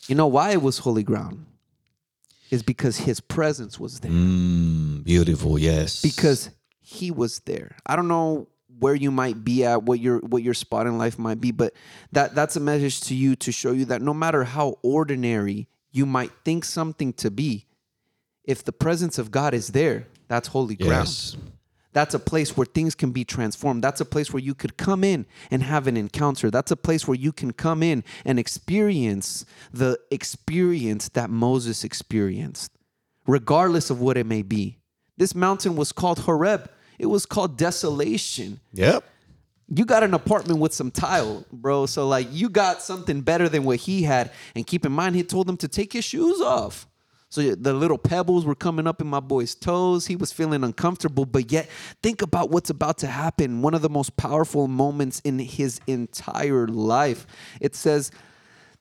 You 0.08 0.16
know 0.16 0.26
why 0.26 0.50
it 0.50 0.60
was 0.60 0.78
holy 0.78 1.04
ground? 1.04 1.46
Is 2.50 2.62
because 2.64 2.96
his 2.98 3.20
presence 3.20 3.78
was 3.78 4.00
there. 4.00 4.10
Mm, 4.10 5.04
beautiful. 5.04 5.58
Yes. 5.58 6.02
because 6.02 6.50
he 6.80 7.10
was 7.10 7.40
there. 7.40 7.76
I 7.86 7.94
don't 7.96 8.08
know 8.08 8.48
where 8.78 8.94
you 8.94 9.10
might 9.10 9.44
be 9.44 9.64
at, 9.64 9.82
what 9.84 10.00
your 10.00 10.18
what 10.20 10.42
your 10.42 10.54
spot 10.54 10.86
in 10.86 10.98
life 10.98 11.18
might 11.18 11.40
be, 11.40 11.50
but 11.52 11.72
that 12.12 12.34
that's 12.34 12.56
a 12.56 12.60
message 12.60 13.00
to 13.02 13.14
you 13.14 13.34
to 13.36 13.50
show 13.52 13.72
you 13.72 13.84
that 13.86 14.02
no 14.02 14.12
matter 14.14 14.44
how 14.44 14.78
ordinary 14.82 15.68
you 15.92 16.04
might 16.06 16.30
think 16.44 16.64
something 16.64 17.12
to 17.14 17.30
be, 17.30 17.65
if 18.46 18.64
the 18.64 18.72
presence 18.72 19.18
of 19.18 19.30
God 19.30 19.54
is 19.54 19.68
there, 19.68 20.06
that's 20.28 20.48
holy 20.48 20.76
ground. 20.76 21.06
yes. 21.06 21.36
That's 21.92 22.12
a 22.12 22.18
place 22.18 22.54
where 22.58 22.66
things 22.66 22.94
can 22.94 23.10
be 23.10 23.24
transformed. 23.24 23.82
That's 23.82 24.02
a 24.02 24.04
place 24.04 24.30
where 24.30 24.42
you 24.42 24.54
could 24.54 24.76
come 24.76 25.02
in 25.02 25.24
and 25.50 25.62
have 25.62 25.86
an 25.86 25.96
encounter. 25.96 26.50
That's 26.50 26.70
a 26.70 26.76
place 26.76 27.08
where 27.08 27.14
you 27.14 27.32
can 27.32 27.54
come 27.54 27.82
in 27.82 28.04
and 28.26 28.38
experience 28.38 29.46
the 29.72 29.98
experience 30.10 31.08
that 31.14 31.30
Moses 31.30 31.84
experienced, 31.84 32.70
regardless 33.26 33.88
of 33.88 33.98
what 33.98 34.18
it 34.18 34.26
may 34.26 34.42
be. 34.42 34.76
This 35.16 35.34
mountain 35.34 35.74
was 35.74 35.90
called 35.90 36.18
Horeb. 36.18 36.68
It 36.98 37.06
was 37.06 37.24
called 37.24 37.56
desolation. 37.56 38.60
Yep. 38.74 39.02
You 39.74 39.86
got 39.86 40.02
an 40.02 40.12
apartment 40.12 40.60
with 40.60 40.74
some 40.74 40.90
tile, 40.90 41.46
bro. 41.50 41.86
So 41.86 42.06
like 42.06 42.28
you 42.30 42.50
got 42.50 42.82
something 42.82 43.22
better 43.22 43.48
than 43.48 43.64
what 43.64 43.78
he 43.78 44.02
had. 44.02 44.32
And 44.54 44.66
keep 44.66 44.84
in 44.84 44.92
mind, 44.92 45.16
he 45.16 45.22
told 45.22 45.46
them 45.46 45.56
to 45.56 45.68
take 45.68 45.94
his 45.94 46.04
shoes 46.04 46.42
off. 46.42 46.86
So 47.28 47.54
the 47.54 47.74
little 47.74 47.98
pebbles 47.98 48.44
were 48.44 48.54
coming 48.54 48.86
up 48.86 49.00
in 49.00 49.06
my 49.08 49.20
boy's 49.20 49.54
toes. 49.54 50.06
He 50.06 50.16
was 50.16 50.32
feeling 50.32 50.62
uncomfortable, 50.62 51.26
but 51.26 51.50
yet 51.50 51.68
think 52.02 52.22
about 52.22 52.50
what's 52.50 52.70
about 52.70 52.98
to 52.98 53.08
happen. 53.08 53.62
One 53.62 53.74
of 53.74 53.82
the 53.82 53.90
most 53.90 54.16
powerful 54.16 54.68
moments 54.68 55.20
in 55.20 55.38
his 55.40 55.80
entire 55.86 56.68
life. 56.68 57.26
It 57.60 57.74
says 57.74 58.12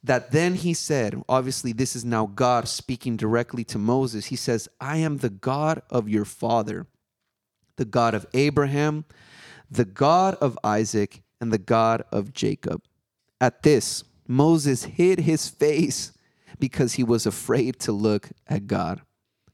that 0.03 0.31
then 0.31 0.53
he 0.53 0.75
said, 0.75 1.21
obviously, 1.27 1.73
this 1.73 1.95
is 1.95 2.05
now 2.05 2.27
God 2.27 2.67
speaking 2.67 3.17
directly 3.17 3.63
to 3.65 3.79
Moses. 3.79 4.27
He 4.27 4.35
says, 4.35 4.69
I 4.79 4.97
am 4.97 5.17
the 5.17 5.31
God 5.31 5.81
of 5.89 6.07
your 6.07 6.25
father, 6.25 6.85
the 7.77 7.85
God 7.85 8.13
of 8.13 8.27
Abraham, 8.35 9.05
the 9.71 9.85
God 9.85 10.35
of 10.35 10.59
Isaac, 10.63 11.23
and 11.41 11.51
the 11.51 11.57
God 11.57 12.03
of 12.11 12.33
Jacob. 12.33 12.83
At 13.41 13.63
this, 13.63 14.03
Moses 14.27 14.83
hid 14.83 15.21
his 15.21 15.49
face 15.49 16.11
because 16.59 16.93
he 16.93 17.03
was 17.03 17.25
afraid 17.25 17.79
to 17.81 17.91
look 17.91 18.29
at 18.47 18.67
God. 18.67 19.01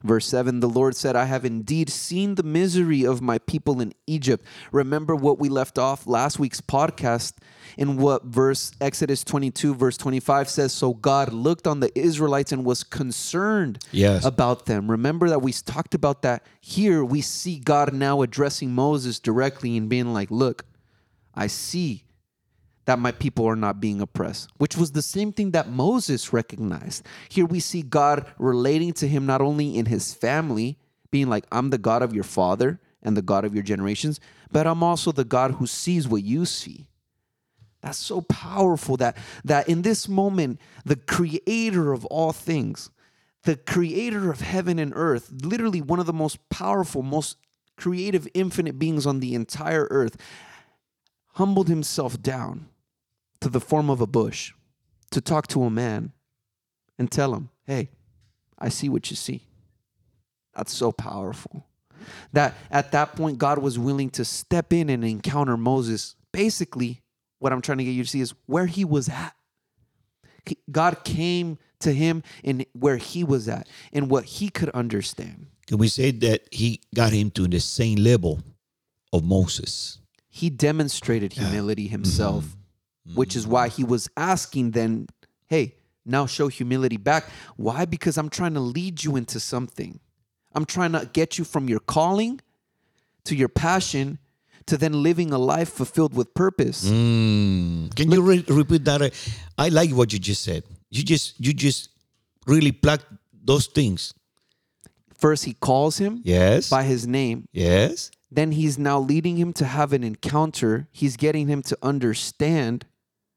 Verse 0.04 0.26
7 0.26 0.62
The 0.62 0.68
Lord 0.70 0.96
said, 0.96 1.16
I 1.16 1.26
have 1.26 1.46
indeed 1.46 1.88
seen 1.90 2.34
the 2.34 2.42
misery 2.44 3.04
of 3.06 3.22
my 3.22 3.38
people 3.38 3.80
in 3.82 3.94
Egypt. 4.08 4.44
Remember 4.72 5.16
what 5.16 5.38
we 5.38 5.48
left 5.48 5.78
off 5.78 6.08
last 6.08 6.40
week's 6.40 6.60
podcast 6.60 7.34
in 7.78 7.98
what 7.98 8.24
verse 8.26 8.72
Exodus 8.82 9.24
22, 9.24 9.76
verse 9.76 9.98
25 9.98 10.50
says. 10.50 10.74
So 10.74 10.96
God 10.96 11.32
looked 11.32 11.68
on 11.68 11.82
the 11.82 11.92
Israelites 11.98 12.52
and 12.52 12.66
was 12.66 12.84
concerned 12.84 13.78
Yes. 13.92 14.26
about 14.26 14.66
them. 14.66 14.90
Remember 14.90 15.30
that 15.30 15.44
we 15.44 15.54
talked 15.54 15.94
about 15.94 16.24
that. 16.24 16.48
Here 16.62 17.06
we 17.06 17.22
see 17.22 17.60
God 17.60 17.94
now 17.94 18.24
addressing 18.24 18.74
Moses 18.74 19.20
directly 19.20 19.78
and 19.78 19.88
being 19.88 20.14
like, 20.14 20.32
Look, 20.32 20.66
I 21.36 21.46
see 21.46 22.06
that 22.92 23.00
my 23.00 23.14
people 23.14 23.46
are 23.46 23.56
not 23.56 23.80
being 23.80 24.02
oppressed, 24.02 24.50
which 24.58 24.76
was 24.76 24.92
the 24.92 25.02
same 25.02 25.32
thing 25.32 25.52
that 25.52 25.70
Moses 25.70 26.34
recognized. 26.34 27.08
Here 27.30 27.46
we 27.46 27.62
see 27.62 27.84
God 27.84 28.26
relating 28.38 28.92
to 28.96 29.08
him 29.08 29.26
not 29.26 29.40
only 29.40 29.78
in 29.78 29.86
his 29.86 30.14
family, 30.14 30.78
being 31.10 31.30
like, 31.30 31.46
I'm 31.54 31.70
the 31.70 31.78
God 31.78 32.02
of 32.02 32.14
your 32.14 32.26
father 32.26 32.82
and 33.02 33.16
the 33.16 33.22
God 33.22 33.46
of 33.46 33.54
your 33.54 33.64
generations, 33.64 34.20
but 34.52 34.68
I'm 34.68 34.84
also 34.84 35.14
the 35.14 35.24
God 35.24 35.52
who 35.52 35.68
sees 35.68 36.06
what 36.06 36.24
you 36.24 36.46
see. 36.46 36.90
That's 37.80 37.98
so 37.98 38.20
powerful 38.20 38.98
that 38.98 39.16
that 39.46 39.70
in 39.70 39.84
this 39.84 40.10
moment, 40.10 40.60
the 40.84 40.98
creator 40.98 41.94
of 41.94 42.04
all 42.08 42.34
things, 42.34 42.90
the 43.44 43.56
creator 43.56 44.30
of 44.30 44.42
heaven 44.42 44.80
and 44.80 44.92
earth, 44.94 45.32
literally 45.32 45.82
one 45.82 46.02
of 46.02 46.08
the 46.08 46.12
most 46.14 46.50
powerful, 46.50 47.04
most 47.04 47.38
creative, 47.78 48.28
infinite 48.34 48.78
beings 48.78 49.06
on 49.06 49.22
the 49.22 49.34
entire 49.34 49.88
earth, 49.92 50.18
humbled 51.36 51.70
himself 51.70 52.22
down 52.22 52.68
to 53.42 53.50
the 53.50 53.60
form 53.60 53.90
of 53.90 54.02
a 54.02 54.08
bush 54.08 54.54
to 55.12 55.22
talk 55.22 55.48
to 55.48 55.64
a 55.64 55.70
man 55.70 56.14
and 56.98 57.12
tell 57.12 57.34
him, 57.34 57.50
Hey, 57.66 57.90
I 58.58 58.70
see 58.70 58.90
what 58.90 59.10
you 59.10 59.16
see. 59.16 59.48
That's 60.56 60.74
so 60.74 60.92
powerful. 60.92 61.66
That 62.34 62.56
at 62.70 62.92
that 62.92 63.16
point, 63.16 63.38
God 63.38 63.60
was 63.60 63.78
willing 63.78 64.10
to 64.12 64.26
step 64.26 64.74
in 64.74 64.90
and 64.90 65.04
encounter 65.04 65.58
Moses. 65.58 66.16
Basically, 66.32 67.02
what 67.40 67.54
I'm 67.54 67.62
trying 67.62 67.78
to 67.80 67.84
get 67.84 67.92
you 67.92 68.04
to 68.04 68.10
see 68.10 68.22
is 68.22 68.34
where 68.46 68.66
he 68.66 68.86
was 68.86 69.10
at. 69.10 69.36
God 70.72 71.04
came 71.04 71.60
to 71.80 71.94
him 71.94 72.24
in 72.44 72.66
where 72.74 72.98
he 72.98 73.24
was 73.24 73.48
at 73.48 73.68
and 73.94 74.10
what 74.10 74.26
he 74.26 74.50
could 74.50 74.70
understand. 74.70 75.48
Can 75.68 75.78
we 75.78 75.88
say 75.88 76.12
that 76.12 76.48
he 76.52 76.82
got 76.94 77.14
him 77.14 77.30
to 77.32 77.48
the 77.48 77.60
same 77.60 77.98
level 78.00 78.42
of 79.14 79.24
Moses? 79.24 80.02
he 80.34 80.50
demonstrated 80.50 81.34
humility 81.34 81.88
himself, 81.88 82.46
mm-hmm. 82.46 82.61
Which 83.16 83.36
is 83.36 83.46
why 83.48 83.68
he 83.68 83.84
was 83.84 84.10
asking 84.18 84.72
then, 84.72 85.08
hey, 85.48 85.76
now 86.06 86.26
show 86.26 86.48
humility 86.48 86.98
back. 86.98 87.26
Why? 87.58 87.86
Because 87.86 88.18
I'm 88.18 88.30
trying 88.30 88.54
to 88.56 88.60
lead 88.60 89.04
you 89.04 89.16
into 89.16 89.40
something. 89.40 90.00
I'm 90.54 90.66
trying 90.66 90.92
to 90.94 91.10
get 91.14 91.38
you 91.38 91.44
from 91.46 91.70
your 91.70 91.80
calling 91.80 92.42
to 93.26 93.36
your 93.36 93.50
passion 93.50 94.18
to 94.66 94.78
then 94.78 95.02
living 95.04 95.32
a 95.32 95.38
life 95.38 95.70
fulfilled 95.70 96.14
with 96.14 96.34
purpose. 96.34 96.86
Mm. 96.90 97.96
Can 97.96 98.12
you 98.12 98.22
re- 98.22 98.46
repeat 98.48 98.86
that? 98.86 99.14
I 99.58 99.70
like 99.70 99.92
what 99.92 100.12
you 100.14 100.20
just 100.20 100.44
said. 100.44 100.64
You 100.90 101.04
just 101.04 101.40
you 101.40 101.54
just 101.54 101.90
really 102.48 102.72
plucked 102.72 103.06
those 103.44 103.68
things. 103.68 104.14
First, 105.18 105.46
he 105.46 105.54
calls 105.54 105.98
him 105.98 106.22
Yes. 106.24 106.70
by 106.70 106.84
his 106.84 107.06
name. 107.06 107.46
Yes. 107.54 108.10
Then 108.32 108.52
he's 108.52 108.78
now 108.80 109.00
leading 109.00 109.38
him 109.38 109.54
to 109.54 109.66
have 109.66 109.94
an 109.94 110.04
encounter. 110.04 110.88
He's 110.92 111.16
getting 111.16 111.48
him 111.48 111.62
to 111.64 111.78
understand 111.84 112.86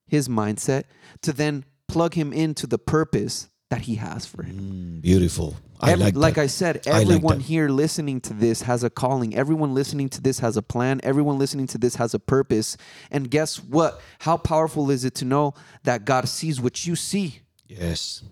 his 0.06 0.28
mindset, 0.28 0.84
to 1.22 1.32
then 1.32 1.64
plug 1.88 2.14
him 2.14 2.32
into 2.32 2.66
the 2.66 2.78
purpose 2.78 3.48
that 3.70 3.82
he 3.82 3.96
has 3.96 4.26
for 4.26 4.42
him. 4.42 4.98
Mm, 4.98 5.02
beautiful. 5.02 5.56
I 5.80 5.92
Every- 5.92 6.12
like 6.12 6.34
that. 6.36 6.42
I 6.42 6.46
said, 6.46 6.86
I 6.86 6.90
like 6.90 7.02
everyone 7.02 7.40
here 7.40 7.68
listening 7.68 8.20
to 8.22 8.32
this 8.32 8.62
has 8.62 8.84
a 8.84 8.90
calling. 8.90 9.34
Everyone 9.34 9.74
listening 9.74 10.08
to 10.10 10.20
this 10.20 10.38
has 10.38 10.56
a 10.56 10.62
plan. 10.62 11.00
Everyone 11.02 11.38
listening 11.38 11.66
to 11.68 11.78
this 11.78 11.96
has 11.96 12.14
a 12.14 12.18
purpose. 12.18 12.76
And 13.10 13.30
guess 13.30 13.56
what? 13.62 14.00
How 14.20 14.36
powerful 14.36 14.90
is 14.90 15.04
it 15.04 15.14
to 15.16 15.24
know 15.24 15.54
that 15.82 16.04
God 16.04 16.28
sees 16.28 16.60
what 16.60 16.86
you 16.86 16.94
see? 16.94 17.40
Yes. 17.66 18.22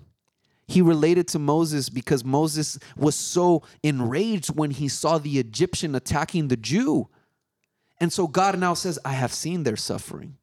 He 0.69 0.81
related 0.81 1.29
to 1.29 1.39
Moses 1.39 1.89
because 1.89 2.25
Moses 2.25 2.79
was 2.97 3.15
so 3.15 3.63
enraged 3.83 4.55
when 4.55 4.71
he 4.71 4.89
saw 4.89 5.19
the 5.19 5.39
Egyptian 5.39 5.95
attacking 5.95 6.49
the 6.49 6.57
Jew. 6.57 7.09
And 8.01 8.13
so 8.13 8.27
God 8.27 8.59
now 8.59 8.75
says, 8.75 8.99
I 9.05 9.13
have 9.13 9.33
seen 9.33 9.65
their 9.65 9.77
suffering. 9.77 10.37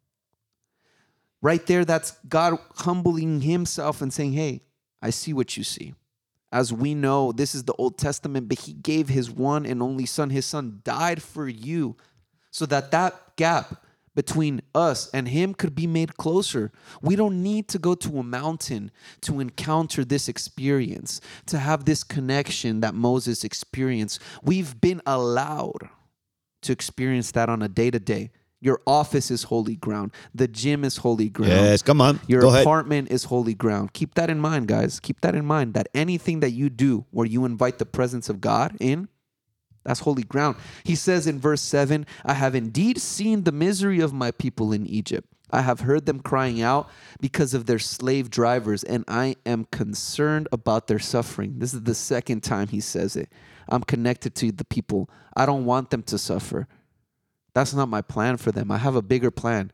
Right 1.41 1.65
there, 1.65 1.85
that's 1.85 2.11
God 2.27 2.59
humbling 2.75 3.41
himself 3.41 4.01
and 4.01 4.13
saying, 4.13 4.33
Hey, 4.33 4.61
I 5.01 5.09
see 5.09 5.33
what 5.33 5.55
you 5.55 5.63
see. 5.63 5.93
As 6.51 6.73
we 6.73 6.95
know, 6.95 7.31
this 7.31 7.53
is 7.53 7.63
the 7.63 7.73
Old 7.73 7.97
Testament, 7.97 8.49
but 8.49 8.59
he 8.59 8.73
gave 8.73 9.07
his 9.07 9.29
one 9.29 9.65
and 9.65 9.81
only 9.81 10.05
son. 10.05 10.31
His 10.31 10.45
son 10.45 10.81
died 10.83 11.21
for 11.21 11.47
you 11.47 11.95
so 12.49 12.65
that 12.65 12.91
that 12.91 13.35
gap 13.35 13.85
between 14.15 14.61
us 14.73 15.09
and 15.11 15.27
him 15.27 15.53
could 15.53 15.75
be 15.75 15.87
made 15.87 16.17
closer. 16.17 16.71
We 17.01 17.15
don't 17.15 17.43
need 17.43 17.67
to 17.69 17.79
go 17.79 17.95
to 17.95 18.19
a 18.19 18.23
mountain 18.23 18.91
to 19.21 19.39
encounter 19.39 20.03
this 20.03 20.27
experience, 20.27 21.21
to 21.45 21.59
have 21.59 21.85
this 21.85 22.03
connection 22.03 22.81
that 22.81 22.95
Moses 22.95 23.43
experienced. 23.43 24.19
We've 24.43 24.81
been 24.81 25.01
allowed 25.05 25.89
to 26.63 26.71
experience 26.71 27.31
that 27.31 27.47
on 27.47 27.61
a 27.61 27.69
day 27.69 27.91
to 27.91 27.99
day. 27.99 28.31
Your 28.61 28.81
office 28.85 29.31
is 29.31 29.43
holy 29.43 29.75
ground. 29.75 30.11
The 30.35 30.47
gym 30.47 30.83
is 30.83 30.97
holy 30.97 31.29
ground. 31.29 31.53
Yes. 31.53 31.81
Come 31.81 32.01
on. 32.01 32.19
Your 32.27 32.41
Go 32.41 32.49
ahead. 32.49 32.61
apartment 32.61 33.09
is 33.09 33.25
holy 33.25 33.53
ground. 33.53 33.93
Keep 33.93 34.15
that 34.15 34.29
in 34.29 34.39
mind, 34.39 34.67
guys. 34.67 34.99
Keep 34.99 35.21
that 35.21 35.33
in 35.35 35.45
mind 35.45 35.73
that 35.75 35.87
anything 35.93 36.41
that 36.41 36.51
you 36.51 36.69
do 36.69 37.05
where 37.11 37.25
you 37.25 37.45
invite 37.45 37.77
the 37.77 37.85
presence 37.85 38.27
of 38.27 38.41
God 38.41 38.75
in, 38.79 39.07
that's 39.85 40.01
holy 40.01 40.23
ground. 40.23 40.57
He 40.83 40.95
says 40.95 41.25
in 41.25 41.39
verse 41.39 41.61
7 41.61 42.05
I 42.25 42.33
have 42.33 42.53
indeed 42.53 42.99
seen 42.99 43.43
the 43.43 43.51
misery 43.53 44.01
of 44.01 44.11
my 44.13 44.31
people 44.31 44.73
in 44.73 44.85
Egypt. 44.85 45.27
I 45.51 45.61
have 45.61 45.79
heard 45.79 46.05
them 46.05 46.19
crying 46.19 46.61
out 46.61 46.89
because 47.19 47.55
of 47.55 47.65
their 47.65 47.79
slave 47.79 48.29
drivers, 48.29 48.83
and 48.83 49.03
I 49.07 49.35
am 49.47 49.65
concerned 49.71 50.47
about 50.51 50.85
their 50.87 50.99
suffering. 50.99 51.55
This 51.57 51.73
is 51.73 51.83
the 51.83 51.95
second 51.95 52.41
time 52.43 52.67
he 52.67 52.81
says 52.81 53.15
it. 53.15 53.31
I'm 53.67 53.81
connected 53.81 54.35
to 54.35 54.51
the 54.51 54.65
people. 54.65 55.09
I 55.35 55.47
don't 55.47 55.65
want 55.65 55.89
them 55.89 56.03
to 56.03 56.17
suffer. 56.19 56.67
That's 57.59 57.73
not 57.73 57.89
my 57.89 58.01
plan 58.01 58.37
for 58.37 58.53
them. 58.53 58.71
I 58.71 58.77
have 58.77 58.95
a 58.95 59.01
bigger 59.01 59.31
plan. 59.31 59.73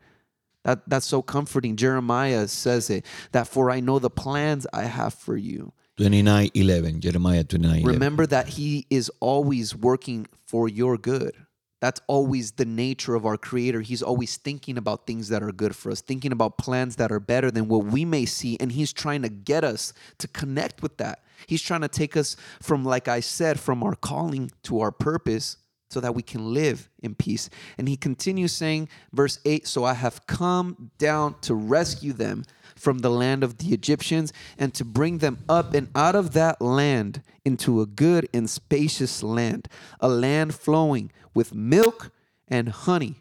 That, 0.64 0.90
that's 0.90 1.06
so 1.06 1.22
comforting. 1.22 1.76
Jeremiah 1.76 2.48
says 2.48 2.90
it 2.90 3.06
that 3.32 3.48
for 3.48 3.70
I 3.70 3.80
know 3.80 4.00
the 4.00 4.10
plans 4.10 4.66
I 4.74 4.86
have 4.86 5.14
for 5.14 5.38
you. 5.38 5.72
29 5.98 6.50
11. 6.56 7.00
Jeremiah 7.00 7.44
29 7.44 7.82
11. 7.82 7.94
Remember 7.94 8.26
that 8.26 8.48
He 8.48 8.88
is 8.90 9.12
always 9.20 9.76
working 9.76 10.26
for 10.48 10.68
your 10.68 10.98
good. 10.98 11.36
That's 11.80 12.02
always 12.08 12.54
the 12.54 12.66
nature 12.66 13.14
of 13.14 13.24
our 13.24 13.38
Creator. 13.38 13.82
He's 13.82 14.02
always 14.02 14.36
thinking 14.38 14.80
about 14.80 15.06
things 15.06 15.30
that 15.30 15.44
are 15.44 15.52
good 15.52 15.76
for 15.76 15.92
us, 15.92 16.02
thinking 16.02 16.32
about 16.32 16.58
plans 16.58 16.96
that 16.96 17.12
are 17.12 17.20
better 17.20 17.52
than 17.52 17.68
what 17.68 17.86
we 17.86 18.04
may 18.04 18.26
see. 18.26 18.58
And 18.60 18.72
He's 18.72 18.94
trying 18.94 19.22
to 19.22 19.30
get 19.30 19.64
us 19.64 19.94
to 20.18 20.28
connect 20.28 20.82
with 20.82 20.98
that. 20.98 21.24
He's 21.46 21.62
trying 21.62 21.82
to 21.82 21.88
take 21.88 22.18
us 22.18 22.36
from, 22.64 22.84
like 22.84 23.08
I 23.08 23.20
said, 23.20 23.60
from 23.60 23.84
our 23.84 23.94
calling 23.94 24.50
to 24.64 24.80
our 24.80 24.92
purpose 24.92 25.58
so 25.96 26.02
that 26.02 26.14
we 26.14 26.22
can 26.22 26.54
live 26.54 26.90
in 27.02 27.16
peace. 27.16 27.50
And 27.78 27.88
He 27.88 27.96
continues 27.96 28.52
saying, 28.52 28.90
verse 29.14 29.40
8 29.46 29.66
So 29.66 29.86
I 29.86 29.94
have 29.94 30.28
come 30.28 30.92
down 30.98 31.36
to 31.44 31.56
rescue 31.56 32.12
them 32.12 32.44
from 32.76 32.98
the 32.98 33.10
land 33.10 33.46
of 33.46 33.60
the 33.60 33.74
Egyptians 33.74 34.34
and 34.58 34.74
to 34.74 34.84
bring 34.84 35.20
them 35.20 35.38
up 35.48 35.74
and 35.74 35.88
out 35.96 36.14
of 36.14 36.34
that 36.34 36.62
land 36.62 37.22
into 37.46 37.80
a 37.80 37.86
good 37.86 38.28
and 38.34 38.50
spacious 38.50 39.24
land, 39.24 39.70
a 40.02 40.10
land 40.10 40.54
flowing 40.54 41.14
with 41.34 41.56
milk 41.56 42.12
and 42.50 42.68
honey. 42.68 43.16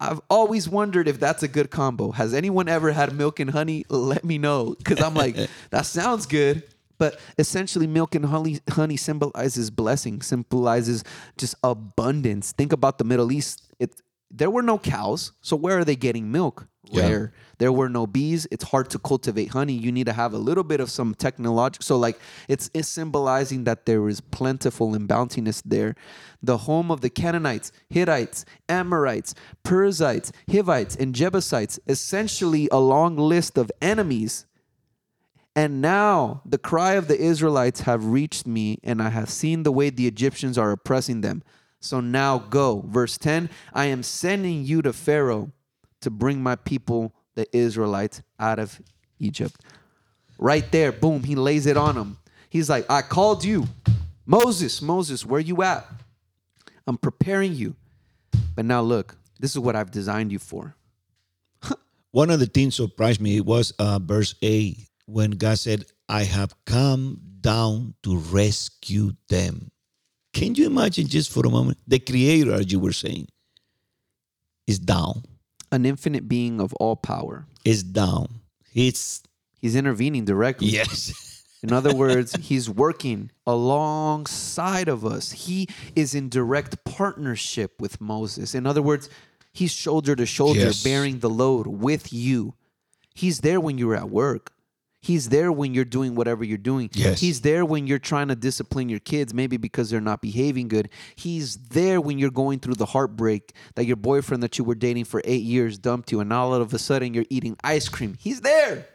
I've 0.00 0.22
always 0.30 0.70
wondered 0.70 1.08
if 1.08 1.20
that's 1.20 1.42
a 1.42 1.48
good 1.48 1.70
combo. 1.70 2.12
Has 2.12 2.32
anyone 2.32 2.68
ever 2.68 2.92
had 2.92 3.14
milk 3.14 3.38
and 3.38 3.50
honey? 3.50 3.84
Let 3.90 4.24
me 4.24 4.38
know 4.38 4.76
because 4.78 5.02
I'm 5.02 5.14
like, 5.14 5.36
that 5.70 5.84
sounds 5.84 6.24
good. 6.24 6.62
But 6.98 7.18
essentially, 7.38 7.86
milk 7.86 8.14
and 8.14 8.26
honey, 8.26 8.60
honey 8.70 8.96
symbolizes 8.96 9.70
blessing, 9.70 10.22
symbolizes 10.22 11.04
just 11.36 11.54
abundance. 11.62 12.52
Think 12.52 12.72
about 12.72 12.98
the 12.98 13.04
Middle 13.04 13.32
East. 13.32 13.62
It, 13.78 14.00
there 14.30 14.50
were 14.50 14.62
no 14.62 14.78
cows. 14.78 15.32
So 15.40 15.56
where 15.56 15.78
are 15.78 15.84
they 15.84 15.96
getting 15.96 16.30
milk? 16.32 16.66
Yeah. 16.90 17.26
There 17.58 17.72
were 17.72 17.88
no 17.88 18.06
bees. 18.06 18.46
It's 18.50 18.64
hard 18.64 18.90
to 18.90 18.98
cultivate 18.98 19.48
honey. 19.48 19.72
You 19.72 19.90
need 19.90 20.06
to 20.06 20.12
have 20.12 20.32
a 20.32 20.38
little 20.38 20.62
bit 20.62 20.80
of 20.80 20.90
some 20.90 21.14
technological. 21.14 21.82
So 21.82 21.96
like 21.96 22.18
it's 22.48 22.70
it's 22.74 22.88
symbolizing 22.88 23.64
that 23.64 23.86
there 23.86 24.08
is 24.08 24.20
plentiful 24.20 24.94
and 24.94 25.08
bountiness 25.08 25.62
there. 25.64 25.94
The 26.42 26.58
home 26.58 26.90
of 26.90 27.00
the 27.00 27.10
Canaanites, 27.10 27.72
Hittites, 27.88 28.44
Amorites, 28.68 29.34
Perizzites, 29.64 30.32
Hivites, 30.50 30.96
and 30.96 31.14
Jebusites. 31.14 31.80
Essentially 31.88 32.68
a 32.70 32.78
long 32.78 33.16
list 33.16 33.58
of 33.58 33.70
enemies 33.80 34.46
and 35.56 35.80
now 35.80 36.42
the 36.44 36.58
cry 36.58 36.92
of 36.92 37.08
the 37.08 37.18
Israelites 37.18 37.80
have 37.80 38.04
reached 38.04 38.46
me, 38.46 38.78
and 38.84 39.02
I 39.02 39.08
have 39.08 39.30
seen 39.30 39.62
the 39.62 39.72
way 39.72 39.88
the 39.88 40.06
Egyptians 40.06 40.58
are 40.58 40.70
oppressing 40.70 41.22
them. 41.22 41.42
So 41.80 42.00
now 42.00 42.38
go. 42.38 42.84
Verse 42.86 43.16
10 43.16 43.48
I 43.72 43.86
am 43.86 44.02
sending 44.02 44.64
you 44.64 44.82
to 44.82 44.92
Pharaoh 44.92 45.50
to 46.02 46.10
bring 46.10 46.42
my 46.42 46.56
people, 46.56 47.14
the 47.36 47.48
Israelites, 47.56 48.20
out 48.38 48.58
of 48.58 48.82
Egypt. 49.18 49.58
Right 50.38 50.70
there, 50.70 50.92
boom, 50.92 51.22
he 51.24 51.34
lays 51.34 51.64
it 51.64 51.78
on 51.78 51.94
them. 51.94 52.18
He's 52.50 52.68
like, 52.68 52.84
I 52.90 53.00
called 53.00 53.42
you. 53.42 53.66
Moses, 54.26 54.82
Moses, 54.82 55.24
where 55.24 55.40
you 55.40 55.62
at? 55.62 55.86
I'm 56.86 56.98
preparing 56.98 57.54
you. 57.54 57.76
But 58.54 58.66
now 58.66 58.82
look, 58.82 59.16
this 59.40 59.52
is 59.52 59.58
what 59.58 59.74
I've 59.74 59.90
designed 59.90 60.32
you 60.32 60.38
for. 60.38 60.76
One 62.10 62.28
of 62.28 62.40
the 62.40 62.46
things 62.46 62.74
surprised 62.74 63.22
me 63.22 63.40
was 63.40 63.70
uh, 63.78 63.98
verse 64.00 64.34
8 64.42 64.85
when 65.06 65.32
God 65.32 65.58
said, 65.58 65.84
I 66.08 66.24
have 66.24 66.54
come 66.66 67.20
down 67.40 67.94
to 68.02 68.16
rescue 68.16 69.12
them. 69.28 69.70
Can 70.32 70.54
you 70.54 70.66
imagine 70.66 71.06
just 71.06 71.32
for 71.32 71.46
a 71.46 71.50
moment? 71.50 71.78
The 71.86 71.98
creator, 71.98 72.52
as 72.52 72.70
you 72.70 72.78
were 72.78 72.92
saying, 72.92 73.28
is 74.66 74.78
down. 74.78 75.22
An 75.72 75.86
infinite 75.86 76.28
being 76.28 76.60
of 76.60 76.72
all 76.74 76.96
power. 76.96 77.46
Is 77.64 77.82
down. 77.82 78.40
He's 78.70 79.22
He's 79.60 79.74
intervening 79.74 80.24
directly. 80.24 80.68
yes. 80.68 81.22
In 81.62 81.72
other 81.72 81.92
words, 81.94 82.34
he's 82.34 82.68
working 82.70 83.30
alongside 83.46 84.86
of 84.88 85.04
us. 85.04 85.32
He 85.32 85.66
is 85.96 86.14
in 86.14 86.28
direct 86.28 86.84
partnership 86.84 87.80
with 87.80 88.00
Moses. 88.00 88.54
In 88.54 88.66
other 88.66 88.82
words, 88.82 89.08
he's 89.52 89.72
shoulder 89.72 90.14
to 90.14 90.26
shoulder 90.26 90.60
Yes. 90.60 90.84
bearing 90.84 91.18
the 91.20 91.30
load 91.30 91.66
with 91.66 92.12
you. 92.12 92.54
He's 93.14 93.40
there 93.40 93.58
when 93.58 93.78
you're 93.78 93.96
at 93.96 94.10
work. 94.10 94.52
He's 95.06 95.28
there 95.28 95.52
when 95.52 95.72
you're 95.72 95.84
doing 95.84 96.16
whatever 96.16 96.42
you're 96.42 96.58
doing. 96.58 96.90
Yes. 96.92 97.20
He's 97.20 97.42
there 97.42 97.64
when 97.64 97.86
you're 97.86 98.00
trying 98.00 98.26
to 98.26 98.34
discipline 98.34 98.88
your 98.88 98.98
kids, 98.98 99.32
maybe 99.32 99.56
because 99.56 99.88
they're 99.88 100.00
not 100.00 100.20
behaving 100.20 100.66
good. 100.66 100.88
He's 101.14 101.56
there 101.68 102.00
when 102.00 102.18
you're 102.18 102.32
going 102.32 102.58
through 102.58 102.74
the 102.74 102.86
heartbreak 102.86 103.54
that 103.76 103.86
your 103.86 103.94
boyfriend 103.94 104.42
that 104.42 104.58
you 104.58 104.64
were 104.64 104.74
dating 104.74 105.04
for 105.04 105.22
eight 105.24 105.44
years 105.44 105.78
dumped 105.78 106.10
you, 106.10 106.18
and 106.18 106.28
now 106.28 106.46
all 106.46 106.54
of 106.54 106.74
a 106.74 106.78
sudden 106.80 107.14
you're 107.14 107.24
eating 107.30 107.56
ice 107.62 107.88
cream. 107.88 108.16
He's 108.18 108.40
there. 108.40 108.88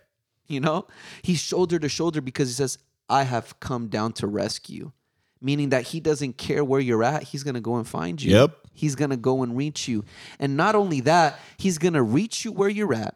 You 0.48 0.60
know, 0.60 0.86
he's 1.22 1.40
shoulder 1.40 1.80
to 1.80 1.88
shoulder 1.88 2.20
because 2.20 2.50
he 2.50 2.56
says, 2.56 2.78
I 3.08 3.24
have 3.24 3.58
come 3.62 3.88
down 3.88 4.12
to 4.14 4.28
rescue, 4.28 4.92
meaning 5.40 5.70
that 5.70 5.84
he 5.84 6.02
doesn't 6.02 6.38
care 6.38 6.66
where 6.66 6.82
you're 6.82 7.06
at. 7.06 7.24
He's 7.24 7.44
going 7.44 7.56
to 7.56 7.62
go 7.62 7.78
and 7.78 7.88
find 7.88 8.22
you. 8.22 8.32
Yep. 8.32 8.58
He's 8.74 8.96
going 8.96 9.12
to 9.12 9.18
go 9.18 9.44
and 9.44 9.56
reach 9.56 9.88
you. 9.88 10.04
And 10.40 10.58
not 10.58 10.76
only 10.76 11.00
that, 11.02 11.40
he's 11.58 11.78
going 11.78 11.94
to 11.94 12.04
reach 12.04 12.44
you 12.44 12.52
where 12.52 12.68
you're 12.68 12.94
at 12.94 13.16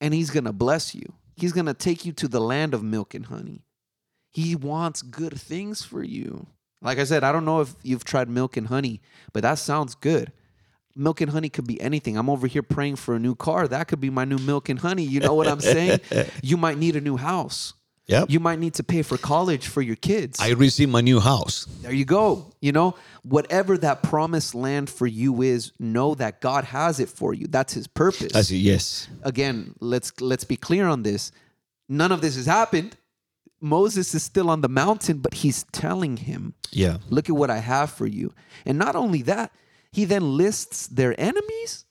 and 0.00 0.14
he's 0.14 0.30
going 0.30 0.44
to 0.44 0.52
bless 0.52 0.94
you. 0.94 1.12
He's 1.40 1.52
going 1.52 1.66
to 1.66 1.74
take 1.74 2.04
you 2.04 2.12
to 2.12 2.28
the 2.28 2.40
land 2.40 2.74
of 2.74 2.82
milk 2.82 3.14
and 3.14 3.26
honey. 3.26 3.64
He 4.30 4.54
wants 4.54 5.02
good 5.02 5.40
things 5.40 5.82
for 5.82 6.02
you. 6.02 6.46
Like 6.82 6.98
I 6.98 7.04
said, 7.04 7.24
I 7.24 7.32
don't 7.32 7.44
know 7.44 7.60
if 7.60 7.74
you've 7.82 8.04
tried 8.04 8.28
milk 8.28 8.56
and 8.56 8.68
honey, 8.68 9.00
but 9.32 9.42
that 9.42 9.54
sounds 9.54 9.94
good. 9.94 10.32
Milk 10.96 11.20
and 11.20 11.30
honey 11.30 11.48
could 11.48 11.66
be 11.66 11.80
anything. 11.80 12.16
I'm 12.16 12.30
over 12.30 12.46
here 12.46 12.62
praying 12.62 12.96
for 12.96 13.14
a 13.14 13.18
new 13.18 13.34
car. 13.34 13.68
That 13.68 13.88
could 13.88 14.00
be 14.00 14.10
my 14.10 14.24
new 14.24 14.38
milk 14.38 14.68
and 14.68 14.78
honey. 14.78 15.04
You 15.04 15.20
know 15.20 15.34
what 15.34 15.46
I'm 15.46 15.60
saying? 15.60 16.00
you 16.42 16.56
might 16.56 16.78
need 16.78 16.96
a 16.96 17.00
new 17.00 17.16
house. 17.16 17.74
Yep. 18.10 18.30
You 18.30 18.40
might 18.40 18.58
need 18.58 18.74
to 18.74 18.82
pay 18.82 19.02
for 19.02 19.16
college 19.16 19.68
for 19.68 19.82
your 19.82 19.96
kids. 19.96 20.40
I 20.40 20.50
received 20.50 20.90
my 20.90 21.00
new 21.00 21.20
house. 21.20 21.66
there 21.82 21.92
you 21.92 22.04
go. 22.04 22.52
You 22.60 22.72
know, 22.72 22.96
whatever 23.22 23.78
that 23.78 24.02
promised 24.02 24.54
land 24.54 24.90
for 24.90 25.06
you 25.06 25.42
is, 25.42 25.72
know 25.78 26.14
that 26.16 26.40
God 26.40 26.64
has 26.64 26.98
it 26.98 27.08
for 27.08 27.32
you. 27.34 27.46
That's 27.46 27.72
his 27.72 27.86
purpose 27.86 28.32
said, 28.32 28.56
yes. 28.56 29.08
again, 29.22 29.74
let's 29.80 30.12
let's 30.20 30.44
be 30.44 30.56
clear 30.56 30.86
on 30.88 31.02
this. 31.04 31.30
None 31.88 32.10
of 32.12 32.20
this 32.20 32.34
has 32.36 32.46
happened. 32.46 32.96
Moses 33.60 34.14
is 34.14 34.22
still 34.22 34.48
on 34.48 34.62
the 34.62 34.68
mountain, 34.68 35.18
but 35.18 35.34
he's 35.34 35.64
telling 35.70 36.16
him, 36.16 36.54
Yeah. 36.72 36.96
"Look 37.10 37.28
at 37.28 37.36
what 37.36 37.50
I 37.50 37.58
have 37.58 37.90
for 37.90 38.06
you." 38.06 38.32
And 38.64 38.78
not 38.78 38.96
only 38.96 39.22
that, 39.22 39.52
he 39.92 40.04
then 40.06 40.36
lists 40.38 40.86
their 40.88 41.14
enemies. 41.20 41.84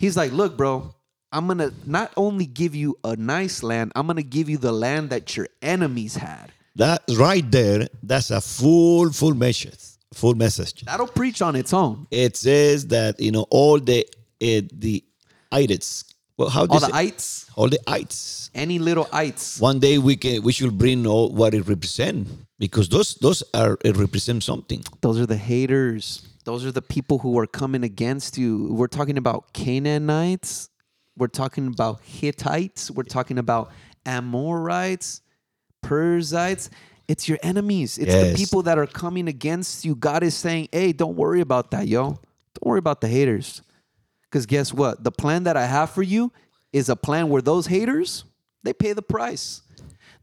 He's 0.00 0.16
like, 0.16 0.32
"Look, 0.32 0.56
bro, 0.56 0.95
I'm 1.36 1.46
going 1.50 1.58
to 1.66 1.72
not 1.84 2.08
only 2.16 2.46
give 2.46 2.74
you 2.82 2.90
a 3.04 3.14
nice 3.16 3.62
land, 3.70 3.92
I'm 3.96 4.06
going 4.10 4.16
to 4.26 4.30
give 4.36 4.48
you 4.52 4.58
the 4.68 4.72
land 4.72 5.10
that 5.10 5.36
your 5.36 5.48
enemies 5.74 6.14
had." 6.16 6.46
That 6.76 7.02
right 7.26 7.46
there, 7.58 7.88
that's 8.02 8.30
a 8.30 8.40
full, 8.40 9.10
full 9.20 9.34
message. 9.34 9.78
Full 10.14 10.34
message. 10.34 10.76
That'll 10.88 11.06
preach 11.20 11.40
on 11.42 11.56
its 11.56 11.72
own. 11.82 12.06
It 12.10 12.36
says 12.36 12.86
that, 12.88 13.12
you 13.20 13.32
know, 13.32 13.44
all 13.50 13.78
the 13.80 14.00
uh, 14.42 14.60
the 14.84 15.04
ites. 15.52 16.04
Well, 16.38 16.50
how 16.50 16.66
do 16.66 16.72
All 16.74 16.80
the 16.80 16.86
say- 16.92 17.06
ites, 17.08 17.50
all 17.56 17.68
the 17.76 17.80
ites. 18.00 18.50
any 18.54 18.78
little 18.78 19.08
ites. 19.12 19.58
One 19.70 19.78
day 19.86 19.96
we 20.08 20.14
can 20.16 20.42
we 20.42 20.52
should 20.52 20.76
bring 20.76 21.06
all 21.06 21.26
what 21.40 21.54
it 21.54 21.64
represent 21.74 22.28
because 22.58 22.86
those 22.94 23.08
those 23.24 23.42
are 23.54 23.78
it 23.88 23.96
represent 23.96 24.42
something. 24.50 24.80
Those 25.00 25.18
are 25.22 25.26
the 25.34 25.42
haters. 25.52 26.04
Those 26.44 26.62
are 26.66 26.72
the 26.72 26.82
people 26.96 27.16
who 27.24 27.32
are 27.40 27.46
coming 27.60 27.82
against 27.92 28.36
you. 28.38 28.50
We're 28.78 28.92
talking 28.98 29.18
about 29.18 29.52
Canaanites. 29.54 30.68
We're 31.16 31.28
talking 31.28 31.66
about 31.66 32.00
Hittites. 32.02 32.90
We're 32.90 33.04
talking 33.04 33.38
about 33.38 33.72
Amorites, 34.04 35.22
Perizzites. 35.82 36.70
It's 37.08 37.28
your 37.28 37.38
enemies. 37.42 37.98
It's 37.98 38.12
the 38.12 38.34
people 38.36 38.62
that 38.62 38.78
are 38.78 38.86
coming 38.86 39.28
against 39.28 39.84
you. 39.84 39.94
God 39.94 40.22
is 40.22 40.34
saying, 40.34 40.68
hey, 40.72 40.92
don't 40.92 41.16
worry 41.16 41.40
about 41.40 41.70
that, 41.70 41.86
yo. 41.86 42.04
Don't 42.10 42.64
worry 42.64 42.78
about 42.78 43.00
the 43.00 43.08
haters. 43.08 43.62
Because 44.24 44.46
guess 44.46 44.74
what? 44.74 45.04
The 45.04 45.12
plan 45.12 45.44
that 45.44 45.56
I 45.56 45.66
have 45.66 45.90
for 45.90 46.02
you 46.02 46.32
is 46.72 46.88
a 46.88 46.96
plan 46.96 47.28
where 47.28 47.40
those 47.40 47.66
haters, 47.66 48.24
they 48.64 48.72
pay 48.72 48.92
the 48.92 49.02
price. 49.02 49.62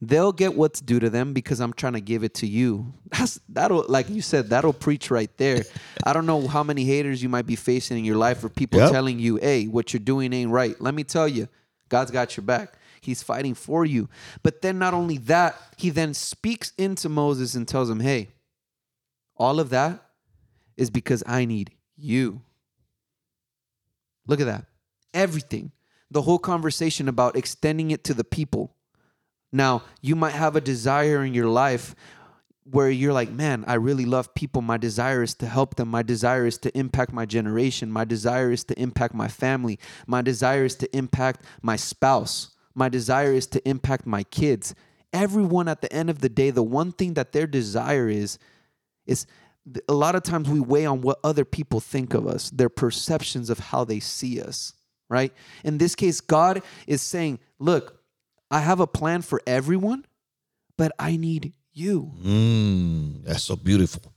They'll 0.08 0.32
get 0.34 0.56
what's 0.56 0.82
due 0.82 1.00
to 1.00 1.10
them 1.10 1.34
because 1.34 1.60
I'm 1.62 1.72
trying 1.74 1.94
to 1.94 2.02
give 2.02 2.24
it 2.24 2.34
to 2.36 2.48
you. 2.48 2.94
That's 3.12 3.40
that'll 3.48 3.86
like 3.88 4.10
you 4.10 4.22
said, 4.22 4.50
that'll 4.50 4.74
preach 4.74 5.10
right 5.12 5.30
there. 5.38 5.64
I 6.04 6.14
don't 6.14 6.26
know 6.26 6.48
how 6.48 6.64
many 6.64 6.84
haters 6.84 7.22
you 7.22 7.30
might 7.30 7.46
be 7.46 7.56
facing 7.56 7.98
in 8.00 8.04
your 8.06 8.18
life 8.18 8.44
or 8.44 8.50
people 8.50 8.80
Yep. 8.80 8.92
telling 8.92 9.20
you, 9.20 9.38
hey, 9.38 9.68
what 9.68 9.94
you're 9.94 10.00
doing 10.00 10.34
ain't 10.34 10.52
right. 10.52 10.80
Let 10.82 10.94
me 10.94 11.04
tell 11.04 11.28
you, 11.28 11.48
God's 11.90 12.12
got 12.12 12.36
your 12.36 12.44
back. 12.44 12.74
He's 13.02 13.22
fighting 13.22 13.54
for 13.54 13.86
you. 13.86 14.10
But 14.42 14.62
then 14.62 14.80
not 14.80 14.94
only 14.94 15.18
that, 15.20 15.56
he 15.78 15.90
then 15.90 16.14
speaks 16.14 16.74
into 16.78 17.08
Moses 17.10 17.54
and 17.54 17.68
tells 17.68 17.90
him, 17.90 18.00
hey, 18.00 18.30
all 19.38 19.60
of 19.60 19.70
that 19.70 20.04
is 20.78 20.90
because 20.90 21.24
I 21.28 21.46
need 21.46 21.72
you. 21.96 22.42
Look 24.28 24.40
at 24.40 24.46
that. 24.48 24.66
Everything. 25.14 25.72
The 26.10 26.22
whole 26.22 26.40
conversation 26.40 27.08
about 27.08 27.36
extending 27.36 27.92
it 27.92 28.04
to 28.06 28.14
the 28.14 28.24
people. 28.24 28.76
Now, 29.54 29.84
you 30.02 30.16
might 30.16 30.34
have 30.34 30.56
a 30.56 30.62
desire 30.62 31.24
in 31.24 31.36
your 31.36 31.48
life 31.48 31.96
where 32.70 32.90
you're 32.90 33.14
like, 33.14 33.30
man, 33.30 33.64
I 33.68 33.76
really 33.76 34.06
love 34.06 34.34
people. 34.34 34.62
My 34.62 34.78
desire 34.78 35.22
is 35.22 35.36
to 35.36 35.46
help 35.46 35.76
them. 35.76 35.90
My 35.90 36.02
desire 36.02 36.48
is 36.48 36.58
to 36.60 36.76
impact 36.78 37.14
my 37.14 37.26
generation. 37.26 37.92
My 37.92 38.04
desire 38.04 38.52
is 38.52 38.64
to 38.66 38.80
impact 38.80 39.14
my 39.14 39.28
family. 39.28 39.80
My 40.08 40.22
desire 40.22 40.66
is 40.66 40.76
to 40.78 40.98
impact 40.98 41.44
my 41.62 41.76
spouse. 41.76 42.56
My 42.74 42.90
desire 42.90 43.34
is 43.34 43.46
to 43.48 43.70
impact 43.70 44.08
my 44.08 44.24
kids. 44.24 44.74
Everyone 45.12 45.68
at 45.68 45.82
the 45.82 45.94
end 45.94 46.10
of 46.10 46.20
the 46.20 46.30
day, 46.30 46.50
the 46.50 46.64
one 46.64 46.92
thing 46.92 47.14
that 47.14 47.32
their 47.32 47.46
desire 47.46 48.10
is, 48.10 48.40
is 49.06 49.28
a 49.88 49.94
lot 49.94 50.16
of 50.16 50.24
times 50.24 50.50
we 50.50 50.60
weigh 50.60 50.88
on 50.88 51.02
what 51.02 51.20
other 51.24 51.46
people 51.46 51.80
think 51.80 52.16
of 52.16 52.26
us, 52.26 52.50
their 52.50 52.70
perceptions 52.70 53.52
of 53.52 53.60
how 53.60 53.84
they 53.84 54.00
see 54.00 54.42
us, 54.42 54.74
right? 55.10 55.32
In 55.64 55.78
this 55.78 55.94
case, 55.94 56.22
God 56.22 56.64
is 56.88 57.02
saying, 57.02 57.40
look, 57.60 58.03
I 58.54 58.60
have 58.60 58.80
a 58.80 58.86
plan 58.86 59.24
for 59.24 59.42
everyone, 59.48 60.06
but 60.78 60.92
I 61.00 61.18
need 61.18 61.54
you. 61.74 62.12
Mm, 62.24 63.24
that's 63.24 63.42
so 63.44 63.56
beautiful. 63.56 64.14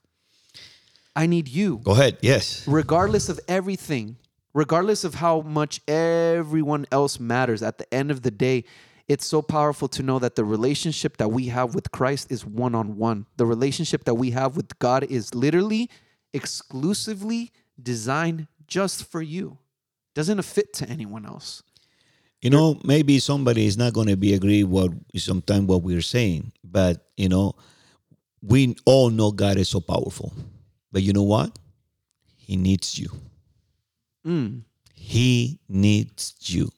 I 1.17 1.25
need 1.25 1.49
you. 1.49 1.81
Go 1.83 1.93
ahead. 1.93 2.19
Yes. 2.21 2.69
Regardless 2.69 3.31
of 3.31 3.41
everything, 3.49 4.17
regardless 4.53 5.05
of 5.05 5.15
how 5.15 5.41
much 5.41 5.81
everyone 5.89 6.85
else 6.93 7.19
matters, 7.19 7.63
at 7.63 7.79
the 7.79 7.93
end 7.95 8.11
of 8.11 8.21
the 8.21 8.31
day, 8.31 8.65
it's 9.09 9.25
so 9.25 9.41
powerful 9.41 9.89
to 9.89 10.03
know 10.03 10.19
that 10.19 10.35
the 10.35 10.45
relationship 10.45 11.17
that 11.17 11.29
we 11.29 11.47
have 11.47 11.75
with 11.75 11.91
Christ 11.91 12.31
is 12.31 12.45
one 12.45 12.75
on 12.75 12.99
one. 12.99 13.25
The 13.39 13.47
relationship 13.47 14.05
that 14.05 14.17
we 14.17 14.33
have 14.33 14.55
with 14.55 14.79
God 14.79 15.05
is 15.05 15.35
literally 15.35 15.89
exclusively 16.35 17.53
designed 17.83 18.49
just 18.67 19.11
for 19.11 19.23
you. 19.23 19.57
Doesn't 20.15 20.43
fit 20.43 20.75
to 20.75 20.89
anyone 20.91 21.25
else. 21.25 21.63
You 22.43 22.51
know, 22.51 22.79
maybe 22.85 23.19
somebody 23.19 23.67
is 23.67 23.77
not 23.77 23.93
going 23.93 24.09
to 24.09 24.17
be 24.17 24.35
agree 24.35 24.63
what 24.63 24.93
sometimes 25.17 25.67
what 25.67 25.83
we're 25.83 26.03
saying, 26.03 26.53
but 26.63 27.07
you 27.17 27.29
know, 27.29 27.55
we 28.43 28.77
all 28.85 29.11
know 29.11 29.33
God 29.33 29.57
is 29.57 29.69
so 29.71 29.81
powerful. 29.81 30.33
But 30.93 31.03
you 31.03 31.13
know 31.13 31.23
what? 31.25 31.59
He 32.37 32.57
needs 32.57 32.99
you. 32.99 33.09
He 34.95 35.61
needs 35.69 36.35
you. 36.47 36.71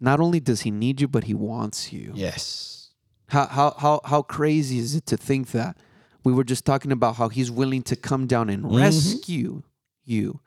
Not 0.00 0.20
only 0.20 0.40
does 0.40 0.62
he 0.62 0.70
need 0.70 1.00
you, 1.00 1.08
but 1.08 1.24
he 1.24 1.34
wants 1.34 1.92
you. 1.92 2.12
Yes. 2.14 2.90
How 3.28 3.46
how 3.46 3.74
how 3.78 4.00
how 4.04 4.22
crazy 4.22 4.78
is 4.78 4.94
it 4.94 5.06
to 5.06 5.16
think 5.16 5.52
that? 5.52 5.76
We 6.24 6.32
were 6.32 6.44
just 6.44 6.64
talking 6.64 6.92
about 6.92 7.16
how 7.16 7.28
he's 7.28 7.50
willing 7.50 7.82
to 7.84 7.96
come 7.96 8.26
down 8.26 8.48
and 8.48 8.64
Mm-hmm. 8.64 8.76
rescue 8.76 9.62
you. 10.04 10.40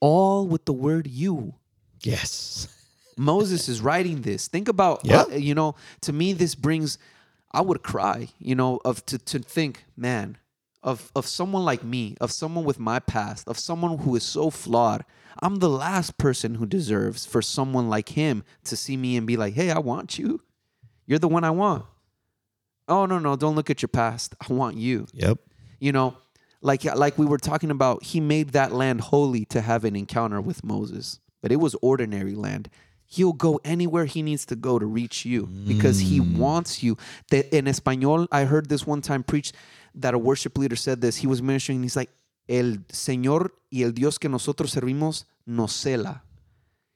All 0.00 0.46
with 0.46 0.64
the 0.66 0.72
word 0.72 1.06
you. 1.06 1.54
Yes. 2.02 2.68
Moses 3.16 3.68
is 3.68 3.80
writing 3.80 4.22
this. 4.22 4.48
Think 4.48 4.68
about, 4.68 5.00
Yeah. 5.04 5.22
uh, 5.22 5.28
you 5.36 5.54
know, 5.54 5.74
to 6.02 6.12
me, 6.12 6.32
this 6.32 6.54
brings, 6.54 6.98
I 7.52 7.60
would 7.60 7.82
cry, 7.82 8.28
you 8.38 8.54
know, 8.54 8.80
of 8.84 9.04
to, 9.06 9.18
to 9.18 9.38
think, 9.38 9.84
man, 9.96 10.38
of, 10.82 11.10
of 11.16 11.26
someone 11.26 11.64
like 11.64 11.82
me, 11.84 12.16
of 12.20 12.30
someone 12.32 12.64
with 12.64 12.78
my 12.78 12.98
past, 12.98 13.48
of 13.48 13.58
someone 13.58 13.98
who 13.98 14.16
is 14.16 14.22
so 14.24 14.50
flawed. 14.50 15.04
I'm 15.42 15.56
the 15.56 15.68
last 15.70 16.16
person 16.18 16.56
who 16.56 16.66
deserves 16.66 17.26
for 17.26 17.42
someone 17.42 17.88
like 17.88 18.10
him 18.10 18.44
to 18.64 18.76
see 18.76 18.96
me 18.96 19.16
and 19.16 19.26
be 19.26 19.36
like, 19.36 19.54
hey, 19.54 19.70
I 19.70 19.78
want 19.78 20.18
you. 20.18 20.40
You're 21.06 21.18
the 21.18 21.28
one 21.28 21.44
I 21.44 21.50
want. 21.50 21.84
Oh, 22.86 23.06
no, 23.06 23.18
no, 23.18 23.34
don't 23.36 23.54
look 23.54 23.70
at 23.70 23.80
your 23.82 23.88
past. 23.88 24.34
I 24.48 24.52
want 24.52 24.76
you 24.76 25.06
Yep. 25.14 25.38
you 25.80 25.92
know 25.92 26.16
like 26.60 26.84
like 26.84 27.18
we 27.18 27.26
were 27.26 27.38
talking 27.38 27.70
about 27.70 28.02
he 28.04 28.20
made 28.20 28.50
that 28.50 28.72
land 28.72 29.00
holy 29.00 29.44
to 29.46 29.60
have 29.60 29.84
an 29.84 29.94
encounter 29.96 30.40
with 30.40 30.64
moses 30.64 31.18
but 31.42 31.52
it 31.52 31.56
was 31.56 31.74
ordinary 31.82 32.34
land 32.34 32.70
he'll 33.14 33.32
go 33.32 33.60
anywhere 33.64 34.04
he 34.04 34.22
needs 34.22 34.44
to 34.44 34.56
go 34.56 34.78
to 34.78 34.86
reach 34.86 35.24
you 35.24 35.46
because 35.66 35.98
he 36.00 36.20
mm. 36.20 36.36
wants 36.36 36.82
you 36.82 36.96
in 37.30 37.64
español 37.66 38.26
i 38.32 38.44
heard 38.44 38.68
this 38.68 38.86
one 38.86 39.00
time 39.00 39.22
preached 39.22 39.54
that 39.94 40.14
a 40.14 40.18
worship 40.18 40.58
leader 40.58 40.76
said 40.76 41.00
this 41.00 41.16
he 41.16 41.26
was 41.26 41.40
ministering 41.40 41.76
and 41.76 41.84
he's 41.84 41.96
like 41.96 42.10
el 42.48 42.78
señor 42.88 43.50
y 43.72 43.82
el 43.82 43.92
dios 43.92 44.18
que 44.18 44.28
nosotros 44.28 44.72
servimos 44.72 45.24
nos 45.46 45.72
cela 45.72 46.22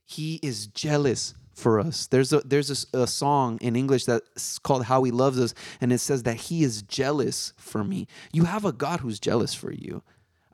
he 0.04 0.40
is 0.42 0.66
jealous 0.68 1.34
for 1.58 1.80
us. 1.80 2.06
There's 2.06 2.32
a 2.32 2.40
there's 2.40 2.70
a 2.94 3.02
a, 3.02 3.06
song 3.06 3.58
in 3.60 3.76
English 3.76 4.04
that's 4.06 4.58
called 4.58 4.84
"How 4.84 5.02
He 5.02 5.10
Loves 5.10 5.38
Us," 5.38 5.52
and 5.80 5.92
it 5.92 5.98
says 5.98 6.22
that 6.22 6.36
He 6.36 6.62
is 6.62 6.82
jealous 6.82 7.52
for 7.56 7.84
me. 7.84 8.06
You 8.32 8.44
have 8.44 8.64
a 8.64 8.72
God 8.72 9.00
who's 9.00 9.18
jealous 9.18 9.54
for 9.54 9.72
you. 9.72 10.02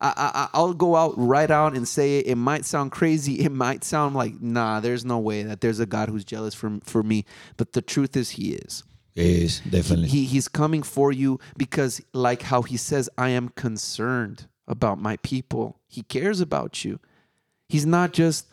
I, 0.00 0.12
I 0.16 0.48
I'll 0.52 0.74
go 0.74 0.96
out 0.96 1.14
right 1.16 1.50
out 1.50 1.74
and 1.74 1.86
say 1.86 2.18
it. 2.18 2.26
It 2.26 2.36
might 2.36 2.64
sound 2.64 2.92
crazy. 2.92 3.34
It 3.44 3.52
might 3.52 3.84
sound 3.84 4.14
like 4.14 4.40
nah. 4.40 4.80
There's 4.80 5.04
no 5.04 5.18
way 5.18 5.42
that 5.42 5.60
there's 5.60 5.80
a 5.80 5.86
God 5.86 6.08
who's 6.08 6.24
jealous 6.24 6.54
for 6.54 6.78
for 6.82 7.02
me. 7.02 7.24
But 7.56 7.72
the 7.72 7.82
truth 7.82 8.16
is, 8.16 8.30
He 8.30 8.54
is. 8.54 8.84
Yes, 9.14 9.60
definitely. 9.60 10.08
He 10.08 10.24
he's 10.24 10.48
coming 10.48 10.82
for 10.82 11.12
you 11.12 11.38
because 11.56 12.00
like 12.12 12.42
how 12.42 12.62
he 12.62 12.76
says 12.76 13.08
I 13.16 13.30
am 13.30 13.50
concerned 13.50 14.48
about 14.66 15.00
my 15.00 15.16
people. 15.18 15.80
He 15.86 16.02
cares 16.02 16.40
about 16.40 16.84
you. 16.84 16.98
He's 17.68 17.86
not 17.86 18.12
just 18.12 18.46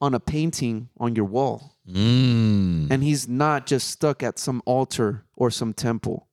on 0.00 0.14
a 0.14 0.20
painting 0.20 0.88
on 0.98 1.14
your 1.14 1.26
wall. 1.26 1.76
Mm. 1.88 2.90
And 2.90 3.02
he's 3.02 3.28
not 3.28 3.66
just 3.66 3.88
stuck 3.88 4.22
at 4.22 4.38
some 4.38 4.62
altar 4.64 5.24
or 5.36 5.50
some 5.50 5.72
temple. 5.72 6.26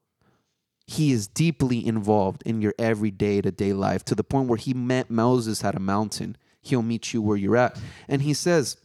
He 0.88 1.12
is 1.12 1.28
deeply 1.28 1.86
involved 1.86 2.42
in 2.44 2.62
your 2.62 2.74
everyday 2.80 3.42
to 3.42 3.52
day 3.52 3.74
life 3.74 4.06
to 4.06 4.16
the 4.16 4.24
point 4.24 4.48
where 4.48 4.58
he 4.58 4.74
met 4.74 5.10
Moses 5.10 5.64
at 5.64 5.76
a 5.76 5.82
mountain. 5.82 6.38
He'll 6.62 6.82
meet 6.82 7.14
you 7.14 7.22
where 7.22 7.38
you're 7.38 7.58
at. 7.58 7.78
And 8.08 8.22
he 8.22 8.34
says, 8.34 8.78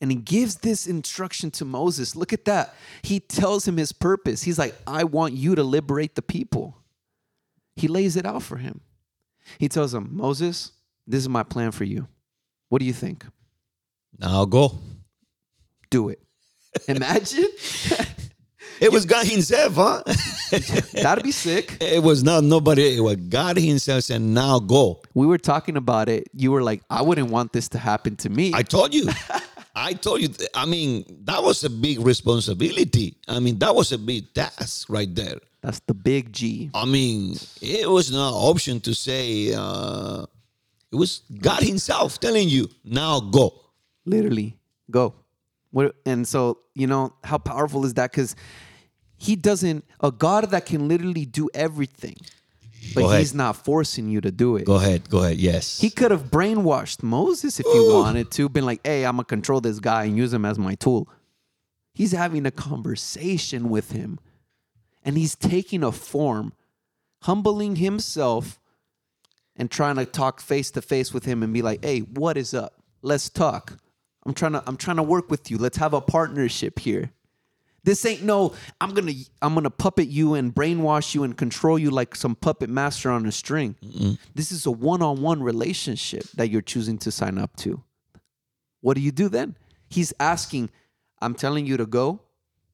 and 0.00 0.10
he 0.10 0.16
gives 0.16 0.56
this 0.56 0.88
instruction 0.88 1.52
to 1.52 1.64
Moses. 1.64 2.16
Look 2.16 2.32
at 2.32 2.44
that. 2.46 2.74
He 3.02 3.20
tells 3.20 3.66
him 3.68 3.76
his 3.76 3.92
purpose. 3.92 4.42
He's 4.42 4.58
like, 4.58 4.74
I 4.84 5.04
want 5.04 5.34
you 5.34 5.54
to 5.54 5.62
liberate 5.62 6.16
the 6.16 6.22
people. 6.22 6.76
He 7.76 7.86
lays 7.86 8.16
it 8.16 8.26
out 8.26 8.42
for 8.42 8.56
him. 8.56 8.80
He 9.58 9.68
tells 9.68 9.94
him, 9.94 10.08
Moses, 10.10 10.72
this 11.06 11.20
is 11.20 11.28
my 11.28 11.44
plan 11.44 11.70
for 11.70 11.84
you. 11.84 12.08
What 12.68 12.80
do 12.80 12.84
you 12.84 12.92
think? 12.92 13.24
Now 14.18 14.44
go. 14.44 14.78
Do 15.88 16.08
it. 16.08 16.20
Imagine. 16.88 17.46
It 18.82 18.90
was 18.90 19.06
God 19.06 19.26
Himself, 19.28 19.76
huh? 19.76 20.02
That'd 21.02 21.22
be 21.22 21.30
sick. 21.30 21.76
it 21.80 22.02
was 22.02 22.24
not 22.24 22.42
nobody. 22.42 22.96
It 22.96 23.00
was 23.00 23.14
God 23.14 23.56
Himself 23.56 24.02
said, 24.02 24.22
"Now 24.22 24.58
go." 24.58 25.00
We 25.14 25.24
were 25.24 25.38
talking 25.38 25.76
about 25.76 26.08
it. 26.08 26.28
You 26.34 26.50
were 26.50 26.64
like, 26.64 26.82
I 26.90 27.02
wouldn't 27.02 27.30
want 27.30 27.52
this 27.52 27.68
to 27.68 27.78
happen 27.78 28.16
to 28.16 28.28
me. 28.28 28.50
I 28.52 28.62
told 28.64 28.92
you. 28.92 29.08
I 29.76 29.92
told 29.92 30.20
you. 30.20 30.30
I 30.52 30.66
mean, 30.66 31.04
that 31.26 31.40
was 31.44 31.62
a 31.62 31.70
big 31.70 32.00
responsibility. 32.00 33.16
I 33.28 33.38
mean, 33.38 33.58
that 33.60 33.72
was 33.72 33.92
a 33.92 33.98
big 33.98 34.34
task 34.34 34.90
right 34.90 35.12
there. 35.14 35.38
That's 35.60 35.78
the 35.86 35.94
big 35.94 36.32
G. 36.32 36.70
I 36.74 36.84
mean, 36.84 37.36
it 37.60 37.88
was 37.88 38.10
no 38.10 38.18
option 38.34 38.80
to 38.80 38.94
say. 38.96 39.54
Uh, 39.54 40.26
it 40.90 40.96
was 40.96 41.22
God 41.40 41.62
Himself 41.62 42.18
telling 42.18 42.48
you, 42.48 42.68
"Now 42.84 43.20
go." 43.20 43.54
Literally, 44.04 44.58
go. 44.90 45.14
What, 45.70 45.94
and 46.04 46.26
so, 46.26 46.58
you 46.74 46.86
know, 46.88 47.14
how 47.24 47.38
powerful 47.38 47.86
is 47.86 47.94
that? 47.94 48.10
Because 48.10 48.34
he 49.22 49.36
doesn't, 49.36 49.84
a 50.00 50.10
God 50.10 50.50
that 50.50 50.66
can 50.66 50.88
literally 50.88 51.24
do 51.24 51.48
everything, 51.54 52.16
but 52.92 53.18
he's 53.18 53.32
not 53.32 53.64
forcing 53.64 54.08
you 54.08 54.20
to 54.20 54.32
do 54.32 54.56
it. 54.56 54.64
Go 54.64 54.74
ahead. 54.74 55.08
Go 55.08 55.22
ahead. 55.22 55.36
Yes. 55.36 55.80
He 55.80 55.90
could 55.90 56.10
have 56.10 56.24
brainwashed 56.24 57.04
Moses 57.04 57.60
if 57.60 57.66
he 57.66 57.78
wanted 57.78 58.32
to, 58.32 58.48
been 58.48 58.66
like, 58.66 58.84
hey, 58.84 59.06
I'm 59.06 59.14
going 59.14 59.24
to 59.24 59.28
control 59.28 59.60
this 59.60 59.78
guy 59.78 60.06
and 60.06 60.16
use 60.16 60.32
him 60.32 60.44
as 60.44 60.58
my 60.58 60.74
tool. 60.74 61.08
He's 61.94 62.10
having 62.10 62.46
a 62.46 62.50
conversation 62.50 63.70
with 63.70 63.92
him 63.92 64.18
and 65.04 65.16
he's 65.16 65.36
taking 65.36 65.84
a 65.84 65.92
form, 65.92 66.52
humbling 67.22 67.76
himself 67.76 68.58
and 69.54 69.70
trying 69.70 69.94
to 69.96 70.04
talk 70.04 70.40
face 70.40 70.72
to 70.72 70.82
face 70.82 71.14
with 71.14 71.26
him 71.26 71.44
and 71.44 71.52
be 71.52 71.62
like, 71.62 71.84
hey, 71.84 72.00
what 72.00 72.36
is 72.36 72.54
up? 72.54 72.82
Let's 73.02 73.30
talk. 73.30 73.78
I'm 74.26 74.34
trying 74.34 74.52
to 74.52 74.64
I'm 74.66 74.76
trying 74.76 74.96
to 74.96 75.04
work 75.04 75.30
with 75.30 75.48
you. 75.48 75.58
Let's 75.58 75.76
have 75.76 75.94
a 75.94 76.00
partnership 76.00 76.80
here. 76.80 77.12
This 77.84 78.04
ain't 78.06 78.22
no 78.22 78.54
I'm 78.80 78.94
going 78.94 79.06
to 79.08 79.14
I'm 79.40 79.54
going 79.54 79.64
to 79.64 79.70
puppet 79.70 80.08
you 80.08 80.34
and 80.34 80.54
brainwash 80.54 81.14
you 81.14 81.24
and 81.24 81.36
control 81.36 81.78
you 81.78 81.90
like 81.90 82.14
some 82.14 82.34
puppet 82.36 82.70
master 82.70 83.10
on 83.10 83.26
a 83.26 83.32
string. 83.32 83.74
This 84.34 84.52
is 84.52 84.66
a 84.66 84.70
one-on-one 84.70 85.42
relationship 85.42 86.24
that 86.34 86.48
you're 86.48 86.62
choosing 86.62 86.98
to 86.98 87.10
sign 87.10 87.38
up 87.38 87.56
to. 87.56 87.82
What 88.80 88.94
do 88.94 89.00
you 89.00 89.12
do 89.12 89.28
then? 89.28 89.56
He's 89.88 90.12
asking, 90.20 90.70
I'm 91.20 91.34
telling 91.34 91.66
you 91.66 91.76
to 91.76 91.86
go. 91.86 92.20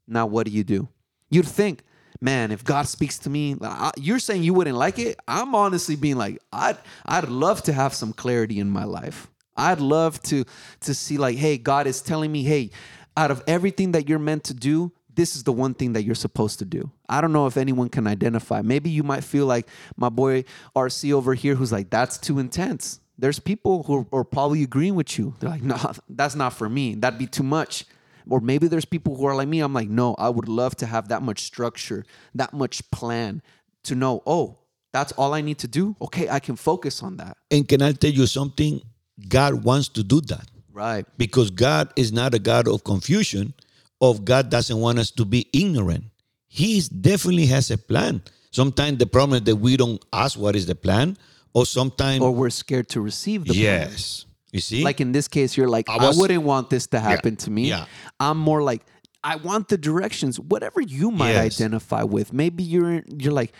Now 0.06 0.26
what 0.26 0.46
do 0.46 0.52
you 0.52 0.64
do? 0.64 0.88
You'd 1.30 1.46
think, 1.46 1.82
man, 2.20 2.50
if 2.52 2.64
God 2.64 2.86
speaks 2.88 3.18
to 3.20 3.30
me, 3.30 3.56
I- 3.62 3.90
you're 3.96 4.18
saying 4.18 4.42
you 4.42 4.54
wouldn't 4.54 4.76
like 4.76 4.98
it. 4.98 5.18
I'm 5.26 5.54
honestly 5.54 5.96
being 5.96 6.16
like, 6.16 6.38
I'd 6.52 6.78
I'd 7.04 7.28
love 7.28 7.62
to 7.64 7.72
have 7.72 7.92
some 7.94 8.12
clarity 8.12 8.58
in 8.58 8.70
my 8.70 8.84
life. 8.84 9.28
I'd 9.56 9.80
love 9.80 10.20
to 10.24 10.44
to 10.80 10.94
see 10.94 11.18
like, 11.18 11.36
hey, 11.36 11.58
God 11.58 11.86
is 11.86 12.00
telling 12.00 12.30
me, 12.32 12.42
hey, 12.44 12.70
out 13.16 13.30
of 13.30 13.42
everything 13.46 13.92
that 13.92 14.08
you're 14.08 14.18
meant 14.20 14.44
to 14.44 14.54
do, 14.54 14.92
this 15.18 15.34
is 15.34 15.42
the 15.42 15.52
one 15.52 15.74
thing 15.74 15.94
that 15.94 16.04
you're 16.04 16.14
supposed 16.14 16.60
to 16.60 16.64
do. 16.64 16.92
I 17.08 17.20
don't 17.20 17.32
know 17.32 17.48
if 17.48 17.56
anyone 17.56 17.88
can 17.88 18.06
identify. 18.06 18.62
Maybe 18.62 18.88
you 18.88 19.02
might 19.02 19.24
feel 19.24 19.46
like 19.46 19.66
my 19.96 20.08
boy 20.08 20.44
RC 20.76 21.12
over 21.12 21.34
here 21.34 21.56
who's 21.56 21.72
like, 21.72 21.90
that's 21.90 22.18
too 22.18 22.38
intense. 22.38 23.00
There's 23.18 23.40
people 23.40 23.82
who 23.82 24.06
are, 24.12 24.22
probably 24.22 24.62
agreeing 24.62 24.94
with 24.94 25.18
you. 25.18 25.34
They're 25.40 25.50
like, 25.50 25.62
no, 25.72 25.76
that's 26.08 26.36
not 26.36 26.52
for 26.52 26.68
me. 26.68 26.94
That'd 26.94 27.18
be 27.18 27.26
too 27.26 27.42
much. 27.42 27.84
Or 28.30 28.38
maybe 28.40 28.68
there's 28.68 28.84
people 28.84 29.16
who 29.16 29.26
are 29.26 29.34
like 29.34 29.48
me. 29.48 29.58
I'm 29.58 29.74
like, 29.74 29.88
no, 29.88 30.14
I 30.14 30.28
would 30.28 30.48
love 30.48 30.76
to 30.76 30.86
have 30.86 31.08
that 31.08 31.22
much 31.22 31.40
structure, 31.40 32.04
that 32.36 32.52
much 32.52 32.88
plan 32.92 33.42
to 33.84 33.96
know, 33.96 34.22
oh, 34.24 34.58
that's 34.92 35.10
all 35.12 35.34
I 35.34 35.40
need 35.40 35.58
to 35.58 35.68
do. 35.68 35.96
Okay, 36.00 36.28
I 36.28 36.38
can 36.38 36.54
focus 36.54 37.02
on 37.02 37.16
that. 37.16 37.36
and 37.50 37.66
can 37.66 37.82
I 37.82 37.90
tell 37.90 38.12
you 38.12 38.26
something? 38.28 38.82
God 39.28 39.64
wants 39.64 39.88
to 39.88 40.04
do 40.04 40.20
that. 40.20 40.48
Right. 40.72 41.04
because 41.18 41.50
God 41.50 41.92
is 41.96 42.12
not 42.12 42.34
a 42.34 42.38
God 42.38 42.68
of 42.68 42.84
confusion, 42.84 43.52
of 44.00 44.24
God 44.24 44.50
doesn't 44.50 44.78
want 44.78 44.98
us 44.98 45.10
to 45.12 45.24
be 45.24 45.48
ignorant. 45.52 46.04
He 46.46 46.80
definitely 46.80 47.46
has 47.46 47.70
a 47.70 47.78
plan. 47.78 48.22
Sometimes 48.50 48.98
the 48.98 49.06
problem 49.06 49.36
is 49.38 49.44
that 49.44 49.56
we 49.56 49.76
don't 49.76 50.02
ask 50.12 50.38
what 50.38 50.56
is 50.56 50.66
the 50.66 50.74
plan, 50.74 51.16
or 51.52 51.66
sometimes 51.66 52.22
Or 52.22 52.30
we're 52.30 52.50
scared 52.50 52.88
to 52.90 53.00
receive 53.00 53.42
the 53.44 53.52
plan. 53.52 53.90
yes, 53.90 54.24
you 54.52 54.60
see, 54.60 54.82
Like 54.84 55.00
in 55.00 55.12
this 55.12 55.28
case, 55.28 55.56
you're 55.56 55.68
like, 55.68 55.88
I, 55.90 55.96
I 55.96 56.12
wouldn't 56.16 56.42
want 56.44 56.70
this 56.70 56.86
to 56.88 57.00
happen 57.00 57.36
to 57.36 57.50
me. 57.50 57.68
yeah. 57.68 57.84
I'm 58.18 58.38
more 58.38 58.62
like, 58.62 58.82
I 59.22 59.36
want 59.36 59.68
the 59.68 59.76
directions, 59.76 60.38
whatever 60.40 60.80
you 60.80 61.10
might 61.10 61.32
Yes. 61.32 61.60
identify 61.60 62.02
with. 62.04 62.32
Maybe 62.32 62.62
you're 62.62 63.02
you're 63.18 63.32
like, 63.32 63.52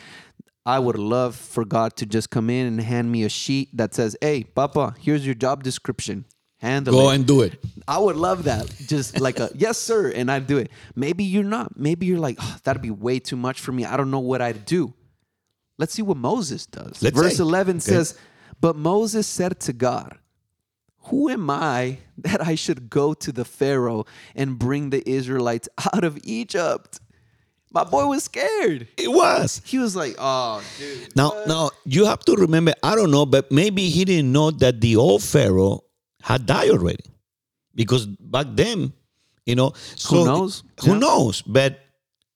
I 0.65 0.79
would 0.79 0.99
love 0.99 1.35
for 1.35 1.65
God 1.65 1.97
to 1.97 2.07
just 2.07 2.31
come 2.31 2.49
in 2.49 2.67
and 2.67 2.81
hand 2.81 3.11
me 3.11 3.25
a 3.25 3.29
sheet 3.29 3.77
that 3.77 3.95
says, 3.95 4.17
Hey, 4.21 4.45
Papa, 4.45 4.95
here's 5.01 5.27
your 5.27 5.35
job 5.35 5.65
description. 5.65 6.25
Handle 6.59 6.93
go 6.95 7.11
it. 7.11 7.15
and 7.15 7.27
do 7.27 7.43
it. 7.43 7.59
I 7.87 7.99
would 7.99 8.17
love 8.17 8.45
that. 8.45 8.69
Just 8.87 9.21
like 9.21 9.39
a 9.39 9.51
yes, 9.55 9.79
sir, 9.79 10.11
and 10.11 10.31
I'd 10.31 10.47
do 10.47 10.59
it. 10.59 10.71
Maybe 10.97 11.25
you're 11.25 11.45
not. 11.45 11.79
Maybe 11.79 12.07
you're 12.07 12.19
like, 12.19 12.37
"Oh, 12.41 12.57
that'd 12.65 12.83
be 12.83 12.91
way 12.91 13.21
too 13.21 13.37
much 13.37 13.61
for 13.61 13.71
me. 13.73 13.85
I 13.85 13.97
don't 13.97 14.11
know 14.11 14.19
what 14.19 14.43
I'd 14.43 14.65
do. 14.65 14.93
Let's 15.79 15.95
see 15.95 16.03
what 16.03 16.17
Moses 16.17 16.67
does. 16.67 17.01
Let's 17.03 17.17
Verse 17.17 17.37
say. 17.37 17.43
11 17.43 17.77
Okay. 17.77 17.81
says, 17.81 18.19
But 18.61 18.75
Moses 18.75 19.29
said 19.29 19.61
to 19.61 19.73
God, 19.73 20.19
Who 21.05 21.29
am 21.31 21.49
I 21.49 21.99
that 22.19 22.45
I 22.45 22.57
should 22.57 22.91
go 22.91 23.15
to 23.15 23.31
the 23.31 23.45
Pharaoh 23.45 24.05
and 24.35 24.59
bring 24.59 24.91
the 24.91 25.09
Israelites 25.09 25.69
out 25.95 26.03
of 26.03 26.19
Egypt? 26.25 26.99
My 27.71 27.85
boy 27.85 28.07
was 28.07 28.25
scared. 28.25 28.89
It 28.97 29.13
was. 29.13 29.63
He 29.65 29.79
was 29.79 29.95
like, 29.95 30.17
Oh, 30.19 30.61
dude. 30.81 31.15
Now, 31.15 31.45
now 31.47 31.71
you 31.85 32.07
have 32.07 32.21
to 32.25 32.33
remember. 32.35 32.75
I 32.83 32.97
don't 32.97 33.13
know, 33.13 33.25
but 33.25 33.53
maybe 33.53 33.89
he 33.89 34.05
didn't 34.05 34.33
know 34.33 34.51
that 34.51 34.81
the 34.81 34.97
old 34.97 35.23
Pharaoh 35.23 35.85
had 36.29 36.45
died 36.45 36.69
already, 36.71 37.05
because 37.75 38.05
back 38.07 38.47
then, 38.53 38.93
you 39.47 39.55
know, 39.57 39.73
so 39.97 40.25
knows? 40.25 40.63
Who 40.85 40.93
Yeah. 40.93 40.99
knows? 40.99 41.41
But 41.43 41.81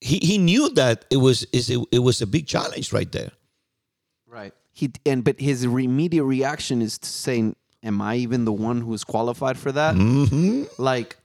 he, 0.01 0.16
he 0.19 0.39
knew 0.39 0.70
that 0.81 1.05
it 1.10 1.19
was 1.19 1.44
is 1.52 1.69
it, 1.69 1.78
it 1.93 1.98
was 2.01 2.23
a 2.23 2.27
big 2.27 2.47
challenge 2.47 2.93
right 2.93 3.10
there. 3.12 3.32
Right. 4.27 4.55
He 4.73 4.90
and 5.05 5.23
but 5.23 5.39
his 5.39 5.66
re- 5.66 5.85
immediate 5.85 6.24
reaction 6.24 6.81
is 6.81 6.97
to 6.98 7.09
say, 7.09 7.52
"Am 7.82 8.01
I 8.01 8.16
even 8.16 8.47
the 8.47 8.52
one 8.52 8.81
who's 8.81 9.05
qualified 9.05 9.59
for 9.59 9.70
that?" 9.73 9.94
hmm 9.94 10.64
Like, 10.78 11.19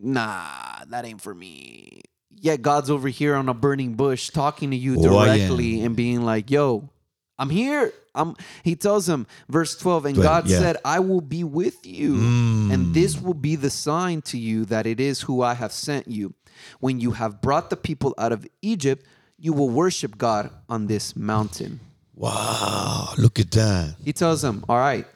nah, 0.00 0.82
that 0.90 1.04
ain't 1.04 1.20
for 1.22 1.34
me. 1.34 2.02
Yeah, 2.42 2.56
God's 2.56 2.90
over 2.90 3.06
here 3.08 3.36
on 3.36 3.48
a 3.48 3.54
burning 3.54 3.94
bush 3.94 4.30
talking 4.30 4.70
to 4.72 4.76
you 4.76 4.96
Oh, 4.98 5.16
I 5.16 5.38
directly 5.38 5.82
and 5.82 5.94
being 5.94 6.22
like, 6.22 6.50
"Yo, 6.50 6.90
I'm 7.38 7.50
here." 7.50 7.92
I'm. 8.14 8.36
He 8.62 8.76
tells 8.76 9.08
him, 9.08 9.26
verse 9.48 9.76
twelve, 9.76 10.04
and 10.04 10.14
12, 10.14 10.24
God 10.24 10.46
yeah. 10.48 10.58
said, 10.58 10.76
"I 10.84 11.00
will 11.00 11.20
be 11.20 11.44
with 11.44 11.86
you, 11.86 12.14
mm. 12.14 12.72
and 12.72 12.94
this 12.94 13.20
will 13.20 13.34
be 13.34 13.56
the 13.56 13.70
sign 13.70 14.22
to 14.22 14.38
you 14.38 14.64
that 14.66 14.86
it 14.86 15.00
is 15.00 15.22
who 15.22 15.42
I 15.42 15.54
have 15.54 15.72
sent 15.72 16.08
you. 16.08 16.34
When 16.80 17.00
you 17.00 17.12
have 17.12 17.40
brought 17.40 17.70
the 17.70 17.76
people 17.76 18.14
out 18.18 18.32
of 18.32 18.46
Egypt, 18.62 19.06
you 19.38 19.52
will 19.52 19.70
worship 19.70 20.18
God 20.18 20.50
on 20.68 20.86
this 20.86 21.14
mountain." 21.14 21.80
Wow, 22.20 23.14
look 23.16 23.40
at 23.40 23.50
that. 23.52 23.96
He 24.04 24.12
tells 24.12 24.44
him, 24.44 24.62
All 24.68 24.76
right, 24.76 25.06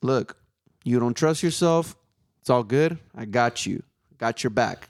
look, 0.00 0.38
you 0.82 0.98
don't 0.98 1.14
trust 1.14 1.42
yourself. 1.42 1.96
It's 2.40 2.48
all 2.48 2.62
good. 2.64 2.98
I 3.14 3.26
got 3.26 3.66
you. 3.66 3.82
Got 4.16 4.42
your 4.42 4.50
back. 4.50 4.88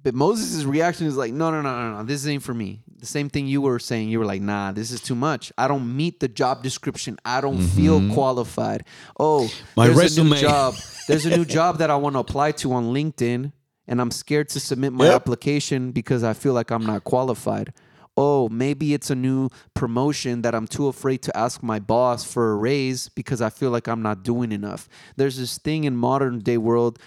But 0.00 0.14
Moses' 0.14 0.62
reaction 0.62 1.08
is 1.08 1.16
like, 1.16 1.32
No, 1.32 1.50
no, 1.50 1.60
no, 1.60 1.76
no, 1.76 1.96
no. 1.98 2.04
This 2.04 2.24
ain't 2.24 2.44
for 2.44 2.54
me. 2.54 2.84
The 3.00 3.06
same 3.06 3.28
thing 3.30 3.46
you 3.46 3.62
were 3.62 3.78
saying. 3.78 4.10
You 4.10 4.18
were 4.18 4.26
like, 4.26 4.42
Nah, 4.42 4.72
this 4.72 4.90
is 4.90 5.00
too 5.00 5.14
much. 5.14 5.52
I 5.56 5.66
don't 5.68 5.96
meet 5.96 6.20
the 6.20 6.28
job 6.28 6.62
description. 6.62 7.16
I 7.24 7.40
don't 7.40 7.58
feel 7.60 7.98
qualified. 8.12 8.84
Oh, 9.18 9.48
Mm-hmm. 9.50 9.64
My 9.76 9.88
there's 9.88 10.18
a 10.18 10.22
new 10.24 10.30
resume. 10.30 10.40
job. 10.40 10.74
There's 11.08 11.26
a 11.26 11.30
new 11.36 11.44
job 11.58 11.78
that 11.78 11.90
I 11.90 11.96
want 11.96 12.14
to 12.14 12.20
apply 12.20 12.52
to 12.52 12.72
on 12.72 12.92
LinkedIn, 12.92 13.52
and 13.88 14.00
I'm 14.00 14.10
scared 14.10 14.48
to 14.50 14.60
submit 14.60 14.92
my 14.92 15.06
Yep. 15.06 15.14
application 15.14 15.92
because 15.92 16.22
I 16.22 16.34
feel 16.34 16.52
like 16.52 16.70
I'm 16.70 16.84
not 16.84 17.04
qualified. 17.04 17.72
Oh, 18.16 18.48
maybe 18.50 18.92
it's 18.92 19.08
a 19.08 19.14
new 19.14 19.48
promotion 19.72 20.42
that 20.42 20.54
I'm 20.54 20.66
too 20.66 20.88
afraid 20.88 21.22
to 21.22 21.34
ask 21.34 21.62
my 21.62 21.78
boss 21.78 22.22
for 22.24 22.52
a 22.52 22.56
raise 22.56 23.08
because 23.08 23.40
I 23.40 23.48
feel 23.48 23.70
like 23.70 23.88
I'm 23.88 24.02
not 24.02 24.22
doing 24.24 24.52
enough. 24.52 24.88
There's 25.16 25.38
this 25.38 25.56
thing 25.56 25.84
in 25.84 25.96
modern 25.96 26.40
day 26.40 26.58
world, 26.58 26.98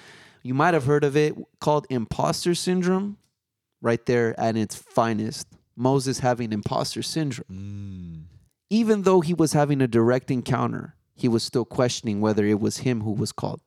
you 0.41 0.53
might 0.55 0.73
have 0.73 0.85
heard 0.85 1.03
of 1.03 1.15
it 1.15 1.35
called 1.61 1.85
imposter 1.91 2.55
syndrome, 2.55 3.17
right 3.81 4.03
there 4.07 4.37
at 4.39 4.57
its 4.57 4.75
finest. 4.75 5.45
Moses 5.75 6.19
having 6.19 6.53
imposter 6.53 7.01
syndrome. 7.01 7.45
Mm. 7.51 8.37
Even 8.69 9.03
though 9.03 9.21
he 9.21 9.33
was 9.33 9.53
having 9.53 9.81
a 9.81 9.87
direct 9.87 10.31
encounter, 10.31 10.95
he 11.15 11.27
was 11.27 11.43
still 11.43 11.65
questioning 11.65 12.21
whether 12.21 12.45
it 12.45 12.59
was 12.59 12.77
him 12.77 13.01
who 13.01 13.11
was 13.11 13.31
called. 13.31 13.61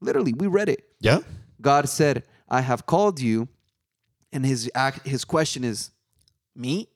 Literally, 0.00 0.32
we 0.32 0.46
read 0.46 0.68
it. 0.68 0.84
Yeah. 1.00 1.20
God 1.60 1.88
said, 1.88 2.24
"I 2.48 2.60
have 2.60 2.86
called 2.86 3.20
you," 3.20 3.48
and 4.32 4.44
his 4.44 4.70
act, 4.74 5.06
his 5.06 5.24
question 5.24 5.64
is, 5.64 5.90
"Me? 6.54 6.88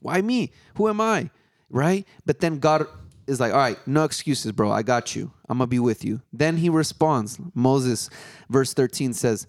Why 0.00 0.22
me? 0.22 0.52
Who 0.76 0.88
am 0.88 1.00
I?" 1.00 1.30
Right? 1.70 2.06
But 2.24 2.40
then 2.40 2.58
God 2.58 2.86
is 3.26 3.40
like, 3.40 3.52
"All 3.52 3.58
right, 3.58 3.78
no 3.86 4.04
excuses, 4.04 4.52
bro. 4.52 4.70
I 4.70 4.82
got 4.82 5.16
you. 5.16 5.32
I'm 5.48 5.58
gonna 5.58 5.66
be 5.66 5.78
with 5.78 6.04
you." 6.04 6.22
Then 6.32 6.58
he 6.58 6.68
responds. 6.68 7.38
Moses, 7.54 8.10
verse 8.48 8.72
13 8.74 9.12
says. 9.12 9.46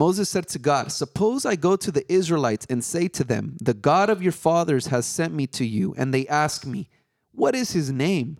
Moses 0.00 0.30
said 0.30 0.48
to 0.48 0.58
God, 0.58 0.90
Suppose 0.90 1.44
I 1.44 1.56
go 1.56 1.76
to 1.76 1.92
the 1.92 2.10
Israelites 2.10 2.66
and 2.70 2.82
say 2.82 3.06
to 3.08 3.22
them, 3.22 3.58
The 3.60 3.74
God 3.74 4.08
of 4.08 4.22
your 4.22 4.32
fathers 4.32 4.86
has 4.86 5.04
sent 5.04 5.34
me 5.34 5.46
to 5.48 5.66
you, 5.66 5.94
and 5.98 6.14
they 6.14 6.26
ask 6.26 6.64
me, 6.64 6.88
What 7.32 7.54
is 7.54 7.72
his 7.72 7.92
name? 7.92 8.38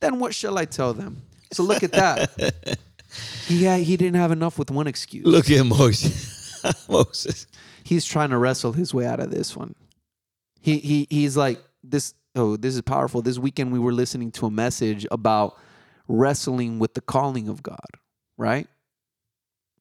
Then 0.00 0.18
what 0.18 0.34
shall 0.34 0.58
I 0.58 0.66
tell 0.66 0.92
them? 0.92 1.22
So 1.52 1.62
look 1.62 1.82
at 1.82 1.92
that. 1.92 2.78
he, 3.46 3.64
had, 3.64 3.80
he 3.80 3.96
didn't 3.96 4.20
have 4.20 4.30
enough 4.30 4.58
with 4.58 4.70
one 4.70 4.86
excuse. 4.86 5.24
Look 5.24 5.50
at 5.50 5.64
Moses. 5.64 6.62
Moses. 6.90 7.46
He's 7.82 8.04
trying 8.04 8.28
to 8.28 8.36
wrestle 8.36 8.72
his 8.72 8.92
way 8.92 9.06
out 9.06 9.20
of 9.20 9.30
this 9.30 9.56
one. 9.56 9.74
He, 10.60 10.80
he 10.80 11.06
He's 11.08 11.34
like, 11.34 11.64
this. 11.82 12.12
Oh, 12.34 12.58
this 12.58 12.74
is 12.74 12.82
powerful. 12.82 13.22
This 13.22 13.38
weekend 13.38 13.72
we 13.72 13.78
were 13.78 13.92
listening 13.92 14.32
to 14.32 14.44
a 14.44 14.50
message 14.50 15.06
about 15.10 15.56
wrestling 16.08 16.78
with 16.78 16.92
the 16.92 17.00
calling 17.00 17.48
of 17.48 17.62
God, 17.62 17.88
right? 18.36 18.68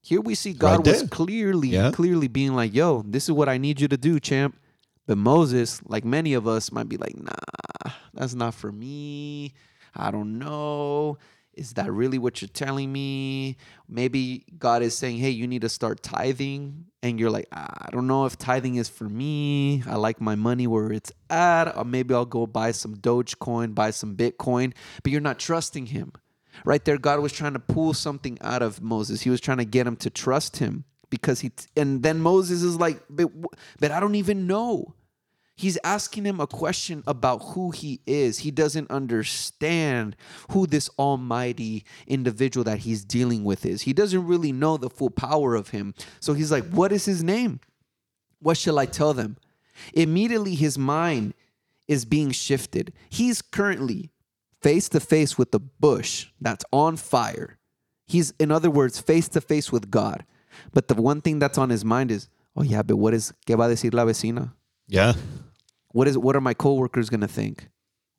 Here 0.04 0.20
we 0.22 0.36
see 0.36 0.52
God 0.54 0.86
Right 0.86 0.94
was 1.02 1.10
clearly, 1.10 1.70
Yeah. 1.70 1.92
clearly 1.92 2.28
being 2.28 2.54
like, 2.54 2.74
yo, 2.74 3.04
this 3.08 3.24
is 3.24 3.32
what 3.32 3.48
I 3.48 3.58
need 3.58 3.80
you 3.80 3.88
to 3.88 3.98
do, 3.98 4.20
champ. 4.20 4.60
But 5.08 5.18
Moses, 5.18 5.82
like 5.86 6.04
many 6.06 6.34
of 6.34 6.46
us, 6.48 6.72
might 6.72 6.90
be 6.90 6.98
like, 6.98 7.16
nah, 7.18 7.92
that's 8.14 8.34
not 8.36 8.54
for 8.54 8.72
me. 8.72 9.54
I 9.96 10.12
don't 10.12 10.40
know. 10.40 11.18
Is 11.54 11.74
that 11.74 11.92
really 11.92 12.18
what 12.18 12.42
you're 12.42 12.50
telling 12.50 12.92
me? 12.92 13.58
Maybe 13.88 14.44
God 14.58 14.82
is 14.82 14.98
saying, 14.98 15.18
hey, 15.20 15.30
you 15.30 15.48
need 15.48 15.62
to 15.62 15.70
start 15.70 16.02
tithing. 16.04 16.86
And 17.04 17.20
you're 17.20 17.30
like, 17.30 17.48
"Ah, 17.52 17.68
I 17.88 17.92
don't 17.92 18.08
know 18.08 18.26
if 18.26 18.38
tithing 18.38 18.76
is 18.76 18.88
for 18.90 19.08
me. 19.10 19.84
I 19.86 19.96
like 19.98 20.20
my 20.22 20.36
money 20.36 20.68
where 20.68 20.92
it's 20.92 21.12
at. 21.30 21.76
Or 21.78 21.84
maybe 21.84 22.14
I'll 22.14 22.26
go 22.26 22.48
buy 22.48 22.72
some 22.72 22.96
Dogecoin, 22.96 23.76
buy 23.76 23.92
some 23.92 24.16
Bitcoin. 24.16 24.74
But 25.04 25.12
you're 25.12 25.22
not 25.22 25.38
trusting 25.38 25.88
him. 25.88 26.14
Right 26.66 26.84
there, 26.84 26.98
God 26.98 27.20
was 27.20 27.32
trying 27.32 27.54
to 27.54 27.60
pull 27.60 27.94
something 27.94 28.38
out 28.42 28.62
of 28.62 28.82
Moses. 28.82 29.22
He 29.22 29.30
was 29.30 29.42
trying 29.42 29.58
to 29.58 29.66
get 29.66 29.88
him 29.88 29.96
to 29.98 30.10
trust 30.10 30.58
him 30.58 30.86
because 31.10 31.42
he, 31.42 31.52
and 31.76 32.04
then 32.04 32.20
Moses 32.20 32.64
is 32.64 32.78
like, 32.78 33.02
but, 33.10 33.32
but 33.80 33.92
I 33.92 34.00
don't 34.00 34.16
even 34.16 34.48
know. 34.48 34.96
He's 35.56 35.78
asking 35.84 36.26
him 36.26 36.40
a 36.40 36.48
question 36.48 37.04
about 37.06 37.38
who 37.40 37.70
he 37.70 38.02
is. 38.08 38.40
He 38.40 38.50
doesn't 38.50 38.90
understand 38.90 40.16
who 40.50 40.66
this 40.66 40.90
almighty 40.98 41.86
individual 42.08 42.64
that 42.64 42.80
he's 42.80 43.06
dealing 43.06 43.44
with 43.44 43.66
is. 43.66 43.84
He 43.84 43.94
doesn't 43.94 44.26
really 44.26 44.52
know 44.52 44.78
the 44.78 44.90
full 44.90 45.12
power 45.12 45.54
of 45.54 45.70
him. 45.70 45.94
So 46.20 46.34
he's 46.34 46.52
like, 46.52 46.66
What 46.70 46.92
is 46.92 47.06
his 47.06 47.24
name? 47.24 47.60
What 48.40 48.58
shall 48.58 48.80
I 48.80 48.88
tell 48.88 49.14
them? 49.14 49.38
Immediately, 49.94 50.56
his 50.56 50.78
mind 50.78 51.36
is 51.88 52.04
being 52.04 52.32
shifted. 52.32 52.92
He's 53.10 53.42
currently 53.42 54.10
face 54.64 54.90
to 54.90 54.99
face 54.99 55.38
with 55.38 55.52
the 55.52 55.60
bush 55.60 56.27
that's 56.41 56.65
on 56.72 56.95
fire. 56.95 57.60
He's, 58.07 58.34
in 58.40 58.52
other 58.52 58.72
words, 58.72 58.99
face 58.99 59.27
to 59.30 59.41
face 59.41 59.72
with 59.72 59.91
God. 59.91 60.26
But 60.73 60.88
the 60.88 60.95
one 60.95 61.22
thing 61.22 61.40
that's 61.40 61.57
on 61.57 61.69
his 61.69 61.84
mind 61.84 62.11
is, 62.11 62.30
oh 62.56 62.64
yeah, 62.64 62.81
but 62.81 62.98
what 62.98 63.14
is, 63.14 63.34
¿qué 63.45 63.57
va 63.57 63.65
a 63.65 63.69
decir 63.69 63.94
la 63.94 64.06
vecina? 64.06 64.53
Yeah. 64.88 65.14
What 65.90 66.07
is, 66.07 66.18
what 66.18 66.35
are 66.35 66.41
my 66.41 66.53
coworkers 66.53 67.10
gonna 67.10 67.27
think 67.27 67.69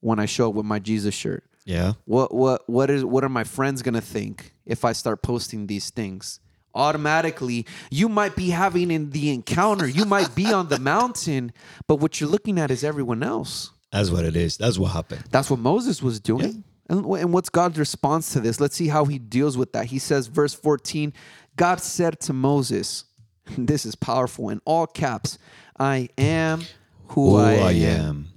when 0.00 0.18
I 0.18 0.26
show 0.26 0.50
up 0.50 0.54
with 0.54 0.66
my 0.66 0.78
Jesus 0.78 1.14
shirt? 1.14 1.44
Yeah. 1.64 1.94
What, 2.04 2.34
what, 2.34 2.68
what 2.68 2.90
is, 2.90 3.04
what 3.04 3.24
are 3.24 3.28
my 3.28 3.44
friends 3.44 3.82
gonna 3.82 4.00
think 4.00 4.54
if 4.66 4.84
I 4.84 4.92
start 4.92 5.22
posting 5.22 5.66
these 5.66 5.90
things? 5.90 6.40
Automatically, 6.74 7.66
you 7.90 8.08
might 8.08 8.34
be 8.34 8.50
having 8.50 8.90
in 8.90 9.10
the 9.10 9.30
encounter, 9.30 9.86
you 9.86 10.04
might 10.04 10.34
be 10.34 10.52
on 10.52 10.68
the 10.68 10.80
mountain, 10.80 11.52
but 11.86 12.00
what 12.00 12.20
you're 12.20 12.28
looking 12.28 12.58
at 12.58 12.70
is 12.70 12.82
everyone 12.82 13.22
else. 13.22 13.70
That's 13.94 14.10
what 14.10 14.24
it 14.24 14.34
is. 14.34 14.56
That's 14.56 14.76
what 14.76 14.88
happened. 14.90 15.22
That's 15.30 15.48
what 15.48 15.60
Moses 15.60 16.02
was 16.02 16.18
doing. 16.18 16.64
And, 16.88 17.04
and 17.06 17.32
what's 17.32 17.48
God's 17.48 17.78
response 17.78 18.32
to 18.32 18.40
this? 18.40 18.58
Let's 18.60 18.74
see 18.74 18.88
how 18.88 19.04
he 19.04 19.20
deals 19.20 19.56
with 19.56 19.72
that. 19.74 19.86
He 19.86 20.00
says, 20.00 20.26
verse 20.26 20.52
14, 20.52 21.12
God 21.54 21.80
said 21.80 22.18
to 22.22 22.32
Moses, 22.32 23.04
this 23.56 23.86
is 23.86 23.94
powerful 23.94 24.48
in 24.50 24.60
all 24.64 24.88
caps, 24.88 25.38
I 25.78 26.08
am 26.18 26.62
who 27.10 27.30
Who 27.30 27.36
I, 27.36 27.52
I 27.52 27.70
am. 27.72 28.00
am. 28.00 28.28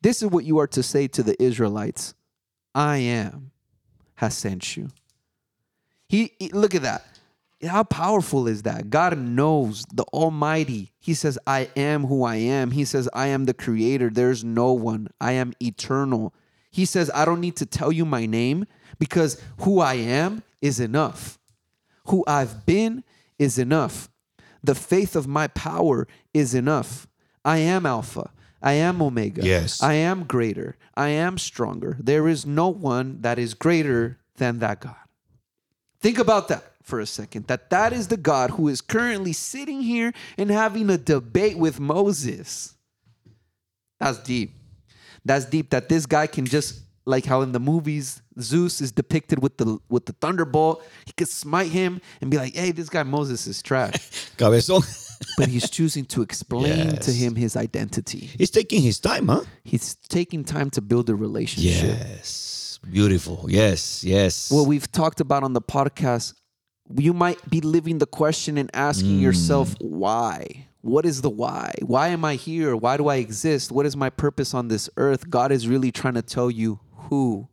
This 0.00 0.22
is 0.22 0.30
what 0.30 0.44
you 0.44 0.58
are 0.58 0.68
to 0.68 0.82
say 0.84 1.08
to 1.08 1.24
the 1.24 1.40
Israelites 1.42 2.14
I 2.72 2.98
am 2.98 3.50
has 4.14 4.36
sent 4.36 4.76
you. 4.76 4.90
He, 6.08 6.34
he- 6.38 6.50
look 6.50 6.76
at 6.76 6.82
that. 6.82 7.04
How 7.66 7.82
powerful 7.82 8.46
is 8.46 8.62
that? 8.62 8.88
God 8.88 9.18
knows 9.18 9.84
the 9.92 10.04
Almighty. 10.12 10.92
He 11.00 11.14
says, 11.14 11.38
I 11.46 11.68
am 11.76 12.04
who 12.04 12.22
I 12.22 12.36
am. 12.36 12.70
He 12.70 12.84
says, 12.84 13.08
I 13.12 13.28
am 13.28 13.46
the 13.46 13.54
creator. 13.54 14.10
There's 14.10 14.44
no 14.44 14.72
one. 14.72 15.08
I 15.20 15.32
am 15.32 15.52
eternal. 15.60 16.32
He 16.70 16.84
says, 16.84 17.10
I 17.12 17.24
don't 17.24 17.40
need 17.40 17.56
to 17.56 17.66
tell 17.66 17.90
you 17.90 18.04
my 18.04 18.26
name 18.26 18.66
because 18.98 19.42
who 19.60 19.80
I 19.80 19.94
am 19.94 20.44
is 20.62 20.78
enough. 20.78 21.38
Who 22.06 22.24
I've 22.28 22.64
been 22.64 23.02
is 23.38 23.58
enough. 23.58 24.08
The 24.62 24.74
faith 24.74 25.16
of 25.16 25.26
my 25.26 25.48
power 25.48 26.06
is 26.32 26.54
enough. 26.54 27.08
I 27.44 27.58
am 27.58 27.86
Alpha. 27.86 28.30
I 28.62 28.72
am 28.72 29.00
Omega. 29.00 29.44
Yes. 29.44 29.82
I 29.82 29.94
am 29.94 30.24
greater. 30.24 30.76
I 30.96 31.08
am 31.08 31.38
stronger. 31.38 31.96
There 32.00 32.28
is 32.28 32.44
no 32.44 32.68
one 32.68 33.20
that 33.22 33.38
is 33.38 33.54
greater 33.54 34.18
than 34.36 34.58
that 34.60 34.80
God. 34.80 34.96
Think 36.00 36.18
about 36.18 36.48
that 36.48 36.64
for 36.88 36.98
a 37.00 37.06
second. 37.06 37.46
That 37.46 37.70
that 37.70 37.92
is 37.92 38.08
the 38.08 38.16
God 38.16 38.50
who 38.50 38.68
is 38.68 38.80
currently 38.80 39.32
sitting 39.32 39.82
here 39.82 40.12
and 40.36 40.50
having 40.50 40.90
a 40.90 40.98
debate 40.98 41.58
with 41.58 41.78
Moses. 41.78 42.74
That's 44.00 44.18
deep. 44.18 44.54
That's 45.24 45.44
deep 45.44 45.70
that 45.70 45.88
this 45.88 46.06
guy 46.06 46.26
can 46.26 46.46
just 46.46 46.80
like 47.04 47.24
how 47.24 47.42
in 47.42 47.52
the 47.52 47.60
movies 47.60 48.22
Zeus 48.40 48.80
is 48.80 48.92
depicted 48.92 49.42
with 49.42 49.56
the 49.58 49.78
with 49.88 50.06
the 50.06 50.12
thunderbolt, 50.14 50.84
he 51.06 51.12
could 51.12 51.28
smite 51.28 51.70
him 51.70 52.00
and 52.20 52.30
be 52.30 52.36
like, 52.36 52.54
"Hey, 52.54 52.72
this 52.72 52.88
guy 52.88 53.02
Moses 53.02 53.46
is 53.46 53.62
trash." 53.62 54.30
Cabezón. 54.36 54.82
but 55.36 55.48
he's 55.48 55.68
choosing 55.68 56.04
to 56.06 56.22
explain 56.22 56.96
to 56.96 57.10
him 57.10 57.34
his 57.34 57.56
identity. 57.56 58.30
He's 58.38 58.50
taking 58.50 58.82
his 58.82 59.00
time, 59.00 59.28
huh? 59.28 59.42
He's 59.64 59.96
taking 60.08 60.44
time 60.44 60.70
to 60.70 60.80
build 60.80 61.10
a 61.10 61.14
relationship. 61.14 61.98
Yes. 61.98 62.78
Beautiful. 62.88 63.46
Yes. 63.48 64.04
Yes. 64.04 64.50
What 64.50 64.66
we've 64.68 64.90
talked 64.90 65.20
about 65.20 65.42
on 65.42 65.52
the 65.52 65.60
podcast, 65.60 66.34
you 66.96 67.12
might 67.12 67.48
be 67.48 67.60
living 67.60 67.98
the 67.98 68.06
question 68.06 68.58
and 68.58 68.70
asking 68.74 69.16
hmm. 69.16 69.22
yourself, 69.22 69.74
why? 69.80 70.66
What 70.80 71.04
is 71.04 71.22
the 71.22 71.30
why? 71.30 71.74
Why 71.82 72.08
am 72.08 72.24
I 72.24 72.36
here? 72.36 72.76
Why 72.76 72.96
do 72.96 73.08
I 73.08 73.16
exist? 73.16 73.72
What 73.72 73.84
is 73.84 73.96
my 73.96 74.10
purpose 74.10 74.54
on 74.54 74.68
this 74.68 74.88
earth? 74.96 75.28
God 75.28 75.52
is 75.52 75.68
really 75.68 75.90
trying 75.90 76.14
to 76.14 76.22
tell 76.22 76.50
you 76.50 76.80
who. 76.94 77.48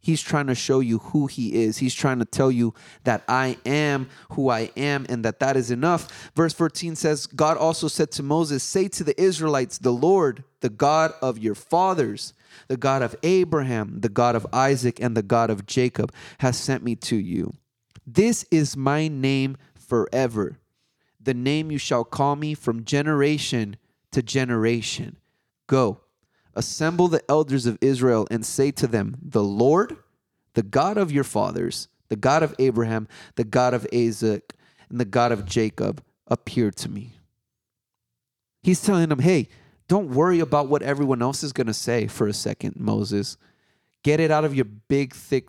He's 0.00 0.20
trying 0.20 0.48
to 0.48 0.54
show 0.54 0.80
you 0.80 0.98
who 0.98 1.28
he 1.28 1.62
is. 1.62 1.78
He's 1.78 1.94
trying 1.94 2.18
to 2.18 2.26
tell 2.26 2.50
you 2.50 2.74
that 3.04 3.22
I 3.26 3.56
am 3.64 4.10
who 4.32 4.50
I 4.50 4.70
am 4.76 5.06
and 5.08 5.24
that 5.24 5.40
that 5.40 5.56
is 5.56 5.70
enough. 5.70 6.30
Verse 6.36 6.52
14 6.52 6.94
says, 6.94 7.26
God 7.26 7.56
also 7.56 7.88
said 7.88 8.10
to 8.12 8.22
Moses, 8.22 8.62
Say 8.62 8.88
to 8.88 9.04
the 9.04 9.18
Israelites, 9.18 9.78
the 9.78 9.92
Lord, 9.92 10.44
the 10.60 10.68
God 10.68 11.14
of 11.22 11.38
your 11.38 11.54
fathers, 11.54 12.34
the 12.68 12.76
God 12.76 13.00
of 13.00 13.16
Abraham, 13.22 14.00
the 14.00 14.10
God 14.10 14.36
of 14.36 14.46
Isaac, 14.52 15.00
and 15.00 15.16
the 15.16 15.22
God 15.22 15.48
of 15.48 15.64
Jacob 15.64 16.12
has 16.40 16.58
sent 16.58 16.84
me 16.84 16.96
to 16.96 17.16
you. 17.16 17.54
This 18.06 18.44
is 18.50 18.76
my 18.76 19.08
name 19.08 19.56
forever, 19.74 20.58
the 21.20 21.34
name 21.34 21.70
you 21.70 21.78
shall 21.78 22.04
call 22.04 22.36
me 22.36 22.54
from 22.54 22.84
generation 22.84 23.76
to 24.12 24.22
generation. 24.22 25.16
Go, 25.66 26.00
assemble 26.54 27.08
the 27.08 27.22
elders 27.30 27.66
of 27.66 27.78
Israel 27.80 28.26
and 28.30 28.44
say 28.44 28.70
to 28.72 28.86
them, 28.86 29.16
The 29.22 29.42
Lord, 29.42 29.96
the 30.54 30.62
God 30.62 30.98
of 30.98 31.12
your 31.12 31.24
fathers, 31.24 31.88
the 32.08 32.16
God 32.16 32.42
of 32.42 32.54
Abraham, 32.58 33.08
the 33.36 33.44
God 33.44 33.72
of 33.72 33.86
Isaac, 33.92 34.54
and 34.90 35.00
the 35.00 35.06
God 35.06 35.32
of 35.32 35.46
Jacob 35.46 36.02
appeared 36.26 36.76
to 36.76 36.90
me. 36.90 37.14
He's 38.62 38.82
telling 38.82 39.08
them, 39.08 39.20
Hey, 39.20 39.48
don't 39.88 40.10
worry 40.10 40.40
about 40.40 40.68
what 40.68 40.82
everyone 40.82 41.22
else 41.22 41.42
is 41.42 41.52
going 41.52 41.66
to 41.66 41.74
say 41.74 42.06
for 42.06 42.26
a 42.26 42.32
second, 42.32 42.76
Moses. 42.76 43.36
Get 44.02 44.20
it 44.20 44.30
out 44.30 44.44
of 44.44 44.54
your 44.54 44.64
big, 44.64 45.14
thick 45.14 45.48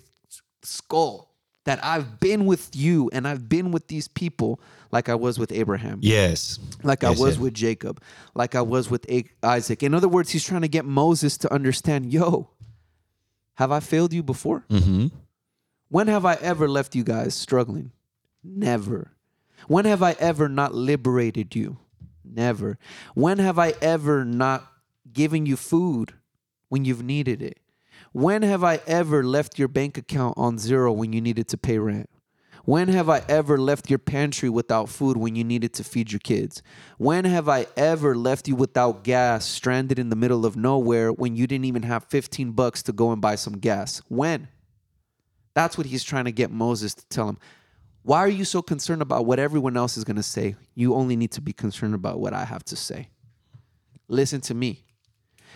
skull 0.63 1.24
that 1.65 1.83
I've 1.83 2.19
been 2.19 2.45
with 2.45 2.75
you 2.75 3.09
and 3.11 3.27
I've 3.27 3.49
been 3.49 3.71
with 3.71 3.87
these 3.87 4.07
people 4.07 4.59
like 4.91 5.09
I 5.09 5.15
was 5.15 5.37
with 5.37 5.51
Abraham, 5.51 5.99
yes. 6.01 6.59
like 6.83 7.03
I 7.03 7.09
was 7.09 7.37
with 7.37 7.53
Jacob, 7.53 8.01
like 8.33 8.55
I 8.55 8.61
was 8.61 8.89
with 8.89 9.05
Isaac. 9.43 9.83
In 9.83 9.93
other 9.93 10.07
words, 10.07 10.31
he's 10.31 10.43
trying 10.43 10.61
to 10.61 10.67
get 10.67 10.85
Moses 10.85 11.37
to 11.39 11.51
understand 11.53 12.13
yo, 12.13 12.49
have 13.55 13.71
I 13.71 13.79
failed 13.79 14.13
you 14.13 14.23
before? 14.23 14.65
Mm-hmm. 14.69 15.07
When 15.89 16.07
have 16.07 16.25
I 16.25 16.35
ever 16.35 16.67
left 16.69 16.95
you 16.95 17.03
guys 17.03 17.33
struggling? 17.35 17.91
Never. 18.43 19.11
When 19.67 19.85
have 19.85 20.03
I 20.03 20.15
ever 20.19 20.47
not 20.47 20.73
liberated 20.73 21.55
you? 21.55 21.77
Never. 22.23 22.77
When 23.13 23.39
have 23.39 23.57
I 23.57 23.73
ever 23.81 24.23
not 24.23 24.71
given 25.11 25.45
you 25.45 25.55
food 25.57 26.13
when 26.69 26.85
you've 26.85 27.03
needed 27.03 27.41
it? 27.41 27.59
When 28.15 28.43
have 28.43 28.63
I 28.63 28.79
ever 28.87 29.25
left 29.25 29.59
your 29.59 29.67
bank 29.67 29.97
account 29.97 30.37
on 30.37 30.57
zero 30.57 30.93
when 30.93 31.11
you 31.11 31.19
needed 31.19 31.49
to 31.49 31.57
pay 31.57 31.77
rent? 31.79 32.09
When 32.63 32.87
have 32.87 33.09
I 33.09 33.21
ever 33.27 33.57
left 33.57 33.89
your 33.89 33.99
pantry 33.99 34.47
without 34.47 34.87
food 34.87 35.17
when 35.17 35.35
you 35.35 35.43
needed 35.43 35.73
to 35.73 35.83
feed 35.83 36.13
your 36.13 36.21
kids? 36.21 36.63
When 36.97 37.25
have 37.25 37.49
I 37.49 37.67
ever 37.75 38.15
left 38.15 38.47
you 38.47 38.55
without 38.55 39.03
gas, 39.03 39.43
stranded 39.43 39.99
in 39.99 40.07
the 40.07 40.15
middle 40.15 40.45
of 40.45 40.55
nowhere 40.55 41.11
when 41.11 41.35
you 41.35 41.45
didn't 41.45 41.65
even 41.65 41.83
have 41.83 42.05
15 42.05 42.53
bucks 42.53 42.81
to 42.83 42.93
go 42.93 43.11
and 43.11 43.21
buy 43.21 43.35
some 43.35 43.57
gas? 43.57 44.01
When? 44.07 44.47
That's 45.53 45.77
what 45.77 45.87
he's 45.87 46.05
trying 46.05 46.23
to 46.23 46.31
get 46.31 46.51
Moses 46.51 46.93
to 46.93 47.05
tell 47.09 47.27
him. 47.27 47.37
Why 48.03 48.19
are 48.19 48.29
you 48.29 48.45
so 48.45 48.61
concerned 48.61 49.01
about 49.01 49.25
what 49.25 49.39
everyone 49.39 49.75
else 49.75 49.97
is 49.97 50.05
going 50.05 50.15
to 50.15 50.23
say? 50.23 50.55
You 50.73 50.95
only 50.95 51.17
need 51.17 51.33
to 51.33 51.41
be 51.41 51.51
concerned 51.51 51.93
about 51.93 52.21
what 52.21 52.31
I 52.31 52.45
have 52.45 52.63
to 52.63 52.77
say. 52.77 53.09
Listen 54.07 54.39
to 54.39 54.53
me. 54.53 54.85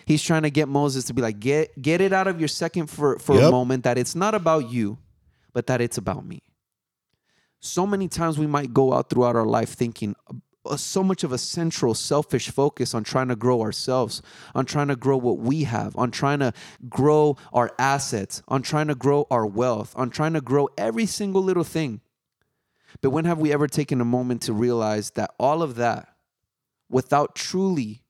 He's 0.10 0.23
trying 0.23 0.41
to 0.41 0.49
get 0.49 0.68
Moses 0.68 1.03
to 1.06 1.14
be 1.14 1.22
like, 1.22 1.40
get 1.40 1.80
get 1.80 2.02
it 2.02 2.11
out 2.14 2.26
of 2.26 2.40
your 2.41 2.48
second 2.48 2.88
for, 2.88 3.19
for 3.19 3.40
a 3.40 3.52
moment 3.52 3.84
that 3.84 3.95
it's 3.95 4.15
not 4.15 4.34
about 4.34 4.72
you, 4.72 4.98
but 5.53 5.68
that 5.68 5.81
it's 5.81 5.99
about 5.99 6.26
me. 6.26 6.41
So 7.60 7.86
many 7.86 8.07
times 8.07 8.40
we 8.40 8.48
might 8.48 8.73
go 8.73 8.91
out 8.91 9.11
throughout 9.11 9.36
our 9.36 9.45
life 9.45 9.69
thinking 9.69 10.15
uh, 10.65 10.77
so 10.77 11.03
much 11.03 11.23
of 11.23 11.31
a 11.31 11.38
central 11.38 11.94
selfish 11.94 12.49
focus 12.49 12.95
on 12.95 13.03
trying 13.03 13.27
to 13.27 13.36
grow 13.36 13.61
ourselves, 13.61 14.23
on 14.56 14.65
trying 14.65 14.88
to 14.88 14.95
grow 14.95 15.15
what 15.15 15.38
we 15.38 15.65
have, 15.65 15.95
on 15.95 16.10
trying 16.10 16.40
to 16.40 16.53
grow 16.90 17.38
our 17.53 17.72
assets, 17.77 18.41
on 18.48 18.64
trying 18.64 18.88
to 18.88 18.95
grow 18.95 19.27
our 19.30 19.45
wealth, 19.45 19.94
on 19.95 20.10
trying 20.10 20.34
to 20.34 20.41
grow 20.41 20.69
every 20.76 21.06
single 21.06 21.44
little 21.44 21.64
thing. 21.64 22.02
But 23.02 23.11
when 23.11 23.26
have 23.26 23.38
we 23.38 23.53
ever 23.53 23.68
taken 23.68 24.02
a 24.02 24.06
moment 24.06 24.41
to 24.44 24.53
realize 24.53 25.11
that 25.11 25.36
all 25.38 25.61
of 25.61 25.76
that, 25.76 26.15
without 26.90 27.36
truly 27.36 28.02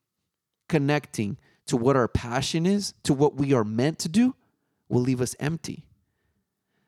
connecting 0.66 1.36
to 1.70 1.76
what 1.76 1.94
our 1.94 2.08
passion 2.08 2.66
is, 2.66 2.94
to 3.04 3.14
what 3.14 3.36
we 3.36 3.52
are 3.52 3.62
meant 3.62 4.00
to 4.00 4.08
do, 4.08 4.34
will 4.88 5.02
leave 5.02 5.20
us 5.20 5.36
empty? 5.38 5.86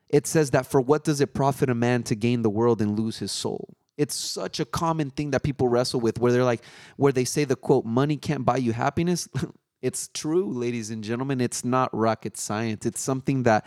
It 0.09 0.27
says 0.27 0.51
that 0.51 0.67
for 0.67 0.81
what 0.81 1.05
does 1.05 1.21
it 1.21 1.35
profit 1.35 1.71
a 1.71 1.75
man 1.75 2.03
to 2.03 2.17
gain 2.17 2.43
the 2.43 2.51
world 2.51 2.83
and 2.83 2.99
lose 2.99 3.19
his 3.19 3.31
soul? 3.31 3.77
It's 3.97 4.17
such 4.17 4.59
a 4.59 4.65
common 4.65 5.11
thing 5.11 5.31
that 5.31 5.45
people 5.45 5.69
wrestle 5.69 6.01
with 6.01 6.19
where 6.19 6.33
they're 6.33 6.43
like, 6.43 6.65
where 6.97 7.13
they 7.13 7.25
say 7.25 7.45
the 7.45 7.55
quote, 7.55 7.85
money 7.85 8.17
can't 8.17 8.45
buy 8.45 8.57
you 8.57 8.73
happiness. 8.73 9.29
it's 9.83 10.09
true, 10.13 10.53
ladies 10.53 10.91
and 10.91 11.05
gentlemen. 11.05 11.41
It's 11.41 11.65
not 11.65 11.97
rocket 11.97 12.37
science. 12.37 12.85
It's 12.85 13.01
something 13.01 13.45
that 13.45 13.65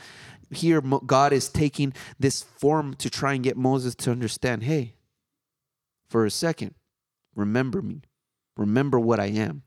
here 0.51 0.81
God 0.81 1.31
is 1.31 1.47
taking 1.47 1.93
this 2.19 2.43
form 2.43 2.93
to 2.95 3.09
try 3.09 3.35
and 3.35 3.43
get 3.43 3.55
Moses 3.55 3.95
to 3.95 4.11
understand 4.11 4.63
hey, 4.63 4.95
for 6.09 6.25
a 6.25 6.31
second, 6.31 6.75
remember 7.35 7.81
me, 7.81 8.01
remember 8.57 8.99
what 8.99 9.21
I 9.21 9.27
am, 9.27 9.63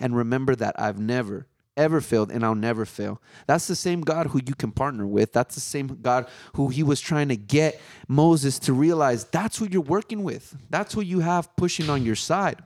and 0.00 0.16
remember 0.16 0.54
that 0.56 0.78
I've 0.78 0.98
never, 0.98 1.46
ever 1.76 2.00
failed 2.00 2.30
and 2.30 2.44
I'll 2.44 2.54
never 2.54 2.84
fail. 2.84 3.20
That's 3.46 3.66
the 3.66 3.76
same 3.76 4.00
God 4.00 4.28
who 4.28 4.40
you 4.46 4.54
can 4.54 4.72
partner 4.72 5.06
with. 5.06 5.32
That's 5.32 5.54
the 5.54 5.60
same 5.60 5.98
God 6.02 6.26
who 6.54 6.68
he 6.68 6.82
was 6.82 7.00
trying 7.00 7.28
to 7.28 7.36
get 7.36 7.80
Moses 8.08 8.58
to 8.60 8.72
realize 8.72 9.24
that's 9.24 9.58
who 9.58 9.68
you're 9.70 9.82
working 9.82 10.22
with, 10.22 10.56
that's 10.70 10.94
who 10.94 11.00
you 11.00 11.20
have 11.20 11.54
pushing 11.56 11.90
on 11.90 12.04
your 12.04 12.16
side. 12.16 12.60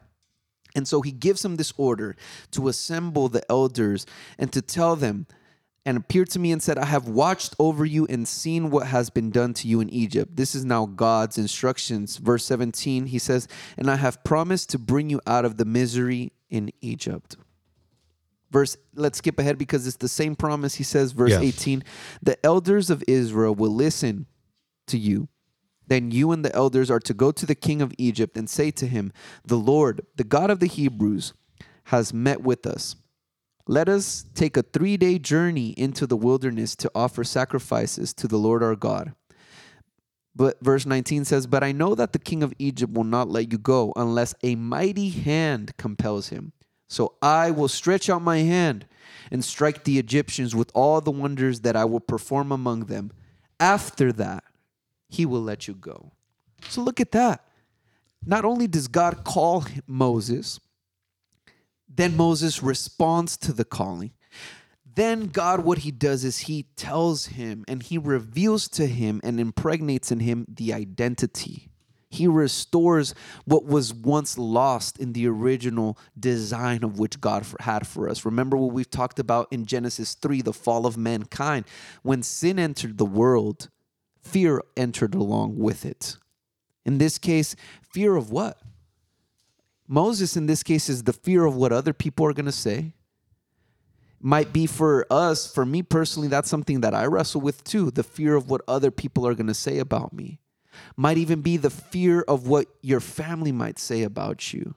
And 0.74 0.86
so 0.86 1.00
he 1.00 1.10
gives 1.10 1.44
him 1.44 1.56
this 1.56 1.72
order 1.76 2.14
to 2.52 2.68
assemble 2.68 3.28
the 3.28 3.42
elders 3.50 4.06
and 4.38 4.52
to 4.52 4.62
tell 4.62 4.96
them, 4.96 5.26
and 5.88 5.96
appeared 5.96 6.28
to 6.28 6.38
me 6.38 6.52
and 6.52 6.62
said, 6.62 6.76
I 6.76 6.84
have 6.84 7.08
watched 7.08 7.56
over 7.58 7.82
you 7.82 8.04
and 8.08 8.28
seen 8.28 8.68
what 8.68 8.88
has 8.88 9.08
been 9.08 9.30
done 9.30 9.54
to 9.54 9.68
you 9.68 9.80
in 9.80 9.88
Egypt. 9.88 10.36
This 10.36 10.54
is 10.54 10.62
now 10.62 10.84
God's 10.84 11.38
instructions. 11.38 12.18
Verse 12.18 12.44
17, 12.44 13.06
he 13.06 13.18
says, 13.18 13.48
And 13.78 13.90
I 13.90 13.96
have 13.96 14.22
promised 14.22 14.68
to 14.70 14.78
bring 14.78 15.08
you 15.08 15.22
out 15.26 15.46
of 15.46 15.56
the 15.56 15.64
misery 15.64 16.32
in 16.50 16.70
Egypt. 16.80 17.36
Verse, 18.50 18.76
let's 18.94 19.18
skip 19.18 19.38
ahead 19.38 19.58
because 19.58 19.86
it's 19.86 19.96
the 19.96 20.08
same 20.08 20.34
promise. 20.34 20.76
He 20.76 20.84
says, 20.84 21.12
verse 21.12 21.32
Yeah. 21.32 21.40
18, 21.40 21.84
the 22.22 22.44
elders 22.44 22.88
of 22.88 23.04
Israel 23.06 23.54
will 23.54 23.74
listen 23.74 24.26
to 24.86 24.98
you. 24.98 25.28
Then 25.86 26.10
you 26.10 26.32
and 26.32 26.44
the 26.44 26.54
elders 26.54 26.90
are 26.90 27.00
to 27.00 27.14
go 27.14 27.32
to 27.32 27.46
the 27.46 27.54
king 27.54 27.80
of 27.82 27.92
Egypt 27.98 28.36
and 28.36 28.48
say 28.48 28.70
to 28.72 28.86
him, 28.86 29.12
The 29.44 29.56
Lord, 29.56 30.02
the 30.16 30.24
God 30.24 30.50
of 30.50 30.60
the 30.60 30.66
Hebrews, 30.66 31.32
has 31.84 32.12
met 32.12 32.42
with 32.42 32.66
us. 32.66 32.96
Let 33.66 33.88
us 33.88 34.24
take 34.34 34.56
a 34.56 34.62
three 34.62 34.96
day 34.96 35.18
journey 35.18 35.70
into 35.76 36.06
the 36.06 36.16
wilderness 36.16 36.74
to 36.76 36.90
offer 36.94 37.24
sacrifices 37.24 38.14
to 38.14 38.28
the 38.28 38.38
Lord 38.38 38.62
our 38.62 38.76
God. 38.76 39.14
But 40.38 40.56
verse 40.62 40.86
19 40.86 41.24
says, 41.24 41.48
But 41.48 41.64
I 41.64 41.72
know 41.72 41.96
that 41.96 42.12
the 42.12 42.18
king 42.20 42.44
of 42.44 42.54
Egypt 42.60 42.94
will 42.94 43.02
not 43.02 43.28
let 43.28 43.50
you 43.50 43.58
go 43.58 43.92
unless 43.96 44.36
a 44.44 44.54
mighty 44.54 45.08
hand 45.08 45.76
compels 45.78 46.28
him. 46.28 46.52
So 46.86 47.14
I 47.20 47.50
will 47.50 47.66
stretch 47.66 48.08
out 48.08 48.22
my 48.22 48.38
hand 48.38 48.86
and 49.32 49.44
strike 49.44 49.82
the 49.82 49.98
Egyptians 49.98 50.54
with 50.54 50.70
all 50.74 51.00
the 51.00 51.10
wonders 51.10 51.62
that 51.62 51.74
I 51.74 51.84
will 51.86 51.98
perform 51.98 52.52
among 52.52 52.84
them. 52.84 53.10
After 53.58 54.12
that, 54.12 54.44
he 55.08 55.26
will 55.26 55.42
let 55.42 55.66
you 55.66 55.74
go. 55.74 56.12
So 56.68 56.82
look 56.82 57.00
at 57.00 57.10
that. 57.10 57.44
Not 58.24 58.44
only 58.44 58.68
does 58.68 58.86
God 58.86 59.24
call 59.24 59.64
Moses, 59.88 60.60
then 61.88 62.16
Moses 62.16 62.62
responds 62.62 63.36
to 63.38 63.52
the 63.52 63.64
calling. 63.64 64.12
Then 64.98 65.28
God, 65.28 65.60
what 65.60 65.78
he 65.78 65.92
does 65.92 66.24
is 66.24 66.38
he 66.38 66.64
tells 66.74 67.26
him 67.26 67.64
and 67.68 67.84
he 67.84 67.96
reveals 67.96 68.66
to 68.70 68.88
him 68.88 69.20
and 69.22 69.38
impregnates 69.38 70.10
in 70.10 70.18
him 70.18 70.44
the 70.48 70.72
identity. 70.72 71.68
He 72.10 72.26
restores 72.26 73.14
what 73.44 73.64
was 73.64 73.94
once 73.94 74.36
lost 74.36 74.98
in 74.98 75.12
the 75.12 75.28
original 75.28 75.96
design 76.18 76.82
of 76.82 76.98
which 76.98 77.20
God 77.20 77.46
had 77.60 77.86
for 77.86 78.08
us. 78.08 78.24
Remember 78.24 78.56
what 78.56 78.72
we've 78.72 78.90
talked 78.90 79.20
about 79.20 79.46
in 79.52 79.66
Genesis 79.66 80.14
3, 80.14 80.42
the 80.42 80.52
fall 80.52 80.84
of 80.84 80.96
mankind. 80.96 81.66
When 82.02 82.24
sin 82.24 82.58
entered 82.58 82.98
the 82.98 83.06
world, 83.06 83.68
fear 84.20 84.60
entered 84.76 85.14
along 85.14 85.58
with 85.58 85.86
it. 85.86 86.16
In 86.84 86.98
this 86.98 87.18
case, 87.18 87.54
fear 87.88 88.16
of 88.16 88.32
what? 88.32 88.60
Moses, 89.86 90.36
in 90.36 90.46
this 90.46 90.64
case, 90.64 90.88
is 90.88 91.04
the 91.04 91.12
fear 91.12 91.44
of 91.44 91.54
what 91.54 91.70
other 91.70 91.92
people 91.92 92.26
are 92.26 92.32
going 92.32 92.46
to 92.46 92.50
say. 92.50 92.94
Might 94.20 94.52
be 94.52 94.66
for 94.66 95.06
us, 95.10 95.52
for 95.52 95.64
me 95.64 95.82
personally, 95.82 96.28
that's 96.28 96.50
something 96.50 96.80
that 96.80 96.94
I 96.94 97.06
wrestle 97.06 97.40
with 97.40 97.62
too 97.64 97.90
the 97.90 98.02
fear 98.02 98.34
of 98.34 98.50
what 98.50 98.62
other 98.66 98.90
people 98.90 99.26
are 99.26 99.34
going 99.34 99.46
to 99.46 99.54
say 99.54 99.78
about 99.78 100.12
me. 100.12 100.40
Might 100.96 101.18
even 101.18 101.40
be 101.40 101.56
the 101.56 101.70
fear 101.70 102.22
of 102.22 102.46
what 102.46 102.66
your 102.82 103.00
family 103.00 103.52
might 103.52 103.78
say 103.78 104.02
about 104.02 104.52
you. 104.52 104.74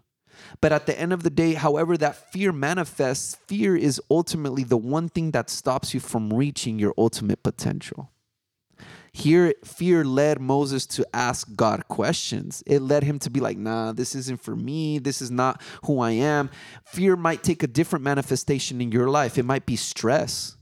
But 0.60 0.72
at 0.72 0.86
the 0.86 1.00
end 1.00 1.14
of 1.14 1.24
the 1.24 1.30
day, 1.30 1.54
however 1.54 1.98
that 1.98 2.32
fear 2.32 2.52
manifests, 2.52 3.36
fear 3.48 3.76
is 3.76 4.02
ultimately 4.10 4.64
the 4.64 4.78
one 4.78 5.10
thing 5.10 5.32
that 5.32 5.50
stops 5.50 5.94
you 5.94 6.00
from 6.00 6.34
reaching 6.34 6.80
your 6.80 6.94
ultimate 6.98 7.44
potential. 7.44 8.12
Here, 9.14 9.54
fear 9.66 10.06
led 10.06 10.40
Moses 10.40 10.86
to 10.88 11.06
ask 11.14 11.48
God 11.56 11.88
questions. 11.90 12.64
It 12.66 12.82
led 12.82 13.04
him 13.04 13.20
to 13.20 13.30
be 13.30 13.42
like, 13.42 13.58
nah, 13.58 13.92
this 13.92 14.16
isn't 14.16 14.42
for 14.42 14.56
me. 14.56 15.00
This 15.00 15.22
is 15.22 15.30
not 15.30 15.62
who 15.86 16.00
I 16.00 16.12
am. 16.12 16.50
Fear 16.86 17.18
might 17.18 17.44
take 17.44 17.62
a 17.62 17.68
different 17.68 18.04
manifestation 18.04 18.80
in 18.80 18.92
your 18.92 19.10
life. 19.10 19.38
It 19.38 19.44
might 19.44 19.66
be 19.66 19.76
stress, 19.76 20.56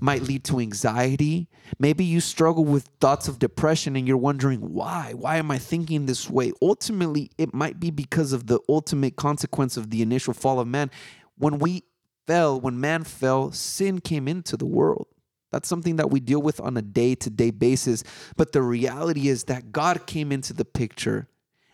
might 0.00 0.22
lead 0.22 0.42
to 0.44 0.58
anxiety. 0.58 1.48
Maybe 1.78 2.02
you 2.04 2.20
struggle 2.20 2.64
with 2.64 2.88
thoughts 3.00 3.28
of 3.28 3.38
depression 3.38 3.94
and 3.94 4.08
you're 4.08 4.16
wondering 4.16 4.72
why? 4.72 5.12
Why 5.14 5.36
am 5.36 5.52
I 5.52 5.58
thinking 5.58 6.06
this 6.06 6.28
way? 6.28 6.52
Ultimately, 6.60 7.30
it 7.38 7.54
might 7.54 7.78
be 7.78 7.92
because 7.92 8.32
of 8.32 8.48
the 8.48 8.58
ultimate 8.68 9.14
consequence 9.14 9.76
of 9.76 9.90
the 9.90 10.02
initial 10.02 10.34
fall 10.34 10.58
of 10.58 10.66
man. 10.66 10.90
When 11.38 11.58
we 11.60 11.84
fell, 12.26 12.60
when 12.60 12.80
man 12.80 13.04
fell, 13.04 13.52
sin 13.52 14.00
came 14.00 14.26
into 14.26 14.56
the 14.56 14.66
world. 14.66 15.06
That's 15.52 15.68
something 15.68 15.96
that 15.96 16.10
we 16.10 16.18
deal 16.18 16.42
with 16.42 16.60
on 16.60 16.76
a 16.76 16.82
day 16.82 17.14
to 17.14 17.30
day 17.30 17.50
basis. 17.50 18.02
But 18.36 18.52
the 18.52 18.62
reality 18.62 19.28
is 19.28 19.44
that 19.44 19.70
God 19.70 20.06
came 20.06 20.32
into 20.32 20.52
the 20.52 20.64
picture. 20.64 21.28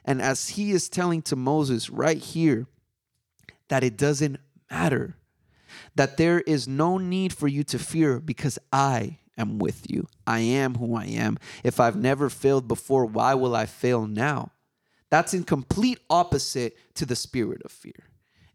And 0.04 0.20
as 0.20 0.50
he 0.50 0.72
is 0.72 0.88
telling 0.88 1.22
to 1.22 1.36
Moses 1.36 1.88
right 1.88 2.18
here, 2.18 2.66
that 3.68 3.84
it 3.84 3.96
doesn't 3.96 4.40
matter, 4.70 5.16
that 5.94 6.16
there 6.16 6.40
is 6.40 6.66
no 6.66 6.98
need 6.98 7.32
for 7.32 7.46
you 7.46 7.62
to 7.64 7.78
fear 7.78 8.18
because 8.18 8.58
I 8.72 9.18
am 9.36 9.58
with 9.58 9.90
you. 9.90 10.08
I 10.26 10.40
am 10.40 10.74
who 10.74 10.96
I 10.96 11.04
am. 11.04 11.38
If 11.62 11.78
I've 11.78 11.96
never 11.96 12.28
failed 12.28 12.66
before, 12.66 13.06
why 13.06 13.34
will 13.34 13.54
I 13.54 13.66
fail 13.66 14.06
now? 14.06 14.52
That's 15.10 15.32
in 15.34 15.44
complete 15.44 16.00
opposite 16.10 16.76
to 16.94 17.06
the 17.06 17.16
spirit 17.16 17.62
of 17.64 17.70
fear. 17.70 18.07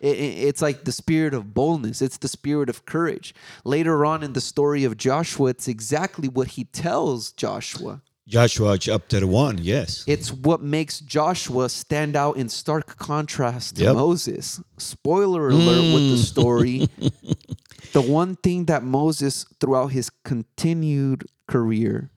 It's 0.03 0.61
like 0.61 0.84
the 0.84 0.91
spirit 0.91 1.34
of 1.34 1.53
boldness, 1.53 2.01
it's 2.01 2.17
the 2.17 2.27
spirit 2.27 2.67
of 2.67 2.85
courage. 2.85 3.34
Later 3.63 4.05
on 4.05 4.21
in 4.21 4.34
the 4.34 4.41
story 4.41 4.84
of 4.84 4.97
Joshua, 4.97 5.51
it's 5.51 5.69
exactly 5.69 6.27
what 6.27 6.49
he 6.49 6.65
tells 6.65 7.31
Joshua. 7.31 8.01
Joshua 8.27 8.77
chapter 8.77 9.25
1, 9.25 9.59
yes. 9.61 10.03
It's 10.05 10.31
what 10.31 10.61
makes 10.61 10.99
Joshua 10.99 11.69
stand 11.69 12.17
out 12.17 12.35
in 12.35 12.49
stark 12.49 12.97
contrast 12.97 13.77
to 13.77 13.84
yep. 13.84 13.95
Moses. 13.95 14.61
Spoiler 14.77 15.49
alert 15.49 15.84
mm. 15.84 15.93
with 15.93 16.11
the 16.11 16.17
story. 16.17 16.89
the 17.93 18.01
one 18.01 18.35
thing 18.35 18.65
that 18.65 18.84
Moses, 18.84 19.45
throughout 19.61 19.88
his 19.88 20.09
continued 20.25 21.23
career, 21.47 22.09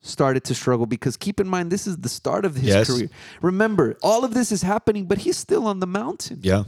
started 0.00 0.42
to 0.44 0.54
struggle 0.56 0.86
because 0.86 1.16
keep 1.16 1.38
in 1.38 1.48
mind, 1.48 1.70
this 1.70 1.86
is 1.86 1.98
the 1.98 2.08
start 2.08 2.44
of 2.44 2.56
his 2.56 2.64
yes. 2.64 2.88
career. 2.88 3.10
Remember, 3.42 3.96
all 4.02 4.24
of 4.24 4.34
this 4.34 4.50
is 4.50 4.62
happening, 4.62 5.06
but 5.06 5.18
he's 5.18 5.36
still 5.36 5.68
on 5.68 5.78
the 5.78 5.86
mountain. 5.86 6.38
Yeah 6.42 6.64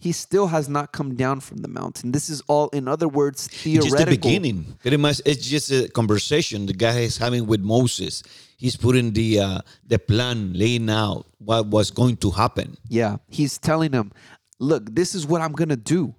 he 0.00 0.12
still 0.12 0.46
has 0.46 0.66
not 0.68 0.92
come 0.92 1.14
down 1.14 1.40
from 1.40 1.58
the 1.58 1.68
mountain. 1.68 2.10
This 2.10 2.30
is 2.30 2.40
all, 2.48 2.70
in 2.70 2.88
other 2.88 3.06
words, 3.06 3.48
theoretical. 3.48 3.86
It's 3.86 3.94
just 3.94 4.06
the 4.06 4.16
beginning. 4.16 4.76
Pretty 4.80 4.96
much, 4.96 5.20
it's 5.26 5.46
just 5.46 5.70
a 5.70 5.88
conversation 5.88 6.64
the 6.64 6.72
guy 6.72 7.00
is 7.00 7.18
having 7.18 7.46
with 7.46 7.60
Moses. 7.60 8.22
He's 8.56 8.76
putting 8.76 9.12
the 9.12 9.40
uh, 9.40 9.60
the 9.86 9.98
plan, 9.98 10.54
laying 10.54 10.88
out 10.88 11.26
what 11.38 11.66
was 11.66 11.90
going 11.90 12.16
to 12.18 12.30
happen. 12.30 12.78
Yeah, 12.88 13.18
he's 13.28 13.58
telling 13.58 13.92
him, 13.92 14.12
"Look, 14.58 14.94
this 14.94 15.14
is 15.14 15.26
what 15.26 15.42
I'm 15.42 15.52
gonna 15.52 15.76
do." 15.76 16.14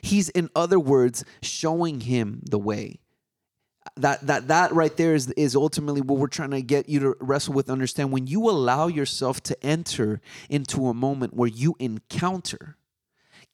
He's, 0.00 0.30
in 0.30 0.48
other 0.56 0.80
words, 0.80 1.24
showing 1.42 2.00
him 2.00 2.42
the 2.50 2.58
way. 2.58 3.00
That 3.98 4.26
that 4.26 4.48
that 4.48 4.72
right 4.72 4.94
there 4.96 5.14
is 5.14 5.30
is 5.32 5.54
ultimately 5.54 6.00
what 6.00 6.18
we're 6.18 6.26
trying 6.26 6.50
to 6.50 6.62
get 6.62 6.88
you 6.88 7.00
to 7.00 7.16
wrestle 7.20 7.52
with. 7.52 7.68
Understand 7.68 8.12
when 8.12 8.26
you 8.26 8.48
allow 8.48 8.88
yourself 8.88 9.42
to 9.44 9.64
enter 9.64 10.20
into 10.48 10.86
a 10.86 10.94
moment 10.94 11.34
where 11.34 11.48
you 11.48 11.76
encounter 11.78 12.76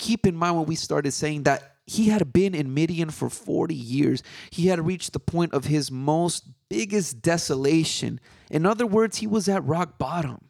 keep 0.02 0.26
in 0.26 0.36
mind 0.36 0.56
when 0.56 0.66
we 0.66 0.74
started 0.74 1.12
saying 1.12 1.44
that 1.44 1.76
he 1.86 2.08
had 2.08 2.32
been 2.32 2.54
in 2.54 2.74
Midian 2.74 3.10
for 3.10 3.30
40 3.30 3.74
years. 3.74 4.22
He 4.50 4.66
had 4.66 4.84
reached 4.84 5.12
the 5.12 5.20
point 5.20 5.54
of 5.54 5.66
his 5.66 5.90
most 5.90 6.44
biggest 6.68 7.22
desolation. 7.22 8.20
In 8.50 8.66
other 8.66 8.86
words, 8.86 9.18
he 9.18 9.26
was 9.26 9.48
at 9.48 9.64
rock 9.64 9.98
bottom. 9.98 10.48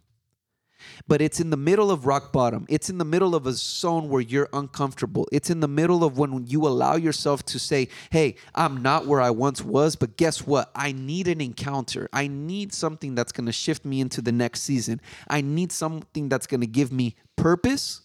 But 1.07 1.21
it's 1.21 1.39
in 1.39 1.51
the 1.51 1.57
middle 1.57 1.91
of 1.91 2.07
rock 2.07 2.33
bottom. 2.33 2.67
It's 2.69 2.91
in 2.91 2.99
the 2.99 3.05
middle 3.05 3.35
of 3.35 3.47
a 3.47 3.53
zone 3.53 4.09
where 4.09 4.21
you're 4.21 4.49
uncomfortable. 4.53 5.29
It's 5.31 5.49
in 5.49 5.61
the 5.61 5.69
middle 5.69 6.03
of 6.03 6.19
when 6.19 6.47
you 6.47 6.67
allow 6.67 6.97
yourself 6.97 7.45
to 7.47 7.59
say, 7.59 7.89
Hey, 8.11 8.35
I'm 8.55 8.83
not 8.83 9.07
where 9.07 9.21
I 9.21 9.31
once 9.31 9.63
was, 9.63 9.95
but 9.95 10.17
guess 10.17 10.45
what? 10.45 10.73
I 10.75 10.93
need 10.93 11.29
an 11.29 11.41
encounter. 11.41 12.09
I 12.13 12.27
need 12.27 12.73
something 12.73 13.15
that's 13.15 13.33
going 13.33 13.47
to 13.47 13.53
shift 13.53 13.85
me 13.85 14.01
into 14.01 14.21
the 14.21 14.33
next 14.33 14.63
season. 14.63 15.01
I 15.29 15.41
need 15.41 15.71
something 15.71 16.29
that's 16.29 16.49
going 16.49 16.63
to 16.63 16.67
give 16.67 16.91
me 16.91 17.15
purpose 17.37 18.03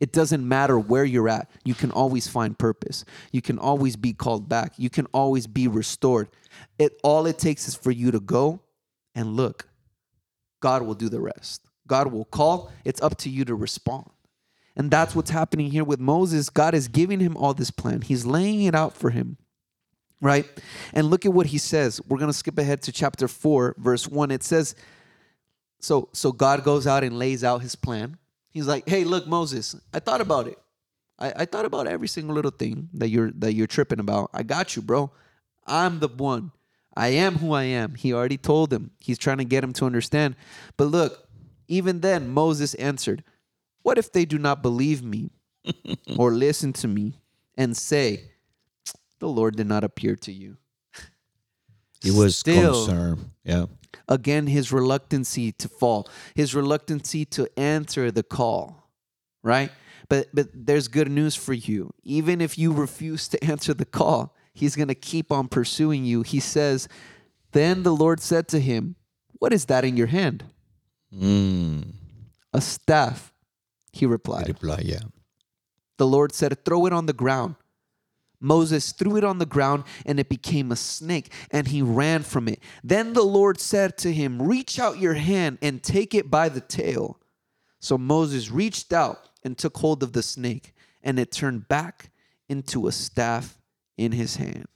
it 0.00 0.12
doesn't 0.12 0.46
matter 0.46 0.78
where 0.78 1.04
you're 1.04 1.28
at. 1.28 1.50
You 1.64 1.74
can 1.74 1.90
always 1.90 2.26
find 2.26 2.58
purpose. 2.58 3.04
You 3.32 3.42
can 3.42 3.58
always 3.58 3.96
be 3.96 4.14
called 4.14 4.48
back. 4.48 4.72
You 4.78 4.90
can 4.90 5.06
always 5.12 5.46
be 5.46 5.68
restored. 5.68 6.28
It 6.78 6.98
all 7.04 7.26
it 7.26 7.38
takes 7.38 7.68
is 7.68 7.74
for 7.74 7.90
you 7.90 8.10
to 8.10 8.20
go 8.20 8.60
and 9.14 9.36
look. 9.36 9.68
God 10.60 10.82
will 10.82 10.94
do 10.94 11.08
the 11.08 11.20
rest. 11.20 11.62
God 11.86 12.12
will 12.12 12.24
call. 12.24 12.72
It's 12.84 13.02
up 13.02 13.18
to 13.18 13.30
you 13.30 13.44
to 13.44 13.54
respond. 13.54 14.10
And 14.76 14.90
that's 14.90 15.14
what's 15.14 15.30
happening 15.30 15.70
here 15.70 15.84
with 15.84 16.00
Moses. 16.00 16.48
God 16.48 16.74
is 16.74 16.88
giving 16.88 17.20
him 17.20 17.36
all 17.36 17.52
this 17.52 17.70
plan. 17.70 18.02
He's 18.02 18.24
laying 18.24 18.62
it 18.62 18.74
out 18.74 18.96
for 18.96 19.10
him. 19.10 19.36
Right? 20.22 20.46
And 20.92 21.08
look 21.08 21.26
at 21.26 21.32
what 21.32 21.46
he 21.46 21.58
says. 21.58 22.00
We're 22.06 22.18
going 22.18 22.30
to 22.30 22.36
skip 22.36 22.58
ahead 22.58 22.82
to 22.82 22.92
chapter 22.92 23.26
4, 23.26 23.76
verse 23.78 24.06
1. 24.06 24.30
It 24.30 24.42
says 24.42 24.74
so 25.80 26.10
so 26.12 26.30
God 26.30 26.62
goes 26.62 26.86
out 26.86 27.02
and 27.02 27.18
lays 27.18 27.42
out 27.42 27.62
his 27.62 27.74
plan 27.74 28.18
He's 28.50 28.66
like, 28.66 28.88
hey, 28.88 29.04
look, 29.04 29.26
Moses, 29.26 29.76
I 29.94 30.00
thought 30.00 30.20
about 30.20 30.48
it. 30.48 30.58
I, 31.18 31.32
I 31.36 31.44
thought 31.44 31.64
about 31.64 31.86
every 31.86 32.08
single 32.08 32.34
little 32.34 32.50
thing 32.50 32.88
that 32.94 33.08
you're 33.08 33.30
that 33.32 33.54
you're 33.54 33.66
tripping 33.66 34.00
about. 34.00 34.30
I 34.34 34.42
got 34.42 34.74
you, 34.76 34.82
bro. 34.82 35.12
I'm 35.66 36.00
the 36.00 36.08
one. 36.08 36.52
I 36.96 37.08
am 37.08 37.36
who 37.36 37.52
I 37.52 37.64
am. 37.64 37.94
He 37.94 38.12
already 38.12 38.36
told 38.36 38.72
him. 38.72 38.90
He's 38.98 39.18
trying 39.18 39.38
to 39.38 39.44
get 39.44 39.62
him 39.62 39.72
to 39.74 39.86
understand. 39.86 40.34
But 40.76 40.86
look, 40.86 41.28
even 41.68 42.00
then, 42.00 42.28
Moses 42.28 42.74
answered, 42.74 43.22
What 43.82 43.96
if 43.96 44.12
they 44.12 44.24
do 44.24 44.38
not 44.38 44.62
believe 44.62 45.02
me 45.02 45.30
or 46.18 46.32
listen 46.32 46.72
to 46.74 46.88
me 46.88 47.20
and 47.56 47.76
say, 47.76 48.32
The 49.20 49.28
Lord 49.28 49.56
did 49.56 49.68
not 49.68 49.84
appear 49.84 50.16
to 50.16 50.32
you? 50.32 50.56
He 52.02 52.10
was 52.10 52.36
Still, 52.36 52.86
concerned. 52.86 53.30
Yeah. 53.44 53.66
Again, 54.08 54.46
his 54.46 54.72
reluctancy 54.72 55.52
to 55.52 55.68
fall, 55.68 56.08
his 56.34 56.54
reluctancy 56.54 57.24
to 57.26 57.48
answer 57.58 58.10
the 58.10 58.22
call, 58.22 58.90
right? 59.42 59.70
But 60.08 60.28
but 60.34 60.48
there's 60.52 60.88
good 60.88 61.10
news 61.10 61.36
for 61.36 61.52
you. 61.52 61.92
Even 62.02 62.40
if 62.40 62.58
you 62.58 62.72
refuse 62.72 63.28
to 63.28 63.44
answer 63.44 63.74
the 63.74 63.84
call, 63.84 64.34
he's 64.52 64.76
going 64.76 64.88
to 64.88 64.94
keep 64.94 65.30
on 65.30 65.48
pursuing 65.48 66.04
you. 66.04 66.22
He 66.22 66.40
says, 66.40 66.88
"Then 67.52 67.82
the 67.82 67.94
Lord 67.94 68.20
said 68.20 68.48
to 68.48 68.60
him, 68.60 68.96
"What 69.38 69.52
is 69.52 69.66
that 69.66 69.84
in 69.84 69.96
your 69.96 70.08
hand?" 70.08 70.44
Mm. 71.14 71.92
A 72.52 72.60
staff, 72.60 73.32
he 73.92 74.06
replied. 74.06 74.46
He 74.46 74.52
replied, 74.52 74.84
yeah. 74.84 75.02
The 75.98 76.06
Lord 76.06 76.32
said, 76.32 76.64
"Throw 76.64 76.86
it 76.86 76.92
on 76.92 77.06
the 77.06 77.12
ground." 77.12 77.54
Moses 78.40 78.92
threw 78.92 79.16
it 79.16 79.24
on 79.24 79.38
the 79.38 79.46
ground 79.46 79.84
and 80.06 80.18
it 80.18 80.28
became 80.28 80.72
a 80.72 80.76
snake, 80.76 81.32
and 81.50 81.68
he 81.68 81.82
ran 81.82 82.22
from 82.22 82.48
it. 82.48 82.60
Then 82.82 83.12
the 83.12 83.22
Lord 83.22 83.60
said 83.60 83.98
to 83.98 84.12
him, 84.12 84.40
Reach 84.40 84.78
out 84.78 84.98
your 84.98 85.14
hand 85.14 85.58
and 85.60 85.82
take 85.82 86.14
it 86.14 86.30
by 86.30 86.48
the 86.48 86.60
tail. 86.60 87.18
So 87.78 87.98
Moses 87.98 88.50
reached 88.50 88.92
out 88.92 89.28
and 89.44 89.56
took 89.56 89.76
hold 89.78 90.02
of 90.02 90.12
the 90.12 90.22
snake, 90.22 90.74
and 91.02 91.18
it 91.18 91.30
turned 91.30 91.68
back 91.68 92.10
into 92.48 92.86
a 92.86 92.92
staff 92.92 93.58
in 93.96 94.12
his 94.12 94.36
hand. 94.36 94.66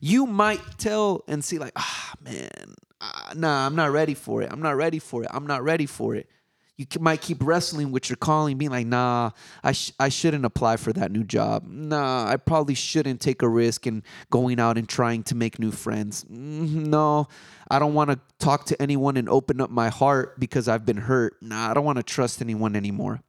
You 0.00 0.26
might 0.26 0.78
tell 0.78 1.24
and 1.28 1.44
see, 1.44 1.58
like, 1.58 1.72
ah, 1.76 2.12
man, 2.20 2.74
ah, 3.00 3.32
nah, 3.36 3.66
I'm 3.66 3.76
not 3.76 3.92
ready 3.92 4.14
for 4.14 4.42
it. 4.42 4.50
I'm 4.50 4.62
not 4.62 4.76
ready 4.76 4.98
for 4.98 5.22
it. 5.22 5.30
I'm 5.32 5.46
not 5.46 5.62
ready 5.62 5.86
for 5.86 6.14
it 6.14 6.28
you 6.76 6.86
might 6.98 7.20
keep 7.20 7.38
wrestling 7.40 7.92
with 7.92 8.10
your 8.10 8.16
calling, 8.16 8.58
being 8.58 8.72
like, 8.72 8.86
nah, 8.86 9.30
I, 9.62 9.72
sh- 9.72 9.92
I 10.00 10.08
shouldn't 10.08 10.44
apply 10.44 10.76
for 10.76 10.92
that 10.92 11.12
new 11.12 11.22
job. 11.22 11.64
Nah, 11.66 12.26
I 12.26 12.36
probably 12.36 12.74
shouldn't 12.74 13.20
take 13.20 13.42
a 13.42 13.48
risk 13.48 13.86
in 13.86 14.02
going 14.30 14.58
out 14.58 14.76
and 14.76 14.88
trying 14.88 15.22
to 15.24 15.36
make 15.36 15.60
new 15.60 15.70
friends. 15.70 16.24
Mm, 16.24 16.86
no, 16.86 17.28
I 17.70 17.78
don't 17.78 17.94
want 17.94 18.10
to 18.10 18.18
talk 18.40 18.64
to 18.66 18.82
anyone 18.82 19.16
and 19.16 19.28
open 19.28 19.60
up 19.60 19.70
my 19.70 19.88
heart 19.88 20.40
because 20.40 20.66
I've 20.66 20.84
been 20.84 20.96
hurt. 20.96 21.36
Nah, 21.40 21.70
I 21.70 21.74
don't 21.74 21.84
want 21.84 21.98
to 21.98 22.02
trust 22.02 22.42
anyone 22.42 22.74
anymore. 22.74 23.20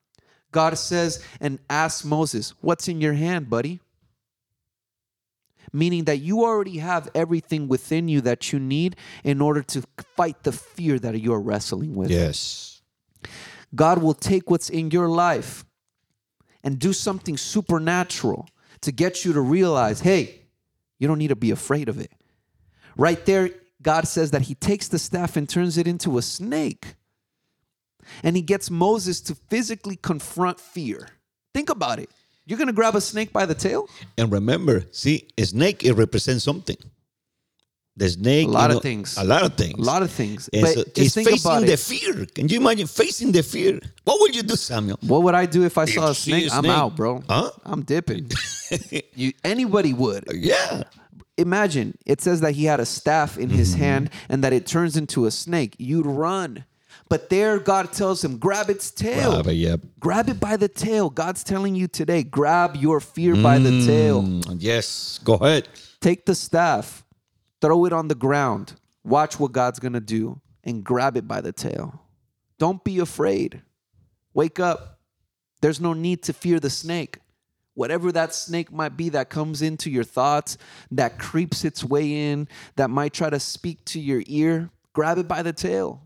God 0.51 0.76
says 0.77 1.23
and 1.39 1.59
asks 1.69 2.03
Moses, 2.03 2.55
What's 2.61 2.88
in 2.88 2.99
your 2.99 3.13
hand, 3.13 3.49
buddy? 3.49 3.80
Meaning 5.72 6.05
that 6.05 6.17
you 6.17 6.45
already 6.45 6.77
have 6.77 7.09
everything 7.13 7.67
within 7.67 8.07
you 8.07 8.22
that 8.22 8.51
you 8.51 8.59
need 8.59 8.95
in 9.23 9.41
order 9.41 9.61
to 9.63 9.84
fight 10.15 10.43
the 10.43 10.51
fear 10.51 10.97
that 10.97 11.19
you're 11.19 11.41
wrestling 11.41 11.95
with. 11.95 12.09
Yes 12.09 12.74
God 13.73 14.02
will 14.02 14.14
take 14.14 14.49
what's 14.49 14.69
in 14.69 14.91
your 14.91 15.07
life 15.10 15.65
and 16.64 16.80
do 16.80 16.93
something 16.93 17.38
supernatural 17.38 18.47
to 18.81 18.91
get 18.91 19.26
you 19.26 19.34
to 19.34 19.41
realize 19.41 20.02
hey, 20.02 20.41
you 20.99 21.07
don't 21.07 21.18
need 21.18 21.30
to 21.30 21.35
be 21.35 21.52
afraid 21.52 21.89
of 21.89 21.99
it. 21.99 22.11
Right 22.97 23.26
there, 23.26 23.49
God 23.81 24.07
says 24.07 24.31
that 24.31 24.43
He 24.43 24.56
takes 24.56 24.88
the 24.88 24.99
staff 24.99 25.35
and 25.35 25.47
turns 25.49 25.77
it 25.77 25.88
into 25.88 26.18
a 26.18 26.22
snake. 26.22 26.95
and 28.23 28.35
he 28.35 28.41
gets 28.41 28.69
Moses 28.69 29.22
to 29.22 29.35
physically 29.35 29.95
confront 29.95 30.60
fear. 30.60 31.10
Think 31.53 31.69
about 31.69 31.99
it. 31.99 32.10
You're 32.45 32.57
going 32.57 32.68
to 32.68 32.73
grab 32.73 32.95
a 32.95 33.02
snake 33.02 33.34
by 33.34 33.45
the 33.45 33.56
tail? 33.56 33.89
And 34.18 34.31
remember, 34.31 34.85
see, 34.91 35.27
a 35.38 35.45
snake 35.45 35.84
it 35.84 35.93
represents 35.93 36.43
something. 36.43 36.77
The 37.97 38.09
snake, 38.09 38.47
A 38.47 38.51
lot 38.51 38.72
you 38.72 38.77
of 38.77 38.84
things. 38.84 39.17
a 39.17 39.23
lot 39.23 39.43
of 39.43 39.53
things. 39.53 39.80
A 39.80 39.81
lot 39.81 40.01
of 40.03 40.11
things. 40.11 40.49
And 40.51 40.63
But 40.63 40.73
so 40.73 40.81
it's 40.97 41.13
facing 41.15 41.65
the 41.65 41.77
fear. 41.77 42.26
Can 42.26 42.49
you 42.49 42.59
imagine 42.59 42.88
facing 42.88 43.31
the 43.31 43.41
fear? 43.41 43.80
What 44.03 44.19
would 44.19 44.35
you 44.35 44.43
do, 44.43 44.57
Samuel? 44.57 44.99
What 45.01 45.23
would 45.23 45.34
I 45.34 45.45
do 45.45 45.63
if 45.63 45.77
I 45.77 45.85
saw 45.85 46.05
you 46.07 46.11
a 46.11 46.13
snake? 46.15 46.49
I'm 46.51 46.65
out, 46.65 46.97
bro. 46.97 47.23
Huh? 47.30 47.51
I'm 47.63 47.84
dipping. 47.84 48.30
you, 49.15 49.31
anybody 49.45 49.93
would. 49.93 50.26
Yeah. 50.34 50.84
Imagine 51.38 51.97
it 52.05 52.19
says 52.22 52.41
that 52.41 52.51
he 52.55 52.65
had 52.65 52.80
a 52.81 52.85
staff 52.85 53.38
in 53.38 53.47
Mm-hmm. 53.49 53.57
his 53.57 53.73
hand 53.76 54.09
and 54.27 54.43
that 54.43 54.51
it 54.51 54.65
turns 54.67 54.97
into 54.97 55.26
a 55.26 55.31
snake. 55.31 55.76
You'd 55.80 56.05
run. 56.05 56.65
But 57.07 57.30
there, 57.30 57.59
God 57.59 57.93
tells 57.93 58.23
him, 58.26 58.38
grab 58.38 58.69
its 58.69 58.91
tail. 58.91 59.31
Grab 59.34 59.47
it, 59.47 59.53
yeah. 59.53 59.76
Grab 60.01 60.27
it 60.27 60.39
by 60.41 60.57
the 60.57 60.67
tail. 60.67 61.09
God's 61.09 61.43
telling 61.45 61.76
you 61.76 61.88
today, 61.88 62.23
grab 62.23 62.76
your 62.76 62.99
fear 62.99 63.35
by 63.35 63.57
the 63.59 63.85
tail. 63.85 64.23
Mm, 64.23 64.57
yes. 64.59 65.19
Go 65.23 65.35
ahead. 65.35 65.69
Take 66.01 66.26
the 66.26 66.35
staff, 66.35 67.05
throw 67.61 67.86
it 67.86 67.94
on 67.94 68.07
the 68.07 68.15
ground, 68.15 68.73
watch 69.03 69.40
what 69.40 69.52
God's 69.52 69.80
gonna 69.80 69.99
do, 69.99 70.41
and 70.64 70.84
grab 70.84 71.18
it 71.18 71.27
by 71.27 71.41
the 71.41 71.52
tail. 71.52 72.02
Don't 72.57 72.84
be 72.84 72.99
afraid. 72.99 73.61
Wake 74.34 74.60
up. 74.60 74.99
There's 75.61 75.82
no 75.82 75.94
need 75.94 76.23
to 76.23 76.34
fear 76.34 76.60
the 76.60 76.69
snake. 76.69 77.19
Whatever 77.73 78.11
that 78.14 78.34
snake 78.34 78.72
might 78.72 78.95
be 78.95 79.10
that 79.10 79.30
comes 79.30 79.61
into 79.61 79.90
your 79.90 80.03
thoughts, 80.03 80.57
that 80.91 81.19
creeps 81.19 81.65
its 81.65 81.84
way 81.84 82.32
in, 82.32 82.48
that 82.77 82.90
might 82.90 83.14
try 83.14 83.30
to 83.30 83.40
speak 83.40 83.84
to 83.86 83.99
your 83.99 84.23
ear, 84.27 84.69
grab 84.94 85.18
it 85.18 85.27
by 85.27 85.44
the 85.44 85.53
tail. 85.53 86.02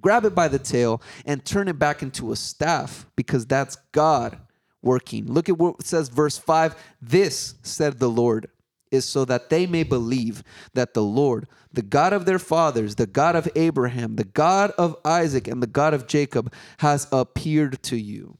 Grab 0.00 0.24
it 0.24 0.34
by 0.34 0.48
the 0.48 0.58
tail 0.58 1.00
and 1.24 1.44
turn 1.44 1.68
it 1.68 1.78
back 1.78 2.02
into 2.02 2.32
a 2.32 2.36
staff 2.36 3.06
because 3.16 3.46
that's 3.46 3.76
God 3.92 4.38
working. 4.82 5.26
Look 5.26 5.48
at 5.48 5.56
what 5.58 5.82
says, 5.84 6.08
verse 6.08 6.36
5 6.36 6.74
This, 7.00 7.54
said 7.62 7.98
the 7.98 8.10
Lord, 8.10 8.48
is 8.90 9.04
so 9.04 9.24
that 9.24 9.50
they 9.50 9.66
may 9.66 9.82
believe 9.82 10.42
that 10.74 10.94
the 10.94 11.02
Lord, 11.02 11.48
the 11.72 11.82
God 11.82 12.12
of 12.12 12.24
their 12.24 12.38
fathers, 12.38 12.94
the 12.94 13.06
God 13.06 13.36
of 13.36 13.48
Abraham, 13.56 14.16
the 14.16 14.24
God 14.24 14.72
of 14.78 14.96
Isaac, 15.04 15.48
and 15.48 15.62
the 15.62 15.66
God 15.66 15.94
of 15.94 16.06
Jacob, 16.06 16.52
has 16.78 17.06
appeared 17.12 17.82
to 17.84 17.96
you. 17.96 18.38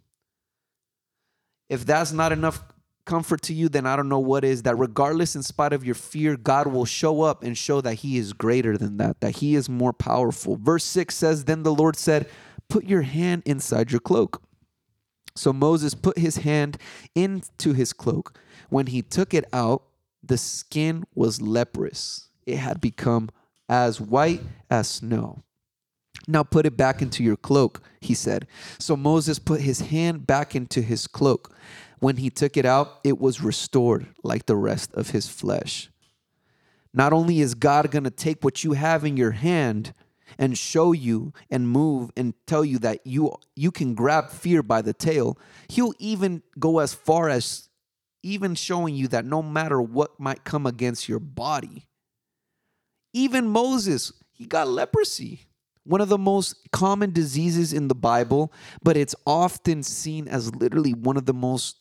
If 1.69 1.85
that's 1.85 2.13
not 2.13 2.33
enough 2.33 2.63
comfort 3.05 3.43
to 3.43 3.55
you, 3.55 3.69
then 3.69 3.87
I 3.87 3.97
don't 3.97 4.09
know 4.09 4.19
what 4.19 4.45
is. 4.45 4.63
That 4.63 4.77
regardless, 4.77 5.35
in 5.35 5.43
spite 5.43 5.73
of 5.73 5.85
your 5.85 5.95
fear, 5.95 6.37
God 6.37 6.67
will 6.67 6.85
show 6.85 7.23
up 7.23 7.43
and 7.43 7.57
show 7.57 7.81
that 7.81 7.95
He 7.95 8.19
is 8.19 8.33
greater 8.33 8.77
than 8.79 8.99
that, 8.99 9.21
that 9.21 9.37
He 9.37 9.55
is 9.55 9.69
more 9.69 9.93
powerful. 9.93 10.57
Verse 10.57 10.85
6 10.85 11.15
says, 11.15 11.45
Then 11.45 11.63
the 11.63 11.75
Lord 11.75 11.97
said, 11.97 12.29
Put 12.69 12.85
your 12.85 13.03
hand 13.03 13.43
inside 13.47 13.91
your 13.91 14.01
cloak. 14.01 14.43
So 15.37 15.53
Moses 15.53 15.95
put 15.95 16.19
his 16.19 16.39
hand 16.39 16.79
into 17.15 17.75
his 17.75 17.93
cloak. 17.93 18.39
When 18.71 18.87
he 18.87 19.03
took 19.03 19.35
it 19.35 19.45
out, 19.53 19.83
the 20.29 20.39
skin 20.39 21.05
was 21.15 21.41
leprous. 21.41 22.29
It 22.47 22.59
had 22.59 22.81
become 22.81 23.31
as 23.69 24.01
white 24.01 24.43
as 24.71 24.89
snow. 24.89 25.43
Now 26.29 26.43
put 26.43 26.67
it 26.67 26.77
back 26.77 27.03
into 27.03 27.23
your 27.23 27.37
cloak, 27.37 27.83
he 28.01 28.15
said. 28.15 28.47
So 28.79 28.97
Moses 28.97 29.39
put 29.39 29.61
his 29.61 29.81
hand 29.81 30.27
back 30.27 30.55
into 30.55 30.83
his 30.83 31.07
cloak. 31.07 31.55
When 31.99 32.17
he 32.17 32.31
took 32.31 32.57
it 32.57 32.67
out, 32.67 33.01
it 33.05 33.19
was 33.19 33.41
restored 33.41 34.07
like 34.23 34.47
the 34.47 34.57
rest 34.57 34.93
of 34.95 35.11
his 35.11 35.29
flesh. 35.29 35.91
Not 36.93 37.13
only 37.13 37.41
is 37.41 37.55
God 37.55 37.91
going 37.91 38.05
to 38.05 38.11
take 38.11 38.43
what 38.43 38.65
you 38.65 38.73
have 38.73 39.05
in 39.05 39.17
your 39.17 39.33
hand 39.33 39.93
and 40.39 40.57
show 40.57 40.93
you 40.93 41.33
and 41.51 41.69
move 41.69 42.11
and 42.17 42.35
tell 42.47 42.65
you 42.65 42.79
that 42.81 43.07
you 43.07 43.35
you 43.55 43.71
can 43.71 43.95
grab 43.95 44.31
fear 44.31 44.63
by 44.63 44.83
the 44.83 44.93
tail, 44.93 45.39
he'll 45.69 45.95
even 45.99 46.43
go 46.59 46.79
as 46.79 46.95
far 46.95 47.29
as 47.29 47.66
even 48.27 48.55
showing 48.55 48.95
you 48.95 49.09
that 49.09 49.25
no 49.25 49.43
matter 49.43 49.81
what 49.81 50.19
might 50.19 50.45
come 50.45 50.67
against 50.67 51.09
your 51.09 51.21
body. 51.21 51.87
Even 53.13 53.47
Moses, 53.49 54.13
he 54.33 54.45
got 54.45 54.69
leprosy. 54.69 55.47
One 55.85 56.01
of 56.01 56.09
the 56.09 56.19
most 56.19 56.57
common 56.73 57.13
diseases 57.13 57.73
in 57.73 57.87
the 57.87 57.95
Bible, 57.95 58.53
but 58.83 58.97
it's 58.97 59.15
often 59.25 59.85
seen 59.85 60.27
as 60.27 60.55
literally 60.55 60.93
one 60.93 61.17
of 61.17 61.27
the 61.27 61.33
most 61.33 61.77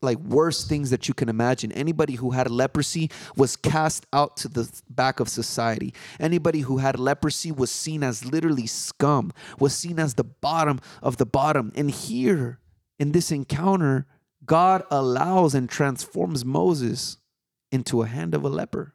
like 0.00 0.18
worst 0.18 0.68
things 0.68 0.90
that 0.90 1.06
you 1.06 1.14
can 1.14 1.28
imagine. 1.28 1.70
Anybody 1.72 2.14
who 2.14 2.30
had 2.30 2.50
leprosy 2.50 3.10
was 3.36 3.54
cast 3.54 4.06
out 4.12 4.36
to 4.38 4.48
the 4.48 4.68
back 4.88 5.20
of 5.20 5.28
society. 5.28 5.94
Anybody 6.18 6.60
who 6.60 6.78
had 6.78 6.98
leprosy 6.98 7.52
was 7.52 7.70
seen 7.70 8.02
as 8.02 8.24
literally 8.24 8.66
scum, 8.66 9.30
was 9.60 9.74
seen 9.74 10.00
as 10.00 10.14
the 10.14 10.24
bottom 10.24 10.80
of 11.02 11.18
the 11.18 11.26
bottom. 11.26 11.70
And 11.76 11.90
here 11.90 12.58
in 12.98 13.12
this 13.12 13.30
encounter, 13.30 14.06
God 14.44 14.82
allows 14.90 15.54
and 15.54 15.68
transforms 15.68 16.44
Moses 16.44 17.16
into 17.70 18.02
a 18.02 18.06
hand 18.06 18.34
of 18.34 18.44
a 18.44 18.48
leper. 18.48 18.94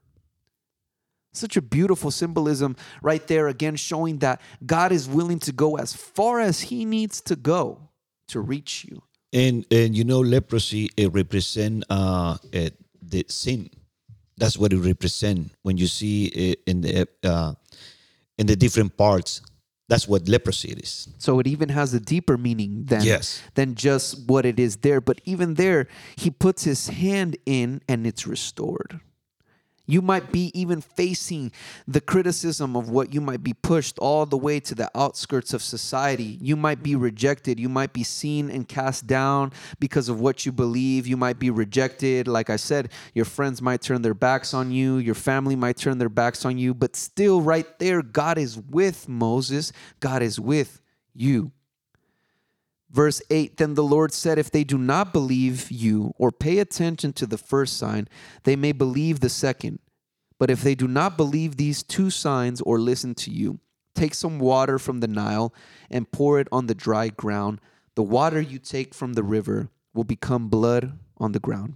Such 1.33 1.55
a 1.55 1.61
beautiful 1.61 2.11
symbolism 2.11 2.75
right 3.01 3.25
there, 3.27 3.47
again, 3.47 3.75
showing 3.75 4.19
that 4.19 4.41
God 4.65 4.91
is 4.91 5.07
willing 5.07 5.39
to 5.39 5.51
go 5.51 5.77
as 5.77 5.93
far 5.93 6.39
as 6.39 6.61
He 6.61 6.85
needs 6.85 7.21
to 7.21 7.35
go 7.35 7.89
to 8.29 8.39
reach 8.39 8.85
you. 8.85 9.03
And 9.33 9.65
and 9.71 9.95
you 9.95 10.03
know, 10.03 10.19
leprosy 10.19 10.89
it 10.97 11.13
represent 11.13 11.83
uh 11.89 12.37
it, 12.51 12.75
the 13.01 13.25
sin. 13.27 13.69
That's 14.37 14.57
what 14.57 14.71
it 14.71 14.77
represent 14.77 15.51
when 15.63 15.77
you 15.77 15.87
see 15.87 16.25
it 16.25 16.59
in 16.65 16.81
the 16.81 17.07
uh, 17.23 17.53
in 18.37 18.47
the 18.47 18.55
different 18.55 18.95
parts. 18.97 19.41
That's 19.89 20.07
what 20.07 20.27
leprosy 20.27 20.71
is. 20.71 21.07
So 21.17 21.39
it 21.39 21.47
even 21.47 21.69
has 21.69 21.93
a 21.93 21.99
deeper 21.99 22.37
meaning 22.37 22.83
than 22.85 23.03
Yes. 23.03 23.41
than 23.55 23.75
just 23.75 24.27
what 24.27 24.45
it 24.45 24.59
is 24.59 24.77
there. 24.77 24.99
But 24.99 25.21
even 25.23 25.53
there, 25.53 25.87
he 26.17 26.29
puts 26.29 26.65
his 26.65 26.87
hand 26.89 27.37
in 27.45 27.81
and 27.87 28.05
it's 28.05 28.27
restored. 28.27 28.99
You 29.87 30.01
might 30.01 30.31
be 30.31 30.51
even 30.53 30.81
facing 30.81 31.51
the 31.87 32.01
criticism 32.01 32.75
of 32.75 32.89
what 32.89 33.13
you 33.13 33.21
might 33.21 33.41
be 33.41 33.53
pushed 33.53 33.97
all 33.97 34.25
the 34.25 34.37
way 34.37 34.59
to 34.59 34.75
the 34.75 34.91
outskirts 34.93 35.53
of 35.53 35.63
society. 35.63 36.37
You 36.41 36.55
might 36.57 36.83
be 36.83 36.95
rejected. 36.95 37.59
You 37.59 37.69
might 37.69 37.93
be 37.93 38.03
seen 38.03 38.51
and 38.51 38.67
cast 38.67 39.07
down 39.07 39.53
because 39.79 40.09
of 40.09 40.19
what 40.19 40.45
you 40.45 40.51
believe. 40.51 41.07
You 41.07 41.17
might 41.17 41.39
be 41.39 41.49
rejected. 41.49 42.27
Like 42.27 42.49
I 42.49 42.57
said, 42.57 42.91
your 43.13 43.25
friends 43.25 43.61
might 43.61 43.81
turn 43.81 44.01
their 44.01 44.13
backs 44.13 44.53
on 44.53 44.71
you. 44.71 44.97
Your 44.97 45.15
family 45.15 45.55
might 45.55 45.77
turn 45.77 45.97
their 45.97 46.09
backs 46.09 46.45
on 46.45 46.57
you. 46.57 46.73
But 46.73 46.95
still, 46.95 47.41
right 47.41 47.67
there, 47.79 48.01
God 48.01 48.37
is 48.37 48.57
with 48.57 49.07
Moses. 49.07 49.71
God 50.01 50.21
is 50.21 50.39
with 50.39 50.81
you. 51.13 51.51
Verse 52.97 53.21
8 53.29 53.57
Then 53.57 53.75
the 53.75 53.83
Lord 53.83 54.11
said, 54.11 54.39
If 54.39 54.49
they 54.49 54.63
do 54.63 54.75
not 54.79 55.13
believe 55.13 55.69
you 55.69 56.15
or 56.17 56.31
pay 56.31 56.57
attention 56.57 57.13
to 57.13 57.27
the 57.27 57.37
first 57.37 57.77
sign, 57.77 58.09
they 58.43 58.55
may 58.55 58.71
believe 58.71 59.19
the 59.19 59.29
second. 59.29 59.77
But 60.39 60.49
if 60.49 60.63
they 60.63 60.73
do 60.73 60.87
not 60.87 61.15
believe 61.15 61.57
these 61.57 61.83
two 61.83 62.09
signs 62.09 62.59
or 62.59 62.79
listen 62.79 63.13
to 63.13 63.29
you, 63.29 63.59
take 63.93 64.15
some 64.15 64.39
water 64.39 64.79
from 64.79 64.99
the 64.99 65.07
Nile 65.07 65.53
and 65.91 66.11
pour 66.11 66.39
it 66.39 66.47
on 66.51 66.65
the 66.65 66.73
dry 66.73 67.09
ground. 67.09 67.61
The 67.93 68.01
water 68.01 68.41
you 68.41 68.57
take 68.57 68.95
from 68.95 69.13
the 69.13 69.21
river 69.21 69.69
will 69.93 70.03
become 70.03 70.49
blood 70.49 70.97
on 71.17 71.33
the 71.33 71.39
ground. 71.39 71.75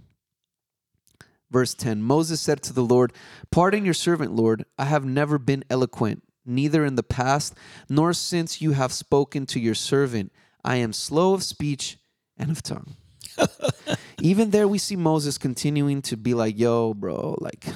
Verse 1.52 1.72
10 1.74 2.02
Moses 2.02 2.40
said 2.40 2.64
to 2.64 2.72
the 2.72 2.82
Lord, 2.82 3.12
Pardon 3.52 3.84
your 3.84 3.94
servant, 3.94 4.32
Lord. 4.32 4.64
I 4.76 4.86
have 4.86 5.04
never 5.04 5.38
been 5.38 5.62
eloquent, 5.70 6.24
neither 6.44 6.84
in 6.84 6.96
the 6.96 7.04
past, 7.04 7.54
nor 7.88 8.12
since 8.12 8.60
you 8.60 8.72
have 8.72 8.92
spoken 8.92 9.46
to 9.46 9.60
your 9.60 9.76
servant. 9.76 10.32
I 10.64 10.76
am 10.76 10.92
slow 10.92 11.34
of 11.34 11.42
speech 11.42 11.98
and 12.36 12.50
of 12.50 12.62
tongue. 12.62 12.96
Even 14.20 14.50
there, 14.50 14.68
we 14.68 14.78
see 14.78 14.96
Moses 14.96 15.38
continuing 15.38 16.02
to 16.02 16.16
be 16.16 16.34
like, 16.34 16.58
Yo, 16.58 16.94
bro, 16.94 17.36
like, 17.40 17.66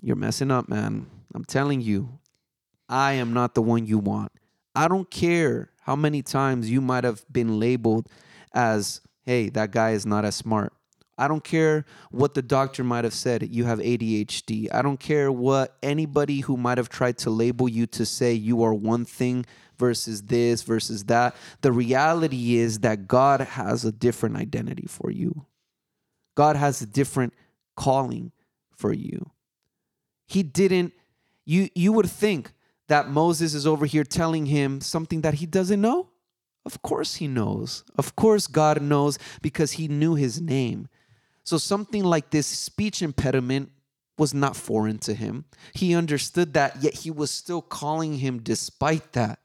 you're 0.00 0.16
messing 0.16 0.50
up, 0.50 0.68
man. 0.68 1.06
I'm 1.34 1.44
telling 1.44 1.80
you, 1.80 2.18
I 2.88 3.12
am 3.12 3.32
not 3.32 3.54
the 3.54 3.62
one 3.62 3.86
you 3.86 3.98
want. 3.98 4.32
I 4.74 4.88
don't 4.88 5.10
care 5.10 5.70
how 5.82 5.96
many 5.96 6.22
times 6.22 6.70
you 6.70 6.80
might 6.80 7.04
have 7.04 7.24
been 7.30 7.58
labeled 7.60 8.08
as, 8.54 9.00
hey, 9.24 9.48
that 9.50 9.70
guy 9.70 9.90
is 9.90 10.06
not 10.06 10.24
as 10.24 10.34
smart. 10.34 10.72
I 11.18 11.28
don't 11.28 11.44
care 11.44 11.84
what 12.10 12.32
the 12.32 12.40
doctor 12.40 12.82
might 12.82 13.04
have 13.04 13.12
said, 13.12 13.46
you 13.54 13.64
have 13.66 13.78
ADHD. 13.78 14.72
I 14.72 14.80
don't 14.80 14.98
care 14.98 15.30
what 15.30 15.76
anybody 15.82 16.40
who 16.40 16.56
might 16.56 16.78
have 16.78 16.88
tried 16.88 17.18
to 17.18 17.30
label 17.30 17.68
you 17.68 17.86
to 17.88 18.06
say 18.06 18.32
you 18.32 18.62
are 18.62 18.72
one 18.72 19.04
thing 19.04 19.44
versus 19.80 20.22
this 20.22 20.62
versus 20.62 21.04
that. 21.04 21.34
The 21.62 21.72
reality 21.72 22.56
is 22.58 22.80
that 22.80 23.08
God 23.08 23.40
has 23.40 23.84
a 23.84 23.90
different 23.90 24.36
identity 24.36 24.86
for 24.86 25.10
you, 25.10 25.46
God 26.36 26.54
has 26.54 26.80
a 26.80 26.86
different 26.86 27.34
calling 27.76 28.30
for 28.76 28.92
you. 28.92 29.30
He 30.26 30.44
didn't, 30.44 30.92
you, 31.44 31.68
you 31.74 31.92
would 31.92 32.08
think 32.08 32.52
that 32.86 33.08
Moses 33.08 33.54
is 33.54 33.66
over 33.66 33.86
here 33.86 34.04
telling 34.04 34.46
him 34.46 34.80
something 34.80 35.22
that 35.22 35.34
he 35.34 35.46
doesn't 35.46 35.80
know. 35.80 36.08
Of 36.64 36.82
course 36.82 37.16
he 37.16 37.26
knows. 37.26 37.84
Of 37.96 38.14
course 38.14 38.46
God 38.46 38.80
knows 38.82 39.18
because 39.42 39.72
he 39.72 39.88
knew 39.88 40.14
his 40.14 40.40
name. 40.40 40.88
So 41.42 41.58
something 41.58 42.04
like 42.04 42.30
this 42.30 42.46
speech 42.46 43.02
impediment 43.02 43.72
was 44.18 44.34
not 44.34 44.54
foreign 44.54 44.98
to 44.98 45.14
him. 45.14 45.46
He 45.74 45.94
understood 45.94 46.52
that, 46.52 46.82
yet 46.82 46.94
he 46.94 47.10
was 47.10 47.30
still 47.30 47.62
calling 47.62 48.18
him 48.18 48.38
despite 48.38 49.12
that. 49.14 49.40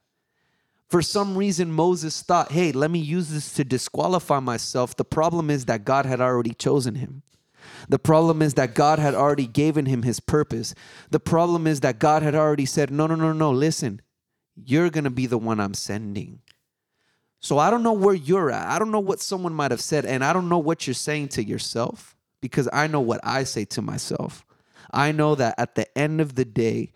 For 0.87 1.01
some 1.01 1.37
reason, 1.37 1.71
Moses 1.71 2.21
thought, 2.21 2.51
hey, 2.51 2.71
let 2.71 2.91
me 2.91 2.99
use 2.99 3.29
this 3.29 3.53
to 3.53 3.63
disqualify 3.63 4.39
myself. 4.39 4.95
The 4.95 5.05
problem 5.05 5.49
is 5.49 5.65
that 5.65 5.83
God 5.83 6.05
had 6.05 6.21
already 6.21 6.53
chosen 6.53 6.95
him. 6.95 7.23
The 7.89 7.99
problem 7.99 8.41
is 8.41 8.53
that 8.55 8.75
God 8.75 8.99
had 8.99 9.15
already 9.15 9.47
given 9.47 9.87
him 9.87 10.03
his 10.03 10.19
purpose. 10.19 10.75
The 11.09 11.19
problem 11.19 11.65
is 11.65 11.79
that 11.81 11.99
God 11.99 12.21
had 12.21 12.35
already 12.35 12.65
said, 12.65 12.91
no, 12.91 13.07
no, 13.07 13.15
no, 13.15 13.33
no, 13.33 13.51
listen, 13.51 14.01
you're 14.55 14.89
going 14.89 15.03
to 15.03 15.09
be 15.09 15.25
the 15.25 15.37
one 15.37 15.59
I'm 15.59 15.73
sending. 15.73 16.41
So 17.39 17.57
I 17.57 17.69
don't 17.69 17.83
know 17.83 17.93
where 17.93 18.15
you're 18.15 18.51
at. 18.51 18.67
I 18.67 18.79
don't 18.79 18.91
know 18.91 18.99
what 18.99 19.19
someone 19.19 19.53
might 19.53 19.71
have 19.71 19.81
said, 19.81 20.05
and 20.05 20.23
I 20.23 20.33
don't 20.33 20.49
know 20.49 20.57
what 20.57 20.87
you're 20.87 20.93
saying 20.93 21.29
to 21.29 21.43
yourself 21.43 22.15
because 22.41 22.69
I 22.71 22.87
know 22.87 23.01
what 23.01 23.19
I 23.23 23.43
say 23.43 23.65
to 23.65 23.81
myself. 23.81 24.45
I 24.91 25.11
know 25.11 25.35
that 25.35 25.55
at 25.57 25.75
the 25.75 25.95
end 25.97 26.21
of 26.21 26.35
the 26.35 26.45
day, 26.45 26.91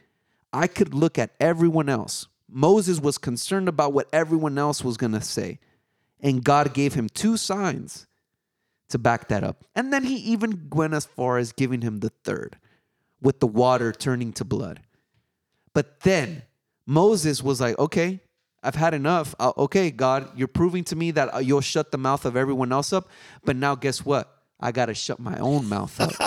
I 0.53 0.67
could 0.67 0.93
look 0.93 1.19
at 1.19 1.35
everyone 1.39 1.89
else. 1.89 2.27
Moses 2.51 2.99
was 2.99 3.17
concerned 3.17 3.69
about 3.69 3.93
what 3.93 4.07
everyone 4.11 4.57
else 4.57 4.83
was 4.83 4.97
going 4.97 5.13
to 5.13 5.21
say, 5.21 5.59
and 6.19 6.43
God 6.43 6.73
gave 6.73 6.93
him 6.93 7.09
two 7.09 7.37
signs 7.37 8.07
to 8.89 8.97
back 8.97 9.27
that 9.29 9.43
up. 9.43 9.63
And 9.75 9.93
then 9.93 10.03
he 10.03 10.15
even 10.15 10.69
went 10.71 10.93
as 10.93 11.05
far 11.05 11.37
as 11.37 11.51
giving 11.51 11.81
him 11.81 11.99
the 11.99 12.09
third 12.23 12.57
with 13.21 13.39
the 13.39 13.47
water 13.47 13.91
turning 13.91 14.33
to 14.33 14.45
blood. 14.45 14.81
But 15.73 16.01
then 16.01 16.43
Moses 16.85 17.43
was 17.43 17.61
like, 17.61 17.77
okay, 17.77 18.19
I've 18.63 18.75
had 18.75 18.93
enough. 18.93 19.35
Uh, 19.39 19.53
okay, 19.57 19.91
God, 19.91 20.29
you're 20.35 20.47
proving 20.47 20.83
to 20.85 20.95
me 20.95 21.11
that 21.11 21.33
uh, 21.33 21.37
you'll 21.39 21.61
shut 21.61 21.91
the 21.91 21.97
mouth 21.97 22.25
of 22.25 22.35
everyone 22.35 22.71
else 22.71 22.91
up. 22.91 23.07
But 23.45 23.55
now, 23.55 23.75
guess 23.75 24.03
what? 24.03 24.35
I 24.59 24.71
got 24.73 24.87
to 24.87 24.93
shut 24.93 25.19
my 25.19 25.37
own 25.37 25.69
mouth 25.69 25.99
up. 26.01 26.11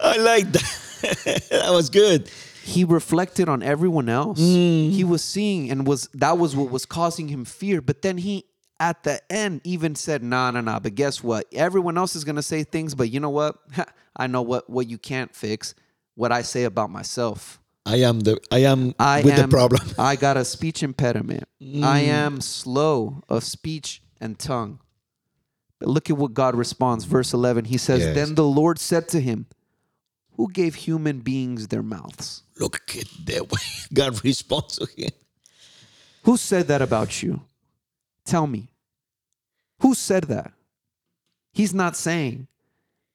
I 0.00 0.16
like 0.18 0.50
that. 0.50 1.46
that 1.50 1.70
was 1.70 1.90
good. 1.90 2.30
He 2.70 2.84
reflected 2.84 3.48
on 3.48 3.62
everyone 3.62 4.08
else. 4.08 4.40
Mm. 4.40 4.90
He 4.90 5.04
was 5.04 5.22
seeing 5.22 5.70
and 5.70 5.86
was 5.86 6.08
that 6.14 6.38
was 6.38 6.54
what 6.54 6.70
was 6.70 6.86
causing 6.86 7.28
him 7.28 7.44
fear. 7.44 7.80
But 7.80 8.02
then 8.02 8.18
he 8.18 8.44
at 8.78 9.02
the 9.02 9.20
end 9.30 9.60
even 9.64 9.94
said, 9.94 10.22
nah, 10.22 10.50
nah, 10.50 10.60
nah. 10.60 10.78
But 10.78 10.94
guess 10.94 11.22
what? 11.22 11.46
Everyone 11.52 11.98
else 11.98 12.16
is 12.16 12.24
gonna 12.24 12.42
say 12.42 12.64
things, 12.64 12.94
but 12.94 13.10
you 13.10 13.20
know 13.20 13.30
what? 13.30 13.56
I 14.16 14.26
know 14.26 14.42
what 14.42 14.68
what 14.68 14.88
you 14.88 14.98
can't 14.98 15.34
fix. 15.34 15.74
What 16.14 16.32
I 16.32 16.42
say 16.42 16.64
about 16.64 16.90
myself. 16.90 17.60
I 17.86 17.96
am 17.96 18.20
the 18.20 18.38
I 18.50 18.58
am 18.58 18.94
I 18.98 19.22
with 19.22 19.34
am, 19.34 19.42
the 19.42 19.56
problem. 19.56 19.82
I 19.98 20.16
got 20.16 20.36
a 20.36 20.44
speech 20.44 20.82
impediment. 20.82 21.44
I 21.60 21.64
mm. 21.64 22.06
am 22.06 22.40
slow 22.40 23.22
of 23.28 23.44
speech 23.44 24.02
and 24.20 24.38
tongue. 24.38 24.80
But 25.80 25.88
look 25.88 26.10
at 26.10 26.16
what 26.16 26.34
God 26.34 26.54
responds. 26.54 27.04
Verse 27.04 27.32
11, 27.32 27.64
he 27.64 27.78
says, 27.78 28.00
Yes. 28.00 28.14
Then 28.14 28.34
the 28.34 28.44
Lord 28.44 28.78
said 28.78 29.08
to 29.08 29.20
him, 29.20 29.46
Who 30.36 30.52
gave 30.52 30.74
human 30.74 31.20
beings 31.20 31.68
their 31.68 31.82
mouths? 31.82 32.44
Look 32.60 32.94
at 32.96 33.08
that 33.24 33.50
way 33.50 33.60
God 33.92 34.22
responds 34.22 34.76
to 34.76 34.86
him. 34.96 35.10
Who 36.24 36.36
said 36.36 36.68
that 36.68 36.82
about 36.82 37.22
you? 37.22 37.40
Tell 38.26 38.46
me. 38.46 38.68
Who 39.80 39.94
said 39.94 40.24
that? 40.24 40.52
He's 41.52 41.72
not 41.72 41.96
saying, 41.96 42.46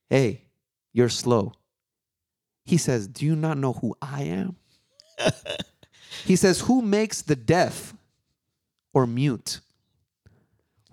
Hey, 0.10 0.42
you're 0.92 1.10
slow. 1.10 1.54
He 2.66 2.78
says, 2.78 3.08
Do 3.08 3.26
you 3.26 3.36
not 3.36 3.60
know 3.60 3.74
who 3.74 3.96
I 4.02 4.24
am? 4.24 4.56
he 6.26 6.36
says, 6.36 6.62
Who 6.62 6.82
makes 6.82 7.22
the 7.22 7.36
deaf 7.36 7.94
or 8.94 9.06
mute? 9.06 9.60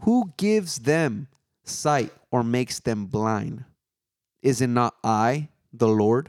Who 0.00 0.32
gives 0.36 0.76
them 0.76 1.28
sight 1.64 2.12
or 2.30 2.44
makes 2.44 2.80
them 2.80 3.06
blind? 3.06 3.64
Is 4.42 4.60
it 4.60 4.66
not 4.66 4.94
I, 5.02 5.48
the 5.72 5.88
Lord? 5.88 6.28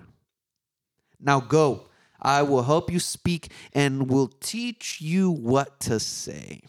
Now 1.19 1.39
go, 1.41 1.87
I 2.23 2.43
will 2.43 2.63
help 2.63 2.91
you 2.91 2.99
speak 2.99 3.51
and 3.73 4.09
will 4.09 4.27
teach 4.27 5.01
you 5.01 5.31
what 5.31 5.79
to 5.81 5.99
say. 5.99 6.61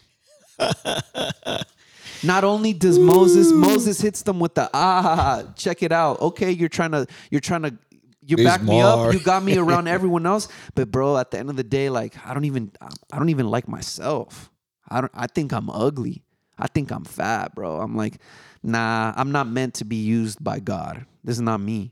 Not 2.23 2.43
only 2.43 2.73
does 2.73 2.97
Moses, 2.97 3.51
Moses 3.51 4.01
hits 4.01 4.23
them 4.23 4.39
with 4.39 4.55
the 4.55 4.69
ah, 4.73 5.43
check 5.55 5.83
it 5.83 5.91
out. 5.91 6.21
Okay, 6.21 6.51
you're 6.51 6.69
trying 6.69 6.91
to, 6.91 7.07
you're 7.29 7.41
trying 7.41 7.63
to, 7.63 7.77
you 8.21 8.37
There's 8.37 8.49
back 8.49 8.63
me 8.63 8.81
up. 8.81 9.13
You 9.13 9.19
got 9.19 9.43
me 9.43 9.57
around 9.59 9.87
everyone 9.87 10.25
else. 10.25 10.47
But 10.73 10.91
bro, 10.91 11.17
at 11.17 11.31
the 11.31 11.39
end 11.39 11.49
of 11.49 11.55
the 11.55 11.63
day, 11.63 11.89
like 11.89 12.15
I 12.25 12.33
don't 12.33 12.45
even, 12.45 12.71
I 13.11 13.17
don't 13.17 13.29
even 13.29 13.49
like 13.49 13.67
myself. 13.67 14.49
I 14.89 15.01
don't. 15.01 15.11
I 15.13 15.27
think 15.27 15.51
I'm 15.53 15.69
ugly. 15.69 16.23
I 16.57 16.67
think 16.67 16.91
I'm 16.91 17.03
fat, 17.03 17.53
bro. 17.53 17.79
I'm 17.81 17.95
like, 17.95 18.15
nah, 18.63 19.13
I'm 19.15 19.31
not 19.31 19.47
meant 19.47 19.75
to 19.75 19.85
be 19.85 19.97
used 19.97 20.43
by 20.43 20.59
God. 20.59 21.05
This 21.23 21.35
is 21.35 21.41
not 21.41 21.59
me. 21.59 21.91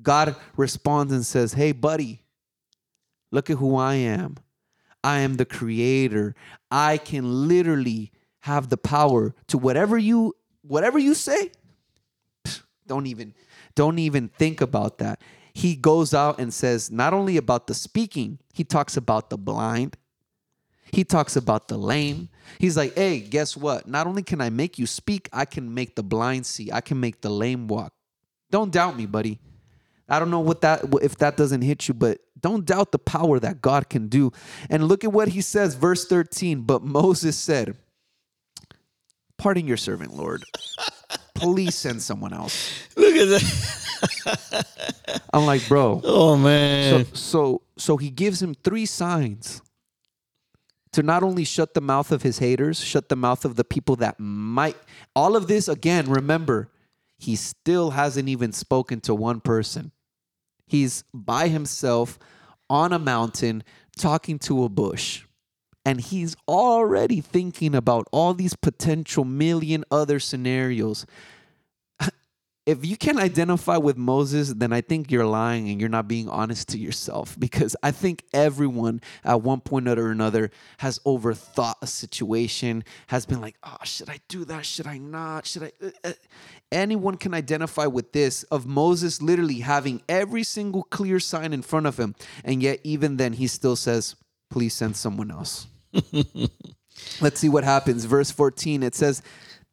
God 0.00 0.36
responds 0.56 1.12
and 1.12 1.24
says, 1.24 1.52
Hey, 1.52 1.72
buddy, 1.72 2.21
look 3.32 3.50
at 3.50 3.56
who 3.56 3.74
I 3.74 3.94
am. 3.94 4.36
I 5.02 5.18
am 5.20 5.34
the 5.34 5.44
creator. 5.44 6.36
I 6.70 6.98
can 6.98 7.48
literally 7.48 8.12
have 8.40 8.68
the 8.68 8.76
power 8.76 9.34
to 9.48 9.58
whatever 9.58 9.98
you 9.98 10.36
whatever 10.62 10.98
you 10.98 11.14
say. 11.14 11.50
Don't 12.86 13.06
even 13.06 13.34
don't 13.74 13.98
even 13.98 14.28
think 14.28 14.60
about 14.60 14.98
that. 14.98 15.20
He 15.54 15.74
goes 15.74 16.14
out 16.14 16.38
and 16.38 16.52
says 16.54 16.90
not 16.90 17.12
only 17.12 17.36
about 17.36 17.66
the 17.66 17.74
speaking, 17.74 18.38
he 18.52 18.64
talks 18.64 18.96
about 18.96 19.30
the 19.30 19.38
blind. 19.38 19.96
He 20.92 21.04
talks 21.04 21.36
about 21.36 21.68
the 21.68 21.78
lame. 21.78 22.28
He's 22.58 22.76
like, 22.76 22.94
"Hey, 22.94 23.20
guess 23.20 23.56
what? 23.56 23.88
Not 23.88 24.06
only 24.06 24.22
can 24.22 24.40
I 24.40 24.50
make 24.50 24.78
you 24.78 24.86
speak, 24.86 25.28
I 25.32 25.46
can 25.46 25.72
make 25.72 25.96
the 25.96 26.02
blind 26.02 26.46
see. 26.46 26.70
I 26.70 26.80
can 26.80 27.00
make 27.00 27.22
the 27.22 27.30
lame 27.30 27.66
walk. 27.66 27.94
Don't 28.50 28.70
doubt 28.70 28.96
me, 28.96 29.06
buddy. 29.06 29.40
I 30.12 30.18
don't 30.18 30.30
know 30.30 30.40
what 30.40 30.60
that 30.60 30.84
if 31.00 31.16
that 31.18 31.38
doesn't 31.38 31.62
hit 31.62 31.88
you, 31.88 31.94
but 31.94 32.20
don't 32.38 32.66
doubt 32.66 32.92
the 32.92 32.98
power 32.98 33.40
that 33.40 33.62
God 33.62 33.88
can 33.88 34.08
do. 34.08 34.30
And 34.68 34.86
look 34.86 35.04
at 35.04 35.12
what 35.12 35.28
he 35.28 35.40
says, 35.40 35.74
verse 35.74 36.04
13. 36.06 36.62
But 36.62 36.82
Moses 36.82 37.36
said, 37.36 37.76
Pardon 39.38 39.66
your 39.66 39.78
servant, 39.78 40.14
Lord. 40.14 40.44
Please 41.34 41.74
send 41.74 42.02
someone 42.02 42.32
else. 42.34 42.70
Look 42.96 43.16
at 43.16 43.28
that. 43.30 44.66
I'm 45.32 45.46
like, 45.46 45.66
bro. 45.66 46.00
Oh 46.04 46.36
So 46.36 46.38
man. 46.38 47.06
so 47.14 47.62
so 47.78 47.96
he 47.96 48.10
gives 48.10 48.42
him 48.42 48.54
three 48.54 48.86
signs 48.86 49.62
to 50.92 51.02
not 51.02 51.22
only 51.22 51.44
shut 51.44 51.74
the 51.74 51.80
mouth 51.80 52.12
of 52.12 52.22
his 52.22 52.38
haters, 52.38 52.78
shut 52.80 53.08
the 53.08 53.16
mouth 53.16 53.44
of 53.44 53.56
the 53.56 53.64
people 53.64 53.96
that 53.96 54.20
might 54.20 54.76
all 55.16 55.34
of 55.36 55.48
this 55.48 55.68
again, 55.68 56.08
remember, 56.10 56.70
he 57.18 57.34
still 57.34 57.90
hasn't 57.92 58.28
even 58.28 58.52
spoken 58.52 59.00
to 59.00 59.14
one 59.14 59.40
person. 59.40 59.90
He's 60.72 61.04
by 61.12 61.48
himself 61.48 62.18
on 62.70 62.94
a 62.94 62.98
mountain 62.98 63.62
talking 63.98 64.38
to 64.38 64.64
a 64.64 64.70
bush. 64.70 65.22
And 65.84 66.00
he's 66.00 66.34
already 66.48 67.20
thinking 67.20 67.74
about 67.74 68.08
all 68.10 68.32
these 68.32 68.56
potential 68.56 69.22
million 69.26 69.84
other 69.90 70.18
scenarios. 70.18 71.04
If 72.64 72.86
you 72.86 72.96
can 72.96 73.18
identify 73.18 73.76
with 73.76 73.96
Moses, 73.96 74.54
then 74.54 74.72
I 74.72 74.82
think 74.82 75.10
you're 75.10 75.26
lying 75.26 75.68
and 75.68 75.80
you're 75.80 75.90
not 75.90 76.06
being 76.06 76.28
honest 76.28 76.68
to 76.68 76.78
yourself 76.78 77.36
because 77.36 77.74
I 77.82 77.90
think 77.90 78.22
everyone 78.32 79.00
at 79.24 79.42
one 79.42 79.60
point 79.60 79.88
or 79.88 80.12
another 80.12 80.52
has 80.78 81.00
overthought 81.00 81.74
a 81.82 81.88
situation, 81.88 82.84
has 83.08 83.26
been 83.26 83.40
like, 83.40 83.56
oh, 83.64 83.78
should 83.82 84.08
I 84.08 84.20
do 84.28 84.44
that? 84.44 84.64
Should 84.64 84.86
I 84.86 84.98
not? 84.98 85.44
Should 85.44 85.64
I? 85.64 85.72
Uh, 85.82 85.90
uh, 86.04 86.12
Uh, 86.72 86.78
uh." 86.78 86.82
Anyone 86.82 87.16
can 87.16 87.34
identify 87.34 87.86
with 87.86 88.12
this 88.12 88.42
of 88.44 88.66
Moses 88.66 89.22
literally 89.22 89.60
having 89.60 90.02
every 90.08 90.42
single 90.42 90.82
clear 90.84 91.20
sign 91.20 91.52
in 91.52 91.62
front 91.62 91.86
of 91.86 91.98
him. 91.98 92.14
And 92.44 92.62
yet, 92.62 92.80
even 92.84 93.16
then, 93.16 93.34
he 93.34 93.46
still 93.46 93.76
says, 93.76 94.16
please 94.50 94.74
send 94.74 94.96
someone 94.96 95.30
else. 95.30 95.66
Let's 97.20 97.40
see 97.40 97.48
what 97.48 97.64
happens. 97.64 98.04
Verse 98.04 98.30
14, 98.30 98.82
it 98.82 98.94
says, 98.94 99.22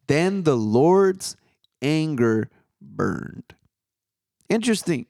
Then 0.06 0.42
the 0.44 0.56
Lord's 0.56 1.36
anger 1.82 2.50
burned. 2.80 3.54
Interesting. 4.48 5.06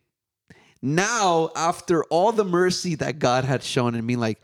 Now, 0.83 1.51
after 1.57 2.05
all 2.05 2.33
the 2.33 2.45
mercy 2.45 2.95
that 2.97 3.19
God 3.19 3.45
had 3.45 3.63
shown 3.63 3.95
and 3.95 4.07
being 4.07 4.21
like, 4.21 4.41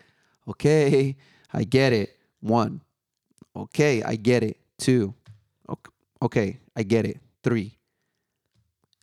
okay, 0.49 1.17
I 1.53 1.65
get 1.65 1.93
it. 1.93 2.17
One. 2.41 2.83
Okay, 3.55 4.03
I 4.03 4.17
get 4.17 4.43
it. 4.43 4.59
Two. 4.79 5.15
Ok- 5.69 5.91
Okay, 6.23 6.59
I 6.77 6.83
get 6.83 7.05
it. 7.05 7.19
Three. 7.47 7.79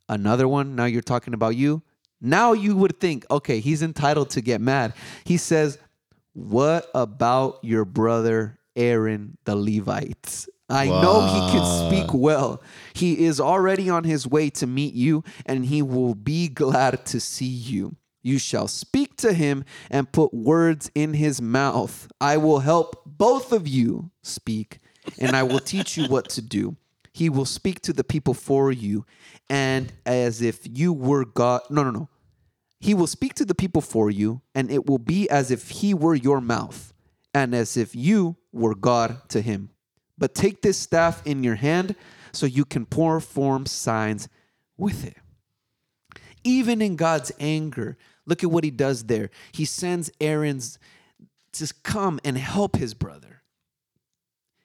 Another 0.09 0.49
one. 0.49 0.75
Now 0.75 0.83
you're 0.83 1.01
talking 1.01 1.33
about 1.33 1.55
you. 1.55 1.81
Now 2.19 2.51
you 2.51 2.75
would 2.75 2.99
think, 2.99 3.25
okay, 3.31 3.61
he's 3.61 3.81
entitled 3.81 4.31
to 4.31 4.41
get 4.41 4.59
mad. 4.59 4.93
He 5.23 5.37
says, 5.37 5.77
What 6.33 6.89
about 6.93 7.59
your 7.63 7.85
brother 7.85 8.59
Aaron 8.75 9.37
the 9.45 9.55
Levites? 9.55 10.49
I 10.69 10.87
know 10.87 11.21
he 11.21 11.57
can 11.57 11.87
speak 11.87 12.13
well. 12.13 12.61
He 12.93 13.23
is 13.23 13.39
already 13.39 13.89
on 13.89 14.03
his 14.03 14.27
way 14.27 14.49
to 14.49 14.67
meet 14.67 14.93
you, 14.93 15.23
and 15.45 15.65
he 15.65 15.81
will 15.81 16.13
be 16.13 16.49
glad 16.49 17.05
to 17.07 17.21
see 17.21 17.45
you. 17.45 17.95
You 18.23 18.39
shall 18.39 18.67
speak 18.67 19.15
to 19.17 19.31
him 19.31 19.63
and 19.89 20.11
put 20.11 20.33
words 20.33 20.91
in 20.95 21.13
his 21.13 21.41
mouth. 21.41 22.09
I 22.19 22.35
will 22.35 22.59
help 22.59 23.03
both 23.05 23.53
of 23.53 23.69
you 23.69 24.11
speak, 24.21 24.79
and 25.17 25.33
I 25.33 25.43
will 25.43 25.59
teach 25.59 25.95
you 25.95 26.07
what 26.07 26.27
to 26.31 26.41
do. 26.41 26.75
He 27.13 27.29
will 27.29 27.45
speak 27.45 27.81
to 27.81 27.93
the 27.93 28.03
people 28.03 28.33
for 28.33 28.71
you, 28.71 29.05
and 29.49 29.93
as 30.05 30.41
if 30.41 30.59
you 30.65 30.91
were 30.91 31.25
God. 31.25 31.61
No, 31.69 31.83
no, 31.83 31.91
no. 31.91 32.09
He 32.79 32.93
will 32.93 33.07
speak 33.07 33.33
to 33.35 33.45
the 33.45 33.55
people 33.55 33.81
for 33.81 34.09
you, 34.09 34.41
and 34.53 34.69
it 34.71 34.87
will 34.87 34.97
be 34.97 35.29
as 35.29 35.51
if 35.51 35.69
he 35.69 35.93
were 35.93 36.15
your 36.15 36.41
mouth. 36.41 36.91
and 37.33 37.55
as 37.55 37.77
if 37.77 37.95
you 37.95 38.37
were 38.51 38.75
God 38.75 39.27
to 39.29 39.41
him. 39.41 39.69
But 40.17 40.35
take 40.35 40.61
this 40.61 40.77
staff 40.77 41.25
in 41.25 41.43
your 41.43 41.55
hand 41.55 41.95
so 42.31 42.45
you 42.45 42.65
can 42.65 42.85
perform 42.85 43.65
signs 43.65 44.29
with 44.77 45.05
it. 45.05 45.17
Even 46.43 46.81
in 46.81 46.95
God's 46.95 47.31
anger, 47.39 47.97
look 48.25 48.43
at 48.43 48.51
what 48.51 48.63
he 48.63 48.71
does 48.71 49.05
there. 49.05 49.29
He 49.51 49.65
sends 49.65 50.11
Aaron's 50.21 50.77
to 51.53 51.73
come 51.83 52.19
and 52.23 52.37
help 52.37 52.75
his 52.75 52.93
brother. 52.93 53.32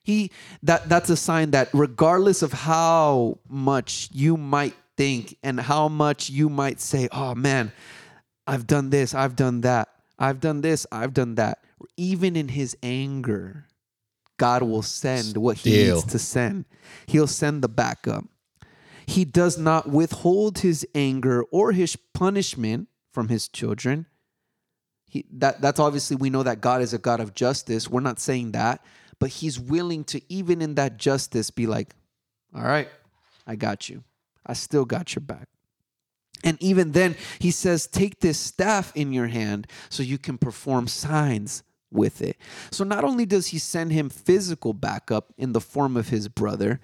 He 0.08 0.30
that 0.62 0.88
that's 0.88 1.10
a 1.10 1.18
sign 1.18 1.50
that 1.50 1.68
regardless 1.74 2.40
of 2.40 2.54
how 2.54 3.40
much 3.46 4.08
you 4.10 4.38
might 4.38 4.72
think 4.96 5.36
and 5.42 5.60
how 5.60 5.88
much 5.88 6.30
you 6.30 6.48
might 6.48 6.80
say, 6.80 7.10
"Oh 7.12 7.34
man, 7.34 7.72
I've 8.46 8.66
done 8.66 8.88
this, 8.88 9.12
I've 9.12 9.36
done 9.36 9.60
that. 9.60 9.90
I've 10.18 10.40
done 10.40 10.62
this, 10.62 10.86
I've 10.90 11.12
done 11.12 11.34
that." 11.34 11.62
Even 11.98 12.36
in 12.36 12.48
his 12.48 12.74
anger, 12.82 13.66
God 14.38 14.62
will 14.62 14.80
send 14.80 15.36
what 15.36 15.58
he 15.58 15.72
needs 15.92 16.04
to 16.04 16.18
send. 16.18 16.64
He'll 17.06 17.26
send 17.26 17.60
the 17.60 17.68
backup. 17.68 18.24
He 19.06 19.26
does 19.26 19.58
not 19.58 19.90
withhold 19.90 20.60
his 20.60 20.86
anger 20.94 21.42
or 21.52 21.72
his 21.72 21.96
punishment 22.14 22.88
from 23.12 23.28
his 23.28 23.46
children. 23.46 24.06
He, 25.04 25.26
that 25.32 25.60
that's 25.60 25.78
obviously 25.78 26.16
we 26.16 26.30
know 26.30 26.44
that 26.44 26.62
God 26.62 26.80
is 26.80 26.94
a 26.94 26.98
God 26.98 27.20
of 27.20 27.34
justice. 27.34 27.90
We're 27.90 28.00
not 28.00 28.18
saying 28.18 28.52
that, 28.52 28.82
but 29.18 29.30
he's 29.30 29.58
willing 29.58 30.04
to 30.04 30.20
even 30.32 30.62
in 30.62 30.74
that 30.76 30.96
justice 30.96 31.50
be 31.50 31.66
like, 31.66 31.94
"All 32.54 32.62
right, 32.62 32.88
I 33.46 33.56
got 33.56 33.88
you. 33.88 34.04
I 34.46 34.54
still 34.54 34.84
got 34.84 35.14
your 35.14 35.22
back." 35.22 35.48
And 36.44 36.56
even 36.62 36.92
then, 36.92 37.16
he 37.38 37.50
says, 37.50 37.86
Take 37.86 38.20
this 38.20 38.38
staff 38.38 38.92
in 38.94 39.12
your 39.12 39.26
hand 39.26 39.66
so 39.88 40.02
you 40.02 40.18
can 40.18 40.38
perform 40.38 40.86
signs 40.86 41.62
with 41.90 42.20
it. 42.22 42.36
So 42.70 42.84
not 42.84 43.04
only 43.04 43.26
does 43.26 43.48
he 43.48 43.58
send 43.58 43.92
him 43.92 44.08
physical 44.10 44.72
backup 44.72 45.32
in 45.36 45.52
the 45.52 45.60
form 45.60 45.96
of 45.96 46.08
his 46.08 46.28
brother, 46.28 46.80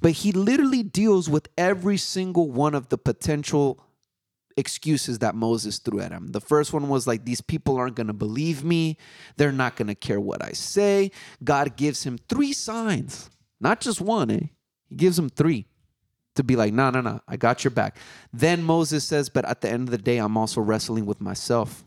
but 0.00 0.12
he 0.12 0.32
literally 0.32 0.82
deals 0.82 1.28
with 1.28 1.48
every 1.56 1.96
single 1.96 2.50
one 2.50 2.74
of 2.74 2.88
the 2.88 2.98
potential 2.98 3.78
excuses 4.56 5.18
that 5.18 5.34
Moses 5.34 5.78
threw 5.78 6.00
at 6.00 6.12
him. 6.12 6.28
The 6.28 6.40
first 6.40 6.72
one 6.72 6.88
was 6.88 7.06
like, 7.06 7.24
These 7.24 7.40
people 7.40 7.76
aren't 7.76 7.96
going 7.96 8.06
to 8.06 8.12
believe 8.12 8.64
me. 8.64 8.96
They're 9.36 9.52
not 9.52 9.76
going 9.76 9.88
to 9.88 9.94
care 9.94 10.20
what 10.20 10.44
I 10.44 10.52
say. 10.52 11.10
God 11.44 11.76
gives 11.76 12.04
him 12.04 12.18
three 12.28 12.52
signs, 12.52 13.30
not 13.60 13.80
just 13.80 14.00
one, 14.00 14.30
eh? 14.30 14.46
He 14.88 14.96
gives 14.96 15.18
him 15.18 15.28
three 15.28 15.66
to 16.36 16.44
be 16.44 16.54
like, 16.54 16.72
no, 16.72 16.90
no, 16.90 17.00
no, 17.00 17.20
I 17.26 17.36
got 17.36 17.64
your 17.64 17.72
back. 17.72 17.96
Then 18.32 18.62
Moses 18.62 19.04
says, 19.04 19.28
but 19.28 19.44
at 19.44 19.60
the 19.60 19.70
end 19.70 19.88
of 19.88 19.90
the 19.90 19.98
day, 19.98 20.18
I'm 20.18 20.36
also 20.36 20.60
wrestling 20.60 21.06
with 21.06 21.20
myself. 21.20 21.82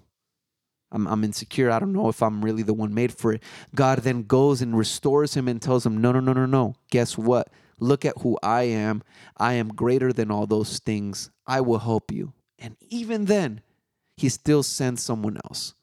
I'm, 0.91 1.07
I'm 1.07 1.23
insecure. 1.23 1.71
I 1.71 1.79
don't 1.79 1.93
know 1.93 2.09
if 2.09 2.21
I'm 2.21 2.43
really 2.43 2.63
the 2.63 2.73
one 2.73 2.93
made 2.93 3.13
for 3.13 3.33
it. 3.33 3.43
God 3.75 3.99
then 3.99 4.23
goes 4.23 4.61
and 4.61 4.77
restores 4.77 5.35
him 5.35 5.47
and 5.47 5.61
tells 5.61 5.85
him, 5.85 6.01
no, 6.01 6.11
no, 6.11 6.19
no, 6.19 6.33
no, 6.33 6.45
no. 6.45 6.75
Guess 6.89 7.17
what? 7.17 7.49
Look 7.79 8.05
at 8.05 8.17
who 8.21 8.37
I 8.43 8.63
am. 8.63 9.03
I 9.37 9.53
am 9.53 9.69
greater 9.69 10.11
than 10.11 10.31
all 10.31 10.47
those 10.47 10.79
things. 10.79 11.29
I 11.45 11.61
will 11.61 11.79
help 11.79 12.11
you. 12.11 12.33
And 12.59 12.75
even 12.89 13.25
then, 13.25 13.61
he 14.17 14.29
still 14.29 14.63
sends 14.63 15.01
someone 15.01 15.37
else. 15.45 15.73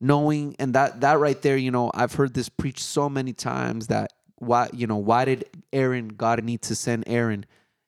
Knowing, 0.00 0.56
and 0.58 0.74
that 0.74 1.00
that 1.00 1.18
right 1.18 1.40
there, 1.40 1.56
you 1.56 1.70
know, 1.70 1.90
I've 1.94 2.14
heard 2.14 2.34
this 2.34 2.48
preached 2.48 2.80
so 2.80 3.08
many 3.08 3.32
times 3.32 3.86
that 3.86 4.12
why 4.36 4.68
you 4.72 4.86
know 4.86 4.96
why 4.96 5.24
did 5.24 5.44
aaron 5.72 6.08
god 6.08 6.42
need 6.44 6.62
to 6.62 6.74
send 6.74 7.04
aaron? 7.06 7.46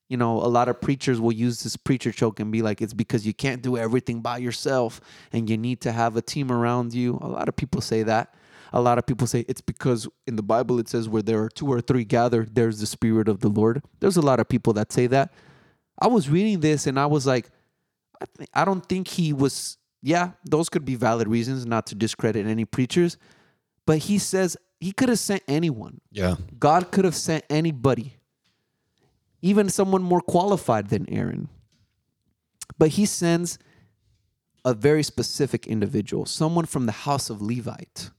You 0.09 0.17
know 0.17 0.37
a 0.37 0.47
lot 0.47 0.69
of 0.69 0.81
preachers 0.81 1.21
will 1.21 1.33
use 1.33 1.63
this 1.63 1.77
preacher 1.77 2.13
choke 2.13 2.39
and 2.41 2.53
be 2.53 2.63
like 2.63 2.81
it's 2.81 2.95
because 2.95 3.27
you 3.27 3.35
can't 3.35 3.63
do 3.63 3.77
everything 3.77 4.21
by 4.21 4.39
yourself 4.39 5.01
and 5.33 5.51
you 5.51 5.59
need 5.59 5.81
to 5.83 5.93
have 5.93 6.17
a 6.17 6.23
team 6.23 6.53
around 6.53 6.95
you. 6.95 7.19
A 7.21 7.29
lot 7.29 7.49
of 7.49 7.57
people 7.57 7.81
say 7.81 8.03
that. 8.05 8.35
A 8.73 8.81
lot 8.81 8.99
of 8.99 9.07
people 9.07 9.27
say 9.27 9.45
it's 9.49 9.61
because 9.61 10.09
in 10.27 10.37
the 10.37 10.43
bible 10.43 10.79
it 10.79 10.89
says 10.89 11.09
where 11.09 11.23
there 11.23 11.43
are 11.43 11.49
two 11.49 11.67
or 11.67 11.81
three 11.81 12.05
gathered 12.05 12.55
there's 12.55 12.81
the 12.81 12.87
spirit 12.87 13.29
of 13.29 13.41
the 13.41 13.49
lord. 13.49 13.83
There's 14.01 14.17
a 14.17 14.23
lot 14.23 14.41
of 14.41 14.49
people 14.49 14.73
that 14.75 14.93
say 14.93 15.07
that. 15.09 15.33
I 15.99 16.09
was 16.09 16.29
reading 16.29 16.61
this 16.61 16.87
and 16.87 17.01
i 17.01 17.07
was 17.07 17.27
like 17.27 17.51
i, 18.21 18.25
th- 18.37 18.51
I 18.55 18.65
don't 18.65 18.85
think 18.87 19.09
he 19.09 19.33
was 19.33 19.79
yeah 20.03 20.33
those 20.45 20.69
could 20.69 20.85
be 20.85 20.95
valid 20.95 21.29
reasons 21.29 21.67
not 21.67 21.87
to 21.89 21.95
discredit 21.95 22.47
any 22.47 22.65
preachers 22.65 23.17
but 23.87 23.99
he 23.99 24.19
says 24.19 24.57
he 24.81 24.93
could 24.93 25.09
have 25.09 25.19
sent 25.19 25.43
anyone 25.49 26.01
Yeah. 26.11 26.37
God 26.59 26.91
could 26.91 27.05
have 27.07 27.15
sent 27.15 27.45
anybody, 27.49 28.17
even 29.41 29.69
someone 29.71 30.03
more 30.03 30.21
qualified 30.21 30.89
than 30.91 31.09
Aaron. 31.09 31.49
But 32.79 32.91
he 32.91 33.07
sends 33.07 33.59
a 34.67 34.75
very 34.75 35.03
specific 35.03 35.67
individual, 35.67 36.27
someone 36.27 36.67
from 36.67 36.85
the 36.87 36.93
house 36.93 37.31
of 37.31 37.41
Levite, 37.41 38.11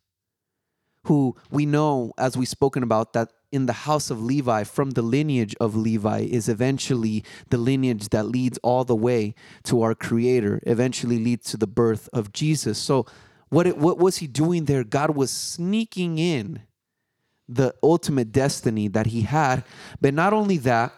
who 1.04 1.36
we 1.52 1.66
know, 1.66 2.14
as 2.18 2.36
we've 2.36 2.48
spoken 2.48 2.82
about, 2.82 3.14
that 3.14 3.32
in 3.52 3.66
the 3.66 3.74
house 3.74 4.10
of 4.10 4.22
Levi, 4.22 4.64
from 4.64 4.92
the 4.92 5.02
lineage 5.02 5.56
of 5.60 5.76
Levi, 5.76 6.20
is 6.20 6.50
eventually 6.50 7.24
the 7.50 7.58
lineage 7.58 8.10
that 8.10 8.26
leads 8.26 8.58
all 8.60 8.84
the 8.84 8.96
way 8.96 9.36
to 9.64 9.82
our 9.82 9.96
Creator, 9.96 10.62
eventually 10.66 11.18
leads 11.18 11.50
to 11.52 11.58
the 11.58 11.68
birth 11.68 12.10
of 12.12 12.34
Jesus. 12.34 12.78
So, 12.78 13.06
what, 13.50 13.66
it, 13.66 13.78
what 13.78 13.98
was 13.98 14.18
he 14.18 14.28
doing 14.28 14.66
there? 14.66 14.84
God 14.84 15.16
was 15.16 15.32
sneaking 15.32 16.20
in 16.20 16.64
the 17.48 17.74
ultimate 17.82 18.32
destiny 18.32 18.88
that 18.90 19.08
he 19.08 19.22
had. 19.22 19.64
But 20.02 20.14
not 20.14 20.34
only 20.34 20.58
that, 20.58 20.94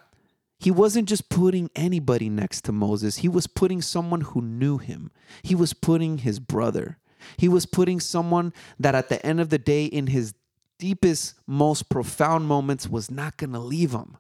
he 0.60 0.72
wasn't 0.72 1.08
just 1.08 1.30
putting 1.30 1.70
anybody 1.76 2.30
next 2.30 2.66
to 2.66 2.72
Moses, 2.72 3.18
he 3.18 3.30
was 3.30 3.48
putting 3.48 3.82
someone 3.82 4.22
who 4.22 4.42
knew 4.42 4.78
him. 4.78 5.12
He 5.42 5.56
was 5.56 5.74
putting 5.74 6.20
his 6.20 6.40
brother. 6.40 6.98
He 7.38 7.48
was 7.48 7.66
putting 7.66 8.00
someone 8.00 8.54
that 8.80 8.96
at 8.96 9.10
the 9.10 9.24
end 9.26 9.40
of 9.40 9.50
the 9.50 9.58
day, 9.58 9.86
in 9.86 10.08
his 10.08 10.34
deepest, 10.80 11.36
most 11.46 11.90
profound 11.90 12.48
moments, 12.48 12.90
was 12.90 13.12
not 13.12 13.38
going 13.38 13.54
to 13.54 13.60
leave 13.60 13.92
him. 13.92 14.18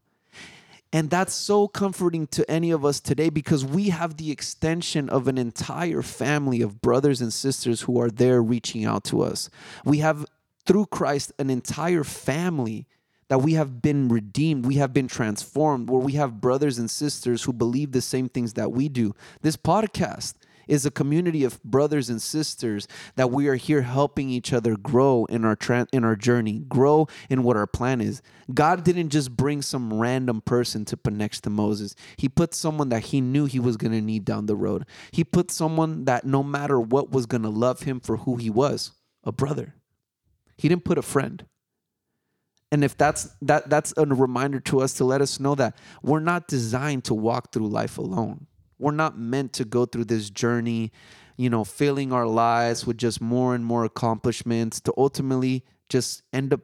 And 0.91 1.09
that's 1.09 1.33
so 1.33 1.67
comforting 1.67 2.27
to 2.27 2.49
any 2.49 2.71
of 2.71 2.83
us 2.83 2.99
today 2.99 3.29
because 3.29 3.63
we 3.63 3.89
have 3.89 4.17
the 4.17 4.31
extension 4.31 5.07
of 5.09 5.27
an 5.27 5.37
entire 5.37 6.01
family 6.01 6.61
of 6.61 6.81
brothers 6.81 7.21
and 7.21 7.31
sisters 7.31 7.81
who 7.81 7.99
are 7.99 8.09
there 8.09 8.41
reaching 8.41 8.85
out 8.85 9.03
to 9.05 9.21
us. 9.21 9.49
We 9.85 9.99
have, 9.99 10.25
through 10.65 10.87
Christ, 10.87 11.31
an 11.37 11.49
entire 11.49 12.03
family 12.03 12.87
that 13.27 13.41
we 13.41 13.53
have 13.53 13.83
been 13.83 14.09
redeemed, 14.09 14.65
we 14.65 14.75
have 14.75 14.91
been 14.91 15.07
transformed, 15.07 15.89
where 15.89 16.01
we 16.01 16.13
have 16.13 16.41
brothers 16.41 16.79
and 16.79 16.89
sisters 16.89 17.43
who 17.43 17.53
believe 17.53 17.91
the 17.91 18.01
same 18.01 18.27
things 18.27 18.53
that 18.53 18.71
we 18.71 18.89
do. 18.89 19.13
This 19.43 19.55
podcast 19.55 20.33
is 20.69 20.85
a 20.85 20.91
community 20.91 21.43
of 21.43 21.61
brothers 21.63 22.09
and 22.09 22.21
sisters 22.21 22.87
that 23.15 23.31
we 23.31 23.47
are 23.47 23.55
here 23.55 23.81
helping 23.81 24.29
each 24.29 24.53
other 24.53 24.77
grow 24.77 25.25
in 25.25 25.43
our 25.43 25.55
tra- 25.55 25.87
in 25.91 26.05
our 26.05 26.15
journey, 26.15 26.59
grow 26.69 27.07
in 27.29 27.43
what 27.43 27.57
our 27.57 27.67
plan 27.67 27.99
is. 27.99 28.21
God 28.53 28.83
didn't 28.83 29.09
just 29.09 29.35
bring 29.35 29.61
some 29.61 29.93
random 29.93 30.41
person 30.41 30.85
to 30.85 30.97
next 31.09 31.41
to 31.41 31.49
Moses. 31.49 31.95
He 32.17 32.29
put 32.29 32.53
someone 32.53 32.89
that 32.89 33.05
he 33.05 33.19
knew 33.19 33.45
he 33.45 33.59
was 33.59 33.77
going 33.77 33.91
to 33.91 34.01
need 34.01 34.25
down 34.25 34.45
the 34.45 34.55
road. 34.55 34.85
He 35.11 35.23
put 35.23 35.51
someone 35.51 36.05
that 36.05 36.23
no 36.23 36.43
matter 36.43 36.79
what 36.79 37.11
was 37.11 37.25
going 37.25 37.43
to 37.43 37.49
love 37.49 37.81
him 37.81 37.99
for 37.99 38.17
who 38.17 38.35
he 38.37 38.49
was, 38.49 38.91
a 39.23 39.31
brother. 39.31 39.75
He 40.57 40.69
didn't 40.69 40.85
put 40.85 40.97
a 40.97 41.01
friend. 41.01 41.45
And 42.71 42.83
if 42.83 42.95
that's 42.95 43.29
that 43.41 43.69
that's 43.69 43.93
a 43.97 44.05
reminder 44.05 44.59
to 44.61 44.81
us 44.81 44.93
to 44.95 45.03
let 45.03 45.21
us 45.21 45.39
know 45.39 45.55
that 45.55 45.75
we're 46.03 46.19
not 46.19 46.47
designed 46.47 47.05
to 47.05 47.13
walk 47.13 47.51
through 47.51 47.67
life 47.67 47.97
alone. 47.97 48.45
We're 48.79 48.91
not 48.91 49.17
meant 49.17 49.53
to 49.53 49.65
go 49.65 49.85
through 49.85 50.05
this 50.05 50.29
journey, 50.29 50.91
you 51.37 51.49
know, 51.49 51.63
filling 51.63 52.11
our 52.11 52.25
lives 52.25 52.87
with 52.87 52.97
just 52.97 53.21
more 53.21 53.53
and 53.53 53.63
more 53.63 53.83
accomplishments 53.85 54.79
to 54.81 54.93
ultimately 54.97 55.63
just 55.89 56.23
end 56.33 56.53
up 56.53 56.61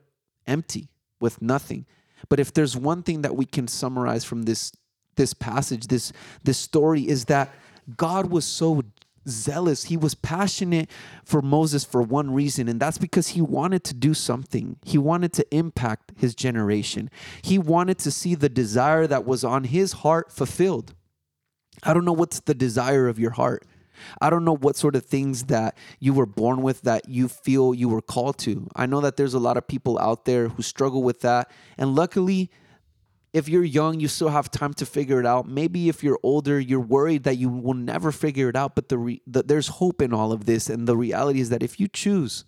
empty 0.47 0.89
with 1.19 1.41
nothing. 1.41 1.85
But 2.29 2.39
if 2.39 2.53
there's 2.53 2.75
one 2.75 3.03
thing 3.03 3.21
that 3.21 3.35
we 3.35 3.45
can 3.45 3.67
summarize 3.67 4.23
from 4.23 4.43
this 4.43 4.71
this 5.15 5.33
passage, 5.33 5.87
this 5.87 6.11
this 6.43 6.57
story 6.57 7.07
is 7.07 7.25
that 7.25 7.53
God 7.97 8.31
was 8.31 8.45
so 8.45 8.81
zealous. 9.27 9.85
He 9.85 9.97
was 9.97 10.15
passionate 10.15 10.89
for 11.23 11.41
Moses 11.41 11.83
for 11.83 12.01
one 12.01 12.33
reason, 12.33 12.67
and 12.67 12.79
that's 12.79 12.97
because 12.97 13.29
he 13.29 13.41
wanted 13.41 13.83
to 13.85 13.93
do 13.93 14.13
something. 14.13 14.77
He 14.83 14.97
wanted 14.97 15.33
to 15.33 15.55
impact 15.55 16.13
his 16.17 16.35
generation. 16.35 17.09
He 17.41 17.57
wanted 17.57 17.97
to 17.99 18.11
see 18.11 18.35
the 18.35 18.49
desire 18.49 19.07
that 19.07 19.25
was 19.25 19.43
on 19.43 19.65
his 19.65 19.93
heart 19.93 20.31
fulfilled. 20.31 20.93
I 21.85 21.93
don't 21.93 22.05
know 22.05 22.13
what's 22.13 22.39
the 22.41 22.55
desire 22.55 23.07
of 23.07 23.19
your 23.19 23.31
heart. 23.31 23.65
I 24.19 24.29
don't 24.29 24.43
know 24.43 24.55
what 24.55 24.75
sort 24.75 24.95
of 24.95 25.05
things 25.05 25.45
that 25.45 25.77
you 25.99 26.13
were 26.13 26.25
born 26.25 26.61
with 26.61 26.81
that 26.81 27.07
you 27.07 27.27
feel 27.27 27.73
you 27.73 27.87
were 27.89 28.01
called 28.01 28.37
to. 28.39 28.67
I 28.75 28.85
know 28.85 29.01
that 29.01 29.15
there's 29.17 29.33
a 29.33 29.39
lot 29.39 29.57
of 29.57 29.67
people 29.67 29.97
out 29.99 30.25
there 30.25 30.49
who 30.49 30.61
struggle 30.61 31.03
with 31.03 31.21
that. 31.21 31.51
And 31.77 31.95
luckily, 31.95 32.51
if 33.33 33.49
you're 33.49 33.63
young, 33.63 33.99
you 33.99 34.07
still 34.07 34.29
have 34.29 34.49
time 34.49 34.73
to 34.75 34.85
figure 34.85 35.19
it 35.19 35.25
out. 35.25 35.47
Maybe 35.47 35.89
if 35.89 36.03
you're 36.03 36.19
older, 36.23 36.59
you're 36.59 36.79
worried 36.79 37.23
that 37.23 37.35
you 37.37 37.49
will 37.49 37.73
never 37.73 38.11
figure 38.11 38.47
it 38.47 38.55
out. 38.55 38.75
But 38.75 38.89
the, 38.89 38.97
re- 38.97 39.21
the 39.27 39.43
there's 39.43 39.67
hope 39.67 40.01
in 40.01 40.13
all 40.13 40.31
of 40.31 40.45
this, 40.45 40.69
and 40.69 40.87
the 40.87 40.95
reality 40.95 41.41
is 41.41 41.49
that 41.49 41.61
if 41.61 41.77
you 41.79 41.89
choose 41.89 42.45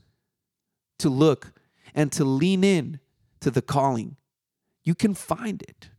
to 0.99 1.09
look 1.09 1.51
and 1.93 2.09
to 2.13 2.23
lean 2.23 2.63
in 2.63 3.01
to 3.41 3.51
the 3.51 3.61
calling, 3.61 4.15
you 4.83 4.95
can 4.95 5.13
find 5.13 5.61
it. 5.61 5.89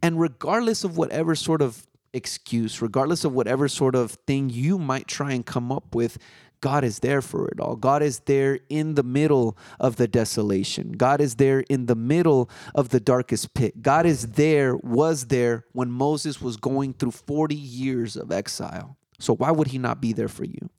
And 0.00 0.20
regardless 0.20 0.84
of 0.84 0.96
whatever 0.96 1.34
sort 1.34 1.60
of 1.60 1.87
excuse, 2.12 2.80
regardless 2.82 3.24
of 3.24 3.32
whatever 3.32 3.68
sort 3.68 3.94
of 3.94 4.12
thing 4.26 4.50
you 4.50 4.78
might 4.78 5.06
try 5.06 5.32
and 5.32 5.44
come 5.44 5.70
up 5.70 5.94
with, 5.94 6.18
God 6.60 6.82
is 6.82 6.98
there 7.00 7.22
for 7.22 7.48
it 7.48 7.60
all. 7.60 7.76
God 7.76 8.02
is 8.02 8.20
there 8.20 8.58
in 8.68 8.94
the 8.94 9.02
middle 9.02 9.56
of 9.78 9.96
the 9.96 10.08
desolation. 10.08 10.92
God 10.92 11.20
is 11.20 11.36
there 11.36 11.60
in 11.60 11.86
the 11.86 11.94
middle 11.94 12.50
of 12.74 12.88
the 12.88 13.00
darkest 13.00 13.54
pit. 13.54 13.80
God 13.82 14.06
is 14.06 14.32
there, 14.32 14.76
was 14.76 15.26
there 15.26 15.64
when 15.72 15.90
Moses 15.90 16.40
was 16.40 16.56
going 16.56 16.94
through 16.94 17.12
40 17.12 17.54
years 17.54 18.16
of 18.16 18.32
exile. 18.32 18.96
So 19.20 19.34
why 19.34 19.50
would 19.50 19.68
he 19.68 19.78
not 19.78 20.00
be 20.00 20.12
there 20.12 20.28
for 20.28 20.44
you? 20.44 20.70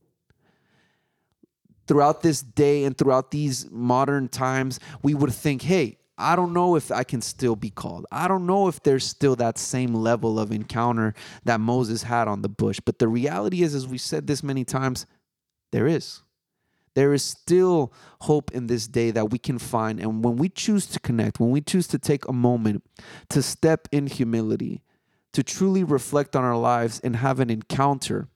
Throughout 1.87 2.21
this 2.21 2.41
day 2.41 2.83
and 2.83 2.97
throughout 2.97 3.31
these 3.31 3.69
modern 3.71 4.27
times, 4.27 4.79
we 5.01 5.13
would 5.13 5.33
think, 5.33 5.61
hey, 5.61 5.98
I 6.19 6.35
don't 6.35 6.53
know 6.53 6.75
if 6.75 6.91
I 6.91 7.03
can 7.03 7.21
still 7.21 7.55
be 7.55 7.69
called. 7.69 8.05
I 8.11 8.27
don't 8.27 8.45
know 8.45 8.67
if 8.67 8.83
there's 8.83 9.05
still 9.05 9.35
that 9.37 9.57
same 9.57 9.93
level 9.93 10.39
of 10.39 10.51
encounter 10.51 11.13
that 11.45 11.59
Moses 11.59 12.03
had 12.03 12.27
on 12.27 12.41
the 12.41 12.49
bush. 12.49 12.79
But 12.83 12.99
the 12.99 13.07
reality 13.07 13.63
is, 13.63 13.73
as 13.73 13.87
we 13.87 13.97
said 13.97 14.27
this 14.27 14.43
many 14.43 14.65
times, 14.65 15.05
there 15.71 15.87
is. 15.87 16.21
There 16.95 17.13
is 17.13 17.23
still 17.23 17.93
hope 18.21 18.51
in 18.51 18.67
this 18.67 18.87
day 18.87 19.11
that 19.11 19.29
we 19.29 19.37
can 19.39 19.57
find. 19.57 19.99
And 19.99 20.23
when 20.23 20.35
we 20.35 20.49
choose 20.49 20.85
to 20.87 20.99
connect, 20.99 21.39
when 21.39 21.51
we 21.51 21.61
choose 21.61 21.87
to 21.87 21.99
take 21.99 22.27
a 22.27 22.33
moment 22.33 22.83
to 23.29 23.41
step 23.41 23.87
in 23.91 24.07
humility, 24.07 24.81
to 25.33 25.43
truly 25.43 25.83
reflect 25.83 26.35
on 26.35 26.43
our 26.43 26.57
lives 26.57 26.99
and 27.01 27.15
have 27.15 27.39
an 27.39 27.49
encounter 27.49 28.27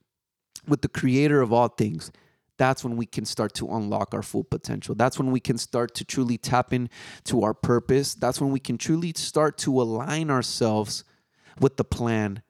with 0.67 0.81
the 0.81 0.87
creator 0.87 1.41
of 1.41 1.51
all 1.51 1.67
things, 1.67 2.11
that's 2.57 2.83
when 2.83 2.97
we 2.97 3.05
can 3.05 3.25
start 3.25 3.53
to 3.55 3.67
unlock 3.69 4.13
our 4.13 4.21
full 4.21 4.43
potential. 4.43 4.95
That's 4.95 5.17
when 5.17 5.31
we 5.31 5.39
can 5.39 5.57
start 5.57 5.95
to 5.95 6.05
truly 6.05 6.37
tap 6.37 6.71
into 6.73 7.43
our 7.43 7.53
purpose. 7.53 8.13
That's 8.13 8.39
when 8.39 8.51
we 8.51 8.59
can 8.59 8.77
truly 8.77 9.13
start 9.15 9.57
to 9.59 9.81
align 9.81 10.29
ourselves 10.29 11.03
with 11.59 11.77
the 11.77 11.83
plan 11.83 12.43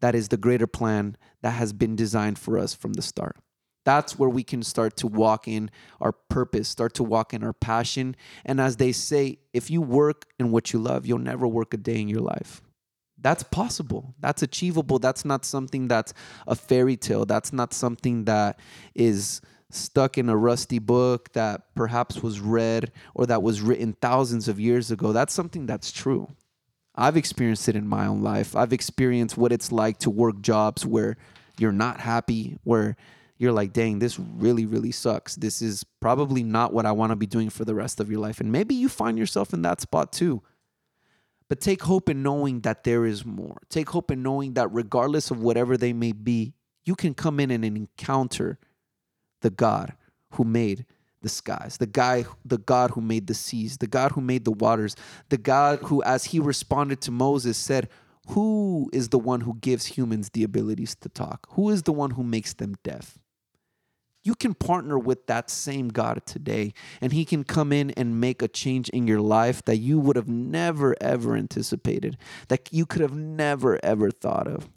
that 0.00 0.14
is 0.14 0.28
the 0.28 0.36
greater 0.36 0.66
plan 0.66 1.16
that 1.42 1.52
has 1.52 1.72
been 1.72 1.94
designed 1.94 2.38
for 2.38 2.58
us 2.58 2.74
from 2.74 2.94
the 2.94 3.02
start. 3.02 3.36
That's 3.84 4.18
where 4.18 4.28
we 4.28 4.42
can 4.42 4.62
start 4.62 4.96
to 4.98 5.06
walk 5.06 5.48
in 5.48 5.70
our 6.00 6.12
purpose, 6.12 6.68
start 6.68 6.94
to 6.94 7.02
walk 7.02 7.32
in 7.32 7.42
our 7.42 7.52
passion. 7.52 8.14
And 8.44 8.60
as 8.60 8.76
they 8.76 8.92
say, 8.92 9.38
if 9.52 9.70
you 9.70 9.80
work 9.80 10.26
in 10.38 10.50
what 10.50 10.72
you 10.72 10.78
love, 10.78 11.06
you'll 11.06 11.18
never 11.18 11.46
work 11.46 11.72
a 11.72 11.78
day 11.78 12.00
in 12.00 12.08
your 12.08 12.20
life. 12.20 12.60
That's 13.20 13.42
possible. 13.42 14.14
That's 14.20 14.42
achievable. 14.42 14.98
That's 14.98 15.24
not 15.24 15.44
something 15.44 15.88
that's 15.88 16.14
a 16.46 16.54
fairy 16.54 16.96
tale. 16.96 17.26
That's 17.26 17.52
not 17.52 17.74
something 17.74 18.24
that 18.24 18.58
is 18.94 19.40
stuck 19.70 20.18
in 20.18 20.28
a 20.28 20.36
rusty 20.36 20.78
book 20.78 21.32
that 21.32 21.74
perhaps 21.74 22.22
was 22.22 22.40
read 22.40 22.90
or 23.14 23.26
that 23.26 23.42
was 23.42 23.60
written 23.60 23.92
thousands 24.00 24.48
of 24.48 24.58
years 24.58 24.90
ago. 24.90 25.12
That's 25.12 25.34
something 25.34 25.66
that's 25.66 25.92
true. 25.92 26.28
I've 26.94 27.16
experienced 27.16 27.68
it 27.68 27.76
in 27.76 27.86
my 27.86 28.06
own 28.06 28.22
life. 28.22 28.56
I've 28.56 28.72
experienced 28.72 29.36
what 29.36 29.52
it's 29.52 29.70
like 29.70 29.98
to 29.98 30.10
work 30.10 30.40
jobs 30.40 30.84
where 30.84 31.16
you're 31.58 31.72
not 31.72 32.00
happy, 32.00 32.58
where 32.64 32.96
you're 33.38 33.52
like, 33.52 33.72
dang, 33.72 34.00
this 34.00 34.18
really, 34.18 34.66
really 34.66 34.92
sucks. 34.92 35.36
This 35.36 35.62
is 35.62 35.84
probably 36.00 36.42
not 36.42 36.72
what 36.74 36.84
I 36.84 36.92
want 36.92 37.10
to 37.10 37.16
be 37.16 37.26
doing 37.26 37.48
for 37.48 37.64
the 37.64 37.74
rest 37.74 38.00
of 38.00 38.10
your 38.10 38.20
life. 38.20 38.40
And 38.40 38.52
maybe 38.52 38.74
you 38.74 38.88
find 38.88 39.16
yourself 39.16 39.54
in 39.54 39.62
that 39.62 39.80
spot 39.80 40.12
too. 40.12 40.42
But 41.50 41.60
take 41.60 41.82
hope 41.82 42.08
in 42.08 42.22
knowing 42.22 42.60
that 42.60 42.84
there 42.84 43.04
is 43.04 43.26
more. 43.26 43.60
Take 43.68 43.90
hope 43.90 44.12
in 44.12 44.22
knowing 44.22 44.54
that 44.54 44.72
regardless 44.72 45.32
of 45.32 45.42
whatever 45.42 45.76
they 45.76 45.92
may 45.92 46.12
be, 46.12 46.54
you 46.84 46.94
can 46.94 47.12
come 47.12 47.40
in 47.40 47.50
and 47.50 47.64
encounter 47.64 48.60
the 49.40 49.50
God 49.50 49.94
who 50.34 50.44
made 50.44 50.86
the 51.22 51.28
skies, 51.28 51.76
the 51.78 51.88
guy, 51.88 52.24
the 52.44 52.58
God 52.58 52.92
who 52.92 53.00
made 53.00 53.26
the 53.26 53.34
seas, 53.34 53.78
the 53.78 53.88
God 53.88 54.12
who 54.12 54.20
made 54.20 54.44
the 54.44 54.52
waters, 54.52 54.94
the 55.28 55.38
God 55.38 55.80
who, 55.80 56.00
as 56.04 56.26
he 56.26 56.38
responded 56.38 57.00
to 57.00 57.10
Moses, 57.10 57.58
said, 57.58 57.88
Who 58.28 58.88
is 58.92 59.08
the 59.08 59.18
one 59.18 59.40
who 59.40 59.54
gives 59.60 59.86
humans 59.86 60.30
the 60.30 60.44
abilities 60.44 60.94
to 61.00 61.08
talk? 61.08 61.48
Who 61.54 61.70
is 61.70 61.82
the 61.82 61.92
one 61.92 62.12
who 62.12 62.22
makes 62.22 62.54
them 62.54 62.76
deaf? 62.84 63.18
You 64.22 64.34
can 64.34 64.54
partner 64.54 64.98
with 64.98 65.26
that 65.26 65.48
same 65.48 65.88
God 65.88 66.22
today, 66.26 66.74
and 67.00 67.12
He 67.12 67.24
can 67.24 67.44
come 67.44 67.72
in 67.72 67.90
and 67.92 68.20
make 68.20 68.42
a 68.42 68.48
change 68.48 68.88
in 68.90 69.06
your 69.06 69.20
life 69.20 69.64
that 69.64 69.78
you 69.78 69.98
would 69.98 70.16
have 70.16 70.28
never, 70.28 70.94
ever 71.00 71.36
anticipated, 71.36 72.18
that 72.48 72.68
you 72.70 72.84
could 72.84 73.00
have 73.00 73.14
never, 73.14 73.82
ever 73.82 74.10
thought 74.10 74.46
of. 74.46 74.68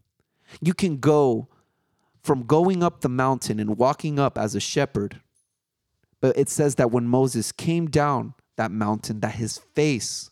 You 0.62 0.74
can 0.74 0.98
go 0.98 1.50
from 2.22 2.44
going 2.44 2.82
up 2.84 3.02
the 3.02 3.10
mountain 3.10 3.60
and 3.60 3.78
walking 3.78 4.18
up 4.18 4.38
as 4.38 4.56
a 4.56 4.60
shepherd, 4.62 5.20
but 6.22 6.38
it 6.38 6.48
says 6.48 6.76
that 6.76 6.92
when 6.92 7.08
Moses 7.08 7.52
came 7.52 7.88
down 7.88 8.34
that 8.56 8.72
mountain, 8.72 9.20
that 9.20 9.36
his 9.36 9.58
face 9.58 10.30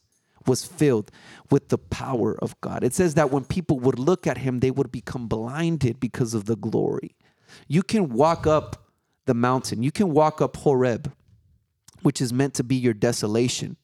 was 0.47 0.65
filled 0.65 1.11
with 1.49 1.69
the 1.69 1.77
power 1.77 2.37
of 2.41 2.59
God. 2.61 2.83
It 2.83 2.93
says 2.93 3.15
that 3.15 3.29
when 3.29 3.43
people 3.43 3.79
would 3.79 3.99
look 3.99 4.25
at 4.25 4.39
him, 4.39 4.59
they 4.59 4.71
would 4.71 4.91
become 4.91 5.27
blinded 5.27 5.99
because 5.99 6.33
of 6.33 6.45
the 6.45 6.55
glory. 6.55 7.15
You 7.67 7.83
can 7.83 8.09
walk 8.09 8.47
up 8.47 8.80
the 9.25 9.33
mountain. 9.33 9.83
You 9.83 9.91
can 9.91 10.11
walk 10.11 10.41
up 10.41 10.57
Horeb, 10.57 11.13
which 12.01 12.21
is 12.21 12.33
meant 12.33 12.53
to 12.55 12.63
be 12.63 12.75
your 12.75 12.93
desolation, 12.93 13.77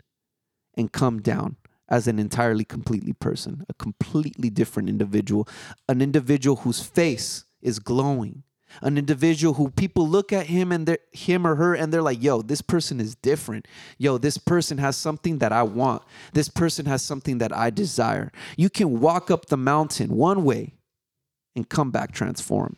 and 0.75 0.91
come 0.91 1.21
down 1.21 1.57
as 1.89 2.07
an 2.07 2.19
entirely 2.19 2.65
completely 2.65 3.13
person, 3.13 3.65
a 3.69 3.73
completely 3.73 4.49
different 4.49 4.89
individual, 4.89 5.47
an 5.87 6.01
individual 6.01 6.57
whose 6.57 6.81
face 6.81 7.45
is 7.61 7.79
glowing, 7.79 8.43
an 8.81 8.97
individual 8.97 9.53
who 9.53 9.69
people 9.69 10.07
look 10.07 10.33
at 10.33 10.47
him 10.47 10.71
and 10.71 10.97
him 11.13 11.47
or 11.47 11.55
her 11.55 11.73
and 11.73 11.93
they're 11.93 12.01
like, 12.01 12.21
yo, 12.21 12.41
this 12.41 12.61
person 12.61 12.99
is 12.99 13.15
different. 13.15 13.67
Yo, 13.97 14.17
this 14.17 14.37
person 14.37 14.77
has 14.77 14.97
something 14.97 15.37
that 15.39 15.53
I 15.53 15.63
want. 15.63 16.03
This 16.33 16.49
person 16.49 16.85
has 16.85 17.01
something 17.01 17.37
that 17.37 17.55
I 17.55 17.69
desire. 17.69 18.31
You 18.57 18.69
can 18.69 18.99
walk 18.99 19.31
up 19.31 19.45
the 19.45 19.57
mountain 19.57 20.09
one 20.09 20.43
way 20.43 20.73
and 21.55 21.67
come 21.67 21.91
back 21.91 22.11
transformed. 22.11 22.77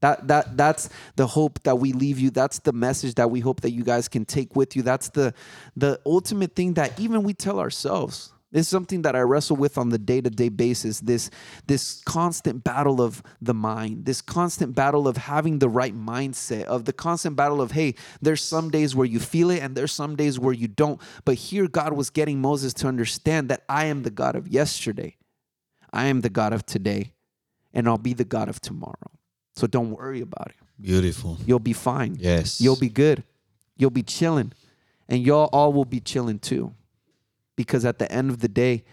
That 0.00 0.28
that 0.28 0.56
that's 0.56 0.88
the 1.16 1.26
hope 1.26 1.62
that 1.64 1.76
we 1.76 1.92
leave 1.92 2.18
you. 2.18 2.30
That's 2.30 2.60
the 2.60 2.72
message 2.72 3.14
that 3.16 3.30
we 3.30 3.40
hope 3.40 3.62
that 3.62 3.72
you 3.72 3.82
guys 3.82 4.08
can 4.08 4.24
take 4.24 4.54
with 4.54 4.76
you. 4.76 4.82
That's 4.82 5.08
the 5.08 5.34
the 5.76 6.00
ultimate 6.06 6.54
thing 6.54 6.74
that 6.74 6.98
even 7.00 7.22
we 7.24 7.34
tell 7.34 7.58
ourselves. 7.58 8.32
This 8.50 8.62
is 8.62 8.68
something 8.68 9.02
that 9.02 9.14
I 9.14 9.20
wrestle 9.20 9.56
with 9.56 9.76
on 9.76 9.90
the 9.90 9.98
day-to-day 9.98 10.48
basis. 10.48 11.00
This 11.00 11.30
this 11.66 12.00
constant 12.06 12.64
battle 12.64 13.02
of 13.02 13.22
the 13.42 13.52
mind, 13.52 14.06
this 14.06 14.22
constant 14.22 14.74
battle 14.74 15.06
of 15.06 15.18
having 15.18 15.58
the 15.58 15.68
right 15.68 15.94
mindset, 15.94 16.64
of 16.64 16.86
the 16.86 16.94
constant 16.94 17.36
battle 17.36 17.60
of, 17.60 17.72
hey, 17.72 17.94
there's 18.22 18.42
some 18.42 18.70
days 18.70 18.96
where 18.96 19.06
you 19.06 19.20
feel 19.20 19.50
it 19.50 19.62
and 19.62 19.76
there's 19.76 19.92
some 19.92 20.16
days 20.16 20.38
where 20.38 20.54
you 20.54 20.66
don't. 20.66 20.98
But 21.26 21.34
here 21.34 21.68
God 21.68 21.92
was 21.92 22.08
getting 22.08 22.40
Moses 22.40 22.72
to 22.74 22.86
understand 22.86 23.50
that 23.50 23.64
I 23.68 23.84
am 23.86 24.02
the 24.02 24.10
God 24.10 24.34
of 24.34 24.48
yesterday. 24.48 25.16
I 25.92 26.06
am 26.06 26.22
the 26.22 26.30
God 26.30 26.54
of 26.54 26.64
today, 26.64 27.12
and 27.74 27.86
I'll 27.86 27.98
be 27.98 28.14
the 28.14 28.24
God 28.24 28.48
of 28.48 28.60
tomorrow. 28.62 29.17
So 29.58 29.66
don't 29.66 29.90
worry 29.90 30.20
about 30.20 30.48
it. 30.50 30.56
Beautiful. 30.80 31.36
You'll 31.44 31.58
be 31.58 31.72
fine. 31.72 32.16
Yes. 32.20 32.60
You'll 32.60 32.76
be 32.76 32.88
good. 32.88 33.24
You'll 33.76 33.90
be 33.90 34.04
chilling. 34.04 34.52
And 35.08 35.26
y'all 35.26 35.50
all 35.52 35.72
will 35.72 35.84
be 35.84 35.98
chilling 35.98 36.38
too. 36.38 36.74
Because 37.56 37.84
at 37.84 37.98
the 37.98 38.10
end 38.12 38.30
of 38.30 38.38
the 38.38 38.46
day, 38.46 38.84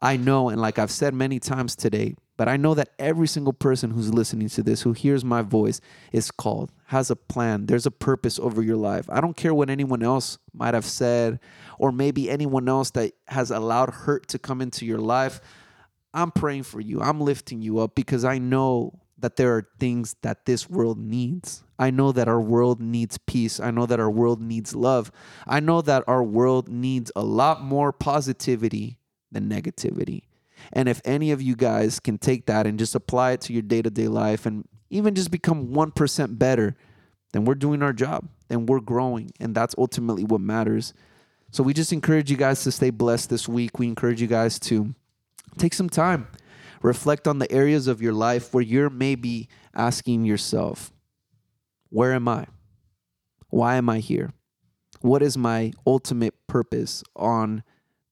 I 0.00 0.16
know, 0.16 0.48
and 0.48 0.60
like 0.60 0.78
I've 0.78 0.92
said 0.92 1.12
many 1.12 1.40
times 1.40 1.74
today, 1.74 2.14
but 2.36 2.48
I 2.48 2.56
know 2.56 2.72
that 2.74 2.90
every 3.00 3.26
single 3.26 3.52
person 3.52 3.90
who's 3.90 4.14
listening 4.14 4.48
to 4.50 4.62
this, 4.62 4.82
who 4.82 4.92
hears 4.92 5.24
my 5.24 5.42
voice, 5.42 5.80
is 6.12 6.30
called, 6.30 6.70
has 6.86 7.10
a 7.10 7.16
plan. 7.16 7.66
There's 7.66 7.84
a 7.84 7.90
purpose 7.90 8.38
over 8.38 8.62
your 8.62 8.76
life. 8.76 9.06
I 9.10 9.20
don't 9.20 9.36
care 9.36 9.52
what 9.52 9.70
anyone 9.70 10.04
else 10.04 10.38
might 10.54 10.74
have 10.74 10.86
said, 10.86 11.40
or 11.80 11.90
maybe 11.90 12.30
anyone 12.30 12.68
else 12.68 12.90
that 12.92 13.12
has 13.26 13.50
allowed 13.50 13.90
hurt 13.90 14.28
to 14.28 14.38
come 14.38 14.62
into 14.62 14.86
your 14.86 15.00
life. 15.00 15.40
I'm 16.14 16.30
praying 16.30 16.62
for 16.62 16.80
you. 16.80 17.00
I'm 17.00 17.20
lifting 17.20 17.60
you 17.60 17.80
up 17.80 17.96
because 17.96 18.24
I 18.24 18.38
know 18.38 19.00
that 19.20 19.36
there 19.36 19.56
are 19.56 19.68
things 19.78 20.16
that 20.22 20.46
this 20.46 20.68
world 20.68 20.98
needs. 20.98 21.62
I 21.78 21.90
know 21.90 22.12
that 22.12 22.28
our 22.28 22.40
world 22.40 22.80
needs 22.80 23.18
peace. 23.18 23.60
I 23.60 23.70
know 23.70 23.86
that 23.86 24.00
our 24.00 24.10
world 24.10 24.40
needs 24.40 24.74
love. 24.74 25.10
I 25.46 25.60
know 25.60 25.80
that 25.82 26.04
our 26.06 26.22
world 26.22 26.68
needs 26.68 27.10
a 27.16 27.22
lot 27.22 27.62
more 27.62 27.92
positivity 27.92 28.98
than 29.30 29.48
negativity. 29.48 30.22
And 30.72 30.88
if 30.88 31.00
any 31.04 31.30
of 31.30 31.40
you 31.40 31.56
guys 31.56 32.00
can 32.00 32.18
take 32.18 32.46
that 32.46 32.66
and 32.66 32.78
just 32.78 32.94
apply 32.94 33.32
it 33.32 33.40
to 33.42 33.52
your 33.52 33.62
day 33.62 33.82
to 33.82 33.90
day 33.90 34.08
life 34.08 34.44
and 34.44 34.66
even 34.90 35.14
just 35.14 35.30
become 35.30 35.68
1% 35.68 36.38
better, 36.38 36.76
then 37.32 37.44
we're 37.44 37.54
doing 37.54 37.82
our 37.82 37.92
job. 37.92 38.28
Then 38.48 38.66
we're 38.66 38.80
growing. 38.80 39.30
And 39.40 39.54
that's 39.54 39.74
ultimately 39.78 40.24
what 40.24 40.40
matters. 40.40 40.92
So 41.50 41.62
we 41.62 41.72
just 41.72 41.92
encourage 41.92 42.30
you 42.30 42.36
guys 42.36 42.62
to 42.64 42.72
stay 42.72 42.90
blessed 42.90 43.30
this 43.30 43.48
week. 43.48 43.78
We 43.78 43.86
encourage 43.86 44.20
you 44.20 44.26
guys 44.26 44.58
to 44.60 44.94
take 45.56 45.74
some 45.74 45.88
time 45.88 46.28
Reflect 46.82 47.28
on 47.28 47.38
the 47.38 47.50
areas 47.52 47.86
of 47.86 48.00
your 48.00 48.12
life 48.12 48.54
where 48.54 48.62
you're 48.62 48.90
maybe 48.90 49.48
asking 49.74 50.24
yourself, 50.24 50.92
Where 51.90 52.12
am 52.12 52.26
I? 52.28 52.46
Why 53.48 53.76
am 53.76 53.88
I 53.88 53.98
here? 53.98 54.32
What 55.00 55.22
is 55.22 55.36
my 55.36 55.72
ultimate 55.86 56.46
purpose 56.46 57.02
on 57.16 57.62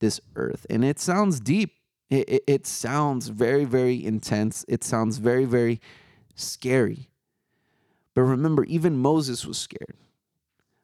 this 0.01 0.21
earth? 0.37 0.67
And 0.69 0.85
it 0.85 0.99
sounds 0.99 1.41
deep. 1.41 1.75
It, 2.11 2.29
it, 2.29 2.45
it 2.47 2.67
sounds 2.67 3.29
very, 3.29 3.65
very 3.65 4.05
intense. 4.05 4.65
It 4.69 4.83
sounds 4.83 5.19
very, 5.19 5.45
very 5.45 5.81
scary. 6.35 7.11
But 8.15 8.23
remember, 8.23 8.65
even 8.65 8.97
Moses 8.97 9.47
was 9.47 9.59
scared. 9.59 9.97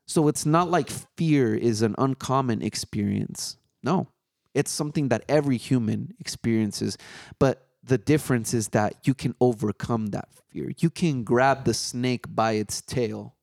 So 0.06 0.28
it's 0.28 0.44
not 0.44 0.70
like 0.70 0.90
fear 0.90 1.54
is 1.54 1.80
an 1.82 1.94
uncommon 1.96 2.62
experience. 2.62 3.56
No, 3.82 4.08
it's 4.52 4.70
something 4.70 5.08
that 5.08 5.24
every 5.28 5.56
human 5.56 6.14
experiences. 6.20 6.98
But 7.38 7.66
the 7.86 7.98
difference 7.98 8.54
is 8.54 8.68
that 8.68 8.94
you 9.04 9.14
can 9.14 9.34
overcome 9.40 10.06
that 10.06 10.28
fear. 10.50 10.72
You 10.78 10.90
can 10.90 11.22
grab 11.22 11.64
the 11.64 11.74
snake 11.74 12.24
by 12.34 12.52
its 12.52 12.80
tail 12.80 13.34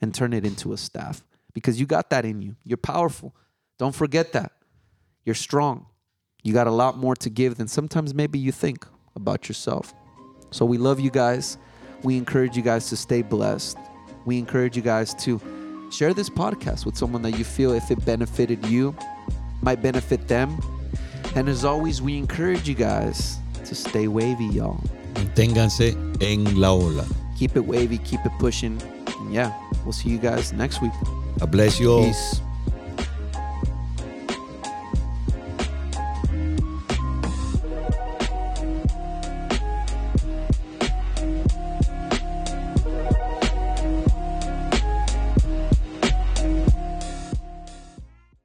and 0.00 0.14
turn 0.14 0.32
it 0.32 0.44
into 0.44 0.72
a 0.72 0.76
staff 0.76 1.24
because 1.54 1.80
you 1.80 1.86
got 1.86 2.10
that 2.10 2.24
in 2.24 2.42
you. 2.42 2.56
You're 2.64 2.76
powerful. 2.76 3.34
Don't 3.78 3.94
forget 3.94 4.32
that. 4.32 4.52
You're 5.24 5.34
strong. 5.34 5.86
You 6.42 6.52
got 6.52 6.66
a 6.66 6.72
lot 6.72 6.98
more 6.98 7.16
to 7.16 7.30
give 7.30 7.56
than 7.56 7.68
sometimes 7.68 8.14
maybe 8.14 8.38
you 8.38 8.52
think 8.52 8.86
about 9.16 9.48
yourself. 9.48 9.94
So 10.50 10.64
we 10.64 10.78
love 10.78 11.00
you 11.00 11.10
guys. 11.10 11.58
We 12.02 12.16
encourage 12.16 12.56
you 12.56 12.62
guys 12.62 12.88
to 12.90 12.96
stay 12.96 13.22
blessed. 13.22 13.76
We 14.24 14.38
encourage 14.38 14.76
you 14.76 14.82
guys 14.82 15.14
to 15.24 15.40
share 15.90 16.14
this 16.14 16.28
podcast 16.28 16.84
with 16.84 16.96
someone 16.96 17.22
that 17.22 17.38
you 17.38 17.44
feel 17.44 17.72
if 17.72 17.90
it 17.90 18.04
benefited 18.04 18.64
you, 18.66 18.94
might 19.62 19.82
benefit 19.82 20.28
them. 20.28 20.58
And 21.34 21.48
as 21.48 21.64
always, 21.64 22.00
we 22.00 22.16
encourage 22.16 22.68
you 22.68 22.74
guys 22.74 23.38
to 23.64 23.74
stay 23.74 24.08
wavy, 24.08 24.46
y'all. 24.46 24.80
Manténganse 25.14 25.96
en 26.20 26.60
la 26.60 26.72
ola. 26.72 27.04
Keep 27.38 27.56
it 27.56 27.66
wavy, 27.66 27.98
keep 27.98 28.20
it 28.24 28.32
pushing. 28.38 28.80
And 29.20 29.32
yeah, 29.32 29.52
we'll 29.84 29.92
see 29.92 30.10
you 30.10 30.18
guys 30.18 30.52
next 30.52 30.82
week. 30.82 30.92
God 31.38 31.50
bless 31.50 31.78
you 31.78 31.92
all. 31.92 32.04
Peace. 32.04 32.40